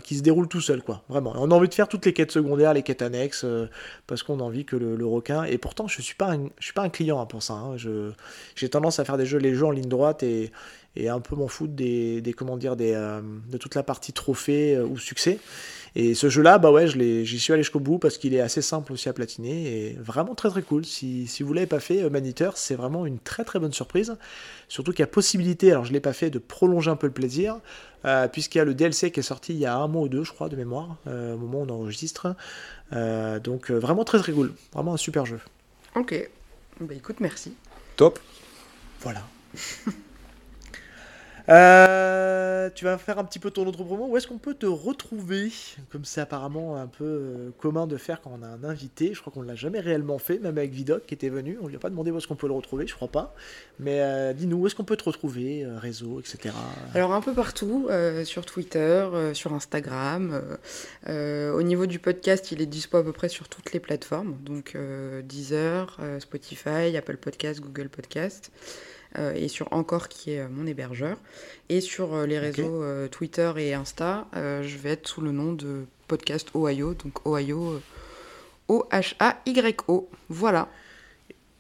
qui 0.03 0.17
se 0.17 0.23
déroule 0.23 0.49
tout 0.49 0.61
seul, 0.61 0.83
quoi. 0.83 1.05
Vraiment. 1.09 1.33
On 1.37 1.49
a 1.53 1.55
envie 1.55 1.69
de 1.69 1.75
faire 1.75 1.87
toutes 1.87 2.07
les 2.07 2.13
quêtes 2.13 2.33
secondaires, 2.33 2.75
les 2.75 2.83
quêtes 2.83 3.03
annexes, 3.03 3.47
parce 4.09 4.25
qu'on 4.25 4.41
a 4.41 4.43
envie 4.43 4.65
que 4.65 4.75
le, 4.75 5.07
requin. 5.07 5.45
Et 5.45 5.59
pourtant, 5.59 5.87
je 5.87 6.03
suis 6.03 6.17
pas, 6.17 6.35
je 6.59 6.65
suis 6.65 6.73
pas 6.73 6.83
un 6.83 6.89
client 6.89 7.21
hein, 7.21 7.27
pour 7.27 7.45
ça. 7.45 7.63
j'ai 8.57 8.69
tendance 8.69 8.99
à 8.99 9.05
faire 9.05 9.17
des 9.17 9.27
jeux, 9.27 9.39
les 9.39 9.55
jeux 9.55 9.67
en 9.67 9.71
ligne 9.71 9.89
droite 9.89 10.25
et 10.25 10.51
et 10.97 11.09
un 11.09 11.21
peu 11.21 11.37
m'en 11.37 11.49
foutre 11.49 11.73
des, 11.75 12.21
des 12.21 12.33
comment 12.33 12.57
dire 12.57 12.77
des 12.77 12.93
euh, 12.95 13.21
de 13.51 13.59
toute 13.59 13.75
la 13.75 13.83
partie 13.83 14.13
trophée 14.13 14.77
euh, 14.77 14.85
ou 14.85 14.99
succès 14.99 15.39
et 15.95 16.15
ce 16.15 16.29
jeu 16.29 16.43
là 16.43 16.59
bah 16.59 16.71
ouais 16.71 16.87
j'y 16.89 17.39
suis 17.39 17.53
allé 17.53 17.63
jusqu'au 17.63 17.81
bout 17.81 17.99
parce 17.99 18.19
qu'il 18.19 18.35
est 18.35 18.41
assez 18.41 18.63
simple 18.63 18.93
aussi 18.93 19.09
à 19.09 19.13
platiner 19.13 19.89
et 19.89 19.93
vraiment 19.99 20.35
très 20.35 20.51
très 20.51 20.63
cool 20.63 20.85
si, 20.85 21.27
si 21.27 21.43
vous 21.43 21.53
l'avez 21.53 21.67
pas 21.67 21.81
fait 21.81 22.03
euh, 22.03 22.11
Maniteur 22.11 22.57
c'est 22.57 22.75
vraiment 22.75 23.07
une 23.07 23.19
très 23.19 23.45
très 23.45 23.59
bonne 23.59 23.73
surprise 23.73 24.17
surtout 24.69 24.93
qu'il 24.93 25.01
y 25.01 25.05
a 25.05 25.07
possibilité 25.09 25.71
alors 25.71 25.85
je 25.85 25.93
l'ai 25.93 26.01
pas 26.01 26.13
fait 26.13 26.31
de 26.31 26.39
prolonger 26.39 26.91
un 26.91 26.97
peu 26.97 27.07
le 27.07 27.13
plaisir 27.13 27.59
euh, 28.05 28.29
puisqu'il 28.29 28.59
y 28.59 28.61
a 28.61 28.65
le 28.65 28.75
DLC 28.75 29.11
qui 29.11 29.21
est 29.21 29.23
sorti 29.23 29.53
il 29.55 29.59
y 29.59 29.67
a 29.67 29.77
un 29.77 29.89
mois 29.89 30.03
ou 30.03 30.09
deux 30.09 30.25
je 30.25 30.33
crois 30.33 30.49
de 30.49 30.57
mémoire 30.57 30.97
euh, 31.07 31.35
au 31.35 31.39
moment 31.39 31.61
où 31.61 31.67
on 31.67 31.71
enregistre 31.71 32.35
Euh, 32.93 33.41
donc 33.41 33.73
euh, 33.73 33.79
vraiment 33.81 34.05
très 34.05 34.21
très 34.21 34.33
cool 34.33 34.53
vraiment 34.73 34.95
un 34.95 34.97
super 34.97 35.27
jeu 35.27 35.41
Ok. 35.97 36.31
Bah 36.81 36.95
écoute, 36.95 37.17
merci. 37.21 37.55
Top. 37.97 38.21
Voilà. 39.01 39.23
Euh, 41.49 42.71
tu 42.75 42.85
vas 42.85 42.99
faire 42.99 43.19
un 43.19 43.25
petit 43.25 43.39
peu 43.39 43.51
ton 43.51 43.67
autre 43.67 43.85
promo. 43.85 44.07
Où 44.09 44.17
est-ce 44.17 44.27
qu'on 44.27 44.39
peut 44.39 44.55
te 44.55 44.67
retrouver? 44.67 45.53
Comme 45.91 46.05
c'est 46.05 46.21
apparemment 46.21 46.77
un 46.77 46.87
peu 46.87 47.05
euh, 47.05 47.51
commun 47.59 47.87
de 47.87 47.97
faire 47.97 48.21
quand 48.21 48.37
on 48.39 48.43
a 48.43 48.49
un 48.49 48.65
invité. 48.65 49.15
Je 49.15 49.21
crois 49.21 49.33
qu'on 49.33 49.43
l'a 49.43 49.55
jamais 49.55 49.81
réellement 49.81 50.19
fait, 50.19 50.39
même 50.39 50.59
avec 50.59 50.73
Vidoc 50.73 51.07
qui 51.07 51.15
était 51.15 51.29
venu. 51.29 51.59
On 51.63 51.69
lui 51.69 51.77
a 51.77 51.79
pas 51.79 51.91
demandé 51.91 52.11
où 52.11 52.19
est-ce 52.19 52.27
qu'on 52.27 52.35
peut 52.35 52.49
le 52.49 52.55
retrouver, 52.55 52.87
je 52.87 52.95
crois 52.95 53.09
pas. 53.09 53.35
Mais 53.79 54.01
euh, 54.01 54.33
dis-nous 54.33 54.57
où 54.57 54.67
est-ce 54.67 54.75
qu'on 54.75 54.85
peut 54.85 54.97
te 54.97 55.05
retrouver, 55.05 55.67
réseau, 55.77 56.21
etc. 56.21 56.55
Alors 56.95 57.13
un 57.13 57.21
peu 57.21 57.33
partout, 57.33 57.89
sur 58.25 58.45
Twitter, 58.45 59.09
sur 59.33 59.53
Instagram. 59.53 60.43
au 61.07 61.63
niveau 61.63 61.87
du 61.87 61.99
podcast, 61.99 62.51
il 62.53 62.61
est 62.61 62.67
dispo 62.67 62.97
à 62.97 63.05
peu 63.05 63.13
près 63.13 63.29
sur 63.29 63.49
toutes 63.49 63.73
les 63.73 63.81
plateformes, 63.81 64.37
donc 64.43 64.77
Deezer, 65.25 65.99
Spotify, 66.19 66.97
Apple 66.97 67.17
Podcast, 67.17 67.61
Google 67.61 67.89
Podcast, 67.89 68.51
et 69.35 69.49
sur 69.49 69.73
Encore 69.73 70.09
qui 70.09 70.33
est 70.33 70.41
euh, 70.41 70.49
mon 70.51 70.67
hébergeur. 70.67 71.17
Et 71.69 71.81
sur 71.81 72.15
euh, 72.15 72.27
les 72.27 72.39
réseaux 72.39 72.83
euh, 72.83 73.09
Twitter 73.09 73.53
et 73.57 73.75
Insta, 73.75 74.27
euh, 74.37 74.63
je 74.63 74.77
vais 74.79 74.91
être 74.91 75.09
sous 75.09 75.21
le 75.21 75.33
nom 75.33 75.53
de 75.53 75.85
podcast 76.09 76.49
Ohio, 76.55 76.95
donc 76.95 77.27
Ohio, 77.27 77.73
euh, 77.73 77.81
O-H-A-Y-O. 78.69 80.09
Voilà. 80.29 80.69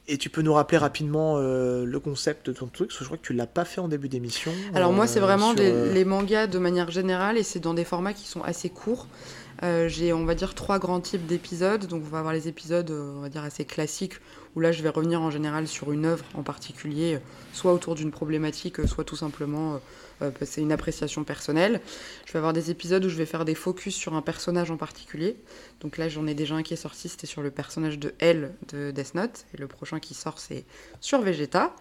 Et 0.08 0.18
tu 0.18 0.30
peux 0.30 0.42
nous 0.42 0.52
rappeler 0.54 0.78
rapidement 0.78 1.36
euh, 1.38 1.84
le 1.84 1.98
concept 1.98 2.46
de 2.46 2.52
ton 2.52 2.66
truc, 2.66 2.88
parce 2.88 2.98
que 2.98 3.04
je 3.04 3.08
crois 3.08 3.18
que 3.18 3.26
tu 3.26 3.32
l'as 3.32 3.48
pas 3.48 3.64
fait 3.64 3.80
en 3.80 3.88
début 3.88 4.08
d'émission. 4.08 4.52
Alors 4.72 4.92
moi, 4.92 5.08
c'est 5.08 5.18
euh, 5.18 5.22
vraiment 5.22 5.50
sur, 5.50 5.58
les, 5.58 5.72
euh, 5.72 5.92
les 5.92 6.04
mangas 6.04 6.46
de 6.46 6.58
manière 6.58 6.92
générale 6.92 7.36
et 7.36 7.42
c'est 7.42 7.58
dans 7.58 7.74
des 7.74 7.84
formats 7.84 8.12
qui 8.12 8.28
sont 8.28 8.42
assez 8.42 8.70
courts. 8.70 9.08
Euh, 9.64 9.88
J'ai, 9.88 10.12
on 10.12 10.24
va 10.24 10.36
dire, 10.36 10.54
trois 10.54 10.78
grands 10.78 11.00
types 11.00 11.26
d'épisodes. 11.26 11.86
Donc 11.86 12.02
on 12.06 12.08
va 12.08 12.18
avoir 12.20 12.34
les 12.34 12.46
épisodes, 12.46 12.88
euh, 12.90 13.14
on 13.16 13.20
va 13.20 13.28
dire, 13.30 13.42
assez 13.42 13.64
classiques, 13.64 14.20
où 14.56 14.60
là, 14.60 14.72
je 14.72 14.82
vais 14.82 14.88
revenir 14.88 15.20
en 15.20 15.30
général 15.30 15.68
sur 15.68 15.92
une 15.92 16.06
œuvre 16.06 16.24
en 16.34 16.42
particulier, 16.42 17.16
euh, 17.16 17.18
soit 17.52 17.72
autour 17.72 17.94
d'une 17.94 18.10
problématique, 18.10 18.80
euh, 18.80 18.86
soit 18.86 19.04
tout 19.04 19.16
simplement, 19.16 19.78
euh, 20.22 20.30
que 20.30 20.44
c'est 20.44 20.60
une 20.60 20.72
appréciation 20.72 21.24
personnelle. 21.24 21.80
Je 22.26 22.32
vais 22.32 22.38
avoir 22.38 22.52
des 22.52 22.70
épisodes 22.70 23.04
où 23.04 23.08
je 23.08 23.16
vais 23.16 23.26
faire 23.26 23.44
des 23.44 23.54
focus 23.54 23.94
sur 23.94 24.14
un 24.14 24.22
personnage 24.22 24.70
en 24.70 24.76
particulier. 24.76 25.36
Donc 25.80 25.98
là, 25.98 26.08
j'en 26.08 26.26
ai 26.26 26.34
déjà 26.34 26.54
un 26.54 26.62
qui 26.62 26.74
est 26.74 26.78
sorti, 26.78 27.08
c'était 27.08 27.26
sur 27.26 27.42
le 27.42 27.50
personnage 27.50 27.98
de 27.98 28.14
L 28.18 28.52
de 28.72 28.90
Death 28.90 29.14
Note. 29.14 29.44
Et 29.54 29.58
le 29.58 29.66
prochain 29.66 30.00
qui 30.00 30.14
sort, 30.14 30.38
c'est 30.38 30.64
sur 31.00 31.20
Vegeta. 31.20 31.74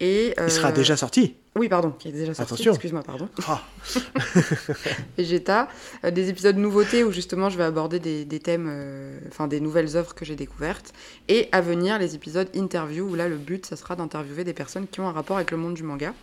Et, 0.00 0.34
Il 0.38 0.50
sera 0.50 0.68
euh, 0.68 0.72
déjà 0.72 0.96
sorti. 0.96 1.36
Oui, 1.56 1.68
pardon, 1.68 1.90
qui 1.90 2.08
est 2.08 2.12
déjà 2.12 2.32
sorti. 2.32 2.52
Attention. 2.52 2.72
Excuse-moi, 2.72 3.02
pardon. 3.02 3.28
Ah, 3.46 3.62
Vegeta, 5.18 5.68
euh, 6.04 6.10
des 6.10 6.28
épisodes 6.28 6.56
nouveautés 6.56 7.02
où 7.02 7.10
justement 7.12 7.50
je 7.50 7.58
vais 7.58 7.64
aborder 7.64 7.98
des, 7.98 8.24
des 8.24 8.40
thèmes, 8.40 8.68
euh, 8.70 9.18
enfin 9.28 9.48
des 9.48 9.60
nouvelles 9.60 9.96
œuvres 9.96 10.14
que 10.14 10.24
j'ai 10.24 10.36
découvertes, 10.36 10.92
et 11.28 11.48
à 11.52 11.60
venir 11.60 11.98
les 11.98 12.14
épisodes 12.14 12.48
interview 12.54 13.04
où 13.04 13.14
là 13.14 13.28
le 13.28 13.36
but 13.36 13.66
ça 13.66 13.76
sera 13.76 13.96
d'interviewer 13.96 14.44
des 14.44 14.54
personnes 14.54 14.86
qui 14.86 15.00
ont 15.00 15.08
un 15.08 15.12
rapport 15.12 15.36
avec 15.36 15.50
le 15.50 15.56
monde 15.56 15.74
du 15.74 15.82
manga. 15.82 16.14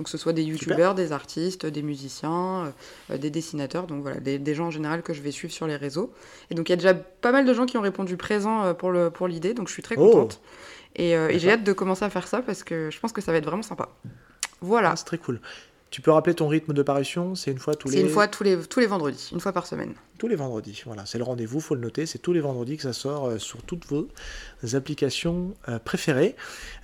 Donc 0.00 0.06
que 0.06 0.10
ce 0.10 0.16
soit 0.16 0.32
des 0.32 0.44
youtubeurs, 0.44 0.94
des 0.94 1.12
artistes, 1.12 1.66
des 1.66 1.82
musiciens, 1.82 2.72
euh, 3.10 3.18
des 3.18 3.28
dessinateurs, 3.28 3.86
donc 3.86 4.00
voilà, 4.00 4.18
des, 4.18 4.38
des, 4.38 4.54
gens 4.54 4.68
en 4.68 4.70
général 4.70 5.02
que 5.02 5.12
je 5.12 5.20
vais 5.20 5.30
suivre 5.30 5.52
sur 5.52 5.66
les 5.66 5.76
réseaux. 5.76 6.10
Et 6.50 6.54
donc 6.54 6.70
il 6.70 6.72
y 6.72 6.74
a 6.74 6.76
déjà 6.76 6.94
pas 6.94 7.32
mal 7.32 7.44
de 7.44 7.52
gens 7.52 7.66
qui 7.66 7.76
ont 7.76 7.82
répondu 7.82 8.16
présent 8.16 8.72
pour 8.72 8.92
l'idée, 9.28 9.50
pour 9.50 9.56
donc 9.56 9.68
je 9.68 9.74
suis 9.74 9.82
très 9.82 9.96
Oh. 9.98 10.10
contente. 10.10 10.40
Et, 10.96 11.10
et 11.10 11.38
j'ai 11.38 11.52
hâte 11.52 11.64
de 11.64 11.72
commencer 11.74 12.02
à 12.04 12.08
faire 12.08 12.26
ça 12.26 12.40
parce 12.40 12.64
que 12.64 12.88
je 12.90 12.98
pense 12.98 13.12
que 13.12 13.20
ça 13.20 13.30
va 13.30 13.36
être 13.36 13.44
vraiment 13.44 13.62
sympa. 13.62 13.90
Voilà. 14.62 14.96
C'est 14.96 15.04
très 15.04 15.18
cool. 15.18 15.38
Tu 15.90 16.02
peux 16.02 16.12
rappeler 16.12 16.34
ton 16.34 16.46
rythme 16.46 16.72
de 16.72 16.82
parution? 16.82 17.34
C'est 17.34 17.50
une 17.50 17.58
fois 17.58 17.74
tous 17.74 17.88
les. 17.88 17.96
C'est 17.96 18.02
une 18.02 18.08
fois 18.08 18.28
tous 18.28 18.44
les, 18.44 18.56
tous 18.56 18.78
les 18.80 18.86
vendredis, 18.86 19.30
une 19.32 19.40
fois 19.40 19.52
par 19.52 19.66
semaine. 19.66 19.94
Tous 20.18 20.28
les 20.28 20.36
vendredis, 20.36 20.82
voilà, 20.84 21.06
c'est 21.06 21.16
le 21.16 21.24
rendez-vous, 21.24 21.60
faut 21.60 21.74
le 21.74 21.80
noter, 21.80 22.04
c'est 22.04 22.18
tous 22.18 22.34
les 22.34 22.40
vendredis 22.40 22.76
que 22.76 22.82
ça 22.82 22.92
sort 22.92 23.26
euh, 23.26 23.38
sur 23.38 23.62
toutes 23.62 23.86
vos 23.86 24.06
applications 24.74 25.54
euh, 25.68 25.78
préférées. 25.78 26.36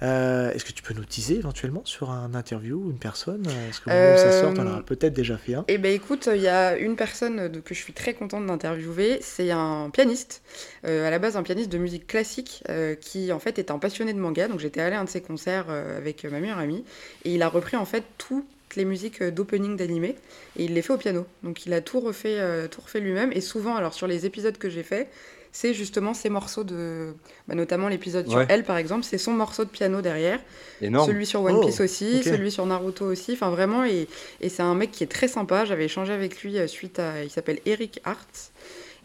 Euh, 0.03 0.51
Est-ce 0.53 0.65
que 0.65 0.73
tu 0.73 0.83
peux 0.83 0.95
nous 0.95 1.05
teaser 1.05 1.37
éventuellement 1.37 1.83
sur 1.85 2.11
un 2.11 2.35
interview 2.35 2.83
ou 2.83 2.91
une 2.91 2.99
personne? 2.99 3.47
Est-ce 3.69 3.83
que 3.83 3.91
ça 3.91 4.41
sort, 4.41 4.55
t'en 4.55 4.67
as 4.67 4.83
peut-être 4.83 5.13
déjà 5.13 5.37
fait 5.37 5.55
un? 5.55 5.65
Eh 5.69 5.77
ben 5.77 5.93
écoute, 5.93 6.31
il 6.35 6.41
y 6.41 6.49
a 6.49 6.79
une 6.79 6.97
personne 6.97 7.61
que 7.63 7.75
je 7.75 7.79
suis 7.79 7.93
très 7.93 8.15
contente 8.15 8.47
d'interviewer, 8.47 9.19
c'est 9.21 9.51
un 9.51 9.91
pianiste, 9.91 10.43
à 10.83 11.11
la 11.11 11.19
base 11.19 11.37
un 11.37 11.43
pianiste 11.43 11.71
de 11.71 11.79
musique 11.79 12.07
classique, 12.07 12.65
qui 13.03 13.33
en 13.33 13.39
fait 13.39 13.59
est 13.59 13.71
un 13.71 13.79
passionné 13.79 14.15
de 14.15 14.19
manga, 14.19 14.49
donc 14.49 14.61
j'étais 14.61 14.81
allée 14.81 14.97
à 14.97 15.01
un 15.01 15.05
de 15.05 15.11
ses 15.11 15.21
concerts 15.21 15.69
avec 15.69 16.25
ma 16.25 16.41
meilleure 16.41 16.59
amie, 16.59 16.85
et 17.25 17.35
il 17.35 17.43
a 17.43 17.49
repris 17.49 17.77
en 17.77 17.85
fait 17.85 18.05
tout 18.17 18.47
les 18.77 18.85
musiques 18.85 19.23
d'opening 19.23 19.77
d'animé 19.77 20.15
et 20.57 20.65
il 20.65 20.75
les 20.75 20.83
fait 20.83 20.93
au 20.93 20.97
piano. 20.99 21.27
Donc 21.43 21.67
il 21.67 21.73
a 21.73 21.81
tout 21.81 22.01
refait, 22.01 22.39
euh, 22.39 22.69
tout 22.69 22.81
refait 22.81 23.01
lui-même 23.01 23.33
et 23.33 23.41
souvent, 23.41 23.75
alors 23.77 23.95
sur 23.95 24.07
les 24.07 24.27
épisodes 24.27 24.57
que 24.59 24.69
j'ai 24.71 24.83
fait, 24.83 25.09
c'est 25.53 25.73
justement 25.73 26.13
ces 26.13 26.29
morceaux 26.29 26.65
de, 26.65 27.15
bah, 27.49 27.55
notamment 27.55 27.89
l'épisode 27.89 28.29
sur 28.29 28.39
Ouais. 28.39 28.47
elle 28.51 28.63
par 28.65 28.77
exemple, 28.77 29.05
c'est 29.05 29.17
son 29.19 29.33
morceau 29.33 29.65
de 29.65 29.71
piano 29.71 30.03
derrière. 30.03 30.39
Énorme. 30.83 31.09
Celui 31.09 31.25
sur 31.25 31.43
One 31.43 31.57
Oh, 31.57 31.67
Piece 31.67 31.81
aussi, 31.81 32.17
ok. 32.19 32.25
celui 32.25 32.51
sur 32.51 32.67
Naruto 32.67 33.07
aussi. 33.07 33.33
Enfin 33.33 33.49
vraiment, 33.51 33.85
et, 33.87 34.07
et 34.43 34.49
c'est 34.51 34.63
un 34.63 34.75
mec 34.75 34.91
qui 34.93 35.03
est 35.03 35.07
très 35.07 35.29
sympa. 35.29 35.65
J'avais 35.65 35.87
échangé 35.87 36.13
avec 36.13 36.43
lui 36.43 36.59
euh, 36.59 36.67
suite 36.67 36.99
à, 36.99 37.25
il 37.25 37.31
s'appelle 37.31 37.61
Eric 37.65 38.01
Hart. 38.05 38.53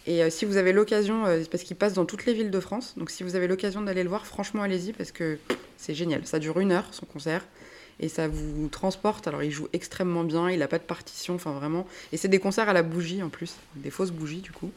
Et 0.07 0.23
euh, 0.23 0.29
si 0.29 0.43
vous 0.45 0.57
avez 0.57 0.73
l'occasion, 0.73 1.25
euh, 1.25 1.41
parce 1.49 1.63
qu'il 1.63 1.77
passe 1.77 1.93
dans 1.93 2.05
toutes 2.05 2.25
les 2.25 2.33
villes 2.33 2.51
de 2.51 2.59
France, 2.59 2.95
donc 2.97 3.11
si 3.11 3.23
vous 3.23 3.35
avez 3.37 3.47
l'occasion 3.47 3.81
d'aller 3.81 4.03
le 4.03 4.09
voir, 4.09 4.25
franchement 4.25 4.63
allez-y 4.63 4.91
parce 4.93 5.11
que 5.13 5.37
c'est 5.77 5.93
génial. 5.93 6.25
Ça 6.25 6.39
dure 6.39 6.59
une 6.59 6.71
heure 6.73 6.85
son 6.91 7.05
concert 7.05 7.45
et 8.01 8.09
ça 8.09 8.27
vous 8.27 8.67
transporte. 8.69 9.27
Alors 9.27 9.43
il 9.43 9.51
joue 9.51 9.67
extrêmement 9.73 10.23
bien, 10.23 10.49
il 10.49 10.61
a 10.61 10.67
pas 10.67 10.79
de 10.79 10.83
partition, 10.83 11.35
enfin 11.35 11.51
vraiment. 11.51 11.85
Et 12.11 12.17
c'est 12.17 12.27
des 12.27 12.39
concerts 12.39 12.67
à 12.69 12.73
la 12.73 12.83
bougie 12.83 13.23
en 13.23 13.29
plus, 13.29 13.55
des 13.75 13.91
fausses 13.91 14.11
bougies 14.11 14.41
du 14.41 14.51
coup. 14.51 14.71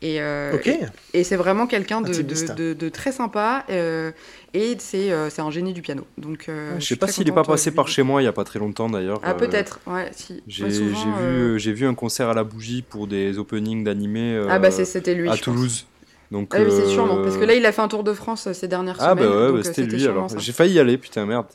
Et, 0.00 0.20
euh, 0.20 0.54
Ok, 0.54 0.68
et, 0.68 0.78
et 1.12 1.24
c'est 1.24 1.34
vraiment 1.34 1.66
quelqu'un 1.66 2.00
de, 2.00 2.10
Intimiste. 2.10 2.50
de, 2.54 2.72
de- 2.72 2.74
de 2.74 2.88
très 2.88 3.10
sympa 3.10 3.64
euh, 3.68 4.12
et 4.54 4.76
c'est 4.78 5.10
euh, 5.10 5.28
c'est 5.28 5.42
un 5.42 5.50
génie 5.50 5.72
du 5.72 5.82
piano. 5.82 6.06
Donc 6.18 6.48
euh, 6.48 6.76
Je 6.78 6.84
suis 6.84 6.94
sais 6.94 6.98
pas 7.00 7.08
s'il 7.08 7.28
est 7.28 7.32
pas 7.32 7.42
passé 7.42 7.72
par 7.72 7.88
chez 7.88 8.04
moi 8.04 8.22
il 8.22 8.24
y 8.24 8.28
a 8.28 8.32
pas 8.32 8.44
très 8.44 8.60
longtemps 8.60 8.88
d'ailleurs. 8.88 9.18
Ah 9.24 9.32
Euh, 9.32 9.34
peut-être, 9.34 9.80
ouais, 9.88 10.08
si. 10.14 10.40
J'ai 10.46 10.68
vu, 10.68 11.58
j'ai 11.58 11.72
vu 11.72 11.84
un 11.86 11.94
concert 11.94 12.28
à 12.28 12.34
la 12.34 12.44
bougie 12.44 12.82
pour 12.82 13.08
des 13.08 13.38
openings 13.38 13.82
d'animé 13.82 14.34
euh, 14.36 14.46
Ah 14.48 14.60
bah 14.60 14.70
c'est- 14.70 14.84
c'était 14.84 15.14
lui. 15.14 15.28
à 15.28 15.32
je 15.32 15.38
pense. 15.38 15.44
Toulouse. 15.44 15.86
Donc, 16.30 16.50
Ah 16.54 16.58
oui, 16.62 16.70
c'est 16.70 16.86
sûrement. 16.86 17.16
Parce 17.24 17.36
que 17.36 17.44
là, 17.44 17.54
il 17.54 17.64
a 17.66 17.72
fait 17.72 17.80
un 17.82 17.88
tour 17.88 18.04
de 18.04 18.12
France 18.12 18.52
ces 18.52 18.68
dernières 18.68 18.98
Ah 19.00 19.14
bah 19.16 19.22
semaines. 19.22 19.36
ouais, 19.36 19.52
bah, 19.52 19.64
c'était 19.64 19.82
lui 19.82 20.06
alors. 20.06 20.28
J'ai 20.38 20.52
failli 20.52 20.74
y 20.74 20.78
aller, 20.78 20.96
putain 20.98 21.26
merde. 21.26 21.46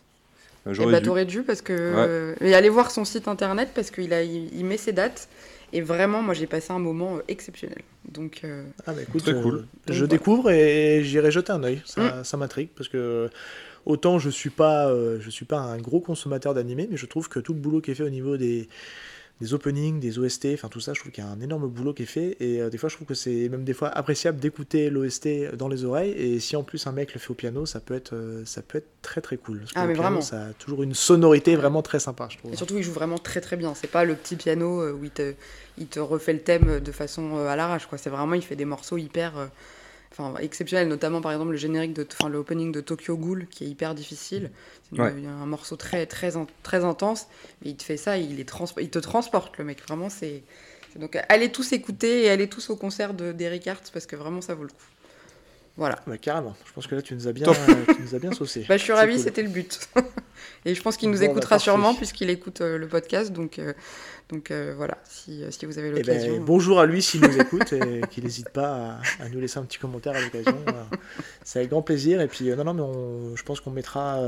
Euh, 0.66 0.72
Eh 0.72 0.74
J'aurais 0.74 0.92
bah, 0.94 1.00
dû. 1.00 1.06
t'aurais 1.06 1.26
dû 1.26 1.44
parce 1.44 1.62
que. 1.62 2.36
Et 2.42 2.54
allez 2.56 2.70
voir 2.70 2.92
son 2.92 3.06
site 3.06 3.28
internet 3.28 3.70
parce 3.76 3.92
qu'il 3.92 4.14
a, 4.14 4.24
il, 4.24 4.54
il 4.56 4.66
met 4.66 4.78
ses 4.78 4.92
dates. 4.94 5.28
Et 5.76 5.82
vraiment, 5.82 6.22
moi, 6.22 6.34
j'ai 6.36 6.46
passé 6.46 6.72
un 6.72 6.78
moment 6.80 7.16
euh, 7.18 7.22
exceptionnel. 7.28 7.80
Donc, 8.08 8.42
euh, 8.44 8.64
ah 8.86 8.94
bah 8.94 9.02
écoute, 9.02 9.24
Très 9.24 9.34
euh, 9.34 9.42
cool. 9.42 9.66
je 9.90 10.06
découvre 10.06 10.52
et 10.52 11.02
j'irai 11.04 11.32
jeter 11.32 11.52
un 11.52 11.64
œil, 11.64 11.82
ça, 11.84 12.02
Mm. 12.20 12.24
ça 12.24 12.38
m'intrigue 12.38 12.70
parce 12.76 12.90
que 12.90 13.30
autant 13.86 14.20
je 14.20 14.30
suis 14.30 14.52
pas, 14.52 14.88
euh, 14.90 15.18
je 15.20 15.30
suis 15.32 15.46
pas 15.46 15.58
un 15.58 15.78
gros 15.80 16.00
consommateur 16.00 16.54
d'animé, 16.54 16.88
mais 16.92 16.98
je 16.98 17.06
trouve 17.08 17.28
que 17.28 17.40
tout 17.40 17.54
le 17.54 17.60
boulot 17.60 17.82
qui 17.82 17.90
est 17.92 17.96
fait 17.96 18.04
au 18.04 18.10
niveau 18.10 18.38
des 18.38 18.70
des 19.42 19.54
openings, 19.54 20.00
des 20.00 20.20
OST, 20.20 20.48
enfin 20.54 20.70
tout 20.70 20.80
ça, 20.80 20.94
je 20.94 21.00
trouve 21.02 21.12
qu'il 21.12 21.24
y 21.24 21.28
a 21.28 21.30
un 21.30 21.42
énorme 21.42 21.68
boulot 21.68 21.94
qui 21.94 22.04
est 22.04 22.06
fait 22.06 22.38
et 22.40 22.62
euh, 22.62 22.70
des 22.70 22.78
fois 22.78 22.88
je 22.88 22.96
trouve 22.96 23.08
que 23.08 23.14
c'est 23.16 23.50
même 23.50 23.64
des 23.66 23.74
fois 23.74 23.90
appréciable 23.90 24.40
d'écouter 24.40 24.90
l'OST 24.90 25.56
dans 25.56 25.68
les 25.68 25.84
oreilles 25.84 26.12
et 26.12 26.40
si 26.40 26.56
en 26.56 26.64
plus 26.64 26.86
un 26.88 26.92
mec 26.92 27.14
le 27.14 27.20
fait 27.20 27.32
au 27.32 27.34
piano, 27.34 27.66
ça 27.66 27.80
peut 27.80 27.96
être 27.96 28.14
euh, 28.14 28.44
ça 28.46 28.62
peut 28.62 28.78
être 28.78 28.88
très 29.02 29.20
très 29.22 29.38
cool. 29.38 29.60
Parce 29.60 29.74
que 29.74 29.80
Ah, 29.80 29.86
mais 29.86 29.94
piano, 29.94 30.04
vraiment. 30.04 30.22
ça 30.22 30.46
a 30.46 30.54
toujours 30.54 30.84
une 30.84 30.94
sonorité 30.94 31.56
vraiment 31.56 31.82
très 31.82 32.00
sympa, 32.00 32.28
je 32.30 32.38
trouve. 32.38 32.54
Et 32.54 32.56
surtout, 32.56 32.78
il 32.78 32.84
joue 32.84 32.94
vraiment 32.94 33.18
très 33.18 33.42
très 33.42 33.58
bien. 33.58 33.74
C'est 33.76 33.90
pas 33.92 34.06
le 34.06 34.16
petit 34.16 34.36
piano 34.36 34.82
euh, 34.82 34.94
où 34.94 35.04
il 35.04 35.12
te, 35.12 35.34
il 35.78 35.88
te 35.88 36.00
refait 36.00 36.34
le 36.34 36.42
thème 36.42 36.80
de 36.80 36.92
façon 36.92 37.38
à 37.46 37.56
l'arrache. 37.56 37.88
quoi. 37.88 37.98
C'est 37.98 38.10
vraiment, 38.12 38.36
il 38.36 38.44
fait 38.44 38.56
des 38.56 38.66
morceaux 38.66 38.98
hyper. 38.98 39.50
Enfin, 40.16 40.36
exceptionnels, 40.40 40.88
notamment 40.88 41.22
par 41.22 41.32
exemple 41.32 41.52
le 41.52 41.58
générique 41.58 41.94
de, 41.94 42.06
enfin 42.12 42.30
le 42.30 42.38
opening 42.38 42.72
de 42.72 42.82
Tokyo 42.82 43.18
Ghoul 43.18 43.48
qui 43.48 43.64
est 43.64 43.68
hyper 43.68 43.96
difficile. 43.96 44.52
C'est 44.92 45.02
Ouais. 45.02 45.12
un 45.26 45.46
morceau 45.48 45.76
très 45.76 46.06
très 46.06 46.32
très 46.62 46.86
intense. 46.86 47.26
Mais 47.64 47.72
il 47.72 47.76
te 47.78 47.84
fait 47.84 47.98
ça, 47.98 48.18
il 48.18 48.40
est 48.40 48.48
trans- 48.48 48.68
il 48.80 48.90
te 48.92 49.00
transporte 49.00 49.58
le 49.58 49.64
mec. 49.64 49.82
Vraiment, 49.88 50.10
c'est 50.10 50.44
donc 50.98 51.18
allez 51.30 51.52
tous 51.52 51.74
écouter 51.74 52.26
et 52.26 52.30
allez 52.30 52.48
tous 52.48 52.70
au 52.70 52.76
concert 52.76 53.16
de 53.16 53.32
d'Eric 53.32 53.68
Hart 53.68 53.90
parce 53.92 54.06
que 54.06 54.16
vraiment 54.16 54.42
ça 54.42 54.54
vaut 54.54 54.64
le 54.64 54.70
coup. 54.70 54.86
Voilà. 55.76 55.98
Ouais, 56.06 56.20
carrément. 56.20 56.56
Je 56.68 56.72
pense 56.74 56.86
que 56.86 56.94
là 56.94 57.02
tu 57.02 57.16
nous 57.16 57.28
as 57.28 57.34
bien, 57.34 57.48
euh, 57.50 57.94
tu 57.96 58.02
nous 58.02 58.14
as 58.16 58.20
bien 58.20 58.32
saucé. 58.32 58.64
Bah, 58.70 58.78
je 58.78 58.84
suis 58.84 58.94
cool. 58.94 59.18
c'était 59.18 59.42
le 59.42 59.50
but. 59.50 59.80
et 60.66 60.76
je 60.76 60.82
pense 60.84 60.98
qu'il 60.98 61.10
nous 61.10 61.16
Bon, 61.18 61.26
bah, 61.26 61.32
écoutera 61.32 61.50
parfait. 61.56 61.64
sûrement 61.64 61.96
puisqu'il 61.96 62.30
écoute 62.30 62.62
euh, 62.62 62.78
le 62.78 62.88
podcast. 62.88 63.32
Donc, 63.34 63.58
euh, 63.58 63.74
donc 64.30 64.52
euh, 64.52 64.74
voilà, 64.78 64.98
si, 65.04 65.44
si 65.50 65.66
vous 65.66 65.80
avez 65.80 65.88
Eh 65.90 65.92
ben, 65.92 66.00
l'occasion. 66.00 66.40
bonjour 66.42 66.80
à 66.80 66.86
lui 66.86 67.02
s'il 67.02 67.22
nous 67.22 67.38
écoute 67.42 67.74
et 67.74 68.02
qu'il 68.12 68.24
n'hésite 68.24 68.50
pas 68.50 69.00
à, 69.20 69.24
à 69.26 69.30
nous 69.30 69.40
laisser 69.40 69.58
un 69.58 69.64
petit 69.64 69.80
commentaire 69.80 70.14
à 70.16 70.22
l'occasion. 70.22 70.56
C'est 71.44 71.60
avec 71.60 71.72
grand 71.72 71.82
plaisir. 71.82 72.22
Et 72.22 72.28
puis, 72.28 72.50
non, 72.56 72.64
non, 72.66 72.74
mais 72.76 72.82
on- 72.84 73.36
je 73.36 73.44
pense 73.44 73.60
qu'on 73.60 73.72
mettra. 73.72 74.20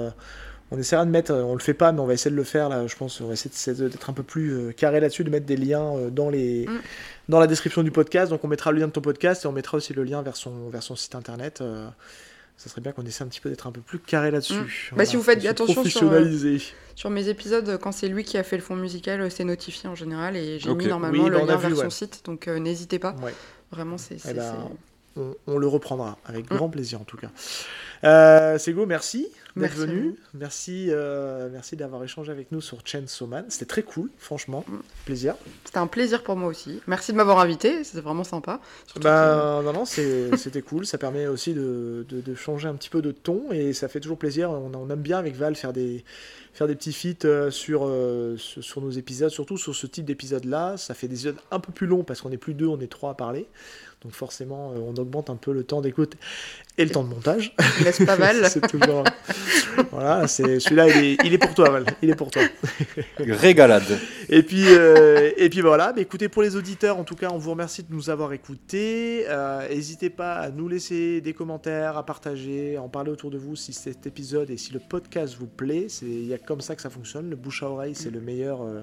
on 0.71 0.79
essaiera 0.79 1.05
de 1.05 1.11
mettre, 1.11 1.31
on 1.31 1.53
le 1.53 1.59
fait 1.61 1.75
pas, 1.75 1.91
mais 1.91 1.99
on 1.99 2.07
va 2.07 2.13
essayer 2.15 2.31
de 2.31 2.35
le 2.35 2.43
faire 2.43 2.69
là. 2.69 2.87
Je 2.87 2.95
pense, 2.95 3.21
on 3.21 3.27
va 3.27 3.33
essayer 3.33 3.75
d'être 3.87 4.09
un 4.09 4.13
peu 4.13 4.23
plus 4.23 4.73
carré 4.75 4.99
là-dessus, 4.99 5.23
de 5.23 5.29
mettre 5.29 5.45
des 5.45 5.57
liens 5.57 5.93
dans 6.11 6.31
les, 6.31 6.65
Mm. 6.67 6.79
Dans 7.29 7.39
la 7.39 7.47
description 7.47 7.83
du 7.83 7.91
podcast. 7.91 8.31
Donc, 8.31 8.43
on 8.43 8.47
mettra 8.47 8.71
le 8.71 8.79
lien 8.79 8.87
de 8.87 8.91
ton 8.91 9.01
podcast 9.01 9.45
et 9.45 9.47
on 9.47 9.51
mettra 9.51 9.77
aussi 9.77 9.93
le 9.93 10.03
lien 10.03 10.21
vers 10.21 10.35
son, 10.35 10.69
vers 10.69 10.83
son 10.83 10.95
site 10.95 11.15
internet. 11.15 11.61
euh, 11.61 11.87
ça 12.57 12.69
serait 12.69 12.79
bien 12.79 12.93
qu'on 12.93 13.05
essaie 13.05 13.21
un 13.23 13.27
petit 13.27 13.41
peu 13.41 13.49
d'être 13.49 13.67
un 13.67 13.71
peu 13.73 13.81
plus 13.81 13.99
carré 13.99 14.31
là-dessus. 14.31 14.91
Bah, 14.95 15.05
si 15.05 15.17
vous 15.17 15.23
faites 15.23 15.45
attention 15.45 15.83
sur, 15.83 16.09
euh. 16.09 16.57
Sur 16.95 17.09
mes 17.09 17.27
épisodes, 17.27 17.77
quand 17.81 17.91
c'est 17.91 18.07
lui 18.07 18.23
qui 18.23 18.37
a 18.37 18.43
fait 18.43 18.55
le 18.55 18.63
fond 18.63 18.77
musical, 18.77 19.19
euh, 19.19 19.29
c'est 19.29 19.43
notifié 19.43 19.89
en 19.89 19.95
général. 19.95 20.37
Et 20.37 20.57
j'ai 20.57 20.69
Ok. 20.69 20.77
mis 20.77 20.87
normalement 20.87 21.21
Oui, 21.25 21.29
le 21.29 21.35
bah, 21.35 21.41
on 21.43 21.49
a 21.49 21.51
lien 21.51 21.57
vu, 21.57 21.73
vers 21.73 21.83
son 21.83 21.89
site. 21.89 22.21
Donc 22.23 22.47
euh, 22.47 22.57
n'hésitez 22.59 22.97
pas. 22.97 23.13
Ouais. 23.21 23.33
Vraiment, 23.71 23.97
c'est. 23.97 24.17
Eh 24.29 24.33
ben, 24.33 24.55
on, 25.17 25.35
on 25.47 25.57
le 25.57 25.67
reprendra 25.67 26.17
avec 26.25 26.49
Mm. 26.49 26.55
grand 26.55 26.69
plaisir 26.69 27.01
en 27.01 27.03
tout 27.03 27.17
cas. 27.17 27.27
Euh, 28.05 28.57
Sego, 28.57 28.85
merci 28.85 29.27
d'être 29.55 29.75
venu. 29.75 30.15
Merci, 30.33 30.87
euh, 30.89 31.49
merci 31.51 31.75
d'avoir 31.75 32.03
échangé 32.03 32.31
avec 32.31 32.51
nous 32.51 32.61
sur 32.61 32.79
Chainsaw 32.85 33.27
Man. 33.27 33.45
C'était 33.49 33.65
très 33.65 33.83
cool, 33.83 34.09
franchement. 34.17 34.63
Mm. 34.67 34.75
Plaisir. 35.05 35.35
C'était 35.63 35.77
un 35.77 35.87
plaisir 35.87 36.23
pour 36.23 36.35
moi 36.35 36.49
aussi. 36.49 36.81
Merci 36.87 37.11
de 37.11 37.17
m'avoir 37.17 37.39
invité. 37.39 37.83
C'était 37.83 38.01
vraiment 38.01 38.23
sympa. 38.23 38.59
Que- 38.93 38.99
Bah, 38.99 39.61
non, 39.63 39.73
non, 39.73 39.85
c'est- 39.85 40.35
c'était 40.37 40.61
cool. 40.61 40.85
Ça 40.85 40.97
permet 40.97 41.27
aussi 41.27 41.53
de, 41.53 42.05
de- 42.09 42.21
de 42.21 42.35
changer 42.35 42.67
un 42.67 42.75
petit 42.75 42.89
peu 42.89 43.01
de 43.01 43.11
ton 43.11 43.51
et 43.51 43.73
ça 43.73 43.87
fait 43.87 43.99
toujours 43.99 44.17
plaisir. 44.17 44.51
On, 44.51 44.71
on 44.75 44.89
aime 44.89 45.01
bien 45.01 45.17
avec 45.17 45.35
Val 45.35 45.55
faire 45.55 45.73
des, 45.73 46.03
faire 46.53 46.67
des 46.67 46.75
petits 46.75 46.93
feats 46.93 47.25
euh, 47.25 47.49
sur, 47.51 47.85
euh, 47.85 48.35
sur 48.37 48.63
sur 48.63 48.81
nos 48.81 48.91
épisodes, 48.91 49.29
surtout 49.29 49.57
sur 49.57 49.75
ce 49.75 49.87
type 49.87 50.05
d'épisode-là. 50.05 50.75
Ça 50.77 50.93
fait 50.93 51.07
des 51.07 51.15
épisodes 51.27 51.37
un 51.51 51.59
peu 51.59 51.71
plus 51.71 51.87
longs 51.87 52.03
parce 52.03 52.21
qu'on 52.21 52.31
est 52.31 52.37
plus 52.37 52.53
deux, 52.53 52.67
on 52.67 52.79
est 52.79 52.91
trois 52.91 53.11
à 53.11 53.13
parler. 53.13 53.47
Donc 54.05 54.13
forcément, 54.13 54.71
euh, 54.71 54.79
on 54.85 54.93
augmente 55.01 55.31
un 55.31 55.35
peu 55.35 55.51
le 55.51 55.63
temps 55.63 55.81
d'écoute 55.81 56.13
et 56.77 56.85
le 56.85 56.91
temps 56.91 57.03
de 57.03 57.09
montage. 57.09 57.55
N'est-ce 57.83 58.03
pas 58.05 58.15
Val 58.15 58.45
c'est 58.51 58.67
toujours. 58.67 59.03
voilà, 59.91 60.27
c'est 60.27 60.59
celui-là, 60.59 60.87
il 60.89 61.03
est, 61.03 61.17
il 61.25 61.33
est 61.33 61.39
pour 61.39 61.55
toi, 61.55 61.71
Val. 61.71 61.85
Il 62.03 62.11
est 62.11 62.15
pour 62.15 62.29
toi. 62.29 62.43
Régalade. 63.17 63.97
Et 64.29 64.43
puis, 64.43 64.63
euh, 64.67 65.31
et 65.37 65.49
puis 65.49 65.61
voilà. 65.61 65.91
Mais 65.95 66.03
écoutez, 66.03 66.29
pour 66.29 66.43
les 66.43 66.55
auditeurs, 66.55 66.99
en 66.99 67.03
tout 67.03 67.15
cas, 67.15 67.29
on 67.31 67.39
vous 67.39 67.49
remercie 67.49 67.81
de 67.81 67.91
nous 67.91 68.11
avoir 68.11 68.31
écoutés. 68.31 69.25
Euh, 69.27 69.67
N'hésitez 69.69 70.11
pas 70.11 70.33
à 70.35 70.51
nous 70.51 70.67
laisser 70.67 71.19
des 71.21 71.33
commentaires, 71.33 71.97
à 71.97 72.05
partager, 72.05 72.75
à 72.75 72.83
en 72.83 72.89
parler 72.89 73.09
autour 73.09 73.31
de 73.31 73.39
vous 73.39 73.55
si 73.55 73.73
cet 73.73 74.05
épisode 74.05 74.51
et 74.51 74.57
si 74.57 74.71
le 74.71 74.79
podcast 74.79 75.35
vous 75.39 75.47
plaît. 75.47 75.87
C'est 75.89 76.05
il 76.05 76.27
y 76.27 76.33
a 76.35 76.37
comme 76.37 76.61
ça 76.61 76.75
que 76.75 76.83
ça 76.83 76.91
fonctionne. 76.91 77.27
Le 77.31 77.35
bouche 77.35 77.63
à 77.63 77.69
oreille, 77.71 77.95
c'est 77.95 78.11
le 78.11 78.21
meilleur. 78.21 78.61
euh, 78.61 78.81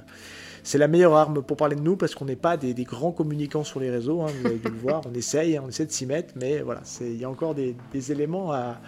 c'est 0.62 0.78
la 0.78 0.88
meilleure 0.88 1.14
arme 1.14 1.42
pour 1.42 1.56
parler 1.56 1.76
de 1.76 1.80
nous 1.80 1.96
parce 1.96 2.14
qu'on 2.14 2.24
n'est 2.24 2.36
pas 2.36 2.56
des, 2.56 2.74
des 2.74 2.84
grands 2.84 3.12
communicants 3.12 3.64
sur 3.64 3.80
les 3.80 3.90
réseaux. 3.90 4.22
hein, 4.22 4.28
vous 4.40 4.46
avez 4.46 4.58
dû 4.58 4.68
le 4.68 4.78
voir. 4.78 5.02
On 5.10 5.14
essaye, 5.14 5.58
on 5.58 5.68
essaie 5.68 5.86
de 5.86 5.92
s'y 5.92 6.06
mettre, 6.06 6.34
mais 6.36 6.60
voilà, 6.60 6.82
il 7.00 7.16
y 7.16 7.24
a 7.24 7.30
encore 7.30 7.54
des, 7.54 7.76
des 7.92 8.12
éléments 8.12 8.52
à, 8.52 8.80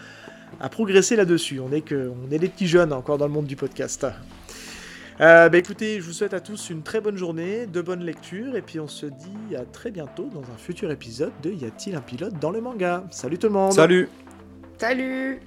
à 0.61 0.69
progresser 0.69 1.17
là-dessus. 1.17 1.61
On 1.61 1.73
est 1.73 1.81
que, 1.81 2.11
on 2.11 2.31
est 2.33 2.39
les 2.39 2.49
petits 2.49 2.69
jeunes 2.69 2.93
encore 2.93 3.19
dans 3.19 3.27
le 3.27 3.33
monde 3.33 3.47
du 3.47 3.57
podcast. 3.57 4.07
Euh, 5.21 5.49
bah 5.49 5.59
écoutez, 5.59 6.01
je 6.01 6.07
vous 6.07 6.13
souhaite 6.13 6.35
à 6.35 6.41
tous 6.41 6.71
une 6.71 6.83
très 6.83 7.01
bonne 7.01 7.17
journée, 7.17 7.67
de 7.67 7.81
bonnes 7.81 8.03
lectures, 8.03 8.57
et 8.57 8.63
puis 8.63 8.81
on 8.81 8.89
se 8.89 9.07
dit 9.07 9.55
à 9.57 9.65
très 9.65 9.93
bientôt 9.93 10.29
dans 10.35 10.41
un 10.43 10.57
futur 10.59 10.91
épisode 10.91 11.31
de 11.41 11.51
Y 11.51 11.67
a-t-il 11.67 11.95
un 11.95 12.01
pilote 12.01 12.35
dans 12.41 12.51
le 12.51 12.61
manga? 12.61 13.05
Salut 13.11 13.39
tout 13.39 13.47
le 13.47 13.53
monde 13.53 13.73
Salut. 13.73 14.09
Salut 14.79 15.41